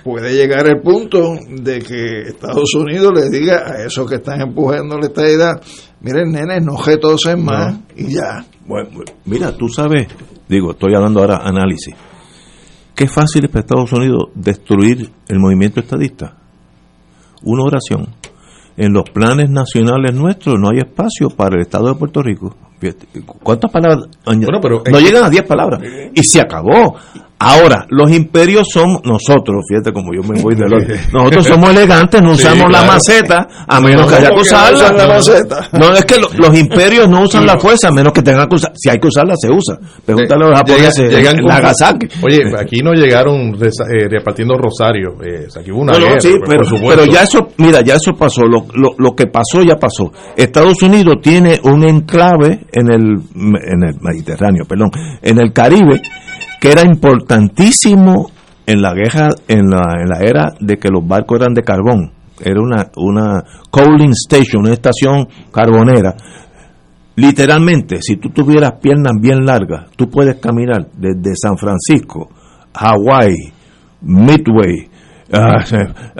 puede 0.03 0.33
llegar 0.33 0.65
el 0.67 0.81
punto 0.81 1.35
de 1.47 1.79
que 1.79 2.29
Estados 2.29 2.73
Unidos 2.73 3.11
le 3.15 3.29
diga 3.29 3.63
a 3.67 3.85
esos 3.85 4.09
que 4.09 4.15
están 4.15 4.41
empujando 4.41 4.97
la 4.97 5.07
estadidad, 5.07 5.61
miren, 6.01 6.31
nene, 6.31 6.59
no 6.59 6.81
retosen 6.81 7.43
más 7.43 7.77
y 7.95 8.15
ya. 8.15 8.45
Bueno, 8.65 8.89
mira, 9.25 9.55
tú 9.55 9.67
sabes, 9.67 10.07
digo, 10.47 10.71
estoy 10.71 10.95
hablando 10.95 11.19
ahora 11.19 11.41
análisis. 11.43 11.93
Qué 12.95 13.07
fácil 13.07 13.45
es 13.45 13.49
para 13.49 13.61
Estados 13.61 13.91
Unidos 13.93 14.29
destruir 14.35 15.09
el 15.27 15.39
movimiento 15.39 15.79
estadista. 15.79 16.35
Una 17.43 17.63
oración. 17.63 18.07
En 18.77 18.93
los 18.93 19.09
planes 19.09 19.49
nacionales 19.49 20.15
nuestros 20.15 20.59
no 20.59 20.69
hay 20.69 20.79
espacio 20.79 21.29
para 21.29 21.55
el 21.55 21.61
Estado 21.61 21.89
de 21.89 21.95
Puerto 21.95 22.21
Rico. 22.21 22.55
¿Cuántas 23.43 23.71
palabras? 23.71 24.09
Bueno, 24.25 24.59
pero 24.61 24.83
no 24.91 24.99
llegan 24.99 25.23
a 25.23 25.29
10 25.29 25.43
palabras. 25.43 25.81
Y 26.13 26.23
se 26.23 26.41
acabó. 26.41 26.95
Ahora, 27.43 27.85
los 27.89 28.11
imperios 28.11 28.67
son 28.71 28.99
nosotros, 29.03 29.65
fíjate 29.67 29.91
como 29.91 30.13
yo 30.13 30.21
me 30.23 30.41
voy 30.41 30.55
de 30.55 30.65
otro. 30.65 30.79
Nosotros 31.13 31.45
somos 31.45 31.69
elegantes, 31.71 32.21
no 32.21 32.31
usamos 32.31 32.71
la 32.71 32.83
maceta 32.83 33.47
a 33.67 33.81
menos 33.81 34.09
que 34.09 34.15
haya 34.15 34.29
que 34.29 34.41
usarla. 34.41 35.19
No, 35.73 35.93
es 35.93 36.05
que 36.05 36.15
los 36.19 36.57
imperios 36.57 37.09
no 37.09 37.23
usan 37.23 37.45
la 37.45 37.59
fuerza 37.59 37.89
a 37.89 37.91
menos 37.91 38.13
que 38.13 38.21
tengan 38.21 38.47
que 38.47 38.55
usar. 38.55 38.71
Si 38.75 38.89
hay 38.89 38.99
que 38.99 39.07
usarla, 39.07 39.35
se 39.37 39.49
usa. 39.49 39.77
Pregúntale 40.05 40.45
a 40.45 40.47
los 40.47 40.57
japoneses 40.57 41.11
llegan, 41.11 41.35
Nagasaki. 41.45 42.07
Oye, 42.23 42.43
aquí 42.57 42.77
no 42.81 42.93
llegaron 42.93 43.55
eh, 43.55 44.07
repartiendo 44.09 44.55
rosario. 44.55 45.15
Eh, 45.23 45.47
aquí 45.59 45.71
hubo 45.71 45.81
una 45.81 45.97
guerra, 45.97 46.19
sí, 46.19 46.35
pero, 46.47 46.63
pero, 46.87 47.05
ya 47.05 47.23
eso, 47.23 47.49
mira, 47.57 47.81
ya 47.81 47.95
eso 47.95 48.13
pasó. 48.17 48.43
Lo, 48.43 48.65
lo, 48.73 48.95
lo 48.97 49.15
que 49.15 49.27
pasó 49.27 49.61
ya 49.67 49.75
pasó. 49.75 50.11
Estados 50.37 50.81
Unidos 50.81 51.15
tiene 51.21 51.59
un 51.63 51.83
enclave 51.83 52.61
en 52.71 52.91
el, 52.91 53.19
en 53.35 53.83
el 53.83 53.95
Mediterráneo, 53.99 54.65
perdón, 54.65 54.91
en 55.21 55.39
el 55.39 55.51
Caribe 55.51 56.01
que 56.63 56.71
era 56.71 56.83
importantísimo 56.83 58.31
en 58.65 58.81
la 58.81 58.93
guerra, 58.93 59.31
en 59.49 59.69
la, 59.69 60.01
en 60.01 60.07
la 60.07 60.19
era 60.21 60.53
de 60.61 60.77
que 60.77 60.87
los 60.87 61.05
barcos 61.05 61.41
eran 61.41 61.53
de 61.53 61.61
carbón. 61.61 62.13
Era 62.39 62.61
una, 62.61 62.89
una 62.95 63.43
coaling 63.69 64.13
station, 64.13 64.61
una 64.63 64.71
estación 64.71 65.27
carbonera. 65.51 66.15
Literalmente, 67.17 67.97
si 68.01 68.15
tú 68.15 68.29
tuvieras 68.29 68.79
piernas 68.81 69.11
bien 69.19 69.45
largas, 69.45 69.91
tú 69.97 70.09
puedes 70.09 70.37
caminar 70.37 70.87
desde 70.93 71.35
San 71.35 71.57
Francisco, 71.57 72.29
Hawái, 72.73 73.35
Midway, 74.03 74.87
uh, 75.33 75.65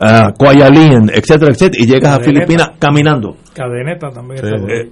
uh, 0.02 1.10
etcétera, 1.14 1.54
etcétera, 1.54 1.82
y 1.82 1.86
llegas 1.86 2.20
a 2.20 2.22
Filipinas 2.22 2.72
caminando. 2.80 3.38
Cadeneta 3.54 4.10
también. 4.10 4.46
Eh, 4.46 4.92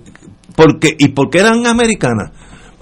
porque, 0.56 0.96
¿Y 0.98 1.10
por 1.10 1.30
qué 1.30 1.40
eran 1.40 1.66
americanas? 1.66 2.32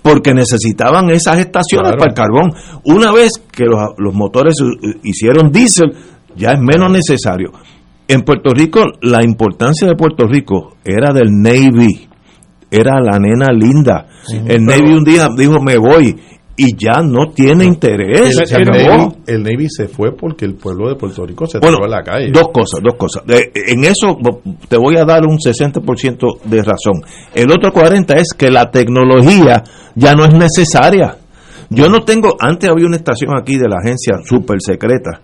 Porque 0.01 0.33
necesitaban 0.33 1.09
esas 1.09 1.39
estaciones 1.39 1.93
para 1.97 2.09
el 2.09 2.15
carbón. 2.15 2.51
Una 2.83 3.11
vez 3.11 3.31
que 3.51 3.65
los, 3.65 4.13
motores 4.13 4.55
hicieron 5.03 5.51
diésel, 5.51 5.93
ya 6.35 6.51
es 6.51 6.59
menos 6.59 6.91
necesario. 6.91 7.51
En 8.07 8.21
Puerto 8.21 8.51
Rico, 8.53 8.81
la 9.01 9.23
importancia 9.23 9.87
de 9.87 9.95
Puerto 9.95 10.25
Rico 10.25 10.77
era 10.83 11.13
del 11.13 11.29
Navy, 11.31 12.07
era 12.71 12.99
la 12.99 13.19
nena 13.19 13.51
linda. 13.51 14.07
el 14.47 14.65
Navy 14.65 14.93
un 14.93 15.03
día 15.03 15.27
dijo, 15.35 15.59
me 15.61 15.77
voy, 15.77 16.15
y 16.59 16.75
ya 16.75 17.01
no 17.01 17.31
tiene 17.33 17.63
interés. 17.63 18.37
El, 18.51 19.43
Navy, 19.43 19.69
se 19.69 19.87
fue 19.87 20.13
porque 20.13 20.43
el 20.43 20.55
pueblo 20.55 20.89
de 20.89 20.95
Puerto 20.95 21.25
Rico 21.25 21.47
se 21.47 21.59
bueno, 21.59 21.77
a 21.81 21.87
la 21.87 22.03
calle. 22.03 22.31
Dos 22.33 22.49
cosas, 22.53 22.81
dos 22.83 22.95
cosas. 22.95 23.23
en 23.27 23.85
eso 23.85 24.17
te 24.67 24.75
voy 24.75 24.97
a 24.97 25.05
dar 25.05 25.25
un 25.25 25.37
60% 25.37 26.41
de 26.43 26.61
razón. 26.61 27.01
El 27.33 27.49
otro 27.49 27.71
40% 27.71 28.13
es 28.17 28.33
que 28.37 28.51
la 28.51 28.69
tecnología 28.69 29.63
ya 29.95 30.15
no 30.15 30.25
es 30.25 30.33
necesaria. 30.33 31.15
Yo 31.69 31.87
no 31.87 32.01
tengo, 32.01 32.35
antes 32.37 32.69
había 32.69 32.87
una 32.87 32.97
estación 32.97 33.31
aquí 33.39 33.57
de 33.57 33.69
la 33.69 33.77
agencia 33.81 34.15
super 34.27 34.57
secreta 34.59 35.21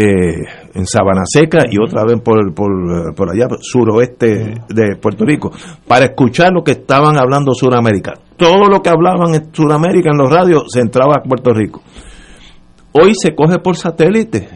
eh, 0.00 0.46
en 0.74 0.86
Sabana 0.86 1.22
Seca 1.26 1.64
y 1.70 1.76
otra 1.78 2.04
vez 2.04 2.20
por, 2.22 2.54
por, 2.54 3.14
por 3.14 3.30
allá, 3.30 3.48
suroeste 3.60 4.54
de 4.68 4.96
Puerto 4.96 5.26
Rico, 5.26 5.50
para 5.86 6.06
escuchar 6.06 6.52
lo 6.52 6.62
que 6.62 6.72
estaban 6.72 7.18
hablando 7.18 7.52
Suramérica. 7.52 8.14
Todo 8.36 8.68
lo 8.68 8.80
que 8.80 8.88
hablaban 8.88 9.34
en 9.34 9.54
Suramérica 9.54 10.10
en 10.10 10.18
los 10.18 10.30
radios 10.30 10.64
se 10.68 10.80
entraba 10.80 11.16
a 11.18 11.22
Puerto 11.22 11.52
Rico. 11.52 11.82
Hoy 12.92 13.12
se 13.14 13.34
coge 13.34 13.58
por 13.58 13.76
satélite. 13.76 14.48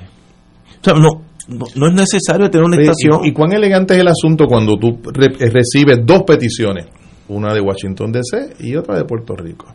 O 0.81 0.85
sea, 0.85 0.95
no, 0.95 1.23
no, 1.49 1.87
es 1.89 1.95
necesario 1.95 2.49
tener 2.49 2.67
una 2.67 2.81
estación. 2.81 3.25
¿Y, 3.25 3.33
cuán 3.33 3.53
elegante 3.53 3.95
es 3.95 4.01
el 4.01 4.09
asunto 4.09 4.47
cuando 4.47 4.79
tú 4.79 4.99
recibes 5.13 5.99
dos 6.05 6.23
peticiones? 6.23 6.87
Una 7.29 7.53
de 7.53 7.61
Washington 7.61 8.13
DC 8.13 8.57
y 8.61 8.77
otra 8.77 8.97
de 8.97 9.05
Puerto 9.05 9.35
Rico 9.37 9.67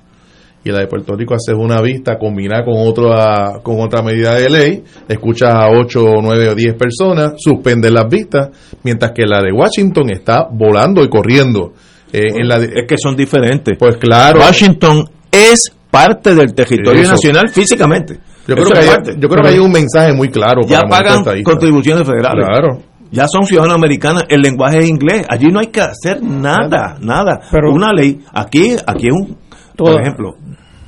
y 0.64 0.72
la 0.72 0.80
de 0.80 0.88
Puerto 0.88 1.16
Rico 1.16 1.36
haces 1.36 1.56
una 1.58 1.82
vista 1.82 2.18
combinada 2.18 2.66
con 2.66 2.76
otra 2.78 3.60
con 3.64 3.80
otra 3.80 4.02
medida 4.02 4.36
de 4.36 4.50
ley, 4.50 4.84
escuchas 5.08 5.52
a 5.54 5.70
8, 5.70 6.00
9 6.22 6.50
o 6.50 6.56
10 6.56 6.76
personas, 6.76 7.34
suspendes 7.38 7.92
las 7.92 8.10
vistas, 8.10 8.50
mientras 8.84 9.12
que 9.14 9.26
la 9.26 9.42
de 9.42 9.52
Washington 9.52 10.10
está 10.12 10.48
volando 10.52 11.04
y 11.04 11.10
corriendo. 11.10 11.74
Eh, 12.12 12.40
en 12.40 12.48
la 12.48 12.58
es 12.58 12.86
que 12.88 12.98
son 12.98 13.16
diferentes. 13.16 13.78
Pues 13.78 13.98
claro. 13.98 14.40
Washington 14.40 15.08
es 15.32 15.72
parte 15.90 16.36
del 16.36 16.54
territorio 16.54 17.08
nacional 17.08 17.50
físicamente. 17.50 18.20
Yo 18.48 18.56
creo, 18.56 18.68
que 18.68 18.80
hay, 18.80 18.88
yo 19.20 19.30
creo 19.30 19.44
que 19.44 19.50
hay 19.50 19.60
un 19.60 19.72
mensaje 19.72 20.12
muy 20.12 20.30
claro. 20.30 20.62
Ya 20.68 20.82
pagan 20.82 21.24
contribuciones 21.44 22.06
federales. 22.06 22.46
Claro. 22.46 22.82
Ya 23.12 23.28
son 23.28 23.44
ciudadanos 23.44 23.76
americanos, 23.76 24.24
el 24.30 24.42
lenguaje 24.42 24.80
es 24.80 24.90
inglés. 24.90 25.26
Allí 25.30 25.48
no 25.48 25.60
hay 25.60 25.68
que 25.68 25.82
hacer 25.82 26.22
nada, 26.22 26.98
nada. 27.02 27.42
Pero, 27.52 27.72
Una 27.72 27.92
ley, 27.92 28.20
aquí, 28.34 28.76
aquí 28.86 29.08
es 29.08 29.14
un, 29.14 29.38
por 29.84 30.02
ejemplo, 30.02 30.36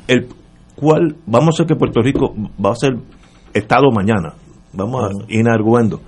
el 0.08 0.28
cual 0.76 1.16
vamos 1.26 1.56
a 1.56 1.58
ser 1.58 1.68
que 1.68 1.76
Puerto 1.76 2.02
Rico 2.02 2.34
va 2.64 2.72
a 2.72 2.76
ser 2.76 2.94
Estado 3.54 3.92
mañana, 3.92 4.34
vamos 4.74 5.04
a 5.04 5.10
ir 5.28 5.48
arguendo. 5.48 6.02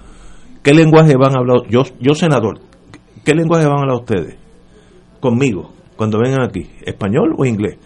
¿Qué 0.61 0.73
lenguaje 0.73 1.15
van 1.17 1.35
a 1.35 1.39
hablar? 1.39 1.67
Yo, 1.69 1.83
yo 1.99 2.15
senador, 2.15 2.59
¿qué 3.23 3.33
lenguaje 3.33 3.65
van 3.65 3.77
a 3.77 3.81
hablar 3.81 3.97
ustedes? 3.97 4.37
Conmigo, 5.19 5.73
cuando 5.95 6.19
vengan 6.19 6.41
aquí, 6.43 6.69
¿español 6.85 7.35
o 7.37 7.45
inglés? 7.45 7.77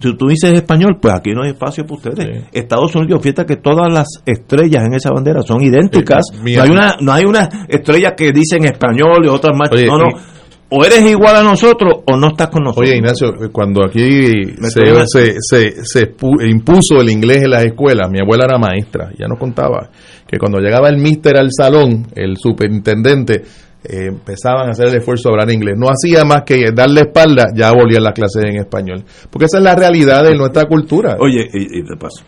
Si 0.00 0.16
tú 0.16 0.28
dices 0.28 0.52
español, 0.52 0.98
pues 1.00 1.14
aquí 1.14 1.32
no 1.32 1.42
hay 1.42 1.50
espacio 1.50 1.84
para 1.84 1.96
ustedes. 1.96 2.44
Estados 2.52 2.94
Unidos, 2.94 3.20
fíjate 3.20 3.46
que 3.46 3.56
todas 3.56 3.92
las 3.92 4.06
estrellas 4.26 4.84
en 4.84 4.94
esa 4.94 5.10
bandera 5.10 5.42
son 5.42 5.60
idénticas. 5.60 6.24
no, 6.40 6.62
hay 6.62 6.70
una, 6.70 6.96
no 7.00 7.12
hay 7.12 7.24
una 7.24 7.48
estrella 7.68 8.14
que 8.14 8.30
dice 8.32 8.56
en 8.58 8.66
español 8.66 9.24
y 9.24 9.28
otras 9.28 9.56
más. 9.56 9.70
no, 9.72 9.98
no 9.98 10.37
o 10.70 10.84
eres 10.84 11.02
igual 11.10 11.36
a 11.36 11.42
nosotros 11.42 12.02
o 12.06 12.16
no 12.16 12.28
estás 12.28 12.48
con 12.48 12.64
nosotros. 12.64 12.88
Oye, 12.88 12.98
Ignacio, 12.98 13.32
cuando 13.52 13.84
aquí 13.84 14.44
se, 14.60 15.34
se, 15.40 15.84
se, 15.84 16.14
impuso 16.46 17.00
el 17.00 17.08
inglés 17.10 17.44
en 17.44 17.50
las 17.50 17.64
escuelas, 17.64 18.10
mi 18.10 18.20
abuela 18.20 18.44
era 18.44 18.58
maestra, 18.58 19.10
ya 19.18 19.26
nos 19.26 19.38
contaba 19.38 19.90
que 20.26 20.38
cuando 20.38 20.58
llegaba 20.58 20.88
el 20.88 20.98
mister 20.98 21.38
al 21.38 21.48
salón, 21.50 22.06
el 22.14 22.36
superintendente, 22.36 23.42
eh, 23.84 24.08
empezaban 24.08 24.68
a 24.68 24.70
hacer 24.72 24.88
el 24.88 24.96
esfuerzo 24.96 25.28
de 25.28 25.34
hablar 25.34 25.50
inglés. 25.50 25.76
No 25.78 25.86
hacía 25.86 26.24
más 26.24 26.42
que 26.42 26.72
darle 26.74 27.02
espalda, 27.02 27.46
ya 27.54 27.72
volvían 27.72 28.02
las 28.02 28.12
clases 28.12 28.44
en 28.44 28.56
español. 28.56 29.04
Porque 29.30 29.46
esa 29.46 29.58
es 29.58 29.64
la 29.64 29.74
realidad 29.74 30.24
de 30.24 30.36
nuestra 30.36 30.64
cultura. 30.64 31.16
Oye, 31.18 31.48
y, 31.52 31.82
de 31.82 31.96
paso. 31.98 32.24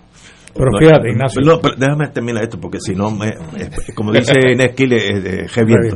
Pero 0.54 0.70
fíjate, 0.78 1.10
Ignacio. 1.10 1.42
No, 1.44 1.60
pero 1.60 1.74
déjame 1.76 2.08
terminar 2.08 2.44
esto, 2.44 2.58
porque 2.58 2.80
si 2.80 2.94
no, 2.94 3.10
me, 3.10 3.32
como 3.94 4.12
dice 4.12 4.32
Nesquile, 4.56 4.96
eh, 4.96 5.46
eh, 5.46 5.90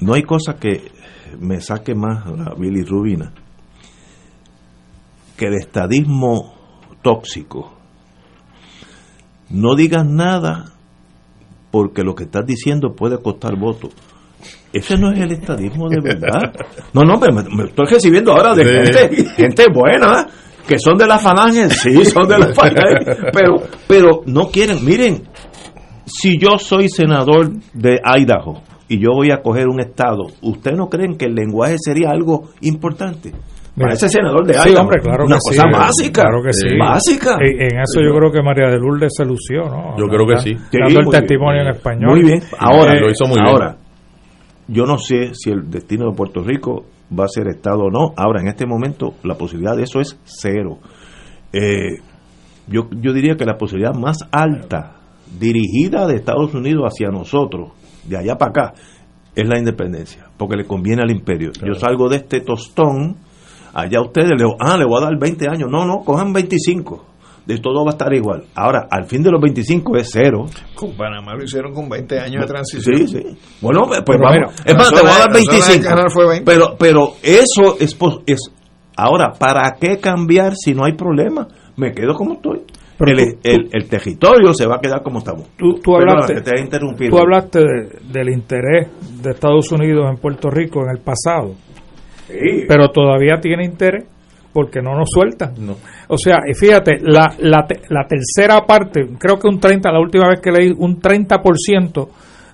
no 0.00 0.14
hay 0.14 0.22
cosa 0.22 0.54
que 0.54 0.95
me 1.38 1.60
saque 1.60 1.94
más 1.94 2.26
la 2.26 2.54
bilirrubina 2.56 3.32
que 5.36 5.46
el 5.46 5.54
estadismo 5.54 6.54
tóxico. 7.02 7.72
No 9.50 9.76
digas 9.76 10.04
nada 10.04 10.72
porque 11.70 12.02
lo 12.02 12.14
que 12.14 12.24
estás 12.24 12.46
diciendo 12.46 12.94
puede 12.96 13.20
costar 13.20 13.56
votos. 13.56 13.90
Ese 14.72 14.96
no 14.98 15.12
es 15.12 15.20
el 15.20 15.32
estadismo 15.32 15.88
de 15.88 16.00
verdad. 16.00 16.52
No, 16.92 17.02
no, 17.02 17.20
pero 17.20 17.34
me, 17.34 17.64
estoy 17.64 17.86
recibiendo 17.86 18.32
ahora 18.32 18.54
de 18.54 18.64
gente, 18.64 19.24
gente 19.36 19.66
buena, 19.72 20.26
que 20.66 20.78
son 20.78 20.96
de 20.96 21.06
la 21.06 21.18
falange, 21.18 21.70
sí, 21.70 22.04
son 22.04 22.28
de 22.28 22.38
la 22.38 22.52
falange, 22.52 23.30
pero, 23.32 23.56
pero 23.86 24.22
no 24.26 24.48
quieren. 24.50 24.84
Miren, 24.84 25.28
si 26.04 26.38
yo 26.38 26.58
soy 26.58 26.88
senador 26.88 27.52
de 27.72 28.00
Idaho 28.18 28.62
y 28.88 28.98
yo 28.98 29.10
voy 29.12 29.30
a 29.30 29.42
coger 29.42 29.68
un 29.68 29.80
estado, 29.80 30.26
¿ustedes 30.42 30.76
no 30.76 30.88
creen 30.88 31.16
que 31.16 31.26
el 31.26 31.34
lenguaje 31.34 31.76
sería 31.78 32.10
algo 32.10 32.50
importante? 32.60 33.32
Para 33.78 33.92
ese 33.92 34.08
senador 34.08 34.46
de 34.46 34.54
sí, 34.54 34.74
hombre, 34.74 35.02
claro 35.02 35.26
una 35.26 35.36
que 35.36 35.50
cosa 35.50 35.64
sí, 35.64 35.70
básica, 35.70 36.22
claro 36.22 36.42
que 36.42 36.52
sí. 36.54 36.78
básica. 36.78 37.36
En, 37.40 37.78
eso 37.78 38.00
yo 38.00 38.16
creo 38.16 38.32
que 38.32 38.42
María 38.42 38.70
de 38.70 38.78
Lourdes 38.78 39.12
se 39.14 39.24
lució, 39.26 39.64
¿no? 39.64 39.98
Yo 39.98 40.06
creo 40.06 40.26
que 40.26 40.38
sí. 40.38 40.56
Dando 40.72 41.00
el 41.00 41.08
testimonio 41.10 41.60
bien. 41.60 41.66
en 41.66 41.74
español. 41.74 42.10
Muy 42.10 42.22
bien. 42.22 42.40
Ahora, 42.58 42.94
lo 42.94 43.10
hizo 43.10 43.26
muy 43.26 43.34
bien. 43.34 43.46
ahora, 43.46 43.76
yo 44.68 44.86
no 44.86 44.96
sé 44.96 45.34
si 45.34 45.50
el 45.50 45.70
destino 45.70 46.10
de 46.10 46.16
Puerto 46.16 46.42
Rico 46.42 46.86
va 47.12 47.24
a 47.24 47.28
ser 47.28 47.48
Estado 47.48 47.84
o 47.84 47.90
no. 47.90 48.14
Ahora, 48.16 48.40
en 48.40 48.48
este 48.48 48.66
momento, 48.66 49.14
la 49.24 49.34
posibilidad 49.34 49.76
de 49.76 49.82
eso 49.82 50.00
es 50.00 50.18
cero. 50.24 50.78
Eh, 51.52 51.98
yo, 52.68 52.88
yo 52.90 53.12
diría 53.12 53.36
que 53.36 53.44
la 53.44 53.58
posibilidad 53.58 53.94
más 53.94 54.16
alta, 54.32 54.96
dirigida 55.38 56.06
de 56.06 56.16
Estados 56.16 56.54
Unidos 56.54 56.84
hacia 56.86 57.10
nosotros, 57.10 57.72
de 58.08 58.16
allá 58.18 58.36
para 58.36 58.50
acá, 58.50 58.74
es 59.34 59.46
la 59.48 59.58
independencia, 59.58 60.26
porque 60.36 60.56
le 60.56 60.64
conviene 60.66 61.02
al 61.02 61.10
imperio. 61.10 61.50
Yo 61.64 61.74
salgo 61.74 62.08
de 62.08 62.16
este 62.16 62.40
tostón, 62.40 63.16
allá 63.74 64.00
ustedes 64.00 64.30
le 64.38 64.44
ah, 64.60 64.76
le 64.76 64.84
voy 64.86 65.02
a 65.02 65.06
dar 65.06 65.18
20 65.18 65.48
años. 65.48 65.68
No, 65.70 65.84
no, 65.84 65.98
cojan 66.04 66.32
25. 66.32 67.04
De 67.46 67.58
todo 67.58 67.84
va 67.84 67.90
a 67.90 67.94
estar 67.94 68.12
igual. 68.12 68.42
Ahora, 68.56 68.88
al 68.90 69.04
fin 69.04 69.22
de 69.22 69.30
los 69.30 69.40
25 69.40 69.96
es 69.98 70.08
cero. 70.12 70.46
Con 70.74 70.96
Panamá 70.96 71.34
lo 71.36 71.44
hicieron 71.44 71.72
con 71.72 71.88
20 71.88 72.18
años 72.18 72.40
de 72.40 72.46
transición. 72.48 72.96
Sí, 72.96 73.06
sí. 73.06 73.22
Bueno, 73.60 73.82
pues 73.86 74.02
Pero 74.04 74.18
vamos. 74.20 74.52
es 74.64 74.74
más, 74.74 74.92
te 74.92 75.00
voy 75.00 75.10
a 75.10 75.18
dar 75.18 75.28
de- 75.32 75.38
la 75.38 75.44
zona 75.44 75.52
de 75.52 75.60
25. 75.60 75.84
Canal 75.88 76.10
fue 76.10 76.26
20. 76.28 76.44
Pero, 76.44 76.76
pero 76.76 77.12
eso 77.22 77.76
es, 77.78 77.94
pos- 77.94 78.20
es. 78.26 78.40
Ahora, 78.96 79.30
¿para 79.38 79.76
qué 79.78 79.98
cambiar 79.98 80.54
si 80.56 80.74
no 80.74 80.84
hay 80.86 80.94
problema? 80.94 81.46
Me 81.76 81.92
quedo 81.92 82.14
como 82.14 82.32
estoy. 82.34 82.62
Pero 82.98 83.10
el, 83.12 83.34
tú- 83.34 83.40
el- 83.44 83.68
el 83.72 83.88
territorio 83.88 84.54
se 84.54 84.66
va 84.66 84.76
a 84.76 84.80
quedar 84.80 85.02
como 85.02 85.18
estamos. 85.18 85.48
Tú, 85.56 85.74
hablaste, 85.96 86.34
te 86.42 86.50
tú 87.10 87.18
hablaste 87.18 87.58
de- 87.60 87.88
del 88.12 88.28
interés 88.30 88.88
de 89.22 89.30
Estados 89.30 89.70
Unidos 89.72 90.06
en 90.10 90.16
Puerto 90.16 90.48
Rico 90.50 90.80
en 90.84 90.90
el 90.96 91.02
pasado, 91.02 91.54
pero 92.66 92.88
todavía 92.88 93.36
tiene 93.40 93.64
interés 93.64 94.04
porque 94.52 94.80
no 94.80 94.96
nos 94.96 95.10
sueltan. 95.10 95.52
O 96.08 96.16
sea, 96.16 96.36
y 96.48 96.54
fíjate, 96.54 96.98
la, 97.02 97.34
la, 97.40 97.66
te- 97.66 97.82
la 97.90 98.06
tercera 98.08 98.64
parte, 98.66 99.06
creo 99.18 99.38
que 99.38 99.48
un 99.48 99.60
30, 99.60 99.92
la 99.92 100.00
última 100.00 100.28
vez 100.28 100.40
que 100.40 100.50
leí, 100.50 100.72
un 100.76 100.98
30% 101.00 102.08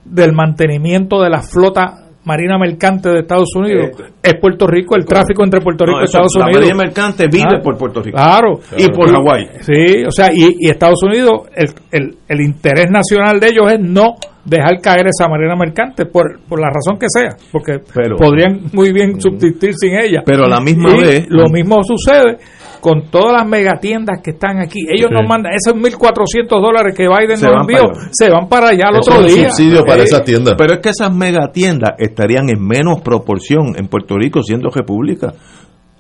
del 0.05 0.33
mantenimiento 0.33 1.21
de 1.23 1.31
la 1.31 1.41
flota 1.43 2.02
marina 2.25 2.57
mercante 2.59 3.09
de 3.09 3.21
Estados 3.21 3.49
Unidos 3.57 3.91
es 4.23 4.35
Puerto 4.41 4.67
Rico, 4.67 4.95
el 4.97 5.05
tráfico 5.05 5.43
entre 5.45 5.61
Puerto 5.61 5.85
Rico 5.85 5.97
No, 5.99 6.03
y 6.03 6.05
Estados 6.05 6.33
la 6.39 6.45
Unidos. 6.45 6.61
marina 6.63 6.77
mercante 6.85 7.27
vive 7.27 7.57
Ah, 7.59 7.61
por 7.63 7.77
Puerto 7.77 8.01
Rico. 8.03 8.17
Claro. 8.17 8.61
Y 8.77 8.87
por 8.93 9.11
Hawái. 9.11 9.49
Sí, 9.61 10.05
o 10.07 10.11
sea, 10.11 10.29
y, 10.33 10.49
y 10.61 10.71
Estados 10.71 11.03
Unidos, 11.03 11.49
el, 11.55 11.69
el, 11.91 12.17
el 12.29 12.41
interés 12.41 12.91
nacional 12.91 13.41
de 13.41 13.49
ellos 13.49 13.73
es 13.73 13.81
no 13.81 14.15
dejar 14.45 14.81
caer 14.81 15.07
esa 15.07 15.29
marina 15.29 15.55
mercante 15.57 16.07
por, 16.07 16.41
por 16.49 16.61
la 16.61 16.69
razón 16.69 16.99
que 16.99 17.07
sea, 17.09 17.37
porque 17.53 17.79
Pero- 17.95 18.17
podrían 18.17 18.61
muy 18.73 18.93
bien 18.93 19.21
subsistir 19.21 19.73
sin 19.75 19.93
ella. 19.95 20.23
Pero 20.25 20.45
a 20.45 20.49
la 20.49 20.61
misma 20.61 20.91
Y 20.97 21.01
vez- 21.01 21.27
Lo 21.29 21.49
mismo 21.49 21.81
sucede 21.85 22.39
con 22.83 23.11
todas 23.11 23.33
las 23.33 23.47
megatiendas 23.49 24.21
que 24.23 24.33
están 24.33 24.59
aquí. 24.59 24.81
Ellos 24.91 25.09
Sí. 25.09 25.15
nos 25.15 25.27
mandan 25.29 25.53
esos 25.55 25.75
1.400 25.81 26.61
dólares 26.61 26.95
que 26.97 27.07
Biden 27.09 27.39
Se 27.39 27.47
nos 27.47 27.61
envió, 27.63 27.91
se 28.11 28.29
van 28.29 28.49
para 28.49 28.71
allá 28.71 28.89
al 28.89 28.97
otro 28.97 29.23
día. 29.23 29.49
subsidio 29.51 29.85
para 29.85 30.03
Eh, 30.03 30.05
esas 30.07 30.25
tiendas. 30.25 30.55
Pero 30.59 30.75
es 30.75 30.81
que 30.81 30.89
esas 30.91 31.15
megatiendas 31.15 31.93
estarían 31.99 32.51
en 32.51 32.61
menos 32.67 33.01
proporción 33.01 33.75
en 33.79 33.87
Puerto 33.87 34.19
Rico 34.19 34.43
siendo 34.43 34.69
república. 34.69 35.33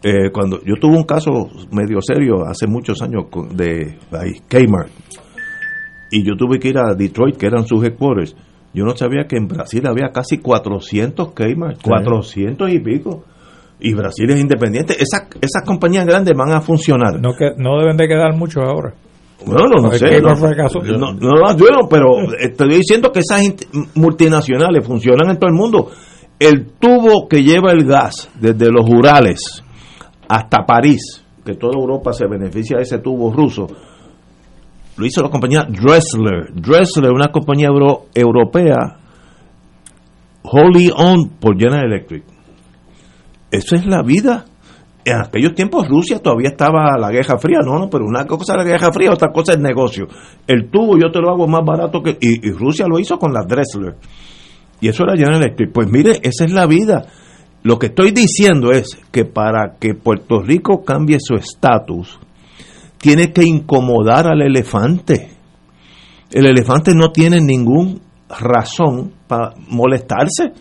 Eh, 0.02 0.30
cuando 0.32 0.58
yo 0.64 0.74
tuve 0.80 0.96
un 0.96 1.04
caso 1.04 1.30
medio 1.70 1.98
serio 2.02 2.44
hace 2.44 2.66
muchos 2.66 3.00
años 3.00 3.26
con- 3.30 3.56
de 3.56 3.96
ahí, 4.12 4.32
Kmart 4.48 4.90
y 6.10 6.24
yo 6.26 6.34
tuve 6.36 6.58
que 6.58 6.68
ir 6.70 6.78
a 6.78 6.94
Detroit 6.94 7.36
que 7.36 7.46
eran 7.46 7.64
sus 7.66 7.82
headquarters 7.84 8.34
yo 8.74 8.84
no 8.84 8.96
sabía 8.96 9.26
que 9.28 9.36
en 9.36 9.46
Brasil 9.46 9.86
había 9.86 10.08
casi 10.12 10.38
400 10.38 11.32
Kmart 11.34 11.80
400 11.82 12.70
y 12.72 12.80
pico 12.80 13.24
y 13.82 13.94
Brasil 13.94 14.30
es 14.30 14.40
independiente 14.40 14.94
esas 14.94 15.28
esas 15.40 15.62
compañías 15.66 16.06
grandes 16.06 16.34
van 16.36 16.52
a 16.52 16.60
funcionar 16.60 17.20
No, 17.20 17.34
que, 17.34 17.50
no 17.56 17.78
deben 17.80 17.96
de 17.96 18.06
quedar 18.08 18.34
muchos 18.36 18.62
ahora. 18.64 18.94
bueno, 19.44 19.66
no, 19.68 19.82
no 19.82 19.88
Porque 19.90 19.98
sé. 19.98 20.20
No, 20.20 21.12
no, 21.12 21.12
no 21.14 21.54
duelo, 21.54 21.88
pero 21.90 22.08
estoy 22.40 22.68
diciendo 22.76 23.10
que 23.12 23.20
esas 23.20 23.42
multinacionales 23.94 24.86
funcionan 24.86 25.30
en 25.30 25.36
todo 25.38 25.48
el 25.50 25.56
mundo. 25.56 25.90
El 26.38 26.66
tubo 26.78 27.28
que 27.28 27.42
lleva 27.42 27.72
el 27.72 27.84
gas 27.84 28.28
desde 28.40 28.70
los 28.70 28.88
Urales 28.88 29.62
hasta 30.28 30.64
París, 30.66 31.24
que 31.44 31.54
toda 31.54 31.74
Europa 31.78 32.12
se 32.12 32.26
beneficia 32.26 32.76
de 32.78 32.82
ese 32.84 32.98
tubo 32.98 33.32
ruso, 33.32 33.66
lo 34.96 35.06
hizo 35.06 35.22
la 35.22 35.28
compañía 35.30 35.64
Dressler. 35.68 36.52
Dressler, 36.54 37.10
una 37.12 37.28
compañía 37.28 37.68
euro- 37.68 38.06
europea 38.14 38.98
wholly 40.44 40.90
owned 40.96 41.30
por 41.40 41.56
General 41.58 41.84
Electric. 41.86 42.24
Eso 43.52 43.76
es 43.76 43.84
la 43.86 44.02
vida. 44.02 44.46
En 45.04 45.20
aquellos 45.20 45.54
tiempos 45.54 45.86
Rusia 45.88 46.20
todavía 46.20 46.48
estaba 46.48 46.96
la 46.98 47.10
Guerra 47.10 47.38
Fría, 47.38 47.58
no, 47.64 47.78
no, 47.78 47.90
pero 47.90 48.04
una 48.06 48.24
cosa 48.24 48.54
es 48.54 48.58
la 48.58 48.64
Guerra 48.64 48.92
Fría, 48.92 49.12
otra 49.12 49.30
cosa 49.30 49.52
es 49.52 49.58
negocio. 49.58 50.06
El 50.46 50.70
tubo 50.70 50.96
yo 50.98 51.10
te 51.12 51.20
lo 51.20 51.30
hago 51.30 51.46
más 51.46 51.62
barato 51.64 52.02
que... 52.02 52.16
Y, 52.18 52.50
Rusia 52.52 52.86
lo 52.88 52.98
hizo 52.98 53.18
con 53.18 53.32
la 53.32 53.44
Dressler. 53.46 53.96
Y 54.80 54.88
eso 54.88 55.02
era 55.04 55.16
General 55.16 55.42
Electric. 55.42 55.70
Pues 55.70 55.90
mire, 55.90 56.12
esa 56.22 56.44
es 56.46 56.52
la 56.52 56.66
vida. 56.66 57.06
Lo 57.62 57.78
que 57.78 57.86
estoy 57.86 58.12
diciendo 58.12 58.70
es 58.72 58.98
que 59.10 59.24
para 59.24 59.76
que 59.78 59.94
Puerto 59.94 60.40
Rico 60.40 60.82
cambie 60.82 61.18
su 61.20 61.34
estatus, 61.34 62.18
tiene 62.98 63.32
que 63.32 63.44
incomodar 63.44 64.28
al 64.28 64.40
elefante. 64.40 65.30
El 66.30 66.46
elefante 66.46 66.94
no 66.94 67.12
tiene 67.12 67.40
ninguna 67.40 67.96
razón 68.28 69.12
para 69.26 69.52
molestarse, 69.68 70.52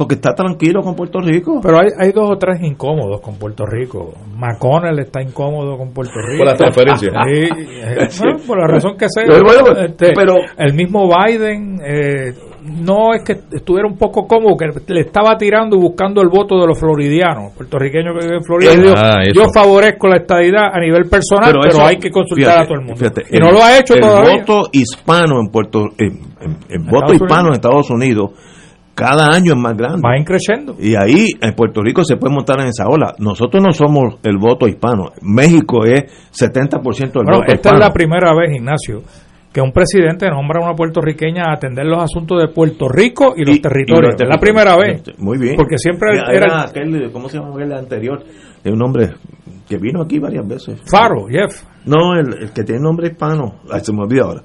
porque 0.00 0.14
está 0.14 0.34
tranquilo 0.34 0.80
con 0.80 0.94
Puerto 0.96 1.20
Rico. 1.20 1.60
Pero 1.62 1.78
hay, 1.78 1.88
hay 1.98 2.10
dos 2.12 2.30
o 2.30 2.38
tres 2.38 2.58
incómodos 2.62 3.20
con 3.20 3.34
Puerto 3.36 3.66
Rico. 3.66 4.14
McConnell 4.34 4.98
está 5.00 5.20
incómodo 5.20 5.76
con 5.76 5.92
Puerto 5.92 6.14
Rico. 6.26 6.38
Por 6.38 6.46
las 6.46 6.56
transferencias. 6.56 7.12
Sí, 7.26 7.42
eh, 7.42 8.08
bueno, 8.18 8.38
por 8.46 8.58
la 8.60 8.66
razón 8.66 8.96
que 8.96 9.06
sea. 9.10 9.24
Pero 9.28 9.44
bueno, 9.44 9.78
Este, 9.84 10.12
pero- 10.14 10.36
el 10.56 10.72
mismo 10.72 11.06
Biden 11.06 11.78
eh, 11.84 12.32
no 12.82 13.12
es 13.12 13.22
que 13.24 13.32
estuviera 13.56 13.86
un 13.86 13.98
poco 13.98 14.26
cómodo, 14.26 14.56
que 14.56 14.68
le 14.94 15.00
estaba 15.02 15.36
tirando 15.36 15.76
y 15.76 15.80
buscando 15.80 16.22
el 16.22 16.28
voto 16.30 16.58
de 16.58 16.66
los 16.66 16.78
floridianos, 16.80 17.52
puertorriqueños 17.54 18.14
que 18.18 18.24
viven 18.24 18.38
en 18.38 18.44
Florida. 18.44 18.74
Yo- 18.76 18.94
ah, 18.96 19.20
yo 19.34 19.42
favorezco 19.54 20.08
la 20.08 20.16
estadidad 20.16 20.72
a 20.72 20.80
nivel 20.80 21.10
personal, 21.10 21.52
pero, 21.52 21.68
eso- 21.70 21.84
hay 21.86 21.96
que 21.98 22.10
consultar 22.10 22.52
fíjate, 22.54 22.64
a 22.64 22.68
todo 22.68 22.74
el 22.80 22.84
mundo. 22.86 22.96
fíjate, 22.96 23.22
y 23.36 23.38
no 23.38 23.52
lo 23.52 23.62
ha 23.62 23.78
hecho 23.78 23.94
el 23.94 24.00
todavía. 24.00 24.38
voto 24.46 24.62
hispano 24.72 25.40
en 25.40 25.48
Puerto 25.52 25.84
en- 25.98 26.20
en- 26.40 26.56
el 26.70 26.78
voto 26.90 27.12
hispano 27.12 27.48
Unidos. 27.48 27.48
en 27.48 27.52
Estados 27.52 27.90
Unidos 27.90 28.30
cada 29.00 29.34
año 29.34 29.52
es 29.54 29.58
más 29.58 29.76
grande. 29.76 30.00
Va 30.06 30.18
increciendo. 30.18 30.76
Y 30.78 30.94
ahí 30.94 31.26
en 31.40 31.54
Puerto 31.54 31.82
Rico 31.82 32.04
se 32.04 32.16
puede 32.16 32.34
montar 32.34 32.60
en 32.60 32.68
esa 32.68 32.86
ola. 32.88 33.14
Nosotros 33.18 33.62
no 33.62 33.72
somos 33.72 34.18
el 34.22 34.38
voto 34.38 34.68
hispano. 34.68 35.12
México 35.22 35.84
es 35.84 36.04
70% 36.32 37.12
del 37.20 37.24
Bueno, 37.24 37.38
voto 37.40 37.52
esta 37.52 37.54
hispano. 37.54 37.78
es 37.78 37.84
la 37.86 37.92
primera 37.92 38.30
vez, 38.34 38.56
Ignacio, 38.56 39.02
que 39.52 39.60
un 39.60 39.72
presidente 39.72 40.28
nombra 40.30 40.60
a 40.62 40.66
una 40.68 40.74
puertorriqueña 40.76 41.44
a 41.48 41.54
atender 41.54 41.84
los 41.86 42.02
asuntos 42.02 42.40
de 42.40 42.48
Puerto 42.48 42.88
Rico 42.88 43.34
y 43.36 43.44
los 43.44 43.56
Y- 43.56 43.60
territorios. 43.60 44.10
y 44.10 44.12
los 44.12 44.20
es 44.22 44.28
la 44.28 44.38
primera 44.40 44.76
vez. 44.76 45.02
Muy 45.18 45.38
bien. 45.38 45.56
Porque 45.56 45.76
siempre 45.78 46.10
Era, 46.16 46.32
era 46.32 46.62
aquel, 46.62 47.10
¿cómo 47.12 47.28
se 47.28 47.38
llama 47.38 47.54
aquel 47.54 47.72
anterior? 47.72 48.22
Es 48.62 48.72
un 48.72 48.80
hombre 48.82 49.10
que 49.68 49.76
vino 49.78 50.02
aquí 50.02 50.18
varias 50.18 50.46
veces. 50.46 50.80
Faro, 50.90 51.26
Jeff. 51.28 51.64
No, 51.86 52.14
el, 52.14 52.42
el 52.42 52.52
que 52.52 52.62
tiene 52.62 52.80
nombre 52.82 53.08
hispano. 53.08 53.60
Ay, 53.72 53.80
se 53.80 53.92
me 53.92 54.02
olvida 54.02 54.22
ahora. 54.24 54.42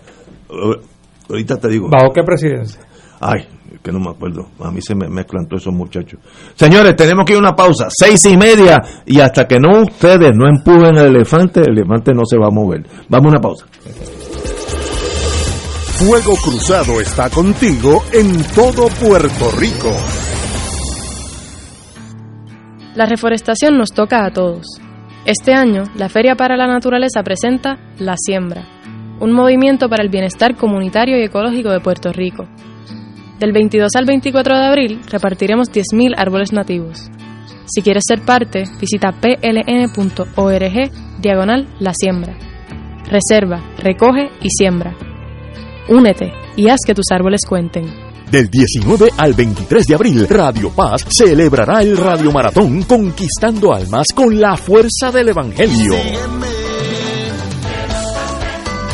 Ahorita 1.29 1.57
te 1.57 1.67
digo. 1.69 1.89
¿Bajo 1.89 2.11
qué 2.13 2.23
presidencia? 2.23 2.81
Ay, 3.19 3.47
que 3.85 3.91
no 3.91 3.99
me 3.99 4.09
acuerdo. 4.09 4.47
A 4.59 4.71
mí 4.71 4.81
se 4.81 4.95
me 4.95 5.07
mezclan 5.07 5.45
todos 5.47 5.61
esos 5.61 5.73
muchachos. 5.73 6.19
Señores, 6.55 6.95
tenemos 6.95 7.23
que 7.23 7.33
ir 7.33 7.37
a 7.37 7.39
una 7.39 7.55
pausa. 7.55 7.87
Seis 7.89 8.25
y 8.25 8.35
media. 8.35 8.81
Y 9.05 9.19
hasta 9.19 9.47
que 9.47 9.59
no 9.59 9.83
ustedes 9.83 10.31
no 10.33 10.47
empujen 10.47 10.97
el 10.97 11.15
elefante, 11.15 11.61
el 11.61 11.77
elefante 11.77 12.11
no 12.11 12.23
se 12.25 12.35
va 12.35 12.47
a 12.47 12.49
mover. 12.49 12.83
Vamos 13.07 13.27
a 13.27 13.29
una 13.29 13.39
pausa. 13.39 13.65
Fuego 15.99 16.35
Cruzado 16.43 16.99
está 16.99 17.29
contigo 17.29 18.03
en 18.11 18.43
todo 18.55 18.87
Puerto 18.87 19.51
Rico. 19.59 19.91
La 22.95 23.05
reforestación 23.05 23.77
nos 23.77 23.91
toca 23.91 24.25
a 24.25 24.31
todos. 24.31 24.81
Este 25.25 25.53
año, 25.53 25.83
la 25.95 26.09
Feria 26.09 26.35
para 26.35 26.57
la 26.57 26.65
Naturaleza 26.65 27.21
presenta 27.23 27.77
La 27.99 28.15
Siembra, 28.17 28.63
un 29.19 29.31
movimiento 29.31 29.89
para 29.89 30.03
el 30.03 30.09
bienestar 30.09 30.55
comunitario 30.55 31.19
y 31.19 31.23
ecológico 31.23 31.69
de 31.69 31.79
Puerto 31.79 32.11
Rico. 32.11 32.45
Del 33.39 33.51
22 33.51 33.89
al 33.95 34.05
24 34.05 34.57
de 34.57 34.65
abril 34.65 35.01
repartiremos 35.09 35.69
10.000 35.69 36.13
árboles 36.17 36.53
nativos. 36.53 37.09
Si 37.67 37.81
quieres 37.81 38.03
ser 38.07 38.21
parte, 38.21 38.63
visita 38.79 39.11
pln.org 39.11 40.91
diagonal 41.19 41.67
La 41.79 41.93
Siembra. 41.93 42.37
Reserva, 43.09 43.63
recoge 43.77 44.29
y 44.41 44.49
siembra. 44.49 44.95
Únete 45.89 46.31
y 46.55 46.69
haz 46.69 46.79
que 46.85 46.95
tus 46.95 47.05
árboles 47.11 47.41
cuenten. 47.47 47.85
Del 48.31 48.49
19 48.49 49.09
al 49.17 49.33
23 49.33 49.85
de 49.85 49.95
abril, 49.95 50.27
Radio 50.27 50.71
Paz 50.71 51.05
celebrará 51.09 51.81
el 51.81 51.95
Radio 51.95 52.31
Maratón 52.31 52.83
Conquistando 52.83 53.73
Almas 53.73 54.07
con 54.15 54.39
la 54.39 54.57
fuerza 54.57 55.11
del 55.11 55.29
Evangelio 55.29 55.93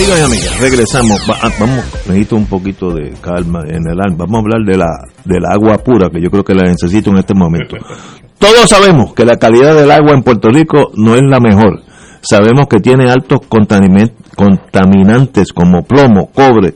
Amigas 0.00 0.18
y 0.18 0.22
amigas, 0.22 0.60
regresamos. 0.60 1.20
Ah, 1.28 1.50
vamos, 1.60 1.84
necesito 2.06 2.34
un 2.34 2.46
poquito 2.46 2.90
de 2.90 3.12
calma 3.20 3.64
en 3.68 3.86
el 3.86 4.00
alma. 4.00 4.24
Vamos 4.24 4.36
a 4.36 4.38
hablar 4.38 4.62
de 4.66 4.78
la 4.78 4.86
del 5.26 5.44
agua 5.44 5.76
pura, 5.84 6.08
que 6.08 6.22
yo 6.22 6.30
creo 6.30 6.42
que 6.42 6.54
la 6.54 6.62
necesito 6.62 7.10
en 7.10 7.18
este 7.18 7.34
momento. 7.34 7.76
Todos 8.38 8.70
sabemos 8.70 9.12
que 9.12 9.26
la 9.26 9.36
calidad 9.36 9.74
del 9.74 9.90
agua 9.90 10.14
en 10.14 10.22
Puerto 10.22 10.48
Rico 10.48 10.90
no 10.96 11.16
es 11.16 11.22
la 11.22 11.38
mejor. 11.38 11.82
Sabemos 12.22 12.66
que 12.66 12.80
tiene 12.80 13.10
altos 13.10 13.40
contaminantes 13.46 15.52
como 15.52 15.82
plomo, 15.82 16.30
cobre, 16.32 16.72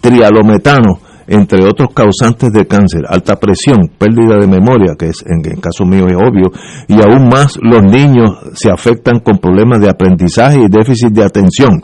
trialometano, 0.00 1.00
entre 1.26 1.66
otros 1.66 1.88
causantes 1.92 2.52
de 2.52 2.68
cáncer, 2.68 3.00
alta 3.08 3.34
presión, 3.34 3.90
pérdida 3.98 4.36
de 4.40 4.46
memoria, 4.46 4.94
que 4.96 5.06
es 5.06 5.24
en 5.26 5.44
el 5.44 5.60
caso 5.60 5.84
mío 5.84 6.06
es 6.06 6.14
obvio, 6.14 6.52
y 6.86 7.02
aún 7.02 7.28
más 7.28 7.58
los 7.60 7.82
niños 7.82 8.38
se 8.54 8.70
afectan 8.70 9.18
con 9.18 9.38
problemas 9.38 9.80
de 9.80 9.90
aprendizaje 9.90 10.60
y 10.60 10.68
déficit 10.68 11.10
de 11.10 11.24
atención. 11.24 11.82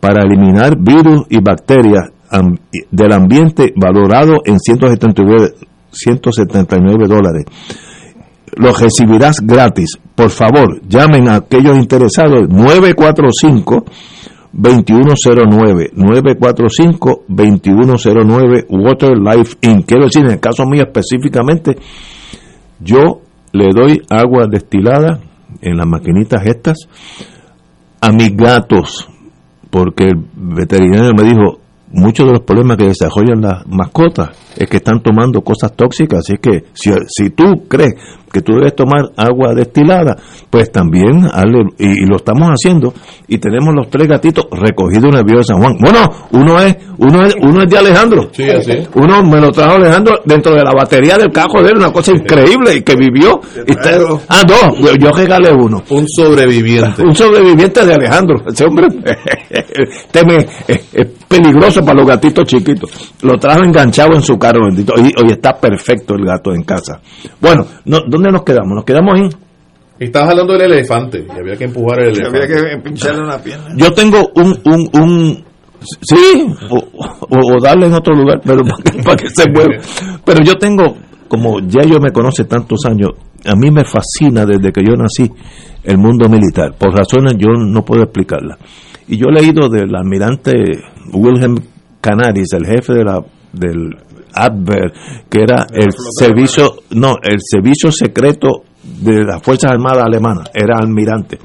para 0.00 0.22
eliminar 0.22 0.76
virus 0.78 1.26
y 1.28 1.40
bacterias 1.40 2.10
del 2.90 3.12
ambiente 3.12 3.72
valorado 3.74 4.42
en 4.44 4.58
179, 4.58 5.54
179 5.90 7.08
dólares. 7.08 7.44
Lo 8.56 8.72
recibirás 8.72 9.40
gratis. 9.40 9.98
Por 10.14 10.30
favor, 10.30 10.80
llamen 10.88 11.28
a 11.28 11.36
aquellos 11.36 11.76
interesados 11.76 12.48
945 12.48 13.84
2109 14.52 15.90
945 15.94 17.24
2109 17.28 18.66
Water 18.70 19.16
Life 19.16 19.56
Inc. 19.62 19.86
Quiero 19.86 20.04
decir, 20.04 20.24
en 20.24 20.32
el 20.32 20.40
caso 20.40 20.64
mío 20.64 20.84
específicamente, 20.84 21.76
yo 22.80 23.20
le 23.52 23.68
doy 23.74 24.02
agua 24.10 24.46
destilada 24.50 25.20
en 25.60 25.76
las 25.76 25.86
maquinitas 25.86 26.44
estas 26.46 26.76
a 28.00 28.12
mis 28.12 28.36
gatos, 28.36 29.08
porque 29.70 30.04
el 30.04 30.24
veterinario 30.34 31.12
me 31.16 31.24
dijo, 31.24 31.60
muchos 31.90 32.26
de 32.26 32.32
los 32.32 32.42
problemas 32.42 32.76
que 32.76 32.86
desarrollan 32.86 33.40
las 33.40 33.66
mascotas 33.66 34.30
es 34.56 34.68
que 34.68 34.78
están 34.78 35.02
tomando 35.02 35.40
cosas 35.42 35.74
tóxicas, 35.74 36.20
así 36.20 36.38
que 36.38 36.64
si, 36.74 36.90
si 37.08 37.30
tú 37.30 37.44
crees 37.68 37.94
que 38.36 38.42
tú 38.42 38.52
debes 38.52 38.76
tomar 38.76 39.10
agua 39.16 39.54
destilada, 39.54 40.14
pues 40.50 40.70
también 40.70 41.26
y, 41.78 42.04
lo 42.04 42.16
estamos 42.16 42.50
haciendo 42.50 42.92
y 43.26 43.38
tenemos 43.38 43.74
los 43.74 43.88
tres 43.88 44.06
gatitos 44.08 44.46
recogidos 44.50 45.06
en 45.06 45.14
el 45.14 45.24
río 45.24 45.38
de 45.38 45.44
San 45.44 45.58
Juan. 45.58 45.76
Bueno, 45.80 46.10
uno 46.32 46.60
es 46.60 46.76
uno 46.98 47.24
es 47.24 47.34
uno 47.40 47.62
es 47.62 47.70
de 47.70 47.78
Alejandro. 47.78 48.28
Uno 48.94 49.22
me 49.22 49.40
lo 49.40 49.50
trajo 49.52 49.76
Alejandro 49.76 50.20
dentro 50.26 50.54
de 50.54 50.62
la 50.62 50.72
batería 50.72 51.16
del 51.16 51.32
cajo 51.32 51.62
de 51.62 51.70
él, 51.70 51.78
una 51.78 51.90
cosa 51.90 52.12
increíble 52.12 52.76
y 52.76 52.82
que 52.82 52.94
vivió. 52.94 53.40
ah, 54.28 54.42
dos, 54.46 54.98
yo 54.98 55.10
regalé 55.12 55.50
uno. 55.52 55.82
Un 55.88 56.06
sobreviviente. 56.06 57.02
Un 57.02 57.14
sobreviviente 57.14 57.86
de 57.86 57.94
Alejandro. 57.94 58.42
Ese 58.46 58.66
hombre 58.66 58.88
teme, 60.10 60.46
es, 60.68 60.80
peligroso 61.26 61.82
para 61.82 61.98
los 61.98 62.06
gatitos 62.06 62.44
chiquitos. 62.44 62.90
Lo 63.22 63.38
trajo 63.38 63.62
enganchado 63.62 64.14
en 64.14 64.22
su 64.22 64.38
carro 64.38 64.66
bendito. 64.66 64.92
Y 64.98 65.04
hoy 65.04 65.32
está 65.32 65.58
perfecto 65.58 66.14
el 66.14 66.24
gato 66.26 66.52
en 66.52 66.62
casa. 66.64 67.00
Bueno, 67.40 67.66
no, 67.86 68.00
¿dónde 68.06 68.25
nos 68.30 68.42
quedamos? 68.42 68.74
Nos 68.74 68.84
quedamos 68.84 69.20
ahí. 69.20 69.28
Estabas 69.98 70.30
hablando 70.30 70.52
del 70.52 70.72
elefante 70.72 71.24
y 71.26 71.38
había 71.38 71.56
que 71.56 71.64
empujar 71.64 72.00
el 72.00 72.08
elefante. 72.10 72.38
Había 72.38 72.76
que 72.76 72.82
pincharle 72.82 73.22
una 73.22 73.38
pierna. 73.38 73.74
Yo 73.76 73.92
tengo 73.92 74.30
un, 74.34 74.60
un, 74.64 74.90
un 75.00 75.44
sí, 75.80 76.46
o, 76.70 77.62
darle 77.62 77.86
en 77.86 77.94
otro 77.94 78.14
lugar, 78.14 78.40
pero 78.44 78.62
para 79.04 79.16
que, 79.16 79.28
se 79.30 79.50
mueva. 79.50 79.82
Pero 80.24 80.42
yo 80.44 80.54
tengo, 80.56 80.96
como 81.28 81.60
ya 81.60 81.82
yo 81.82 81.98
me 81.98 82.12
conoce 82.12 82.44
tantos 82.44 82.84
años, 82.86 83.10
a 83.44 83.54
mí 83.54 83.70
me 83.70 83.84
fascina 83.84 84.44
desde 84.44 84.72
que 84.72 84.82
yo 84.82 84.94
nací 84.96 85.30
el 85.84 85.98
mundo 85.98 86.28
militar. 86.28 86.74
Por 86.78 86.94
razones 86.94 87.34
yo 87.38 87.48
no 87.52 87.84
puedo 87.84 88.02
explicarla. 88.02 88.58
Y 89.08 89.16
yo 89.16 89.26
he 89.28 89.40
leído 89.40 89.68
del 89.68 89.94
almirante 89.94 90.52
Wilhelm 91.12 91.56
Canaris, 92.00 92.52
el 92.52 92.66
jefe 92.66 92.92
de 92.92 93.04
la, 93.04 93.24
del 93.52 93.90
Adver, 94.36 94.92
que 95.28 95.40
era 95.40 95.66
el 95.72 95.88
servicio, 96.18 96.82
no, 96.90 97.16
el 97.22 97.38
servicio 97.40 97.90
secreto 97.90 98.64
de 98.82 99.24
las 99.24 99.42
Fuerzas 99.42 99.72
Armadas 99.72 100.04
Alemanas, 100.04 100.50
era 100.54 100.78
almirante. 100.78 101.38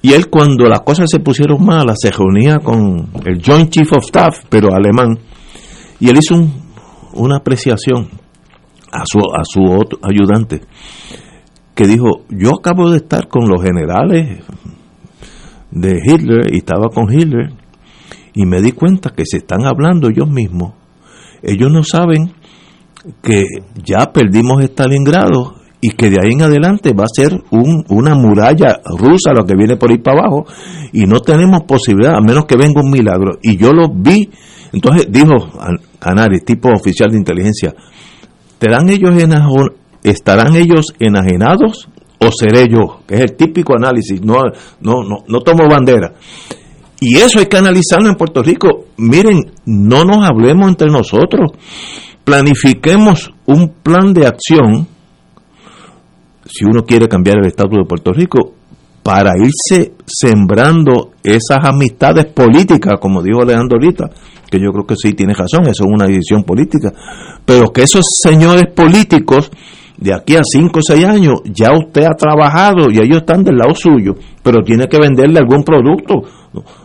Y 0.00 0.12
él 0.12 0.28
cuando 0.30 0.68
las 0.68 0.80
cosas 0.80 1.06
se 1.10 1.20
pusieron 1.20 1.64
malas 1.64 1.98
se 2.00 2.10
reunía 2.10 2.58
con 2.58 3.10
el 3.24 3.42
Joint 3.44 3.70
Chief 3.70 3.92
of 3.92 4.04
Staff, 4.04 4.44
pero 4.48 4.72
alemán, 4.72 5.18
y 6.00 6.08
él 6.08 6.18
hizo 6.18 6.34
una 7.14 7.38
apreciación 7.38 8.08
a 8.92 9.02
su, 9.04 9.18
a 9.18 9.44
su 9.44 9.62
otro 9.64 9.98
ayudante, 10.02 10.62
que 11.74 11.86
dijo, 11.86 12.24
yo 12.30 12.50
acabo 12.58 12.90
de 12.90 12.98
estar 12.98 13.28
con 13.28 13.48
los 13.48 13.62
generales 13.62 14.44
de 15.70 16.00
Hitler 16.04 16.52
y 16.52 16.58
estaba 16.58 16.88
con 16.88 17.12
Hitler, 17.12 17.52
y 18.34 18.46
me 18.46 18.62
di 18.62 18.72
cuenta 18.72 19.10
que 19.10 19.24
se 19.26 19.38
están 19.38 19.66
hablando 19.66 20.08
ellos 20.08 20.30
mismos. 20.30 20.74
Ellos 21.42 21.70
no 21.70 21.82
saben 21.82 22.32
que 23.22 23.44
ya 23.84 24.12
perdimos 24.12 24.62
Stalingrado 24.62 25.54
y 25.80 25.90
que 25.90 26.10
de 26.10 26.18
ahí 26.20 26.32
en 26.32 26.42
adelante 26.42 26.92
va 26.92 27.04
a 27.04 27.14
ser 27.14 27.32
un, 27.50 27.84
una 27.88 28.14
muralla 28.14 28.80
rusa 28.84 29.32
lo 29.32 29.44
que 29.44 29.54
viene 29.56 29.76
por 29.76 29.90
ahí 29.90 29.98
para 29.98 30.20
abajo 30.20 30.46
y 30.92 31.04
no 31.04 31.20
tenemos 31.20 31.62
posibilidad 31.62 32.16
a 32.16 32.20
menos 32.20 32.46
que 32.46 32.56
venga 32.56 32.80
un 32.82 32.90
milagro. 32.90 33.38
Y 33.42 33.56
yo 33.56 33.72
lo 33.72 33.88
vi, 33.88 34.28
entonces 34.72 35.06
dijo 35.10 35.34
Canales, 35.98 36.44
tipo 36.44 36.68
oficial 36.70 37.10
de 37.10 37.18
inteligencia, 37.18 37.74
¿estarán 38.60 38.88
ellos, 38.88 39.10
¿estarán 40.02 40.56
ellos 40.56 40.94
enajenados 40.98 41.88
o 42.20 42.30
seré 42.32 42.66
yo? 42.68 43.00
Que 43.06 43.14
es 43.16 43.20
el 43.20 43.36
típico 43.36 43.74
análisis, 43.76 44.20
no, 44.22 44.42
no, 44.80 45.04
no, 45.04 45.18
no 45.28 45.40
tomo 45.40 45.68
bandera. 45.70 46.14
Y 47.00 47.16
eso 47.16 47.38
hay 47.38 47.46
que 47.46 47.56
analizarlo 47.56 48.08
en 48.08 48.16
Puerto 48.16 48.42
Rico. 48.42 48.86
Miren, 48.96 49.52
no 49.66 50.04
nos 50.04 50.28
hablemos 50.28 50.68
entre 50.68 50.88
nosotros. 50.88 51.52
Planifiquemos 52.24 53.32
un 53.46 53.72
plan 53.82 54.12
de 54.12 54.26
acción, 54.26 54.86
si 56.44 56.64
uno 56.64 56.82
quiere 56.82 57.08
cambiar 57.08 57.38
el 57.38 57.46
estatus 57.46 57.78
de 57.78 57.84
Puerto 57.84 58.12
Rico, 58.12 58.54
para 59.02 59.32
irse 59.38 59.92
sembrando 60.06 61.12
esas 61.22 61.64
amistades 61.64 62.26
políticas, 62.26 62.96
como 63.00 63.22
dijo 63.22 63.40
Alejandro 63.40 63.78
ahorita, 63.80 64.10
que 64.50 64.58
yo 64.58 64.70
creo 64.70 64.86
que 64.86 64.96
sí 64.96 65.14
tiene 65.14 65.32
razón, 65.32 65.62
eso 65.62 65.84
es 65.84 65.90
una 65.90 66.06
decisión 66.06 66.42
política, 66.42 66.92
pero 67.44 67.70
que 67.70 67.84
esos 67.84 68.04
señores 68.22 68.64
políticos 68.74 69.50
de 69.98 70.14
aquí 70.14 70.36
a 70.36 70.42
5 70.44 70.78
o 70.78 70.82
6 70.82 71.04
años 71.06 71.40
ya 71.44 71.72
usted 71.72 72.04
ha 72.04 72.14
trabajado 72.14 72.90
y 72.90 72.98
ellos 72.98 73.18
están 73.18 73.42
del 73.42 73.56
lado 73.56 73.74
suyo, 73.74 74.14
pero 74.42 74.62
tiene 74.62 74.86
que 74.86 74.98
venderle 74.98 75.38
algún 75.38 75.64
producto. 75.64 76.22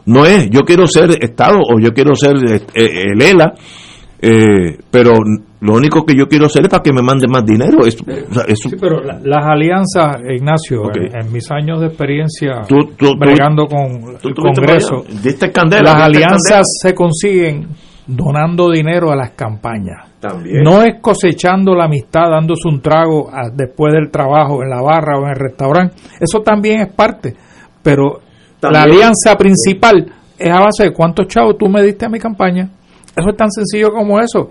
No 0.05 0.25
es, 0.25 0.49
yo 0.49 0.61
quiero 0.61 0.87
ser 0.87 1.11
Estado 1.21 1.59
o 1.59 1.79
yo 1.79 1.91
quiero 1.93 2.15
ser 2.15 2.35
eh, 2.37 2.61
eh, 2.73 3.03
el 3.13 3.21
ELA, 3.21 3.53
eh, 4.21 4.77
pero 4.89 5.13
lo 5.61 5.73
único 5.73 6.05
que 6.05 6.13
yo 6.17 6.27
quiero 6.27 6.45
hacer 6.45 6.63
es 6.63 6.69
para 6.69 6.83
que 6.83 6.93
me 6.93 7.01
mande 7.01 7.27
más 7.27 7.45
dinero. 7.45 7.85
Eso, 7.85 8.03
Sí, 8.55 8.75
pero 8.79 9.01
las 9.01 9.45
alianzas, 9.45 10.17
Ignacio, 10.29 10.83
en, 10.93 11.31
mis 11.31 11.49
años 11.51 11.81
de 11.81 11.87
experiencia 11.87 12.61
bregando 13.17 13.67
con 13.67 14.17
el 14.23 14.35
Congreso, 14.35 15.03
las 15.83 15.95
alianzas 15.95 16.65
se 16.81 16.93
consiguen 16.93 17.67
donando 18.07 18.69
dinero 18.69 19.11
a 19.11 19.15
las 19.15 19.31
campañas. 19.31 20.09
No 20.63 20.83
es 20.83 21.01
cosechando 21.01 21.75
la 21.75 21.85
amistad, 21.85 22.29
dándose 22.29 22.67
un 22.67 22.81
trago 22.81 23.29
después 23.53 23.93
del 23.93 24.09
trabajo 24.09 24.63
en 24.63 24.69
la 24.69 24.81
barra 24.81 25.17
o 25.17 25.23
en 25.23 25.29
el 25.29 25.39
restaurante. 25.39 25.95
Eso 26.19 26.41
también 26.41 26.81
es 26.81 26.93
parte. 26.93 27.33
Pero 27.81 28.21
la 28.71 28.83
alianza 28.83 29.37
principal 29.37 30.11
es 30.37 30.49
a 30.49 30.59
base 30.59 30.83
de 30.85 30.93
cuántos 30.93 31.27
chavos 31.27 31.57
tú 31.57 31.67
me 31.67 31.81
diste 31.81 32.05
a 32.05 32.09
mi 32.09 32.19
campaña. 32.19 32.69
Eso 33.15 33.29
es 33.29 33.37
tan 33.37 33.51
sencillo 33.51 33.91
como 33.91 34.19
eso. 34.19 34.49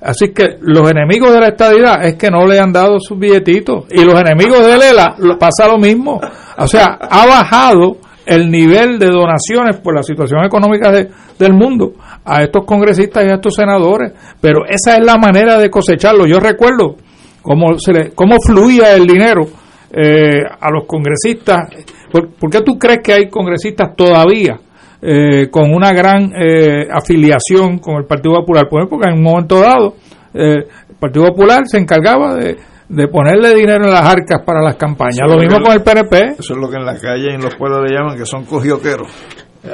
Así 0.00 0.32
que 0.32 0.56
los 0.62 0.90
enemigos 0.90 1.32
de 1.32 1.40
la 1.40 1.48
estadidad 1.48 2.04
es 2.04 2.14
que 2.14 2.30
no 2.30 2.46
le 2.46 2.58
han 2.58 2.72
dado 2.72 2.98
sus 2.98 3.18
billetitos. 3.18 3.84
Y 3.90 4.04
los 4.04 4.18
enemigos 4.18 4.64
de 4.66 4.78
Lela 4.78 5.14
pasa 5.38 5.68
lo 5.68 5.78
mismo. 5.78 6.20
O 6.56 6.66
sea, 6.66 6.98
ha 7.00 7.26
bajado 7.26 7.98
el 8.24 8.50
nivel 8.50 8.98
de 8.98 9.06
donaciones 9.06 9.78
por 9.82 9.94
la 9.94 10.02
situación 10.02 10.44
económica 10.44 10.90
del 10.90 11.52
mundo 11.52 11.94
a 12.24 12.42
estos 12.42 12.64
congresistas 12.64 13.24
y 13.24 13.28
a 13.28 13.34
estos 13.34 13.54
senadores, 13.54 14.12
pero 14.40 14.64
esa 14.68 14.94
es 14.96 15.04
la 15.04 15.16
manera 15.16 15.58
de 15.58 15.68
cosecharlo. 15.68 16.26
Yo 16.26 16.38
recuerdo 16.38 16.96
cómo, 17.42 17.78
se 17.78 17.92
le, 17.92 18.10
cómo 18.12 18.36
fluía 18.40 18.94
el 18.94 19.06
dinero 19.06 19.48
eh, 19.92 20.42
a 20.60 20.70
los 20.70 20.84
congresistas. 20.86 21.68
¿Por, 22.10 22.50
qué 22.50 22.60
tú 22.62 22.78
crees 22.78 23.00
que 23.02 23.12
hay 23.12 23.28
congresistas 23.28 23.94
todavía 23.96 24.58
eh, 25.00 25.48
con 25.50 25.72
una 25.72 25.92
gran 25.92 26.32
eh, 26.34 26.86
afiliación 26.92 27.78
con 27.78 27.96
el 27.96 28.04
Partido 28.04 28.34
Popular? 28.36 28.66
Pues 28.68 28.86
porque 28.88 29.08
en 29.08 29.18
un 29.18 29.22
momento 29.22 29.60
dado 29.60 29.94
el 30.32 30.66
Partido 30.98 31.26
Popular 31.26 31.66
se 31.66 31.78
encargaba 31.78 32.34
de, 32.34 32.56
de 32.90 33.06
ponerle 33.06 33.54
dinero 33.54 33.84
en 33.84 33.92
las 33.92 34.04
arcas 34.04 34.42
para 34.44 34.60
las 34.60 34.76
campañas. 34.76 35.20
lo 35.26 35.36
mismo 35.36 35.58
con 35.62 35.72
el 35.72 35.82
PNP. 35.82 36.34
Eso 36.38 36.54
es 36.54 36.58
lo 36.58 36.68
que 36.68 36.76
en 36.76 36.84
la 36.84 36.98
calle 36.98 37.30
y 37.30 37.34
en 37.34 37.40
los 37.40 37.54
pueblos 37.54 37.88
le 37.88 37.96
llaman 37.96 38.18
que 38.18 38.26
son 38.26 38.44
cogioqueros. 38.44 39.08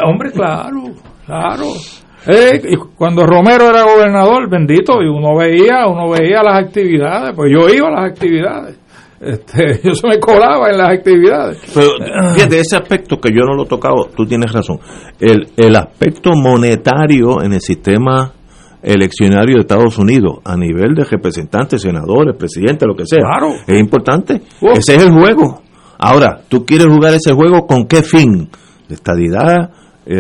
Hombre, 0.04 0.30
claro, 0.32 0.82
claro. 1.24 1.64
Eh, 2.26 2.60
y 2.68 2.76
cuando 2.76 3.24
Romero 3.24 3.70
era 3.70 3.84
gobernador, 3.84 4.50
bendito, 4.50 5.00
y 5.00 5.08
uno 5.08 5.36
veía, 5.36 5.86
uno 5.86 6.10
veía 6.10 6.42
las 6.42 6.64
actividades, 6.64 7.34
pues 7.34 7.50
yo 7.52 7.68
iba 7.68 7.88
a 7.88 8.02
las 8.02 8.10
actividades. 8.10 8.78
Este, 9.20 9.80
yo 9.84 9.94
se 9.94 10.06
me 10.06 10.18
colaba 10.18 10.70
en 10.70 10.78
las 10.78 10.90
actividades. 10.90 11.58
Pero 11.74 11.90
fíjate, 12.34 12.60
ese 12.60 12.76
aspecto 12.76 13.18
que 13.18 13.30
yo 13.30 13.44
no 13.44 13.54
lo 13.54 13.64
he 13.64 13.68
tocado, 13.68 14.08
tú 14.16 14.26
tienes 14.26 14.52
razón. 14.52 14.78
El, 15.18 15.48
el 15.56 15.76
aspecto 15.76 16.30
monetario 16.34 17.42
en 17.42 17.52
el 17.54 17.60
sistema 17.60 18.32
eleccionario 18.82 19.56
de 19.56 19.60
Estados 19.62 19.98
Unidos, 19.98 20.38
a 20.44 20.56
nivel 20.56 20.94
de 20.94 21.04
representantes, 21.04 21.82
senadores, 21.82 22.36
presidentes, 22.38 22.86
lo 22.86 22.94
que 22.94 23.06
sea, 23.06 23.20
es 23.66 23.80
importante. 23.80 24.42
Ese 24.60 24.96
es 24.96 25.02
el 25.02 25.12
juego. 25.12 25.62
Ahora, 25.98 26.42
¿tú 26.48 26.64
quieres 26.64 26.86
jugar 26.86 27.14
ese 27.14 27.32
juego 27.32 27.66
con 27.66 27.86
qué 27.86 28.02
fin? 28.02 28.48
De 28.88 28.94
estadidad, 28.94 29.70
eh, 30.08 30.14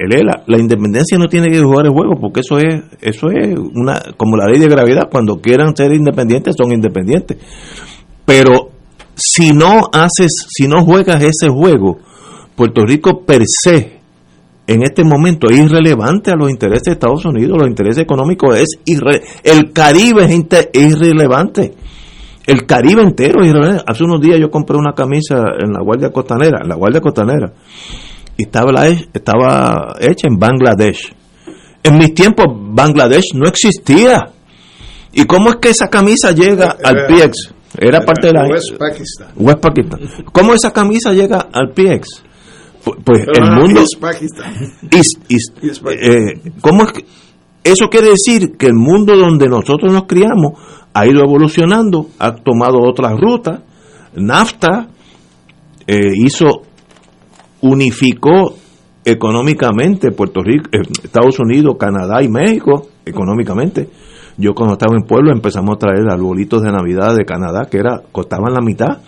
el 0.00 0.26
la 0.46 0.58
independencia 0.58 1.16
no 1.16 1.26
tiene 1.26 1.48
que 1.48 1.60
jugar 1.60 1.86
el 1.86 1.92
juego 1.92 2.18
porque 2.20 2.40
eso 2.40 2.58
es 2.58 2.82
eso 3.00 3.28
es 3.30 3.56
una 3.72 4.02
como 4.16 4.36
la 4.36 4.46
ley 4.46 4.58
de 4.58 4.66
gravedad 4.66 5.02
cuando 5.08 5.40
quieran 5.40 5.76
ser 5.76 5.92
independientes 5.92 6.56
son 6.58 6.72
independientes 6.72 7.38
pero 8.26 8.70
si 9.14 9.52
no 9.52 9.88
haces 9.90 10.30
si 10.48 10.68
no 10.68 10.84
juegas 10.84 11.22
ese 11.22 11.48
juego 11.48 11.98
Puerto 12.54 12.84
Rico 12.84 13.22
per 13.24 13.42
se 13.46 13.96
en 14.66 14.82
este 14.82 15.02
momento 15.04 15.48
es 15.48 15.58
irrelevante 15.58 16.30
a 16.30 16.36
los 16.36 16.50
intereses 16.50 16.82
de 16.84 16.92
Estados 16.92 17.24
Unidos 17.24 17.58
los 17.58 17.68
intereses 17.68 18.02
económicos 18.02 18.58
es 18.58 18.78
irre 18.84 19.22
el 19.42 19.72
Caribe 19.72 20.24
es, 20.24 20.68
irrelevante 20.74 21.72
el 22.46 22.66
Caribe 22.66 23.02
entero 23.02 23.40
es 23.42 23.48
irrelevante 23.48 23.84
hace 23.86 24.04
unos 24.04 24.20
días 24.20 24.38
yo 24.38 24.50
compré 24.50 24.76
una 24.76 24.92
camisa 24.92 25.36
en 25.58 25.72
la 25.72 25.80
Guardia 25.80 26.10
Costanera 26.10 26.60
en 26.62 26.68
la 26.68 26.76
Guardia 26.76 27.00
Costanera 27.00 27.54
y 28.36 28.44
estaba, 28.44 28.86
estaba 28.86 29.94
hecha 29.98 30.28
en 30.28 30.38
Bangladesh. 30.38 31.14
En 31.82 31.98
mis 31.98 32.14
tiempos 32.14 32.46
Bangladesh 32.48 33.34
no 33.34 33.48
existía. 33.48 34.30
¿Y 35.12 35.24
cómo 35.24 35.50
es 35.50 35.56
que 35.56 35.70
esa 35.70 35.88
camisa 35.88 36.32
llega 36.32 36.76
al 36.82 37.06
PX? 37.06 37.54
Era 37.78 38.00
parte 38.00 38.28
de 38.28 38.32
la 38.32 38.48
West 38.48 38.76
Pakistan. 38.78 39.28
West 39.36 39.60
Pakistan. 39.60 40.00
¿Cómo 40.32 40.54
esa 40.54 40.72
camisa 40.72 41.12
llega 41.12 41.48
al 41.52 41.72
PX? 41.72 42.22
Pues 43.04 43.26
el 43.34 43.50
mundo 43.52 43.80
East 43.80 44.00
Pakistan. 44.00 44.54
Eh, 44.92 46.52
¿Cómo 46.60 46.84
es 46.84 46.92
que 46.92 47.04
eso 47.64 47.88
quiere 47.90 48.10
decir 48.10 48.56
que 48.56 48.66
el 48.66 48.74
mundo 48.74 49.16
donde 49.16 49.48
nosotros 49.48 49.92
nos 49.92 50.04
criamos 50.04 50.52
ha 50.94 51.06
ido 51.06 51.20
evolucionando, 51.22 52.08
ha 52.18 52.32
tomado 52.36 52.78
otras 52.80 53.18
rutas. 53.20 53.60
NAFTA 54.14 54.88
eh, 55.86 56.12
hizo 56.14 56.62
unificó 57.60 58.54
económicamente 59.04 60.12
Puerto 60.12 60.42
Rico, 60.42 60.70
eh, 60.72 60.82
Estados 61.02 61.38
Unidos, 61.38 61.76
Canadá 61.78 62.22
y 62.22 62.28
México, 62.28 62.88
económicamente. 63.04 63.88
Yo 64.36 64.54
cuando 64.54 64.74
estaba 64.74 64.96
en 64.96 65.04
pueblo 65.04 65.32
empezamos 65.32 65.76
a 65.76 65.78
traer 65.78 66.08
arbolitos 66.10 66.62
de 66.62 66.70
Navidad 66.70 67.16
de 67.16 67.24
Canadá 67.24 67.66
que 67.70 67.78
era 67.78 68.02
costaban 68.12 68.52
la 68.52 68.60
mitad, 68.60 68.98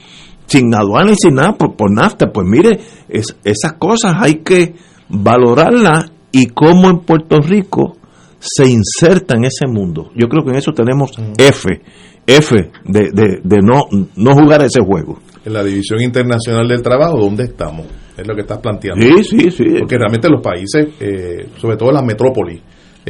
sin 0.46 0.74
aduana 0.74 1.12
y 1.12 1.16
sin 1.16 1.34
nada 1.34 1.52
por, 1.52 1.76
por 1.76 1.92
nafta. 1.92 2.26
Pues 2.32 2.46
mire, 2.46 2.80
es, 3.08 3.36
esas 3.44 3.74
cosas 3.74 4.16
hay 4.18 4.36
que 4.36 4.74
valorarlas 5.08 6.10
y 6.32 6.46
cómo 6.46 6.88
en 6.88 7.00
Puerto 7.00 7.40
Rico 7.40 7.96
se 8.38 8.68
inserta 8.68 9.34
en 9.36 9.44
ese 9.44 9.66
mundo. 9.66 10.10
Yo 10.14 10.28
creo 10.28 10.44
que 10.44 10.50
en 10.50 10.56
eso 10.56 10.72
tenemos 10.72 11.10
F, 11.36 11.80
F 12.26 12.70
de, 12.84 13.10
de, 13.12 13.40
de 13.42 13.58
no, 13.62 13.84
no 14.16 14.34
jugar 14.34 14.62
ese 14.62 14.80
juego. 14.80 15.18
En 15.44 15.52
la 15.52 15.62
División 15.62 16.00
Internacional 16.00 16.68
del 16.68 16.82
Trabajo, 16.82 17.18
¿dónde 17.18 17.44
estamos? 17.44 17.86
es 18.18 18.26
lo 18.26 18.34
que 18.34 18.40
estás 18.40 18.58
planteando. 18.58 19.00
Sí, 19.00 19.24
sí, 19.24 19.50
sí. 19.50 19.64
Porque 19.78 19.96
realmente 19.96 20.28
los 20.28 20.42
países, 20.42 20.88
eh, 20.98 21.48
sobre 21.56 21.76
todo 21.76 21.92
las 21.92 22.04
metrópolis, 22.04 22.60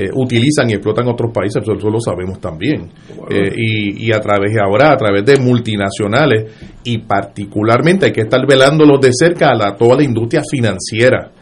eh, 0.00 0.10
utilizan 0.14 0.70
y 0.70 0.74
explotan 0.74 1.08
otros 1.08 1.32
países, 1.32 1.60
eso 1.60 1.90
lo 1.90 1.98
sabemos 1.98 2.40
también. 2.40 2.88
Eh, 3.28 3.50
y, 3.56 4.14
a 4.14 4.20
través 4.20 4.54
de 4.54 4.60
ahora, 4.60 4.92
a 4.92 4.96
través 4.96 5.24
de 5.24 5.40
multinacionales, 5.40 6.52
y 6.84 6.98
particularmente 6.98 8.06
hay 8.06 8.12
que 8.12 8.20
estar 8.20 8.40
velándolos 8.46 9.00
de 9.00 9.10
cerca 9.12 9.48
a 9.48 9.56
la, 9.56 9.74
toda 9.74 9.96
la 9.96 10.04
industria 10.04 10.42
financiera. 10.48 11.32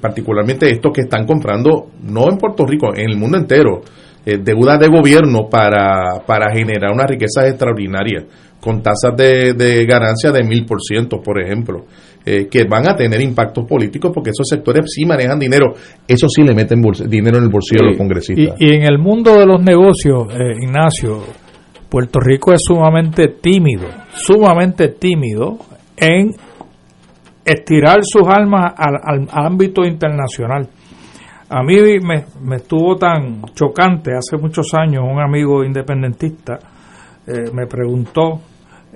particularmente 0.00 0.68
estos 0.68 0.92
que 0.92 1.02
están 1.02 1.26
comprando, 1.26 1.90
no 2.02 2.28
en 2.28 2.38
Puerto 2.38 2.64
Rico, 2.66 2.88
en 2.92 3.10
el 3.10 3.16
mundo 3.16 3.38
entero, 3.38 3.82
deudas 4.24 4.80
de 4.80 4.88
gobierno 4.88 5.48
para, 5.48 6.24
para 6.26 6.52
generar 6.52 6.92
una 6.92 7.06
riqueza 7.06 7.46
extraordinaria, 7.46 8.24
con 8.60 8.82
tasas 8.82 9.14
de, 9.16 9.52
de 9.52 9.84
ganancia 9.86 10.32
de 10.32 10.42
mil 10.42 10.64
por 10.64 10.80
ciento, 10.82 11.20
por 11.22 11.40
ejemplo. 11.40 11.84
Eh, 12.26 12.48
que 12.50 12.64
van 12.64 12.88
a 12.88 12.96
tener 12.96 13.20
impactos 13.20 13.66
políticos 13.66 14.10
porque 14.14 14.30
esos 14.30 14.48
sectores 14.48 14.86
sí 14.88 15.04
manejan 15.04 15.38
dinero. 15.38 15.74
Eso 16.08 16.26
sí 16.26 16.42
le 16.42 16.54
meten 16.54 16.80
dinero 17.06 17.36
en 17.36 17.44
el 17.44 17.50
bolsillo 17.50 17.82
a 17.82 17.88
los 17.88 17.98
congresistas. 17.98 18.56
Y, 18.58 18.72
en 18.72 18.82
el 18.84 18.98
mundo 18.98 19.34
de 19.34 19.44
los 19.44 19.62
negocios, 19.62 20.28
eh, 20.32 20.54
Ignacio, 20.62 21.22
Puerto 21.90 22.20
Rico 22.20 22.54
es 22.54 22.60
sumamente 22.64 23.28
tímido, 23.28 23.88
sumamente 24.14 24.88
tímido 24.88 25.58
en 25.98 26.30
estirar 27.44 27.98
sus 28.02 28.26
almas 28.26 28.72
al, 28.74 29.28
ámbito 29.30 29.84
internacional. 29.84 30.66
A 31.50 31.62
mí 31.62 31.76
me, 32.02 32.24
me 32.40 32.56
estuvo 32.56 32.96
tan 32.96 33.42
chocante 33.54 34.12
hace 34.16 34.38
muchos 34.38 34.72
años 34.72 35.04
un 35.04 35.20
amigo 35.20 35.62
independentista 35.62 36.58
eh, 37.26 37.50
me 37.54 37.66
preguntó 37.66 38.38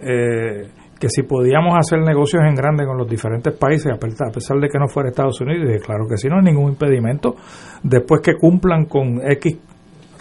eh, 0.02 0.68
que 0.98 1.08
si 1.08 1.22
podíamos 1.22 1.76
hacer 1.78 2.00
negocios 2.00 2.42
en 2.44 2.54
grande 2.54 2.84
con 2.84 2.96
los 2.98 3.08
diferentes 3.08 3.54
países, 3.54 3.92
a 3.92 3.98
pesar 3.98 4.58
de 4.58 4.68
que 4.68 4.78
no 4.78 4.88
fuera 4.88 5.10
Estados 5.10 5.40
Unidos, 5.40 5.70
y 5.74 5.78
claro 5.78 6.06
que 6.08 6.16
sí, 6.16 6.28
no 6.28 6.36
hay 6.36 6.44
ningún 6.44 6.72
impedimento. 6.72 7.36
Después 7.82 8.20
que 8.20 8.34
cumplan 8.34 8.86
con 8.86 9.20
X 9.22 9.56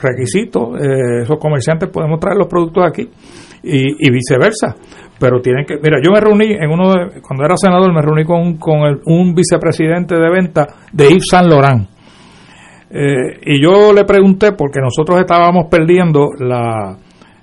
requisitos, 0.02 0.80
eh, 0.80 1.22
esos 1.24 1.40
comerciantes 1.40 1.90
podemos 1.90 2.20
traer 2.20 2.38
los 2.38 2.48
productos 2.48 2.86
aquí 2.86 3.10
y, 3.64 4.12
viceversa. 4.12 4.76
Pero 5.20 5.42
tienen 5.42 5.66
que, 5.66 5.78
mira, 5.82 5.98
yo 6.02 6.12
me 6.12 6.20
reuní 6.20 6.54
en 6.54 6.70
uno 6.70 6.94
de, 6.94 7.22
cuando 7.22 7.44
era 7.44 7.58
senador, 7.58 7.92
me 7.92 8.02
reuní 8.02 8.24
con, 8.24 8.58
con 8.58 9.02
un 9.06 9.34
vicepresidente 9.34 10.16
de 10.16 10.30
venta 10.30 10.68
de 10.92 11.10
Yves 11.10 11.26
Saint 11.30 11.48
Laurent. 11.48 11.90
Eh, 12.90 13.40
y 13.46 13.62
yo 13.62 13.92
le 13.94 14.06
pregunté, 14.06 14.52
porque 14.52 14.80
nosotros 14.80 15.20
estábamos 15.20 15.66
perdiendo 15.70 16.30
la, 16.38 16.98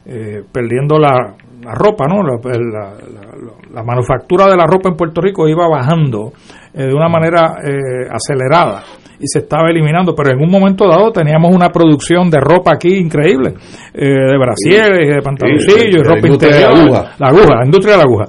eh, 0.07 0.43
perdiendo 0.53 0.99
la, 0.99 1.35
ropa, 1.73 2.07
¿no? 2.07 2.23
La, 2.23 3.83
manufactura 3.83 4.47
de 4.51 4.57
la 4.57 4.67
ropa 4.67 4.89
en 4.89 4.97
Puerto 4.97 5.21
Rico 5.21 5.49
iba 5.49 5.69
bajando 5.69 6.33
eh, 6.73 6.85
de 6.85 6.95
una 6.95 7.09
manera 7.09 7.57
eh, 7.63 8.09
acelerada 8.11 8.83
y 9.19 9.27
se 9.27 9.41
estaba 9.41 9.71
eliminando, 9.71 10.15
pero 10.15 10.31
en 10.33 10.43
un 10.43 10.51
momento 10.51 10.89
dado 10.89 11.13
teníamos 11.13 11.55
una 11.55 11.71
producción 11.71 12.29
de 12.31 12.41
ropa 12.41 12.73
aquí 12.75 12.97
increíble, 12.97 13.55
de 13.95 14.37
brasieres, 14.37 15.15
de 15.15 15.23
pantaloncillos, 15.23 16.03
ropa 16.05 16.27
interior, 16.27 16.73
la 16.73 16.83
aguja. 16.83 17.15
la 17.19 17.29
aguja, 17.29 17.55
la 17.57 17.65
industria 17.65 17.93
de 17.93 17.99
la 17.99 18.05
aguja. 18.05 18.25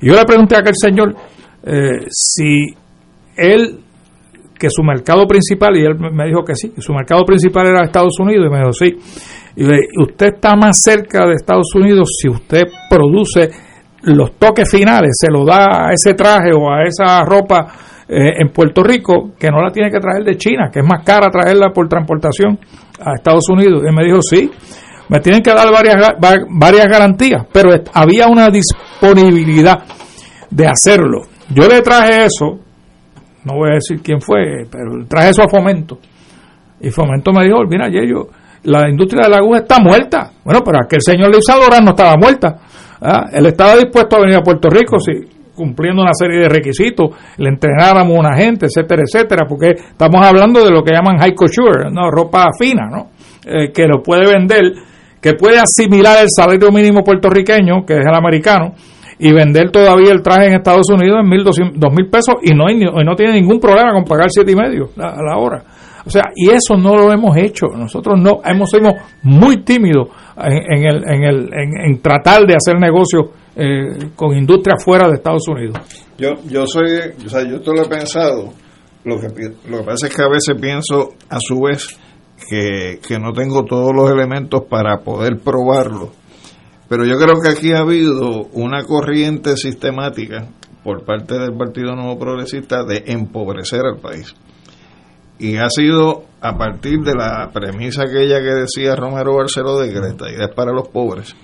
Y 0.00 0.08
yo 0.08 0.16
le 0.16 0.24
pregunté 0.24 0.56
a 0.56 0.58
aquel 0.58 0.74
señor 0.74 1.14
si 2.10 2.74
él 3.36 3.80
que 4.58 4.68
su 4.70 4.82
mercado 4.82 5.26
principal, 5.26 5.76
y 5.76 5.84
él 5.84 5.96
me 6.12 6.26
dijo 6.26 6.44
que 6.44 6.54
sí, 6.54 6.70
que 6.70 6.80
su 6.80 6.92
mercado 6.92 7.24
principal 7.24 7.66
era 7.66 7.84
Estados 7.84 8.18
Unidos, 8.18 8.46
y 8.46 8.50
me 8.50 8.58
dijo 8.58 8.72
sí. 8.72 8.96
Y 9.56 10.02
usted 10.02 10.34
está 10.34 10.54
más 10.54 10.78
cerca 10.82 11.26
de 11.26 11.34
Estados 11.34 11.74
Unidos 11.74 12.08
si 12.20 12.28
usted 12.28 12.64
produce 12.90 13.50
los 14.02 14.36
toques 14.36 14.70
finales, 14.70 15.10
se 15.18 15.30
lo 15.30 15.44
da 15.44 15.88
a 15.88 15.92
ese 15.92 16.14
traje 16.14 16.52
o 16.52 16.70
a 16.70 16.84
esa 16.84 17.24
ropa 17.24 17.66
eh, 18.08 18.40
en 18.40 18.50
Puerto 18.50 18.82
Rico, 18.82 19.32
que 19.38 19.50
no 19.50 19.60
la 19.60 19.70
tiene 19.70 19.90
que 19.90 19.98
traer 19.98 20.22
de 20.22 20.36
China, 20.36 20.70
que 20.72 20.80
es 20.80 20.86
más 20.86 21.04
cara 21.04 21.28
traerla 21.28 21.70
por 21.70 21.88
transportación 21.88 22.58
a 23.00 23.14
Estados 23.14 23.48
Unidos. 23.48 23.82
Y 23.88 23.92
me 23.92 24.04
dijo, 24.04 24.18
sí, 24.22 24.50
me 25.08 25.20
tienen 25.20 25.42
que 25.42 25.52
dar 25.52 25.72
varias, 25.72 25.96
varias 26.50 26.86
garantías, 26.86 27.46
pero 27.52 27.70
había 27.92 28.28
una 28.28 28.48
disponibilidad 28.48 29.82
de 30.50 30.66
hacerlo. 30.66 31.22
Yo 31.48 31.66
le 31.68 31.82
traje 31.82 32.26
eso, 32.26 32.60
no 33.46 33.54
voy 33.54 33.70
a 33.70 33.74
decir 33.74 34.02
quién 34.02 34.20
fue, 34.20 34.66
pero 34.70 35.06
traje 35.06 35.30
eso 35.30 35.42
a 35.42 35.48
Fomento. 35.48 35.98
Y 36.80 36.90
Fomento 36.90 37.32
me 37.32 37.44
dijo, 37.44 37.58
mira, 37.68 37.88
yo 37.88 38.26
la 38.64 38.90
industria 38.90 39.22
de 39.24 39.30
la 39.30 39.36
aguja 39.36 39.60
está 39.60 39.78
muerta. 39.78 40.32
Bueno, 40.44 40.62
pero 40.64 40.78
aquel 40.84 41.00
señor 41.00 41.30
Luis 41.30 41.48
Adorán 41.48 41.84
no 41.84 41.92
estaba 41.92 42.16
muerta. 42.16 42.58
¿ah? 43.00 43.26
Él 43.32 43.46
estaba 43.46 43.76
dispuesto 43.76 44.16
a 44.16 44.20
venir 44.20 44.34
a 44.34 44.42
Puerto 44.42 44.68
Rico 44.68 44.98
si, 44.98 45.12
cumpliendo 45.54 46.02
una 46.02 46.12
serie 46.12 46.40
de 46.40 46.48
requisitos, 46.48 47.10
le 47.38 47.48
entrenáramos 47.48 48.18
una 48.18 48.36
gente, 48.36 48.66
etcétera, 48.66 49.02
etcétera, 49.06 49.46
porque 49.48 49.70
estamos 49.70 50.26
hablando 50.26 50.64
de 50.64 50.72
lo 50.72 50.82
que 50.82 50.92
llaman 50.92 51.18
high 51.18 51.34
couture, 51.34 51.88
¿no? 51.90 52.10
ropa 52.10 52.48
fina, 52.58 52.88
¿no? 52.90 53.10
Eh, 53.46 53.70
que 53.72 53.86
lo 53.86 54.02
puede 54.02 54.26
vender, 54.26 54.72
que 55.20 55.34
puede 55.34 55.58
asimilar 55.58 56.18
el 56.20 56.28
salario 56.28 56.72
mínimo 56.72 57.04
puertorriqueño, 57.04 57.86
que 57.86 57.94
es 57.94 58.06
el 58.06 58.14
americano, 58.14 58.74
y 59.18 59.32
vender 59.32 59.70
todavía 59.70 60.12
el 60.12 60.22
traje 60.22 60.46
en 60.46 60.54
Estados 60.54 60.88
Unidos 60.90 61.18
en 61.22 61.28
mil 61.28 61.42
dos 61.42 61.58
mil 61.58 62.08
pesos 62.08 62.36
y 62.42 62.54
no, 62.54 62.68
y 62.70 62.78
no 62.78 63.14
tiene 63.16 63.34
ningún 63.34 63.58
problema 63.58 63.92
con 63.92 64.04
pagar 64.04 64.26
siete 64.30 64.52
y 64.52 64.56
medio 64.56 64.90
a 64.98 65.22
la 65.22 65.38
hora. 65.38 65.64
O 66.06 66.10
sea, 66.10 66.22
y 66.36 66.50
eso 66.50 66.76
no 66.76 66.94
lo 66.94 67.12
hemos 67.12 67.36
hecho. 67.36 67.66
Nosotros 67.76 68.14
no 68.20 68.40
hemos 68.44 68.70
sido 68.70 68.94
muy 69.22 69.64
tímidos 69.64 70.08
en, 70.36 70.86
el, 70.86 71.02
en, 71.04 71.24
el, 71.24 71.50
en, 71.52 72.00
tratar 72.00 72.42
de 72.46 72.54
hacer 72.54 72.78
negocios 72.78 73.24
eh, 73.56 74.10
con 74.14 74.36
industria 74.36 74.76
fuera 74.78 75.08
de 75.08 75.14
Estados 75.14 75.48
Unidos. 75.48 75.76
Yo, 76.16 76.34
yo 76.48 76.64
soy, 76.66 76.86
o 77.24 77.28
sea, 77.28 77.42
yo 77.42 77.56
esto 77.56 77.72
lo 77.72 77.82
he 77.82 77.88
pensado. 77.88 78.52
Lo 79.04 79.18
que, 79.18 79.26
lo 79.68 79.78
que 79.78 79.84
pasa 79.84 80.06
es 80.06 80.14
que 80.14 80.22
a 80.22 80.28
veces 80.28 80.54
pienso 80.60 81.14
a 81.28 81.38
su 81.40 81.60
vez 81.60 81.98
que, 82.48 83.00
que 83.06 83.18
no 83.18 83.32
tengo 83.32 83.64
todos 83.64 83.92
los 83.92 84.08
elementos 84.08 84.62
para 84.70 84.98
poder 84.98 85.38
probarlo. 85.38 86.10
Pero 86.88 87.04
yo 87.04 87.16
creo 87.18 87.40
que 87.40 87.50
aquí 87.50 87.72
ha 87.72 87.80
habido 87.80 88.48
una 88.52 88.84
corriente 88.84 89.56
sistemática 89.56 90.48
por 90.84 91.04
parte 91.04 91.38
del 91.38 91.56
Partido 91.56 91.94
Nuevo 91.96 92.18
Progresista 92.18 92.84
de 92.84 93.04
empobrecer 93.06 93.80
al 93.84 94.00
país 94.00 94.34
y 95.38 95.56
ha 95.56 95.68
sido 95.68 96.24
a 96.40 96.56
partir 96.56 97.00
de 97.00 97.14
la 97.14 97.50
premisa 97.52 98.02
aquella 98.02 98.40
que 98.40 98.54
decía 98.54 98.96
Romero 98.96 99.36
Barceló 99.36 99.78
de 99.78 99.92
que 99.92 100.00
la 100.00 100.08
estadía 100.08 100.46
es 100.48 100.54
para 100.54 100.72
los 100.72 100.88
pobres. 100.88 101.34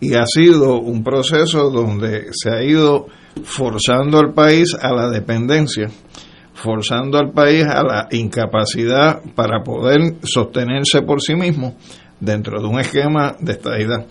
Y 0.00 0.14
ha 0.14 0.24
sido 0.26 0.78
un 0.78 1.02
proceso 1.02 1.70
donde 1.70 2.28
se 2.32 2.50
ha 2.50 2.62
ido 2.62 3.06
forzando 3.42 4.18
al 4.18 4.32
país 4.32 4.76
a 4.80 4.92
la 4.94 5.10
dependencia, 5.10 5.88
forzando 6.54 7.18
al 7.18 7.32
país 7.32 7.64
a 7.66 7.82
la 7.82 8.08
incapacidad 8.10 9.20
para 9.34 9.62
poder 9.62 10.16
sostenerse 10.22 11.02
por 11.02 11.20
sí 11.20 11.34
mismo 11.34 11.76
dentro 12.20 12.60
de 12.60 12.68
un 12.68 12.80
esquema 12.80 13.36
de 13.40 13.52
estadidad. 13.52 14.06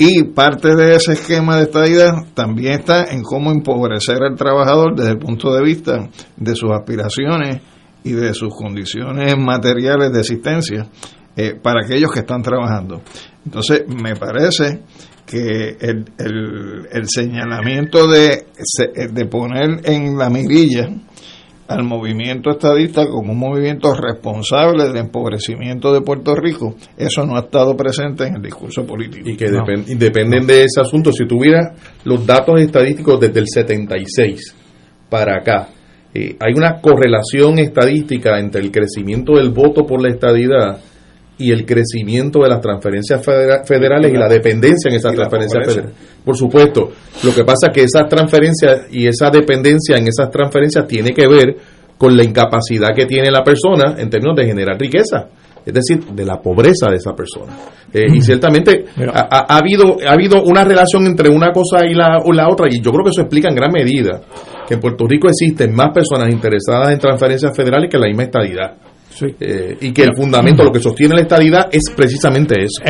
Y 0.00 0.22
parte 0.22 0.76
de 0.76 0.94
ese 0.94 1.14
esquema 1.14 1.56
de 1.56 1.64
estadidad 1.64 2.12
también 2.32 2.74
está 2.74 3.06
en 3.10 3.22
cómo 3.22 3.50
empobrecer 3.50 4.22
al 4.22 4.36
trabajador 4.36 4.94
desde 4.94 5.10
el 5.10 5.18
punto 5.18 5.52
de 5.52 5.62
vista 5.62 6.08
de 6.36 6.54
sus 6.54 6.70
aspiraciones 6.70 7.60
y 8.04 8.12
de 8.12 8.32
sus 8.32 8.54
condiciones 8.54 9.34
materiales 9.36 10.12
de 10.12 10.20
existencia 10.20 10.86
eh, 11.36 11.54
para 11.60 11.84
aquellos 11.84 12.12
que 12.12 12.20
están 12.20 12.42
trabajando. 12.42 13.02
Entonces, 13.44 13.82
me 13.88 14.14
parece 14.14 14.82
que 15.26 15.76
el, 15.80 16.04
el, 16.18 17.08
señalamiento 17.08 18.06
de, 18.06 18.46
de 19.12 19.26
poner 19.26 19.80
en 19.84 20.16
la 20.16 20.30
mirilla 20.30 20.88
al 21.68 21.84
movimiento 21.84 22.50
estadista 22.50 23.06
como 23.06 23.32
un 23.32 23.38
movimiento 23.38 23.92
responsable 23.92 24.84
del 24.84 24.96
empobrecimiento 24.96 25.92
de 25.92 26.00
Puerto 26.00 26.34
Rico, 26.34 26.74
eso 26.96 27.24
no 27.24 27.36
ha 27.36 27.40
estado 27.40 27.76
presente 27.76 28.26
en 28.26 28.36
el 28.36 28.42
discurso 28.42 28.86
político. 28.86 29.28
Y 29.28 29.36
que 29.36 29.50
dependen 29.96 30.46
de 30.46 30.64
ese 30.64 30.80
asunto. 30.80 31.12
Si 31.12 31.26
tuviera 31.26 31.74
los 32.04 32.26
datos 32.26 32.58
estadísticos 32.60 33.20
desde 33.20 33.40
el 33.40 33.46
76 33.46 34.54
para 35.10 35.36
acá, 35.36 35.68
eh, 36.14 36.36
hay 36.40 36.54
una 36.56 36.80
correlación 36.80 37.58
estadística 37.58 38.38
entre 38.38 38.62
el 38.62 38.70
crecimiento 38.70 39.34
del 39.36 39.50
voto 39.50 39.84
por 39.84 40.02
la 40.02 40.08
estadidad 40.08 40.80
y 41.38 41.52
el 41.52 41.64
crecimiento 41.64 42.40
de 42.40 42.48
las 42.48 42.60
transferencias 42.60 43.24
federales 43.24 44.12
y 44.12 44.16
la 44.16 44.28
dependencia 44.28 44.88
en 44.88 44.96
esas 44.96 45.14
transferencias 45.14 45.64
federales. 45.66 45.94
Por 46.24 46.36
supuesto, 46.36 46.90
lo 47.22 47.34
que 47.34 47.44
pasa 47.44 47.68
es 47.68 47.72
que 47.72 47.82
esas 47.84 48.08
transferencias 48.08 48.86
y 48.90 49.06
esa 49.06 49.30
dependencia 49.30 49.96
en 49.96 50.08
esas 50.08 50.30
transferencias 50.30 50.86
tiene 50.86 51.12
que 51.12 51.28
ver 51.28 51.56
con 51.96 52.16
la 52.16 52.24
incapacidad 52.24 52.94
que 52.94 53.06
tiene 53.06 53.30
la 53.30 53.42
persona 53.42 53.96
en 53.98 54.10
términos 54.10 54.36
de 54.36 54.46
generar 54.46 54.78
riqueza, 54.78 55.28
es 55.64 55.74
decir, 55.74 56.04
de 56.04 56.24
la 56.24 56.40
pobreza 56.40 56.88
de 56.90 56.96
esa 56.96 57.14
persona. 57.14 57.52
Eh, 57.92 58.06
y 58.14 58.20
ciertamente 58.20 58.84
ha, 59.12 59.56
habido, 59.56 59.96
ha 60.06 60.12
habido 60.12 60.42
una 60.42 60.64
relación 60.64 61.06
entre 61.06 61.28
una 61.28 61.52
cosa 61.52 61.86
y 61.86 61.94
la, 61.94 62.22
la 62.32 62.48
otra, 62.48 62.66
y 62.70 62.80
yo 62.80 62.90
creo 62.90 63.04
que 63.04 63.10
eso 63.10 63.22
explica 63.22 63.48
en 63.48 63.54
gran 63.54 63.72
medida 63.72 64.20
que 64.66 64.74
en 64.74 64.80
Puerto 64.80 65.06
Rico 65.06 65.28
existen 65.28 65.74
más 65.74 65.92
personas 65.92 66.32
interesadas 66.32 66.90
en 66.90 66.98
transferencias 66.98 67.56
federales 67.56 67.90
que 67.90 67.98
la 67.98 68.06
misma 68.06 68.24
estadidad. 68.24 68.76
Eh, 69.40 69.76
y 69.80 69.92
que 69.92 70.02
el 70.02 70.16
fundamento, 70.16 70.64
lo 70.64 70.72
que 70.72 70.80
sostiene 70.80 71.14
la 71.14 71.22
estadidad 71.22 71.68
es 71.72 71.84
precisamente 71.94 72.54
eso. 72.62 72.82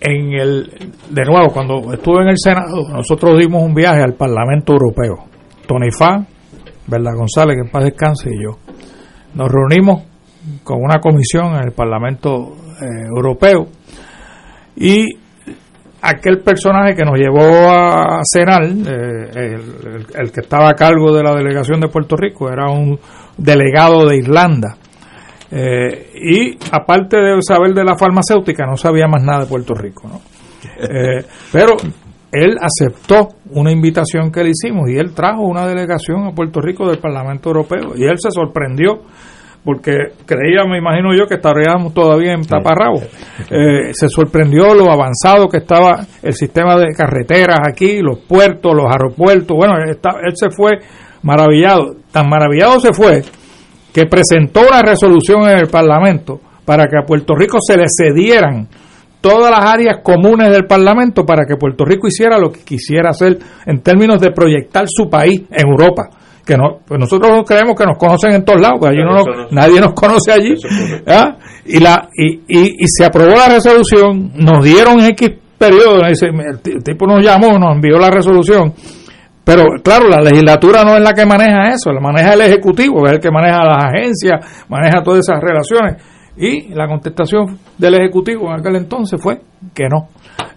En, 0.00 0.32
el, 0.32 0.70
de 1.10 1.22
nuevo, 1.24 1.52
cuando 1.52 1.92
estuve 1.92 2.22
en 2.22 2.28
el 2.28 2.38
Senado, 2.38 2.88
nosotros 2.88 3.38
dimos 3.38 3.62
un 3.62 3.74
viaje 3.74 4.02
al 4.02 4.14
Parlamento 4.14 4.72
Europeo. 4.72 5.24
Tony 5.66 5.90
Fa, 5.90 6.24
Verdad 6.86 7.12
González, 7.16 7.56
que 7.56 7.66
en 7.66 7.70
paz 7.70 7.84
descanse, 7.84 8.30
y 8.30 8.42
yo. 8.42 8.58
Nos 9.34 9.50
reunimos 9.50 10.02
con 10.62 10.82
una 10.82 11.00
comisión 11.00 11.54
en 11.54 11.66
el 11.66 11.72
Parlamento 11.72 12.54
eh, 12.80 13.06
Europeo 13.08 13.66
y 14.76 15.06
aquel 16.02 16.38
personaje 16.40 16.94
que 16.94 17.04
nos 17.04 17.18
llevó 17.18 17.70
a 17.70 18.20
cenar, 18.24 18.64
eh, 18.64 19.58
el, 20.14 20.30
que 20.30 20.40
estaba 20.40 20.70
a 20.70 20.74
cargo 20.74 21.12
de 21.12 21.22
la 21.22 21.34
delegación 21.34 21.80
de 21.80 21.88
Puerto 21.88 22.16
Rico, 22.16 22.50
era 22.50 22.70
un 22.70 22.98
delegado 23.36 24.06
de 24.06 24.18
Irlanda. 24.18 24.76
Eh, 25.50 26.10
y 26.14 26.58
aparte 26.72 27.16
de 27.18 27.38
saber 27.40 27.72
de 27.72 27.84
la 27.84 27.96
farmacéutica, 27.96 28.66
no 28.66 28.76
sabía 28.76 29.06
más 29.06 29.22
nada 29.22 29.40
de 29.40 29.46
Puerto 29.46 29.74
Rico. 29.74 30.08
¿no? 30.08 30.20
Eh, 30.78 31.24
pero 31.52 31.74
él 32.32 32.56
aceptó 32.60 33.28
una 33.52 33.70
invitación 33.70 34.30
que 34.30 34.42
le 34.42 34.50
hicimos 34.50 34.90
y 34.90 34.98
él 34.98 35.14
trajo 35.14 35.42
una 35.42 35.66
delegación 35.66 36.26
a 36.26 36.32
Puerto 36.32 36.60
Rico 36.60 36.86
del 36.86 36.98
Parlamento 36.98 37.48
Europeo 37.48 37.92
y 37.94 38.04
él 38.04 38.18
se 38.18 38.30
sorprendió 38.30 39.00
porque 39.64 40.12
creía, 40.24 40.64
me 40.64 40.78
imagino 40.78 41.14
yo, 41.16 41.26
que 41.26 41.34
estaríamos 41.34 41.92
todavía 41.92 42.32
en 42.32 42.42
taparrabo. 42.42 43.00
Eh, 43.50 43.92
se 43.92 44.08
sorprendió 44.08 44.74
lo 44.74 44.92
avanzado 44.92 45.48
que 45.48 45.56
estaba 45.58 46.06
el 46.22 46.34
sistema 46.34 46.76
de 46.76 46.94
carreteras 46.94 47.58
aquí, 47.68 48.00
los 48.00 48.20
puertos, 48.20 48.72
los 48.74 48.86
aeropuertos. 48.86 49.56
Bueno, 49.56 49.74
él 49.78 50.32
se 50.34 50.50
fue 50.50 50.78
maravillado. 51.22 51.96
Tan 52.12 52.28
maravillado 52.28 52.78
se 52.78 52.92
fue 52.92 53.22
que 53.96 54.04
presentó 54.04 54.60
una 54.60 54.82
resolución 54.82 55.48
en 55.48 55.56
el 55.56 55.68
Parlamento 55.68 56.38
para 56.66 56.86
que 56.86 56.98
a 56.98 57.06
Puerto 57.06 57.34
Rico 57.34 57.56
se 57.66 57.78
le 57.78 57.86
cedieran 57.88 58.68
todas 59.22 59.50
las 59.50 59.72
áreas 59.72 60.00
comunes 60.02 60.52
del 60.52 60.66
Parlamento 60.66 61.24
para 61.24 61.46
que 61.46 61.56
Puerto 61.56 61.86
Rico 61.86 62.06
hiciera 62.06 62.38
lo 62.38 62.52
que 62.52 62.60
quisiera 62.60 63.08
hacer 63.08 63.38
en 63.64 63.80
términos 63.80 64.20
de 64.20 64.32
proyectar 64.32 64.84
su 64.86 65.08
país 65.08 65.44
en 65.50 65.66
Europa. 65.66 66.10
Que 66.44 66.58
no, 66.58 66.80
pues 66.86 67.00
nosotros 67.00 67.42
creemos 67.48 67.74
que 67.74 67.86
nos 67.86 67.96
conocen 67.96 68.32
en 68.32 68.44
todos 68.44 68.60
lados, 68.60 68.80
allí 68.82 68.98
no, 68.98 69.24
nadie 69.50 69.80
nos 69.80 69.94
conoce 69.94 70.30
allí. 70.30 70.52
¿ah? 71.06 71.38
Y, 71.64 71.80
la, 71.80 72.10
y, 72.14 72.34
y, 72.48 72.84
y 72.84 72.86
se 72.86 73.02
aprobó 73.02 73.30
la 73.30 73.48
resolución, 73.48 74.30
nos 74.34 74.62
dieron 74.62 75.00
X 75.00 75.30
periodo, 75.56 76.02
el 76.04 76.82
tipo 76.84 77.06
nos 77.06 77.24
llamó, 77.24 77.58
nos 77.58 77.76
envió 77.76 77.98
la 77.98 78.10
resolución, 78.10 78.74
pero 79.46 79.62
claro, 79.80 80.08
la 80.08 80.20
legislatura 80.20 80.82
no 80.82 80.96
es 80.96 81.02
la 81.02 81.14
que 81.14 81.24
maneja 81.24 81.72
eso, 81.72 81.92
la 81.92 82.00
maneja 82.00 82.34
el 82.34 82.40
Ejecutivo, 82.40 83.06
es 83.06 83.12
el 83.12 83.20
que 83.20 83.30
maneja 83.30 83.64
las 83.64 83.84
agencias, 83.84 84.66
maneja 84.68 85.04
todas 85.04 85.20
esas 85.20 85.40
relaciones. 85.40 86.02
Y 86.36 86.74
la 86.74 86.88
contestación 86.88 87.56
del 87.78 87.94
Ejecutivo 87.94 88.48
en 88.48 88.58
aquel 88.58 88.74
entonces 88.74 89.22
fue 89.22 89.38
que 89.72 89.84
no. 89.88 90.08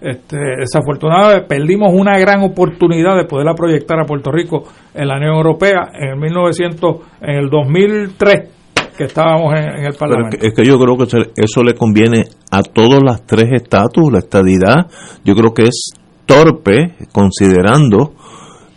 Este, 0.02 0.38
desafortunadamente 0.62 1.46
perdimos 1.48 1.94
una 1.94 2.18
gran 2.18 2.42
oportunidad 2.42 3.16
de 3.16 3.26
poderla 3.26 3.54
proyectar 3.54 4.00
a 4.00 4.06
Puerto 4.06 4.32
Rico 4.32 4.64
en 4.96 5.08
la 5.08 5.18
Unión 5.18 5.36
Europea 5.36 5.92
en 5.94 6.10
el 6.10 6.18
1900, 6.18 6.96
en 7.22 7.36
el 7.36 7.50
2003 7.52 8.50
que 8.98 9.04
estábamos 9.04 9.54
en, 9.54 9.86
el 9.86 9.94
Parlamento. 9.94 10.36
es 10.42 10.52
que 10.56 10.66
yo 10.66 10.80
creo 10.80 10.98
que 10.98 11.32
eso 11.36 11.64
le 11.64 11.76
conviene 11.76 12.24
a 12.50 12.64
todos 12.64 13.04
las 13.04 13.24
tres 13.28 13.50
estatus, 13.54 14.12
la 14.12 14.20
estadidad, 14.20 14.88
yo 15.24 15.36
creo 15.36 15.54
que 15.54 15.64
es 15.66 15.92
torpe 16.26 16.96
considerando 17.14 18.16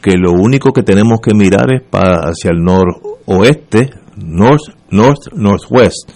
que 0.02 0.16
lo 0.16 0.32
único 0.32 0.72
que 0.72 0.82
tenemos 0.82 1.20
que 1.20 1.32
mirar 1.34 1.72
es 1.72 1.82
para 1.88 2.30
hacia 2.30 2.50
el 2.50 2.58
noroeste, 2.62 3.90
north, 4.16 4.74
north, 4.90 5.32
northwest, 5.32 6.10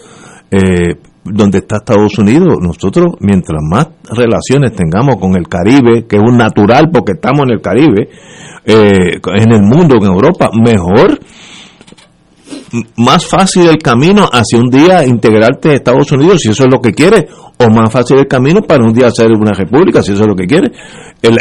eh, 0.50 0.96
donde 1.24 1.58
está 1.58 1.76
Estados 1.76 2.18
Unidos. 2.18 2.56
Nosotros, 2.60 3.14
mientras 3.20 3.62
más 3.62 3.88
relaciones 4.10 4.72
tengamos 4.74 5.16
con 5.16 5.36
el 5.36 5.48
Caribe, 5.48 6.06
que 6.08 6.16
es 6.16 6.22
un 6.22 6.36
natural 6.36 6.90
porque 6.92 7.12
estamos 7.12 7.42
en 7.46 7.52
el 7.52 7.60
Caribe, 7.60 8.08
eh, 8.64 9.20
en 9.34 9.52
el 9.52 9.62
mundo, 9.62 9.96
en 10.00 10.06
Europa, 10.06 10.50
mejor 10.52 11.20
más 12.96 13.26
fácil 13.26 13.68
el 13.68 13.78
camino 13.78 14.26
hacia 14.30 14.58
un 14.58 14.68
día 14.68 15.04
integrarte 15.04 15.70
a 15.70 15.74
Estados 15.74 16.10
Unidos, 16.12 16.40
si 16.42 16.50
eso 16.50 16.64
es 16.64 16.70
lo 16.70 16.80
que 16.80 16.92
quiere, 16.92 17.26
o 17.58 17.70
más 17.70 17.90
fácil 17.90 18.18
el 18.18 18.26
camino 18.26 18.60
para 18.62 18.84
un 18.84 18.92
día 18.92 19.10
ser 19.10 19.30
una 19.32 19.52
república, 19.52 20.02
si 20.02 20.12
eso 20.12 20.22
es 20.22 20.28
lo 20.28 20.34
que 20.34 20.46
quiere. 20.46 20.70
El, 21.22 21.36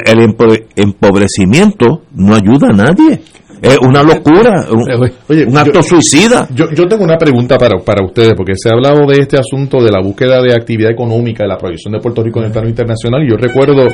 empobrecimiento 0.76 2.04
no 2.16 2.36
ayuda 2.36 2.68
a 2.70 2.74
nadie. 2.74 3.22
Es 3.62 3.78
una 3.80 4.04
locura, 4.04 4.68
un, 4.70 5.58
acto 5.58 5.82
suicida. 5.82 6.48
Yo, 6.54 6.66
yo 6.72 6.86
tengo 6.88 7.04
una 7.04 7.18
pregunta 7.18 7.58
para, 7.58 7.80
para 7.80 8.06
ustedes, 8.06 8.34
porque 8.36 8.54
se 8.56 8.70
ha 8.70 8.74
hablado 8.74 9.08
de 9.08 9.22
este 9.22 9.38
asunto 9.38 9.82
de 9.84 9.92
la 9.92 10.02
búsqueda 10.02 10.42
de 10.42 10.54
actividad 10.54 10.92
económica, 10.92 11.44
de 11.44 11.50
la 11.50 11.58
proyección 11.58 11.94
de 11.94 12.00
Puerto 12.00 12.22
Rico 12.22 12.40
en 12.40 12.46
el 12.46 12.52
plano 12.52 12.70
internacional, 12.70 13.24
y 13.24 13.32
yo 13.32 13.38
recuerdo 13.38 13.88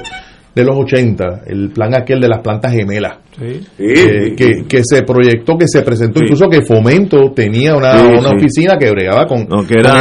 de 0.53 0.65
los 0.65 0.76
80, 0.76 1.44
el 1.48 1.69
plan 1.69 1.95
aquel 1.95 2.19
de 2.19 2.28
las 2.28 2.41
plantas 2.41 2.73
gemelas, 2.73 3.19
eh, 3.40 4.36
que, 4.36 4.65
que, 4.68 4.82
se 4.84 5.03
proyectó, 5.03 5.57
que 5.57 5.65
se 5.65 5.82
presentó, 5.82 6.19
incluso 6.19 6.49
que 6.49 6.61
Fomento 6.61 7.32
tenía 7.34 7.76
una, 7.76 7.94
una 8.03 8.32
oficina 8.32 8.78
que 8.78 8.91
bregaba 8.91 9.26
con, 9.26 9.48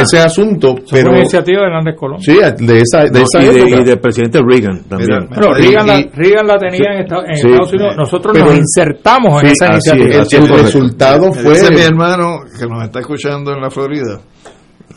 ese 0.01 0.19
asunto. 0.19 0.75
pero 0.91 1.09
una 1.09 1.19
iniciativa 1.19 1.61
de 1.61 1.67
Hernández 1.67 1.95
Colón. 1.95 2.19
Sí, 2.19 2.33
de 2.33 2.81
esa, 2.81 3.05
de 3.05 3.21
esa 3.21 3.41
y, 3.41 3.83
del 3.83 3.99
presidente 3.99 4.39
Reagan 4.45 4.83
también. 4.89 5.29
Pero 5.33 5.53
Reagan, 5.53 5.87
la, 5.87 6.03
Reagan, 6.13 6.47
la, 6.47 6.57
tenía 6.57 6.93
en, 6.95 7.31
Estados 7.31 7.73
Unidos, 7.73 7.95
nosotros 7.97 8.37
nos 8.37 8.55
insertamos 8.55 9.43
en 9.43 9.49
esa 9.49 9.67
iniciativa. 9.67 10.55
el, 10.57 10.63
resultado 10.63 11.31
fue... 11.31 11.53
Dice 11.53 11.73
mi 11.73 11.81
hermano 11.81 12.39
que 12.59 12.65
nos 12.67 12.83
está 12.83 12.99
escuchando 12.99 13.53
en 13.53 13.61
la 13.61 13.69
Florida 13.69 14.19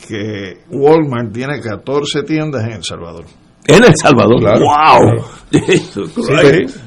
que 0.07 0.57
Walmart 0.69 1.31
tiene 1.33 1.61
14 1.61 2.23
tiendas 2.23 2.65
en 2.65 2.73
El 2.73 2.83
Salvador. 2.83 3.25
En 3.67 3.83
El 3.83 3.93
Salvador. 3.95 4.41
¡Wow! 4.41 5.25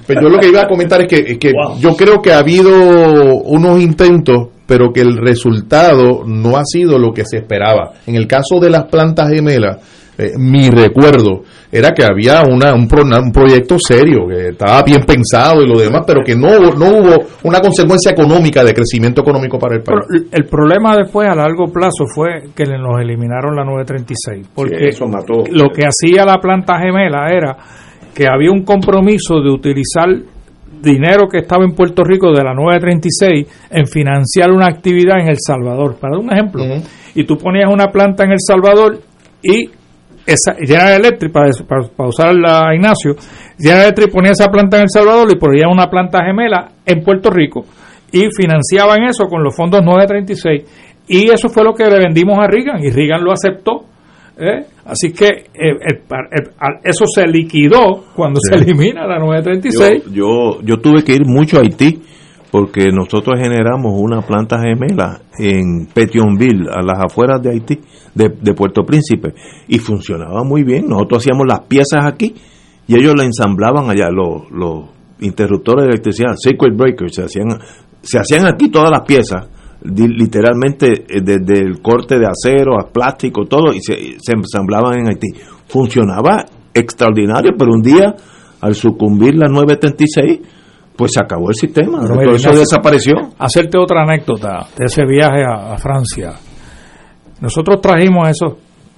pero, 0.07 0.23
yo 0.23 0.29
lo 0.29 0.39
que 0.39 0.49
iba 0.49 0.63
a 0.63 0.69
comentar 0.69 1.01
es 1.03 1.09
que, 1.09 1.39
que 1.39 1.53
yo 1.81 1.97
creo 1.97 2.21
que 2.21 2.33
ha 2.33 2.39
habido 2.39 2.71
unos 3.45 3.81
intentos, 3.81 4.49
pero 4.67 4.93
que 4.93 5.01
el 5.01 5.17
resultado 5.17 6.25
no 6.27 6.57
ha 6.57 6.65
sido 6.65 6.99
lo 6.99 7.13
que 7.13 7.25
se 7.25 7.39
esperaba. 7.39 7.93
En 8.07 8.17
el 8.17 8.27
caso 8.27 8.61
de 8.61 8.71
las 8.71 8.85
plantas 8.87 9.31
gemelas, 9.31 9.79
eh, 10.19 10.32
mi 10.36 10.69
recuerdo 10.69 11.43
era 11.70 11.93
que 11.93 12.03
había 12.03 12.43
una, 12.43 12.74
un, 12.74 12.89
un, 12.90 13.32
proyecto 13.32 13.77
serio, 13.78 14.27
que 14.27 14.49
estaba 14.49 14.82
bien 14.82 15.05
pensado 15.07 15.62
y 15.62 15.69
lo 15.69 15.78
demás, 15.78 16.03
pero 16.05 16.23
que 16.24 16.35
no, 16.35 16.59
no 16.77 16.86
hubo 16.86 17.24
una 17.45 17.61
consecuencia 17.61 18.11
económica 18.11 18.65
de 18.65 18.74
crecimiento 18.74 19.20
económico 19.20 19.61
para 19.61 19.77
el 19.77 19.82
país. 19.82 20.27
el 20.32 20.45
problema 20.47 20.97
después 20.97 21.28
a 21.28 21.36
largo 21.36 21.66
plazo 21.73 22.05
fue 22.12 22.51
que 22.53 22.65
nos 22.65 23.01
eliminaron 23.01 23.55
la 23.55 23.62
936, 23.65 24.51
porque 24.57 24.89
eso 24.89 25.07
mató. 25.07 25.45
lo 25.53 25.70
que 25.70 25.85
hacía 25.86 26.24
la 26.24 26.40
planta 26.40 26.81
gemela 26.81 27.31
era 27.31 27.57
que 28.12 28.27
había 28.27 28.51
un 28.51 28.65
compromiso 28.65 29.40
de 29.40 29.51
utilizar 29.51 30.09
dinero 30.82 31.28
que 31.28 31.39
estaba 31.39 31.62
en 31.65 31.77
Puerto 31.77 32.03
Rico 32.03 32.32
de 32.32 32.43
la 32.43 32.55
936 32.55 33.69
en 33.70 33.86
financiar 33.86 34.51
una 34.51 34.66
actividad 34.66 35.20
en 35.20 35.28
El 35.28 35.36
Salvador, 35.39 35.97
para 36.01 36.16
dar 36.16 36.24
un 36.24 36.32
ejemplo. 36.32 36.65
Y 37.15 37.24
tú 37.24 37.36
ponías 37.36 37.70
una 37.73 37.93
planta 37.93 38.24
en 38.24 38.32
El 38.32 38.40
Salvador 38.40 38.99
y 39.43 39.78
esa, 40.29 40.55
General 40.55 41.01
Electric, 41.01 41.33
para, 41.33 41.51
para, 41.97 42.09
usar 42.09 42.35
la 42.35 42.75
Ignacio, 42.75 43.17
General 43.59 43.85
Electric 43.85 44.13
ponía 44.13 44.33
esa 44.33 44.49
planta 44.49 44.77
en 44.77 44.85
El 44.85 44.91
Salvador 44.91 45.29
y 45.33 45.39
ponía 45.39 45.69
una 45.69 45.87
planta 45.89 46.25
gemela 46.25 46.69
en 46.85 47.03
Puerto 47.03 47.31
Rico 47.31 47.65
y 48.13 48.29
financiaban 48.37 49.05
eso 49.05 49.27
con 49.27 49.43
los 49.43 49.55
fondos 49.55 49.83
936 49.83 51.05
y 51.09 51.31
eso 51.31 51.49
fue 51.49 51.65
lo 51.65 51.73
que 51.73 51.85
le 51.85 51.99
vendimos 51.99 52.39
a 52.39 52.47
Reagan 52.47 52.83
y 52.85 52.91
Reagan 52.91 53.25
lo 53.25 53.33
aceptó. 53.33 53.85
¿eh? 54.37 54.67
Así 54.85 55.13
que 55.13 55.27
eh, 55.55 56.03
eso 56.85 57.05
se 57.07 57.27
liquidó 57.27 58.05
cuando 58.15 58.39
se 58.41 58.57
elimina 58.57 59.07
la 59.07 59.19
936. 59.19 60.05
Yo, 60.13 60.13
yo, 60.13 60.63
yo 60.63 60.77
tuve 60.81 61.03
que 61.03 61.15
ir 61.15 61.25
mucho 61.25 61.57
a 61.57 61.63
Haití 61.63 62.03
porque 62.51 62.91
nosotros 62.91 63.39
generamos 63.39 63.93
una 63.95 64.23
planta 64.23 64.59
gemela 64.61 65.20
en 65.39 65.87
Petionville, 65.87 66.69
a 66.70 66.83
las 66.83 66.99
afueras 67.05 67.43
de 67.43 67.51
Haití, 67.51 67.79
de, 68.15 68.55
Puerto 68.55 68.83
Príncipe, 68.85 69.35
y 69.69 69.79
funcionaba 69.79 70.43
muy 70.45 70.65
bien. 70.65 70.89
Nosotros 70.89 71.23
hacíamos 71.23 71.47
las 71.47 71.61
piezas 71.61 72.07
aquí 72.07 72.35
y 72.87 72.97
ellos 72.97 73.15
la 73.16 73.25
ensamblaban 73.25 73.91
allá, 73.91 74.09
los, 74.11 74.89
interruptores 75.20 75.85
de 75.85 75.91
electricidad, 75.91 76.35
circuit 76.37 76.75
breakers, 76.77 77.16
se 77.16 77.25
hacían, 77.25 77.49
se 78.01 78.19
hacían 78.19 78.47
aquí 78.47 78.70
todas 78.70 78.91
las 78.91 79.03
piezas, 79.03 79.49
literalmente 79.83 81.05
eh, 81.09 81.20
desde 81.20 81.61
el 81.61 81.83
corte 81.83 82.19
de 82.19 82.27
acero 82.27 82.81
a 82.81 82.91
plástico, 82.91 83.45
todo, 83.45 83.75
y 83.75 83.81
se, 83.81 83.95
se 84.19 84.33
ensamblaban 84.33 85.01
en 85.01 85.09
Haití. 85.09 85.29
Funcionaba 85.66 86.47
extraordinario, 86.73 87.51
pero 87.59 87.73
un 87.73 87.83
día, 87.83 88.15
al 88.61 88.75
sucumbir 88.75 89.35
la 89.35 89.49
936, 89.49 90.41
pues 90.99 91.12
se 91.12 91.20
acabó 91.20 91.49
el 91.49 91.55
sistema, 91.55 92.05
todo 92.05 92.35
eso 92.35 92.51
desapareció. 92.51 93.15
Hacerte 93.39 93.79
otra 93.79 94.03
anécdota 94.03 94.66
de 94.77 94.87
ese 94.87 95.07
viaje 95.07 95.45
a, 95.45 95.77
Francia. 95.77 96.33
Nosotros 97.41 97.81
trajimos 97.81 98.27
a 98.27 98.31
esos, 98.31 98.55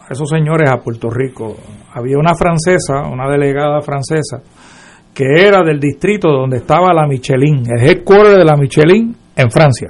esos 0.09 0.27
señores 0.27 0.71
a 0.71 0.79
Puerto 0.79 1.11
Rico. 1.11 1.59
Había 1.93 2.17
una 2.17 2.35
francesa, 2.35 3.03
una 3.03 3.29
delegada 3.31 3.83
francesa, 3.83 4.41
que 5.13 5.25
era 5.47 5.63
del 5.63 5.79
distrito 5.79 6.31
donde 6.31 6.57
estaba 6.57 6.95
la 6.95 7.07
Michelin, 7.07 7.67
el 7.71 7.87
headquarter 7.87 8.39
de 8.39 8.45
la 8.47 8.57
Michelin 8.57 9.15
en 9.37 9.51
Francia. 9.51 9.89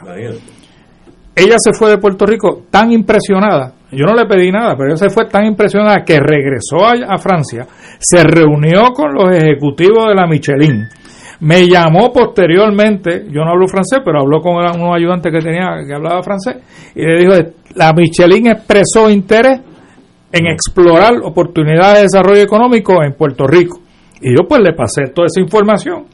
Ella 1.37 1.57
se 1.59 1.73
fue 1.73 1.91
de 1.91 1.99
Puerto 1.99 2.27
Rico 2.27 2.63
tan 2.73 2.91
impresionada, 2.91 3.73
yo 3.93 4.05
no 4.05 4.15
le 4.15 4.27
pedí 4.27 4.51
nada, 4.51 4.75
pero 4.77 4.89
ella 4.89 4.97
se 4.97 5.11
fue 5.11 5.27
tan 5.27 5.45
impresionada 5.45 6.05
que 6.05 6.19
regresó 6.19 6.85
a 6.85 7.19
Francia, 7.19 7.69
se 8.01 8.25
reunió 8.25 8.93
con 8.93 9.15
los 9.15 9.33
ejecutivos 9.33 10.09
de 10.09 10.15
la 10.17 10.27
Michelin, 10.27 10.89
me 11.41 11.67
llamó 11.67 12.13
posteriormente, 12.13 13.27
yo 13.31 13.43
no 13.45 13.51
hablo 13.51 13.67
francés, 13.67 14.01
pero 14.05 14.21
habló 14.21 14.41
con 14.41 14.57
unos 14.57 14.97
ayudantes 14.97 15.33
que 15.33 15.41
tenía 15.41 15.85
que 15.87 15.95
hablaba 15.95 16.23
francés, 16.23 16.57
y 16.95 17.03
le 17.03 17.19
dijo, 17.19 17.33
la 17.75 17.93
Michelin 17.93 18.49
expresó 18.49 19.09
interés 19.09 19.61
en 20.33 20.47
explorar 20.47 21.15
oportunidades 21.23 21.97
de 21.97 22.03
desarrollo 22.03 22.43
económico 22.43 23.03
en 23.03 23.15
Puerto 23.15 23.47
Rico. 23.47 23.81
Y 24.21 24.31
yo 24.37 24.47
pues 24.47 24.61
le 24.61 24.75
pasé 24.75 25.09
toda 25.15 25.27
esa 25.27 25.41
información 25.41 26.05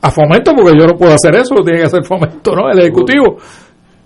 a 0.00 0.10
Fomento, 0.10 0.54
porque 0.54 0.78
yo 0.78 0.86
no 0.86 0.96
puedo 0.96 1.12
hacer 1.12 1.34
eso, 1.34 1.56
tiene 1.56 1.80
que 1.80 1.86
hacer 1.86 2.04
Fomento, 2.04 2.54
¿no? 2.54 2.70
El 2.70 2.78
Ejecutivo. 2.78 3.36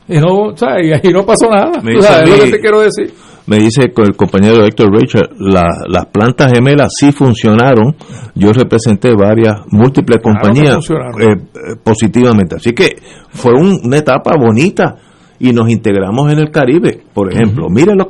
Y 0.08 0.18
no, 0.18 0.48
o 0.48 0.56
sea, 0.56 0.76
y, 0.80 1.12
no 1.12 1.24
pasó 1.24 1.50
nada. 1.50 1.80
Me 1.82 1.94
lo 1.94 2.44
que 2.44 2.50
te 2.50 2.60
quiero 2.60 2.80
decir 2.80 3.12
me 3.46 3.58
dice 3.58 3.92
el 3.94 4.16
compañero 4.16 4.64
Héctor 4.64 4.88
Richard, 4.90 5.30
las 5.38 6.06
plantas 6.06 6.50
gemelas 6.52 6.92
sí 6.98 7.12
funcionaron. 7.12 7.94
Yo 8.34 8.52
representé 8.52 9.14
varias, 9.14 9.60
múltiples 9.70 10.20
compañías 10.22 10.78
eh, 10.90 11.26
eh, 11.26 11.76
positivamente. 11.82 12.56
Así 12.56 12.72
que 12.72 12.96
fue 13.28 13.52
una 13.52 13.98
etapa 13.98 14.32
bonita 14.38 14.96
y 15.38 15.52
nos 15.52 15.70
integramos 15.70 16.32
en 16.32 16.38
el 16.38 16.50
Caribe. 16.50 17.02
Por 17.12 17.32
ejemplo, 17.32 17.68
miren 17.68 17.98
lo, 17.98 18.08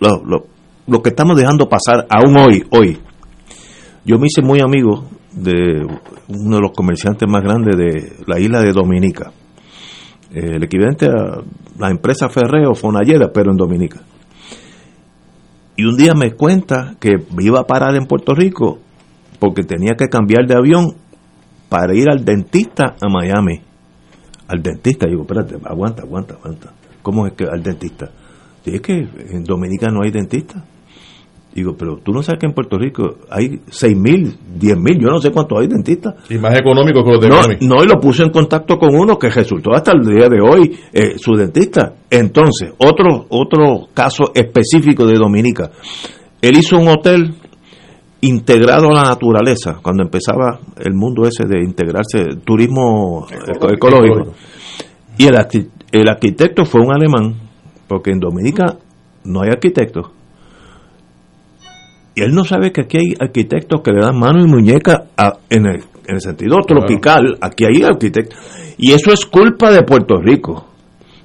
lo, 0.00 0.46
lo, 0.86 1.02
que 1.02 1.08
estamos 1.08 1.36
dejando 1.36 1.68
pasar 1.68 2.06
aún 2.08 2.38
hoy. 2.38 2.62
hoy. 2.70 2.98
Yo 4.04 4.18
me 4.18 4.26
hice 4.26 4.42
muy 4.42 4.60
amigo 4.60 5.08
de 5.32 5.84
uno 6.28 6.56
de 6.56 6.62
los 6.62 6.72
comerciantes 6.72 7.28
más 7.28 7.42
grandes 7.42 7.76
de 7.76 8.12
la 8.26 8.38
isla 8.38 8.60
de 8.60 8.72
Dominica. 8.72 9.32
eh, 10.32 10.52
el 10.54 10.62
equivalente 10.62 11.06
a 11.06 11.40
la 11.78 11.90
empresa 11.90 12.28
Ferreo, 12.28 12.74
Fonalleda, 12.74 13.30
pero 13.32 13.50
en 13.50 13.56
Dominica. 13.56 14.00
Y 15.76 15.84
un 15.84 15.96
día 15.96 16.12
me 16.14 16.32
cuenta 16.32 16.94
que 17.00 17.14
iba 17.40 17.60
a 17.60 17.64
parar 17.64 17.94
en 17.96 18.06
Puerto 18.06 18.34
Rico 18.34 18.78
porque 19.38 19.62
tenía 19.62 19.94
que 19.96 20.08
cambiar 20.08 20.46
de 20.46 20.54
avión 20.54 20.94
para 21.68 21.94
ir 21.96 22.08
al 22.10 22.24
dentista 22.24 22.96
a 23.00 23.08
Miami. 23.08 23.60
Al 24.48 24.62
dentista, 24.62 25.06
digo, 25.06 25.22
espérate, 25.22 25.56
aguanta, 25.64 26.02
aguanta, 26.02 26.34
aguanta. 26.34 26.72
¿Cómo 27.02 27.26
es 27.26 27.32
que 27.32 27.44
al 27.44 27.62
dentista? 27.62 28.10
Sí, 28.64 28.72
es 28.74 28.80
que 28.80 28.92
en 28.92 29.42
Dominica 29.44 29.88
no 29.88 30.02
hay 30.04 30.10
dentista. 30.10 30.62
Digo, 31.54 31.74
pero 31.76 31.98
tú 32.02 32.12
no 32.12 32.22
sabes 32.22 32.40
que 32.40 32.46
en 32.46 32.54
Puerto 32.54 32.78
Rico 32.78 33.16
hay 33.30 33.60
seis 33.68 33.94
mil, 33.96 34.34
diez 34.58 34.76
mil, 34.78 34.98
yo 34.98 35.08
no 35.08 35.18
sé 35.20 35.30
cuántos 35.30 35.60
hay 35.60 35.66
dentistas. 35.66 36.14
Y 36.30 36.38
más 36.38 36.58
económicos 36.58 37.04
que 37.04 37.10
los 37.10 37.20
de 37.20 37.28
no, 37.28 37.36
Miami. 37.36 37.56
no, 37.60 37.84
y 37.84 37.86
lo 37.86 38.00
puse 38.00 38.22
en 38.22 38.30
contacto 38.30 38.78
con 38.78 38.94
uno 38.94 39.18
que 39.18 39.28
resultó 39.28 39.74
hasta 39.74 39.92
el 39.92 40.00
día 40.02 40.28
de 40.30 40.40
hoy 40.40 40.74
eh, 40.94 41.18
su 41.18 41.32
dentista. 41.34 41.92
Entonces, 42.08 42.72
otro, 42.78 43.26
otro 43.28 43.88
caso 43.92 44.32
específico 44.34 45.04
de 45.06 45.18
Dominica. 45.18 45.70
Él 46.40 46.56
hizo 46.56 46.78
un 46.78 46.88
hotel 46.88 47.34
integrado 48.22 48.90
a 48.90 48.94
la 48.94 49.02
naturaleza, 49.04 49.78
cuando 49.82 50.04
empezaba 50.04 50.60
el 50.78 50.94
mundo 50.94 51.24
ese 51.26 51.44
de 51.44 51.62
integrarse, 51.62 52.36
turismo 52.44 53.26
eco- 53.30 53.72
ecológico. 53.72 54.32
Y 55.18 55.26
el, 55.26 55.36
el 55.92 56.08
arquitecto 56.08 56.64
fue 56.64 56.80
un 56.80 56.92
alemán, 56.94 57.34
porque 57.88 58.10
en 58.10 58.20
Dominica 58.20 58.76
no 59.24 59.42
hay 59.42 59.50
arquitectos. 59.50 60.06
Y 62.14 62.22
él 62.22 62.32
no 62.34 62.44
sabe 62.44 62.72
que 62.72 62.82
aquí 62.82 62.98
hay 62.98 63.14
arquitectos 63.18 63.80
que 63.82 63.92
le 63.92 64.00
dan 64.00 64.18
mano 64.18 64.40
y 64.44 64.46
muñeca 64.46 65.04
a- 65.16 65.38
en, 65.48 65.66
el, 65.66 65.76
en 66.06 66.14
el 66.16 66.20
sentido 66.20 66.56
tropical. 66.66 67.38
Aquí 67.40 67.64
hay 67.64 67.82
arquitectos. 67.82 68.38
Y 68.78 68.92
eso 68.92 69.12
es 69.12 69.24
culpa 69.26 69.70
de 69.70 69.82
Puerto 69.82 70.16
Rico. 70.20 70.66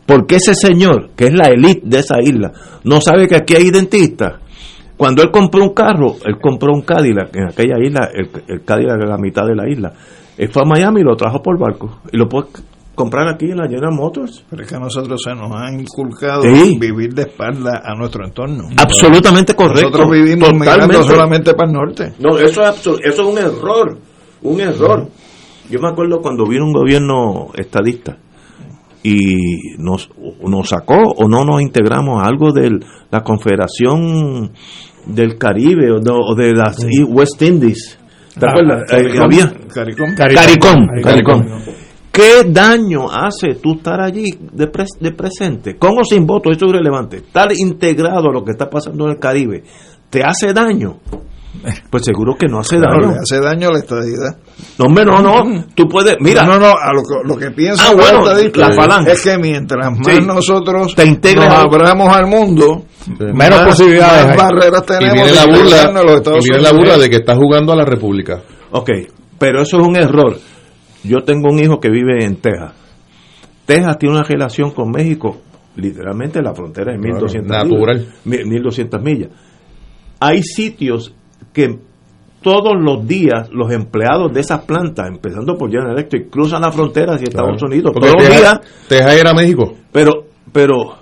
Porque 0.06 0.38
ese 0.38 0.54
señor, 0.56 1.10
que 1.18 1.26
es 1.26 1.34
la 1.34 1.50
élite 1.50 1.82
de 1.84 2.00
esa 2.00 2.22
isla, 2.22 2.52
no 2.86 3.02
sabe 3.02 3.28
que 3.28 3.36
aquí 3.36 3.56
hay 3.56 3.70
dentistas. 3.72 4.36
Cuando 4.96 5.22
él 5.22 5.30
compró 5.32 5.64
un 5.64 5.74
carro, 5.74 6.16
él 6.26 6.38
compró 6.42 6.74
un 6.74 6.82
Cadillac 6.82 7.36
en 7.36 7.50
aquella 7.50 7.76
isla, 7.84 8.10
el, 8.14 8.30
el 8.48 8.64
Cadillac 8.64 8.98
de 9.00 9.06
la 9.08 9.18
mitad 9.18 9.44
de 9.46 9.56
la 9.56 9.70
isla. 9.70 9.94
Él 10.38 10.50
fue 10.50 10.64
a 10.64 10.66
Miami 10.66 11.02
y 11.02 11.04
lo 11.04 11.16
trajo 11.16 11.42
por 11.44 11.60
barco. 11.60 12.00
Y 12.12 12.18
lo 12.18 12.28
puede 12.30 12.48
comprar 12.98 13.28
aquí 13.30 13.46
en 13.46 13.58
la 13.58 13.68
General 13.68 13.94
Motors. 13.94 14.44
Pero 14.50 14.64
es 14.64 14.68
que 14.70 14.76
a 14.76 14.80
nosotros 14.80 15.22
se 15.24 15.34
nos 15.36 15.52
han 15.56 15.80
inculcado 15.80 16.42
Sí. 16.42 16.78
vivir 16.80 17.14
de 17.14 17.22
espalda 17.22 17.84
a 17.86 17.94
nuestro 17.96 18.26
entorno. 18.26 18.64
Absolutamente 18.76 19.54
correcto. 19.54 19.84
Nosotros 19.92 20.10
vivimos 20.12 20.50
Totalmente. 20.50 20.76
mirando 20.88 21.04
solamente 21.04 21.54
para 21.54 21.70
el 21.70 21.74
norte. 21.76 22.14
No, 22.20 22.38
eso 22.40 22.64
es, 22.64 22.76
eso 22.80 22.98
es 23.04 23.20
un 23.20 23.38
error, 23.38 24.00
un 24.42 24.60
error. 24.60 25.08
Yo 25.70 25.80
me 25.80 25.90
acuerdo 25.90 26.22
cuando 26.22 26.48
vino 26.48 26.66
un 26.66 26.74
gobierno 26.74 27.50
estadista 27.56 28.18
y 29.04 29.76
nos, 29.78 30.10
nos 30.44 30.70
sacó 30.70 30.96
o 31.18 31.28
no 31.30 31.46
nos 31.46 31.62
integramos 31.62 32.24
a 32.24 32.28
algo 32.28 32.52
de 32.52 32.80
la 33.12 33.22
Confederación 33.24 34.52
del 35.06 35.38
Caribe 35.38 35.92
o, 35.92 36.00
no- 36.00 36.20
o 36.32 36.36
de 36.36 36.54
las 36.54 36.78
West 37.08 37.42
Indies. 37.42 38.00
¿Te 38.40 38.46
Ah, 38.46 38.50
acuerdas? 38.52 38.82
Eh, 38.84 38.96
CARICOM. 38.96 39.24
había- 39.24 39.54
CARICOM. 39.74 40.16
CARICOM, 40.16 40.46
CARICOM. 40.46 40.88
CARICOM. 41.04 41.46
¿Qué 42.18 42.50
daño 42.50 43.06
hace 43.12 43.60
tú 43.62 43.76
estar 43.76 44.02
allí 44.02 44.26
de, 44.40 44.72
pres- 44.72 44.98
de 45.00 45.12
presente? 45.12 45.76
Con 45.78 45.92
o 46.00 46.04
sin 46.04 46.26
voto, 46.26 46.50
eso 46.52 46.66
es 46.66 46.72
irrelevante. 46.74 47.18
Estar 47.18 47.48
integrado 47.56 48.30
a 48.30 48.34
lo 48.34 48.44
que 48.44 48.52
está 48.52 48.68
pasando 48.70 49.06
en 49.06 49.12
el 49.12 49.20
Caribe, 49.20 49.64
¿te 50.10 50.24
hace 50.24 50.52
daño? 50.52 50.98
Pues 51.90 52.04
seguro 52.06 52.36
que 52.36 52.48
no 52.48 52.60
hace 52.60 52.78
Claro, 52.78 53.02
daño. 53.02 53.14
le 53.14 53.20
hace 53.20 53.40
daño 53.40 53.68
a 53.70 53.72
la 53.74 53.80
estadidad. 53.80 54.38
No, 54.78 54.86
hombre, 54.86 55.06
no, 55.06 55.22
no. 55.22 55.66
Tú 55.76 55.86
puedes, 55.90 56.16
mira. 56.20 56.44
No, 56.44 56.58
no, 56.60 56.68
a 56.68 56.94
lo 56.94 57.02
que, 57.04 57.16
lo 57.28 57.36
que 57.36 57.52
pienso 57.52 57.84
Ah, 57.86 57.94
bueno, 57.94 58.24
la 58.56 58.74
falange. 58.74 59.12
es 59.12 59.22
que 59.22 59.38
mientras 59.38 59.92
más 59.92 60.08
Sí. 60.08 60.20
nosotros 60.26 60.94
Te 60.96 61.06
integres 61.06 61.46
nos 61.50 61.54
abramos 61.66 62.16
al 62.16 62.28
mundo, 62.28 62.86
Menos 63.20 63.60
más- 63.60 63.66
posibilidades 63.70 64.28
más 64.28 64.38
barreras 64.38 64.84
Y 64.84 64.86
tenemos 64.88 65.14
viene 65.14 65.30
de 65.30 65.36
la 65.36 65.46
burla, 65.46 66.04
los 66.04 66.46
y 66.46 66.50
viene 66.50 66.64
la 66.64 66.72
burla 66.74 66.98
de 66.98 67.10
que 67.10 67.16
está 67.18 67.36
jugando 67.36 67.74
a 67.74 67.76
la 67.76 67.86
República. 67.86 68.42
Ok, 68.72 68.90
pero 69.40 69.62
eso 69.64 69.80
es 69.82 69.88
un 69.88 69.96
error. 69.98 70.38
Yo 71.08 71.24
tengo 71.24 71.50
un 71.52 71.60
hijo 71.60 71.80
que 71.80 71.90
vive 71.90 72.24
en 72.24 72.38
Texas. 72.38 72.74
Texas 73.66 73.98
tiene 74.00 74.16
una 74.16 74.24
relación 74.24 74.72
con 74.72 74.92
México, 74.92 75.38
literalmente 75.76 76.42
la 76.42 76.54
frontera 76.54 76.94
es 76.94 77.00
Claro, 77.00 77.16
1200 77.16 77.58
natural. 77.58 77.98
millas, 77.98 78.16
mi- 78.46 78.50
1200 78.50 79.02
millas. 79.02 79.30
Hay 80.20 80.42
sitios 80.44 81.14
que 81.54 81.78
todos 82.42 82.74
los 82.80 83.06
días 83.08 83.50
los 83.52 83.72
empleados 83.72 84.32
de 84.34 84.40
esas 84.40 84.62
plantas, 84.62 85.08
empezando 85.08 85.58
por 85.58 85.70
General 85.70 85.92
Electric, 85.94 86.30
cruzan 86.30 86.62
la 86.62 86.72
frontera 86.72 87.16
hacia 87.16 87.26
Estados 87.26 87.62
Unidos 87.62 87.92
Porque 87.94 88.10
todos 88.10 88.24
los 88.24 88.38
días. 88.38 88.62
Texas 88.88 89.14
era 89.20 89.34
México. 89.34 89.74
Pero, 89.92 90.12
pero, 90.54 90.96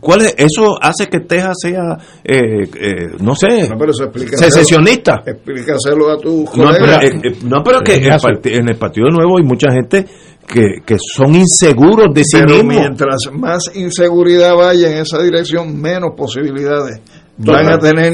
¿cuál 0.00 0.22
es? 0.22 0.34
Eso 0.38 0.76
hace 0.80 1.06
que 1.08 1.20
Texas 1.20 1.56
sea, 1.62 1.96
eh, 2.24 2.68
eh, 2.80 3.06
no 3.20 3.34
sé, 3.34 3.68
No, 3.68 3.76
pero 3.78 3.92
secesionista. 3.92 5.22
Explícaselo 5.26 6.10
a 6.10 6.16
tu 6.18 6.44
No, 6.44 6.50
colega. 6.50 6.98
pero, 7.00 7.16
eh, 7.16 7.20
eh, 7.24 7.36
no, 7.44 7.62
pero 7.62 7.80
que 7.80 7.92
en 7.92 7.98
el, 8.00 8.04
Ignacio. 8.06 8.28
parti- 8.30 8.54
en 8.54 8.68
el 8.68 8.76
Partido 8.76 9.08
Nuevo 9.10 9.38
hay 9.38 9.44
mucha 9.44 9.70
gente 9.72 10.06
que, 10.46 10.80
que 10.84 10.96
son 10.98 11.34
inseguros 11.34 12.06
de 12.12 12.24
sí 12.24 12.38
Pero 12.40 12.54
mismos. 12.56 12.76
mientras 12.76 13.16
más 13.32 13.70
inseguridad 13.74 14.54
vaya 14.56 14.90
en 14.90 14.98
esa 14.98 15.22
dirección, 15.22 15.80
menos 15.80 16.10
posibilidades 16.16 17.00
van 17.38 17.70
a 17.72 17.78
tener 17.78 18.12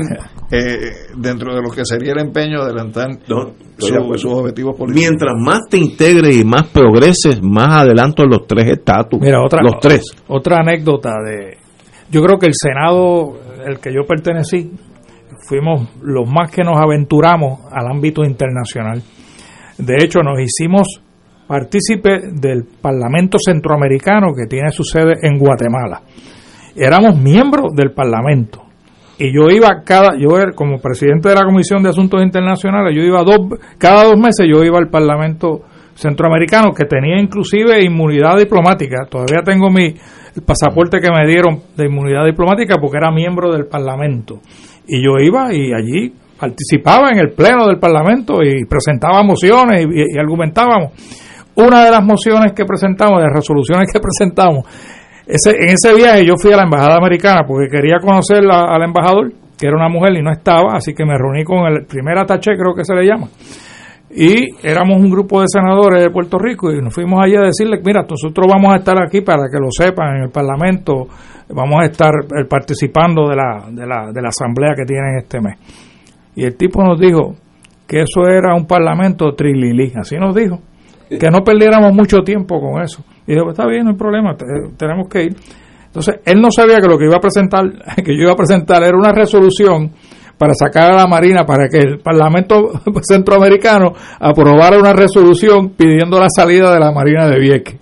eh, 0.53 0.91
dentro 1.17 1.53
de 1.55 1.61
lo 1.63 1.71
que 1.71 1.85
sería 1.85 2.13
el 2.13 2.21
empeño 2.21 2.59
de 2.61 2.65
adelantar 2.67 3.09
No, 3.27 3.55
su- 3.79 3.89
sus 4.17 4.33
objetivos 4.33 4.77
políticos. 4.77 4.95
Mientras 5.11 5.33
más 5.37 5.61
te 5.69 5.79
integres 5.79 6.37
y 6.37 6.45
más 6.45 6.69
progreses, 6.69 7.41
más 7.43 7.83
adelanto 7.83 8.23
los 8.25 8.47
tres 8.47 8.71
estatus. 8.71 9.19
Mira, 9.21 9.43
otra, 9.43 9.63
los 9.63 9.81
tres. 9.81 10.03
otra 10.29 10.59
anécdota 10.59 11.11
de... 11.25 11.57
Yo 12.11 12.23
creo 12.23 12.39
que 12.39 12.47
el 12.47 12.55
Senado, 12.55 13.35
el 13.66 13.78
que 13.78 13.93
yo 13.93 14.07
pertenecí, 14.07 14.70
fuimos 15.47 15.89
los 16.03 16.28
más 16.28 16.51
que 16.51 16.62
nos 16.62 16.78
aventuramos 16.78 17.61
al 17.70 17.87
ámbito 17.89 18.24
internacional. 18.24 19.03
De 19.78 19.97
hecho, 19.97 20.20
nos 20.20 20.41
hicimos 20.41 21.01
partícipe 21.47 22.31
del 22.33 22.65
Parlamento 22.81 23.39
Centroamericano 23.39 24.28
que 24.37 24.47
tiene 24.47 24.70
su 24.70 24.83
sede 24.83 25.15
en 25.23 25.39
Guatemala. 25.39 26.03
Éramos 26.74 27.19
miembros 27.19 27.73
del 27.74 27.93
Parlamento. 27.93 28.62
Y 29.19 29.33
yo 29.35 29.49
iba 29.51 29.83
cada, 29.83 30.19
yo 30.19 30.28
como 30.55 30.78
presidente 30.78 31.31
de 31.31 31.37
la 31.37 31.45
Comisión 31.45 31.83
de 31.83 31.89
Asuntos 31.89 32.23
Internacionales, 32.23 32.95
yo 32.95 33.03
iba 33.03 33.23
dos, 33.23 33.59
cada 33.78 34.05
dos 34.05 34.16
meses 34.19 34.47
yo 34.47 34.62
iba 34.62 34.78
al 34.78 34.91
Parlamento 34.91 35.62
Centroamericano 35.97 36.73
que 36.73 36.85
tenía 36.85 37.18
inclusive 37.18 37.82
inmunidad 37.82 38.36
diplomática. 38.36 39.06
Todavía 39.09 39.43
tengo 39.43 39.70
mi 39.70 39.94
pasaporte 40.44 41.01
que 41.01 41.10
me 41.10 41.27
dieron 41.27 41.62
de 41.74 41.86
inmunidad 41.86 42.24
diplomática 42.27 42.77
porque 42.78 42.98
era 42.98 43.10
miembro 43.10 43.51
del 43.51 43.66
Parlamento. 43.66 44.40
Y 44.86 45.02
yo 45.02 45.12
iba 45.18 45.52
y 45.55 45.73
allí 45.73 46.12
participaba 46.39 47.10
en 47.10 47.18
el 47.18 47.32
pleno 47.32 47.66
del 47.66 47.78
Parlamento 47.78 48.43
y 48.43 48.66
presentaba 48.66 49.23
mociones 49.23 49.86
y, 49.90 50.18
argumentábamos. 50.18 50.93
Una 51.56 51.85
de 51.86 51.90
las 51.90 52.05
mociones 52.05 52.52
que 52.52 52.66
presentamos, 52.66 53.23
de 53.23 53.28
resoluciones 53.32 53.90
que 53.90 53.98
presentamos, 53.98 54.66
ese, 55.27 55.51
en 55.51 55.70
ese 55.70 55.94
viaje 55.94 56.27
yo 56.27 56.35
fui 56.36 56.52
a 56.52 56.56
la 56.56 56.64
embajada 56.64 56.98
americana 56.98 57.40
porque 57.48 57.68
quería 57.68 57.98
conocer 58.01 58.44
al 58.48 58.82
embajador, 58.82 59.32
que 59.59 59.66
era 59.66 59.77
una 59.77 59.89
mujer 59.89 60.14
y 60.14 60.23
no 60.23 60.31
estaba, 60.31 60.74
así 60.74 60.93
que 60.93 61.06
me 61.06 61.16
reuní 61.16 61.43
con 61.43 61.66
el 61.66 61.86
primer 61.86 62.18
ataché, 62.18 62.52
creo 62.52 62.74
que 62.74 62.85
se 62.85 62.94
le 62.94 63.06
llama. 63.06 63.28
Y 64.19 64.49
éramos 64.67 64.97
un 64.99 65.11
grupo 65.11 65.43
de 65.43 65.47
senadores 65.49 66.03
de 66.03 66.11
Puerto 66.11 66.39
Rico 66.39 66.73
y 66.73 66.81
nos 66.81 66.95
fuimos 66.95 67.21
allí 67.23 67.37
a 67.37 67.43
decirle, 67.43 67.79
mira, 67.85 68.07
nosotros 68.09 68.47
vamos 68.51 68.73
a 68.73 68.77
estar 68.79 68.97
aquí 69.03 69.21
para 69.21 69.43
que 69.53 69.59
lo 69.59 69.69
sepan 69.71 70.17
en 70.17 70.23
el 70.25 70.31
Parlamento, 70.31 71.07
vamos 71.51 71.83
a 71.83 71.85
estar 71.85 72.13
eh, 72.25 72.47
participando 72.49 73.29
de 73.29 73.37
la, 73.37 73.67
de 73.71 73.87
la, 73.87 74.11
de 74.13 74.23
la 74.23 74.29
asamblea 74.29 74.75
que 74.75 74.85
tienen 74.87 75.19
este 75.19 75.39
mes. 75.41 75.59
Y 76.35 76.45
el 76.45 76.57
tipo 76.57 76.83
nos 76.83 76.99
dijo 76.99 77.35
que 77.87 78.01
eso 78.01 78.27
era 78.27 78.55
un 78.55 78.67
parlamento 78.67 79.35
trililí, 79.35 79.93
así 80.01 80.17
nos 80.17 80.35
dijo, 80.35 80.61
que 81.11 81.31
no 81.31 81.41
perdiéramos 81.45 81.93
mucho 81.95 82.23
tiempo 82.23 82.59
con 82.59 82.83
eso. 82.83 83.05
Y 83.27 83.35
dijo, 83.35 83.51
está 83.51 83.67
bien, 83.67 83.85
no 83.85 83.91
hay 83.91 83.97
problema, 83.97 84.35
te- 84.35 84.45
tenemos 84.79 85.09
que 85.09 85.25
ir. 85.25 85.37
Entonces, 85.87 86.17
él 86.25 86.41
no 86.41 86.51
sabía 86.51 86.79
que 86.79 86.89
lo 86.89 86.97
que 86.99 87.05
iba 87.05 87.17
a 87.17 87.21
presentar, 87.21 87.65
que 88.05 88.17
yo 88.17 88.23
iba 88.23 88.33
a 88.33 88.37
presentar 88.37 88.83
era 88.83 88.97
una 88.97 89.13
resolución 89.13 89.91
para 90.39 90.53
sacar 90.55 90.93
a 90.93 90.97
la 90.97 91.07
Marina, 91.07 91.45
para 91.45 91.69
que 91.69 91.79
el 91.79 91.99
Parlamento 91.99 92.71
Centroamericano 93.03 93.93
aprobara 94.21 94.79
una 94.79 94.93
resolución 94.93 95.71
pidiendo 95.71 96.19
la 96.19 96.29
salida 96.29 96.73
de 96.73 96.81
la 96.81 96.93
Marina 96.93 97.27
de 97.27 97.39
Vieques, 97.39 97.77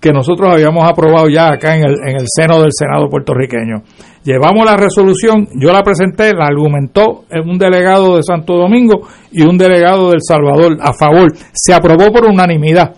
que 0.00 0.12
nosotros 0.12 0.52
habíamos 0.52 0.88
aprobado 0.88 1.28
ya 1.28 1.52
acá 1.52 1.76
en 1.76 1.84
el, 1.84 1.96
en 2.06 2.16
el 2.20 2.26
seno 2.26 2.60
del 2.60 2.70
Senado 2.72 3.08
puertorriqueño. 3.08 3.82
Llevamos 4.24 4.64
la 4.66 4.76
resolución, 4.76 5.48
yo 5.58 5.72
la 5.72 5.82
presenté, 5.82 6.34
la 6.34 6.46
argumentó 6.46 7.24
un 7.44 7.56
delegado 7.56 8.16
de 8.16 8.22
Santo 8.22 8.56
Domingo 8.56 9.08
y 9.32 9.42
un 9.42 9.56
delegado 9.56 10.10
del 10.10 10.20
Salvador 10.20 10.76
a 10.80 10.92
favor. 10.92 11.32
Se 11.54 11.72
aprobó 11.72 12.12
por 12.12 12.26
unanimidad. 12.26 12.94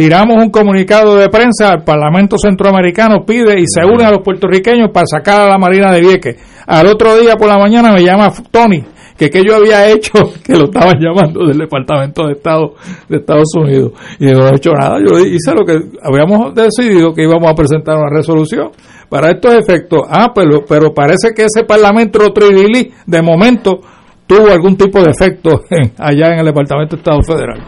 Tiramos 0.00 0.42
un 0.42 0.48
comunicado 0.48 1.14
de 1.14 1.28
prensa, 1.28 1.74
el 1.74 1.82
Parlamento 1.82 2.38
Centroamericano 2.38 3.22
pide 3.26 3.60
y 3.60 3.64
se 3.66 3.84
une 3.84 4.02
a 4.02 4.10
los 4.10 4.22
puertorriqueños 4.22 4.88
para 4.90 5.04
sacar 5.04 5.40
a 5.40 5.46
la 5.46 5.58
Marina 5.58 5.92
de 5.92 6.00
Vieques. 6.00 6.36
Al 6.66 6.86
otro 6.86 7.18
día 7.18 7.36
por 7.36 7.48
la 7.48 7.58
mañana 7.58 7.92
me 7.92 8.02
llama 8.02 8.32
Tony, 8.50 8.82
que 9.18 9.28
qué 9.28 9.44
yo 9.44 9.56
había 9.56 9.90
hecho, 9.90 10.12
que 10.42 10.56
lo 10.56 10.64
estaban 10.64 10.98
llamando 10.98 11.46
del 11.46 11.58
Departamento 11.58 12.26
de 12.26 12.32
Estado 12.32 12.76
de 13.10 13.18
Estados 13.18 13.54
Unidos. 13.54 13.92
Y 14.18 14.24
no 14.24 14.48
he 14.48 14.56
hecho 14.56 14.70
nada, 14.70 15.00
yo 15.00 15.18
hice 15.18 15.52
lo 15.54 15.66
que 15.66 15.78
habíamos 16.02 16.54
decidido 16.54 17.12
que 17.12 17.24
íbamos 17.24 17.50
a 17.50 17.54
presentar 17.54 17.98
una 17.98 18.08
resolución 18.08 18.70
para 19.10 19.32
estos 19.32 19.52
efectos. 19.52 20.00
Ah, 20.08 20.32
pero, 20.34 20.64
pero 20.66 20.94
parece 20.94 21.34
que 21.36 21.42
ese 21.42 21.64
Parlamento 21.64 22.20
Trilili, 22.32 22.90
de 23.04 23.20
momento, 23.20 23.82
tuvo 24.26 24.50
algún 24.50 24.78
tipo 24.78 24.98
de 25.02 25.10
efecto 25.10 25.60
allá 25.98 26.32
en 26.32 26.38
el 26.38 26.46
Departamento 26.46 26.96
de 26.96 27.00
Estado 27.02 27.22
Federal. 27.22 27.60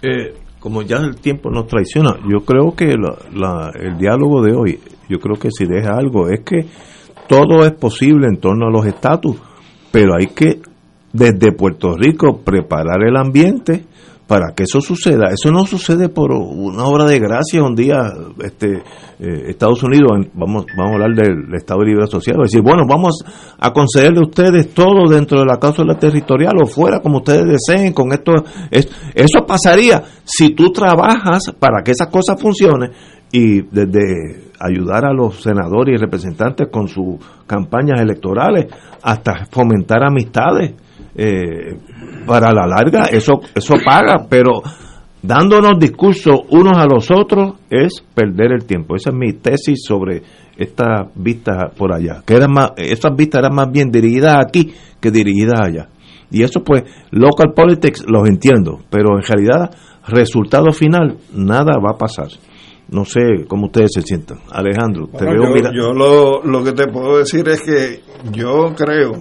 Eh, 0.00 0.37
como 0.60 0.82
ya 0.82 0.96
el 0.96 1.16
tiempo 1.16 1.50
nos 1.50 1.66
traiciona, 1.66 2.16
yo 2.28 2.44
creo 2.44 2.74
que 2.74 2.86
el 2.86 3.98
diálogo 3.98 4.42
de 4.42 4.54
hoy, 4.54 4.80
yo 5.08 5.18
creo 5.18 5.38
que 5.38 5.50
si 5.50 5.64
deja 5.66 5.96
algo, 5.96 6.28
es 6.28 6.40
que 6.40 6.66
todo 7.28 7.64
es 7.64 7.72
posible 7.72 8.26
en 8.26 8.38
torno 8.38 8.66
a 8.66 8.70
los 8.70 8.86
estatus, 8.86 9.36
pero 9.92 10.14
hay 10.18 10.26
que 10.28 10.60
desde 11.12 11.52
Puerto 11.52 11.96
Rico 11.96 12.40
preparar 12.44 13.06
el 13.06 13.16
ambiente 13.16 13.84
para 14.28 14.52
que 14.54 14.64
eso 14.64 14.80
suceda. 14.82 15.30
Eso 15.32 15.50
no 15.50 15.64
sucede 15.64 16.10
por 16.10 16.30
una 16.32 16.84
obra 16.84 17.06
de 17.06 17.18
gracia 17.18 17.62
un 17.62 17.74
día, 17.74 18.12
este, 18.44 18.82
eh, 19.18 19.48
Estados 19.48 19.82
Unidos, 19.82 20.12
vamos, 20.34 20.66
vamos 20.76 20.92
a 20.92 20.94
hablar 20.96 21.14
del 21.16 21.54
Estado 21.54 21.82
Libre 21.82 22.04
Asociado, 22.04 22.42
decir, 22.42 22.60
bueno, 22.60 22.82
vamos 22.86 23.24
a 23.58 23.72
concederle 23.72 24.20
a 24.20 24.28
ustedes 24.28 24.74
todo 24.74 25.08
dentro 25.08 25.40
de 25.40 25.46
la 25.46 25.56
cláusula 25.56 25.98
territorial 25.98 26.52
o 26.62 26.66
fuera, 26.66 27.00
como 27.00 27.18
ustedes 27.18 27.46
deseen, 27.46 27.94
con 27.94 28.12
esto. 28.12 28.32
eso 28.70 29.46
pasaría 29.46 30.04
si 30.24 30.50
tú 30.50 30.70
trabajas 30.72 31.44
para 31.58 31.82
que 31.82 31.92
esas 31.92 32.08
cosas 32.08 32.38
funcionen 32.38 32.90
y 33.32 33.62
desde 33.62 34.50
ayudar 34.60 35.06
a 35.06 35.12
los 35.14 35.42
senadores 35.42 35.94
y 35.94 36.02
representantes 36.04 36.68
con 36.70 36.86
sus 36.86 37.16
campañas 37.46 37.98
electorales 37.98 38.66
hasta 39.02 39.46
fomentar 39.50 40.04
amistades 40.04 40.74
eh, 41.14 41.76
para 42.26 42.52
la 42.52 42.66
larga 42.66 43.04
eso 43.10 43.40
eso 43.54 43.74
paga, 43.84 44.26
pero 44.28 44.62
dándonos 45.22 45.78
discursos 45.78 46.40
unos 46.50 46.78
a 46.78 46.86
los 46.86 47.10
otros 47.10 47.54
es 47.70 48.02
perder 48.14 48.52
el 48.52 48.64
tiempo. 48.64 48.94
Esa 48.96 49.10
es 49.10 49.16
mi 49.16 49.32
tesis 49.34 49.82
sobre 49.86 50.22
estas 50.56 51.08
vistas 51.14 51.74
por 51.76 51.92
allá. 51.92 52.22
Que 52.24 52.34
eran 52.34 52.52
más, 52.52 52.72
estas 52.76 53.14
vistas 53.16 53.40
eran 53.40 53.54
más 53.54 53.70
bien 53.70 53.90
dirigidas 53.90 54.38
aquí 54.38 54.72
que 55.00 55.10
dirigidas 55.10 55.60
allá. 55.60 55.88
Y 56.30 56.42
eso 56.42 56.62
pues, 56.62 56.84
local 57.10 57.52
politics 57.54 58.04
los 58.06 58.28
entiendo, 58.28 58.80
pero 58.90 59.16
en 59.16 59.22
realidad, 59.22 59.70
resultado 60.06 60.72
final, 60.72 61.16
nada 61.32 61.72
va 61.84 61.92
a 61.92 61.98
pasar. 61.98 62.28
No 62.90 63.04
sé 63.04 63.20
cómo 63.46 63.66
ustedes 63.66 63.92
se 63.94 64.02
sientan. 64.02 64.38
Alejandro, 64.50 65.08
te 65.08 65.24
veo 65.24 65.54
yo, 65.56 65.72
yo 65.72 65.92
lo, 65.92 66.42
lo 66.42 66.64
que 66.64 66.72
te 66.72 66.86
puedo 66.86 67.18
decir 67.18 67.46
es 67.48 67.60
que 67.60 68.00
yo 68.32 68.74
creo 68.74 69.12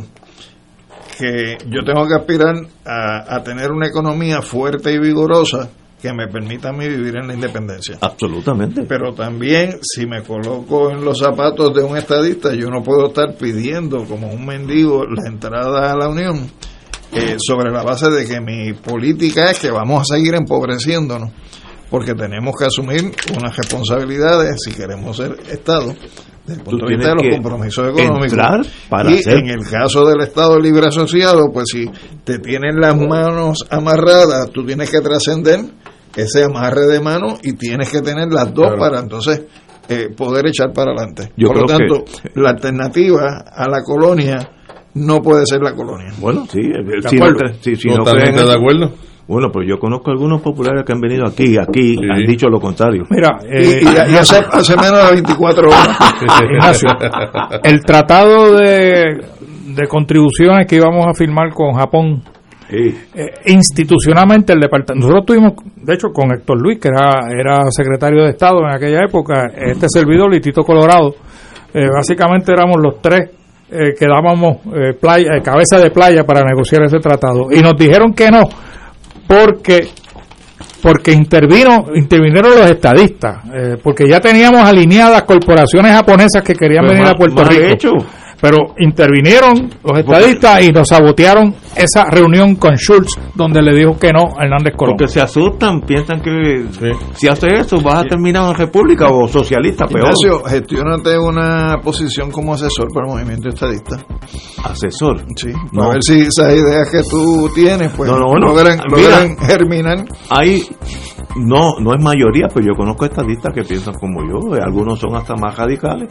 que 1.17 1.57
yo 1.67 1.83
tengo 1.83 2.07
que 2.07 2.13
aspirar 2.13 2.55
a, 2.85 3.41
tener 3.43 3.71
una 3.71 3.87
economía 3.87 4.41
fuerte 4.41 4.93
y 4.93 4.99
vigorosa 4.99 5.69
que 6.01 6.13
me 6.13 6.27
permita 6.27 6.69
a 6.69 6.73
mí 6.73 6.87
vivir 6.87 7.17
en 7.17 7.27
la 7.27 7.33
independencia. 7.33 7.97
Absolutamente. 8.01 8.83
Pero 8.83 9.13
también, 9.13 9.79
si 9.81 10.05
me 10.05 10.21
coloco 10.21 10.91
en 10.91 11.03
los 11.03 11.17
zapatos 11.17 11.73
de 11.73 11.83
un 11.83 11.97
estadista, 11.97 12.53
yo 12.53 12.69
no 12.69 12.83
puedo 12.83 13.07
estar 13.07 13.35
pidiendo 13.35 14.05
como 14.05 14.29
un 14.29 14.45
mendigo 14.45 15.05
la 15.05 15.27
entrada 15.27 15.91
a 15.91 15.97
la 15.97 16.07
Unión 16.07 16.51
eh, 17.13 17.37
sobre 17.39 17.71
la 17.71 17.81
base 17.81 18.11
de 18.11 18.27
que 18.27 18.39
mi 18.39 18.73
política 18.73 19.49
es 19.49 19.57
que 19.57 19.71
vamos 19.71 20.01
a 20.01 20.15
seguir 20.15 20.35
empobreciéndonos, 20.35 21.31
porque 21.89 22.13
tenemos 22.13 22.53
que 22.59 22.65
asumir 22.65 23.11
unas 23.35 23.55
responsabilidades 23.57 24.57
si 24.63 24.73
queremos 24.73 25.17
ser 25.17 25.35
Estado 25.49 25.95
desde 26.47 26.61
el 26.61 26.65
punto 26.65 26.85
de 26.85 26.95
vista 26.95 27.09
de 27.09 27.15
los 27.15 27.35
compromisos 27.35 27.89
económicos. 27.89 28.67
Para 28.89 29.11
y 29.11 29.21
en 29.25 29.49
el 29.49 29.69
caso 29.69 30.05
del 30.05 30.21
Estado 30.21 30.57
Libre 30.57 30.87
Asociado, 30.87 31.51
pues 31.51 31.65
si 31.71 31.85
te 32.23 32.39
tienen 32.39 32.79
las 32.79 32.95
manos 32.95 33.65
amarradas, 33.69 34.49
tú 34.51 34.65
tienes 34.65 34.89
que 34.89 35.01
trascender 35.01 35.59
ese 36.15 36.43
amarre 36.43 36.87
de 36.87 37.01
manos 37.01 37.39
y 37.43 37.53
tienes 37.53 37.91
que 37.91 38.01
tener 38.01 38.31
las 38.31 38.53
dos 38.53 38.73
para 38.79 38.99
entonces 38.99 39.43
eh, 39.89 40.09
poder 40.15 40.47
echar 40.47 40.71
para 40.73 40.91
adelante. 40.91 41.31
Por 41.37 41.57
lo 41.57 41.65
tanto, 41.65 42.05
la 42.35 42.51
alternativa 42.51 43.43
a 43.53 43.67
la 43.69 43.83
colonia 43.83 44.49
no 44.95 45.21
puede 45.21 45.45
ser 45.45 45.61
la 45.61 45.73
colonia. 45.75 46.13
Bueno, 46.19 46.45
sí, 46.49 46.61
si, 47.61 47.75
si, 47.75 47.89
Totalmente 47.89 48.43
de 48.43 48.53
acuerdo. 48.53 48.93
Bueno, 49.27 49.49
pues 49.51 49.67
yo 49.67 49.77
conozco 49.77 50.09
algunos 50.09 50.41
populares 50.41 50.85
que 50.85 50.93
han 50.93 51.01
venido 51.01 51.25
aquí, 51.25 51.57
aquí, 51.57 51.97
han 52.09 52.25
dicho 52.25 52.47
lo 52.47 52.61
contrario. 52.61 53.03
Mira, 53.09 53.37
y, 53.43 53.85
eh, 53.85 54.17
hace, 54.17 54.75
menos 54.77 55.05
de 55.05 55.15
24 55.15 55.67
horas. 55.67 55.99
el 57.63 57.81
tratado 57.81 58.55
de, 58.55 59.21
de 59.75 59.87
contribuciones 59.89 60.65
que 60.65 60.77
íbamos 60.77 61.05
a 61.05 61.13
firmar 61.13 61.49
con 61.53 61.73
Japón, 61.73 62.23
eh, 62.69 62.93
institucionalmente 63.47 64.53
el 64.53 64.61
departamento, 64.61 65.07
nosotros 65.07 65.25
tuvimos, 65.25 65.53
de 65.75 65.93
hecho, 65.93 66.07
con 66.13 66.31
Héctor 66.31 66.61
Luis, 66.61 66.79
que 66.79 66.87
era, 66.87 67.29
era 67.29 67.69
secretario 67.69 68.23
de 68.23 68.29
Estado 68.29 68.59
en 68.61 68.75
aquella 68.75 69.03
época, 69.03 69.47
este 69.57 69.87
servidor, 69.89 70.31
Litito 70.31 70.63
Colorado, 70.63 71.15
eh, 71.73 71.85
básicamente 71.93 72.53
éramos 72.53 72.77
los 72.81 73.01
tres 73.01 73.31
que 73.69 74.07
dábamos 74.07 74.59
playa, 75.01 75.41
cabeza 75.43 75.77
de 75.77 75.91
playa 75.91 76.23
para 76.23 76.41
negociar 76.41 76.83
ese 76.83 76.99
tratado. 76.99 77.47
Y 77.51 77.59
nos 77.59 77.73
dijeron 77.77 78.13
que 78.13 78.31
no, 78.31 78.43
porque 79.27 79.89
porque 80.81 81.11
intervino 81.11 81.87
intervinieron 81.95 82.51
los 82.51 82.69
estadistas 82.69 83.39
eh, 83.53 83.77
porque 83.81 84.07
ya 84.07 84.19
teníamos 84.19 84.61
alineadas 84.61 85.23
corporaciones 85.23 85.91
japonesas 85.91 86.41
que 86.43 86.53
querían 86.53 86.85
pues 86.85 86.97
venir 86.97 87.11
a 87.11 87.15
Puerto 87.15 87.43
Rico 87.43 88.05
pero 88.39 88.75
intervinieron 88.77 89.69
los 89.83 89.99
estadistas 89.99 90.63
y 90.63 90.71
nos 90.71 90.87
sabotearon 90.87 91.55
esa 91.75 92.05
reunión 92.09 92.55
con 92.55 92.75
Schultz 92.75 93.17
donde 93.33 93.61
le 93.61 93.75
dijo 93.75 93.97
que 93.97 94.11
no 94.11 94.37
a 94.37 94.43
Hernández 94.43 94.73
Colón. 94.75 94.95
Porque 94.97 95.11
se 95.11 95.21
asustan, 95.21 95.81
piensan 95.81 96.21
que 96.21 96.65
si 97.15 97.27
hace 97.27 97.47
eso 97.57 97.81
vas 97.81 98.03
a 98.03 98.03
terminar 98.03 98.49
en 98.49 98.55
república 98.55 99.09
o 99.09 99.27
socialista, 99.27 99.85
peor. 99.85 100.05
Ignacio, 100.05 100.43
gestiónate 100.43 101.17
una 101.17 101.75
posición 101.83 102.31
como 102.31 102.53
asesor 102.53 102.87
para 102.93 103.07
el 103.07 103.13
movimiento 103.13 103.49
estadista. 103.49 103.97
¿Asesor? 104.63 105.25
Sí, 105.35 105.51
a 105.51 105.87
ver 105.89 106.03
si 106.03 106.21
esas 106.21 106.53
ideas 106.53 106.89
que 106.91 107.01
tú 107.09 107.49
tienes 107.53 107.91
pues 107.93 108.09
no, 108.09 108.17
logran, 108.17 108.79
germinar. 109.37 110.05
Hay 110.29 110.63
no, 111.37 111.79
no 111.79 111.93
es 111.93 112.03
mayoría, 112.03 112.47
pero 112.53 112.67
yo 112.67 112.73
conozco 112.75 113.05
estadistas 113.05 113.53
que 113.53 113.63
piensan 113.63 113.93
como 113.95 114.21
yo, 114.27 114.53
algunos 114.61 114.99
son 114.99 115.15
hasta 115.15 115.35
más 115.35 115.55
radicales, 115.55 116.09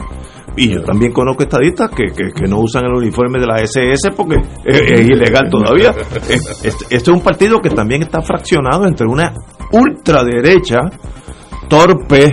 y 0.55 0.69
yo 0.69 0.83
también 0.83 1.11
conozco 1.11 1.43
estadistas 1.43 1.91
que, 1.91 2.07
que, 2.07 2.47
no 2.47 2.59
usan 2.59 2.85
el 2.85 2.93
uniforme 2.93 3.39
de 3.39 3.45
la 3.45 3.61
SS 3.61 4.11
porque 4.15 4.37
es, 4.65 5.01
ilegal 5.01 5.49
todavía. 5.49 5.93
Este, 6.27 6.95
es 6.95 7.07
un 7.07 7.21
partido 7.21 7.59
que 7.59 7.69
también 7.69 8.01
está 8.01 8.21
fraccionado 8.21 8.85
entre 8.87 9.07
una 9.07 9.33
ultraderecha, 9.71 10.79
torpe, 11.67 12.25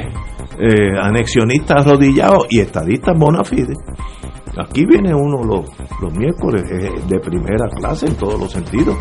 eh, 0.58 0.98
anexionista 1.00 1.74
arrodillado 1.74 2.46
y 2.48 2.60
estadistas 2.60 3.14
bona 3.18 3.44
fide. 3.44 3.74
Aquí 4.56 4.84
viene 4.86 5.12
uno 5.14 5.42
los, 5.42 5.68
los 6.00 6.12
miércoles 6.16 6.62
de 6.62 7.20
primera 7.20 7.66
clase 7.76 8.06
en 8.06 8.14
todos 8.14 8.38
los 8.38 8.52
sentidos, 8.52 8.96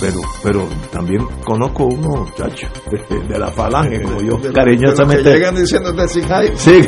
pero 0.00 0.20
pero 0.42 0.68
también 0.92 1.26
conozco 1.44 1.86
unos 1.86 2.30
muchachos 2.30 2.70
de, 3.28 3.38
la 3.38 3.48
falange, 3.50 4.02
como 4.02 4.20
yo 4.20 4.52
cariñosamente. 4.52 5.32
llegan 5.32 5.54
diciéndote 5.54 6.08
sí, 6.08 6.22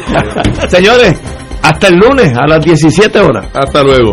señores, 0.69 1.21
hasta 1.63 1.89
el 1.89 1.97
lunes 1.97 2.33
a 2.37 2.47
las 2.47 2.65
17 2.65 3.19
horas. 3.21 3.47
Hasta 3.55 3.83
luego. 3.83 4.13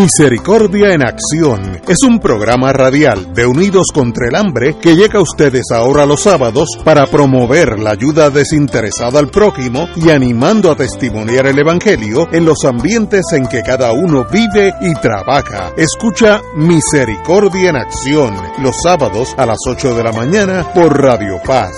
Misericordia 0.00 0.92
en 0.92 1.02
Acción 1.02 1.80
es 1.88 1.96
un 2.06 2.20
programa 2.20 2.72
radial 2.72 3.34
de 3.34 3.46
Unidos 3.46 3.88
contra 3.92 4.28
el 4.28 4.36
Hambre 4.36 4.76
que 4.80 4.94
llega 4.94 5.18
a 5.18 5.22
ustedes 5.22 5.72
ahora 5.74 6.06
los 6.06 6.22
sábados 6.22 6.68
para 6.84 7.08
promover 7.08 7.80
la 7.80 7.90
ayuda 7.90 8.30
desinteresada 8.30 9.18
al 9.18 9.28
prójimo 9.28 9.88
y 9.96 10.10
animando 10.10 10.70
a 10.70 10.76
testimoniar 10.76 11.48
el 11.48 11.58
Evangelio 11.58 12.28
en 12.30 12.44
los 12.44 12.64
ambientes 12.64 13.24
en 13.32 13.48
que 13.48 13.62
cada 13.62 13.90
uno 13.90 14.24
vive 14.30 14.72
y 14.82 14.94
trabaja. 14.94 15.72
Escucha 15.76 16.42
Misericordia 16.54 17.70
en 17.70 17.76
Acción 17.78 18.36
los 18.62 18.76
sábados 18.80 19.34
a 19.36 19.46
las 19.46 19.58
8 19.66 19.96
de 19.96 20.04
la 20.04 20.12
mañana 20.12 20.72
por 20.72 20.96
Radio 20.96 21.40
Paz. 21.44 21.72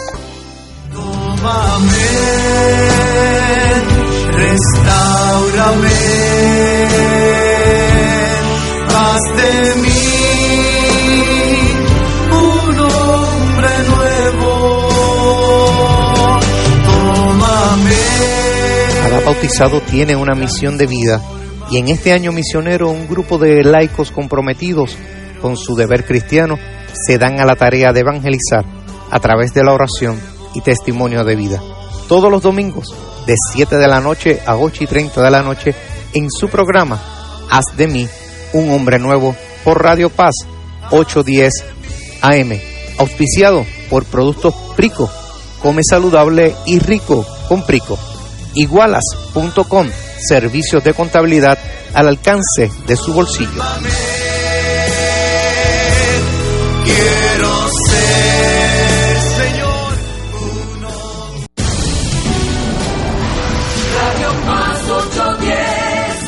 Tómame, 0.92 1.88
haz 4.86 7.09
Cada 19.02 19.20
bautizado 19.20 19.80
tiene 19.82 20.16
una 20.16 20.34
misión 20.34 20.78
de 20.78 20.86
vida. 20.86 21.20
Y 21.70 21.78
en 21.78 21.88
este 21.88 22.12
año 22.12 22.32
misionero 22.32 22.90
un 22.90 23.08
grupo 23.08 23.38
de 23.38 23.62
laicos 23.62 24.10
comprometidos 24.10 24.96
con 25.40 25.56
su 25.56 25.74
deber 25.74 26.04
cristiano 26.04 26.58
se 26.92 27.18
dan 27.18 27.40
a 27.40 27.44
la 27.44 27.56
tarea 27.56 27.92
de 27.92 28.00
evangelizar 28.00 28.64
a 29.10 29.20
través 29.20 29.52
de 29.54 29.64
la 29.64 29.72
oración 29.72 30.20
y 30.54 30.60
testimonio 30.60 31.24
de 31.24 31.36
vida. 31.36 31.60
Todos 32.08 32.30
los 32.30 32.42
domingos, 32.42 32.94
de 33.26 33.34
7 33.52 33.76
de 33.76 33.88
la 33.88 34.00
noche 34.00 34.40
a 34.46 34.56
8 34.56 34.84
y 34.84 34.86
30 34.86 35.22
de 35.22 35.30
la 35.30 35.42
noche, 35.42 35.74
en 36.14 36.28
su 36.30 36.48
programa 36.48 37.00
Haz 37.50 37.76
de 37.76 37.88
mí 37.88 38.08
un 38.52 38.70
hombre 38.70 38.98
nuevo 38.98 39.34
por 39.64 39.82
Radio 39.82 40.10
Paz 40.10 40.34
810 40.90 41.52
AM, 42.22 42.60
auspiciado 42.98 43.64
por 43.88 44.04
Productos 44.04 44.54
Prico. 44.76 45.10
Come 45.62 45.82
saludable 45.88 46.54
y 46.66 46.78
rico 46.78 47.26
con 47.48 47.64
Prico. 47.64 47.98
Igualas.com, 48.54 49.88
servicios 50.18 50.82
de 50.82 50.94
contabilidad 50.94 51.58
al 51.94 52.08
alcance 52.08 52.70
de 52.86 52.96
su 52.96 53.12
bolsillo. 53.12 53.62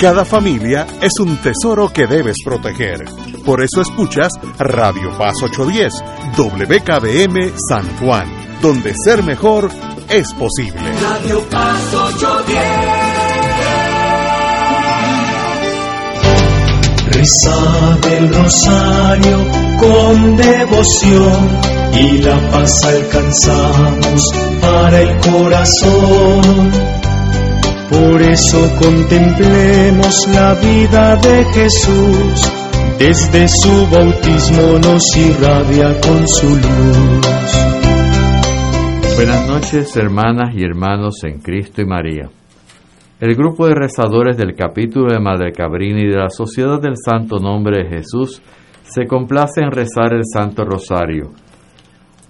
Cada 0.02 0.24
familia 0.24 0.84
es 1.00 1.12
un 1.20 1.36
tesoro 1.36 1.88
que 1.92 2.08
debes 2.08 2.38
proteger. 2.44 3.04
Por 3.44 3.62
eso 3.62 3.82
escuchas 3.82 4.32
Radio 4.58 5.16
Paz 5.16 5.40
810, 5.40 5.92
WKBM 6.36 7.52
San 7.68 7.86
Juan, 7.98 8.26
donde 8.60 8.94
ser 8.96 9.22
mejor 9.22 9.70
es 10.08 10.34
posible. 10.34 10.82
Radio 11.00 11.40
Paz 11.48 11.94
810. 11.94 12.64
Reza 17.06 17.98
del 18.02 18.34
rosario 18.34 19.38
con 19.78 20.36
devoción 20.36 21.48
y 21.92 22.18
la 22.22 22.50
paz 22.50 22.72
alcanzamos 22.86 24.32
para 24.60 25.00
el 25.00 25.16
corazón. 25.20 27.01
Por 27.92 28.22
eso 28.22 28.58
contemplemos 28.80 30.26
la 30.34 30.54
vida 30.54 31.14
de 31.16 31.44
Jesús, 31.44 32.50
desde 32.98 33.46
su 33.46 33.86
bautismo 33.92 34.78
nos 34.78 35.04
irradia 35.14 36.00
con 36.00 36.26
su 36.26 36.56
luz. 36.56 37.52
Buenas 39.14 39.46
noches, 39.46 39.94
hermanas 39.94 40.54
y 40.54 40.64
hermanos 40.64 41.22
en 41.24 41.40
Cristo 41.40 41.82
y 41.82 41.84
María. 41.84 42.30
El 43.20 43.34
grupo 43.34 43.66
de 43.66 43.74
rezadores 43.74 44.38
del 44.38 44.54
capítulo 44.54 45.12
de 45.12 45.20
Madre 45.20 45.52
Cabrini 45.52 46.08
de 46.08 46.16
la 46.16 46.30
Sociedad 46.30 46.80
del 46.80 46.94
Santo 46.96 47.40
Nombre 47.40 47.84
de 47.84 47.90
Jesús 47.90 48.40
se 48.84 49.06
complace 49.06 49.60
en 49.60 49.70
rezar 49.70 50.14
el 50.14 50.24
Santo 50.24 50.64
Rosario. 50.64 51.30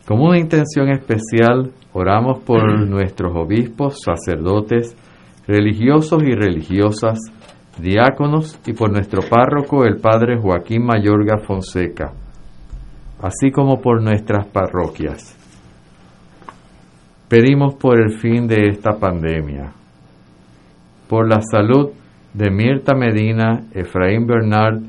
Como 0.08 0.24
una 0.24 0.40
intención 0.40 0.88
especial, 0.88 1.70
oramos 1.92 2.40
por 2.40 2.84
nuestros 2.88 3.32
obispos, 3.36 4.00
sacerdotes, 4.04 4.96
religiosos 5.46 6.22
y 6.22 6.34
religiosas, 6.34 7.18
diáconos 7.78 8.58
y 8.66 8.72
por 8.72 8.92
nuestro 8.92 9.22
párroco, 9.28 9.84
el 9.84 9.96
Padre 9.96 10.38
Joaquín 10.38 10.84
Mayorga 10.84 11.38
Fonseca, 11.38 12.12
así 13.20 13.50
como 13.50 13.80
por 13.80 14.02
nuestras 14.02 14.46
parroquias. 14.46 15.38
Pedimos 17.28 17.74
por 17.74 17.98
el 18.00 18.18
fin 18.18 18.46
de 18.46 18.68
esta 18.68 18.98
pandemia, 18.98 19.72
por 21.08 21.28
la 21.28 21.40
salud 21.40 21.90
de 22.34 22.50
Mirta 22.50 22.94
Medina, 22.94 23.64
Efraín 23.72 24.26
Bernard, 24.26 24.80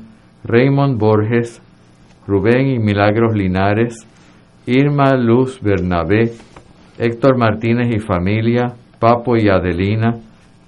Raymond 0.44 0.98
Borges, 0.98 1.60
Rubén 2.26 2.68
y 2.68 2.78
Milagros 2.78 3.34
Linares, 3.34 4.06
Irma 4.66 5.14
Luz 5.16 5.60
Bernabé, 5.60 6.32
Héctor 6.98 7.36
Martínez 7.36 7.94
y 7.94 7.98
familia, 7.98 8.74
Papo 8.98 9.36
y 9.36 9.48
Adelina, 9.48 10.16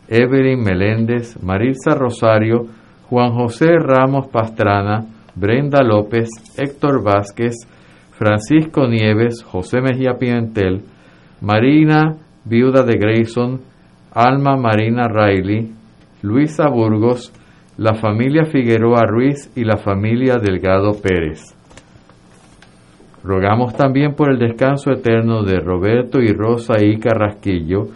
Evelyn 0.09 0.63
Meléndez, 0.63 1.43
Marilsa 1.43 1.95
Rosario, 1.95 2.67
Juan 3.09 3.33
José 3.33 3.67
Ramos 3.79 4.29
Pastrana, 4.29 5.05
Brenda 5.35 5.83
López, 5.83 6.29
Héctor 6.57 7.03
Vázquez, 7.03 7.55
Francisco 8.13 8.87
Nieves, 8.87 9.43
José 9.43 9.81
Mejía 9.81 10.15
Pimentel, 10.19 10.83
Marina, 11.41 12.17
viuda 12.45 12.83
de 12.83 12.97
Grayson, 12.97 13.61
Alma 14.13 14.57
Marina 14.57 15.09
Riley, 15.09 15.73
Luisa 16.23 16.69
Burgos, 16.69 17.33
la 17.77 17.95
familia 17.95 18.47
Figueroa 18.47 19.05
Ruiz 19.07 19.53
y 19.55 19.65
la 19.65 19.77
familia 19.77 20.39
Delgado 20.39 20.93
Pérez. 21.03 21.55
Rogamos 23.23 23.77
también 23.77 24.15
por 24.15 24.31
el 24.31 24.39
descanso 24.39 24.91
eterno 24.93 25.43
de 25.43 25.59
Roberto 25.59 26.21
y 26.21 26.33
Rosa 26.33 26.83
I. 26.83 26.99
Carrasquillo, 26.99 27.89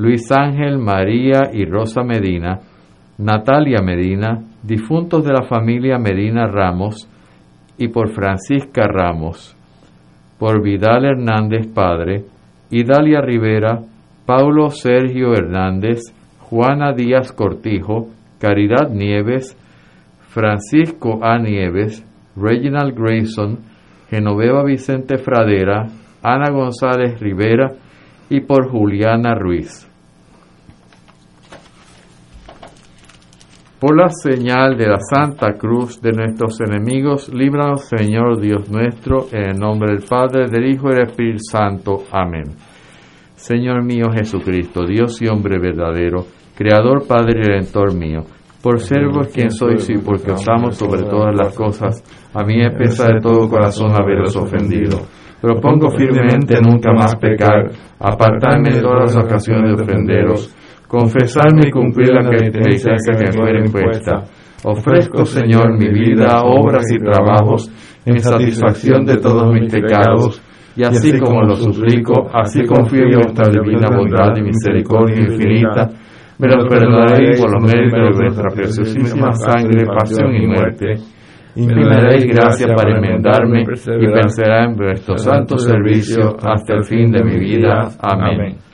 Luis 0.00 0.32
Ángel, 0.32 0.78
María 0.78 1.50
y 1.52 1.66
Rosa 1.66 2.02
Medina, 2.02 2.58
Natalia 3.18 3.82
Medina, 3.82 4.42
difuntos 4.62 5.26
de 5.26 5.34
la 5.34 5.42
familia 5.42 5.98
Medina 5.98 6.46
Ramos, 6.46 7.06
y 7.76 7.88
por 7.88 8.08
Francisca 8.08 8.86
Ramos, 8.86 9.54
por 10.38 10.62
Vidal 10.62 11.04
Hernández 11.04 11.66
Padre, 11.66 12.24
Idalia 12.70 13.20
Rivera, 13.20 13.80
Paulo 14.24 14.70
Sergio 14.70 15.34
Hernández, 15.34 16.00
Juana 16.38 16.94
Díaz 16.94 17.32
Cortijo, 17.32 18.06
Caridad 18.38 18.88
Nieves, 18.88 19.54
Francisco 20.30 21.22
A. 21.22 21.38
Nieves, 21.38 22.02
Reginald 22.36 22.98
Grayson, 22.98 23.58
Genoveva 24.08 24.64
Vicente 24.64 25.18
Fradera, 25.18 25.88
Ana 26.22 26.50
González 26.50 27.20
Rivera 27.20 27.74
y 28.30 28.40
por 28.40 28.70
Juliana 28.70 29.34
Ruiz. 29.34 29.89
Por 33.80 33.96
la 33.96 34.10
señal 34.10 34.76
de 34.76 34.86
la 34.86 34.98
Santa 34.98 35.54
Cruz 35.54 36.02
de 36.02 36.12
nuestros 36.12 36.60
enemigos, 36.60 37.32
líbranos 37.32 37.88
Señor 37.88 38.38
Dios 38.38 38.68
nuestro, 38.70 39.28
en 39.32 39.52
el 39.52 39.58
nombre 39.58 39.94
del 39.94 40.04
Padre, 40.06 40.50
del 40.50 40.70
Hijo 40.70 40.90
y 40.90 40.96
del 40.96 41.08
Espíritu 41.08 41.38
Santo. 41.50 42.02
Amén. 42.12 42.44
Señor 43.36 43.82
mío 43.82 44.10
Jesucristo, 44.12 44.84
Dios 44.84 45.22
y 45.22 45.28
hombre 45.28 45.58
verdadero, 45.58 46.26
Creador, 46.54 47.06
Padre 47.08 47.40
y 47.40 47.42
Redentor 47.42 47.94
mío, 47.96 48.20
por 48.62 48.80
ser 48.80 49.08
vos 49.08 49.28
quien 49.28 49.50
sois 49.50 49.88
y 49.88 49.96
porque 49.96 50.32
os 50.32 50.46
amo 50.46 50.72
sobre 50.72 51.04
todas 51.04 51.34
las 51.34 51.56
cosas, 51.56 52.04
a 52.34 52.44
mí 52.44 52.60
es 52.60 52.74
pesar 52.76 53.14
de 53.14 53.20
todo 53.22 53.48
corazón 53.48 53.92
haberos 53.92 54.36
ofendido. 54.36 54.98
Propongo 55.40 55.88
firmemente 55.92 56.60
nunca 56.60 56.92
más 56.92 57.16
pecar, 57.16 57.70
apartarme 57.98 58.72
de 58.72 58.82
todas 58.82 59.16
las 59.16 59.24
ocasiones 59.24 59.74
de 59.74 59.82
ofenderos, 59.82 60.54
confesarme 60.90 61.68
y 61.68 61.70
cumplir 61.70 62.08
la 62.10 62.28
penitencia 62.28 62.96
que 62.96 63.12
me 63.16 63.30
fuera 63.30 63.64
impuesta. 63.64 64.24
Ofrezco, 64.64 65.24
Señor, 65.24 65.78
mi 65.78 65.88
vida, 65.88 66.42
obras 66.42 66.84
y 66.90 66.98
trabajos 66.98 67.70
en 68.04 68.18
satisfacción 68.18 69.04
de 69.04 69.18
todos 69.18 69.54
mis 69.54 69.72
pecados, 69.72 70.42
y 70.74 70.82
así 70.82 71.16
como 71.16 71.42
lo 71.42 71.54
suplico, 71.54 72.28
así 72.34 72.64
confío 72.64 73.04
en 73.04 73.20
vuestra 73.20 73.48
divina 73.50 73.88
bondad 73.96 74.36
y 74.36 74.42
misericordia 74.42 75.20
infinita, 75.20 75.88
me 76.38 76.48
lo 76.48 76.66
perdonaréis 76.66 77.40
por 77.40 77.52
los 77.52 77.72
méritos 77.72 78.18
de 78.18 78.24
vuestra 78.24 78.50
preciosísima 78.52 79.32
sangre, 79.32 79.86
pasión 79.86 80.34
y 80.34 80.46
muerte, 80.48 80.94
y 81.54 81.66
me 81.66 81.84
daréis 81.84 82.26
gracia 82.26 82.66
para 82.74 82.96
enmendarme 82.96 83.62
y 83.62 83.64
perseverar 83.64 84.70
en 84.70 84.76
vuestro 84.76 85.16
santo 85.18 85.56
servicio 85.56 86.36
hasta 86.42 86.74
el 86.74 86.84
fin 86.84 87.12
de 87.12 87.22
mi 87.22 87.38
vida. 87.38 87.90
Amén. 88.00 88.69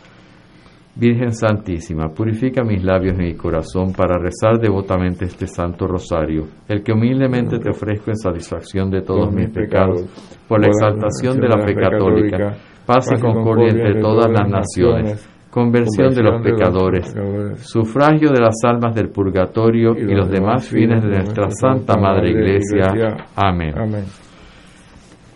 Virgen 0.99 1.35
Santísima, 1.35 2.09
purifica 2.09 2.65
mis 2.65 2.83
labios 2.83 3.19
y 3.19 3.23
mi 3.23 3.35
corazón 3.35 3.93
para 3.93 4.17
rezar 4.19 4.59
devotamente 4.59 5.27
este 5.27 5.47
Santo 5.47 5.87
Rosario, 5.87 6.47
el 6.67 6.83
que 6.83 6.93
humildemente 6.93 7.59
te 7.59 7.69
ofrezco 7.69 8.11
en 8.11 8.17
satisfacción 8.17 8.91
de 8.91 9.03
todos 9.03 9.31
mis 9.31 9.51
pecados, 9.51 10.07
por 10.49 10.59
la 10.59 10.69
exaltación 10.69 11.39
de 11.39 11.49
la 11.49 11.67
fe 11.67 11.75
católica, 11.75 12.57
paz 12.87 13.09
y 13.15 13.21
concordia 13.21 13.73
entre 13.73 14.01
todas 14.01 14.31
las 14.31 14.49
naciones, 14.49 15.29
conversión 15.51 16.15
de 16.15 16.23
los 16.23 16.43
pecadores, 16.43 17.15
sufragio 17.59 18.31
de 18.31 18.41
las 18.41 18.55
almas 18.65 18.95
del 18.95 19.11
purgatorio 19.11 19.93
y 19.95 20.15
los 20.15 20.31
demás 20.31 20.67
fines 20.67 21.03
de 21.03 21.11
nuestra 21.11 21.51
Santa 21.51 21.99
Madre 21.99 22.31
Iglesia. 22.31 23.27
Amén. 23.37 23.75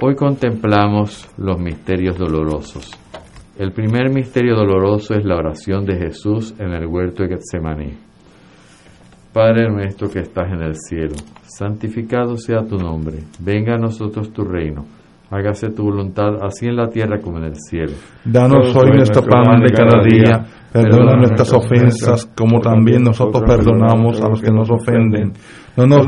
Hoy 0.01 0.15
contemplamos 0.15 1.29
los 1.37 1.61
misterios 1.61 2.17
dolorosos. 2.17 2.99
El 3.61 3.73
primer 3.73 4.09
misterio 4.09 4.57
doloroso 4.57 5.13
es 5.13 5.23
la 5.23 5.37
oración 5.37 5.85
de 5.85 5.99
Jesús 5.99 6.55
en 6.59 6.73
el 6.73 6.87
huerto 6.87 7.25
de 7.25 7.37
Getsemaní. 7.37 7.93
Padre 9.35 9.69
nuestro 9.69 10.09
que 10.09 10.21
estás 10.21 10.51
en 10.51 10.63
el 10.63 10.77
cielo, 10.77 11.17
santificado 11.43 12.39
sea 12.39 12.63
tu 12.63 12.79
nombre, 12.79 13.19
venga 13.39 13.75
a 13.75 13.79
nosotros 13.79 14.33
tu 14.33 14.45
reino, 14.45 14.87
hágase 15.31 15.69
tu 15.73 15.83
voluntad 15.83 16.43
así 16.43 16.69
en 16.69 16.77
la 16.77 16.89
tierra 16.89 17.21
como 17.21 17.37
en 17.37 17.45
el 17.45 17.57
cielo. 17.57 17.93
Danos 18.25 18.75
hoy 18.75 18.93
nuestro 18.93 19.23
pan 19.25 19.61
de 19.61 19.75
cada 19.75 20.03
día, 20.05 20.43
perdona 20.73 21.17
nuestras 21.17 21.53
ofensas 21.53 22.33
como 22.35 22.61
también 22.61 23.03
nosotros 23.03 23.43
perdonamos 23.47 24.23
a 24.23 24.29
los 24.31 24.41
que 24.41 24.51
nos 24.51 24.71
ofenden. 24.71 25.35
No 25.77 25.87
nos 25.87 26.07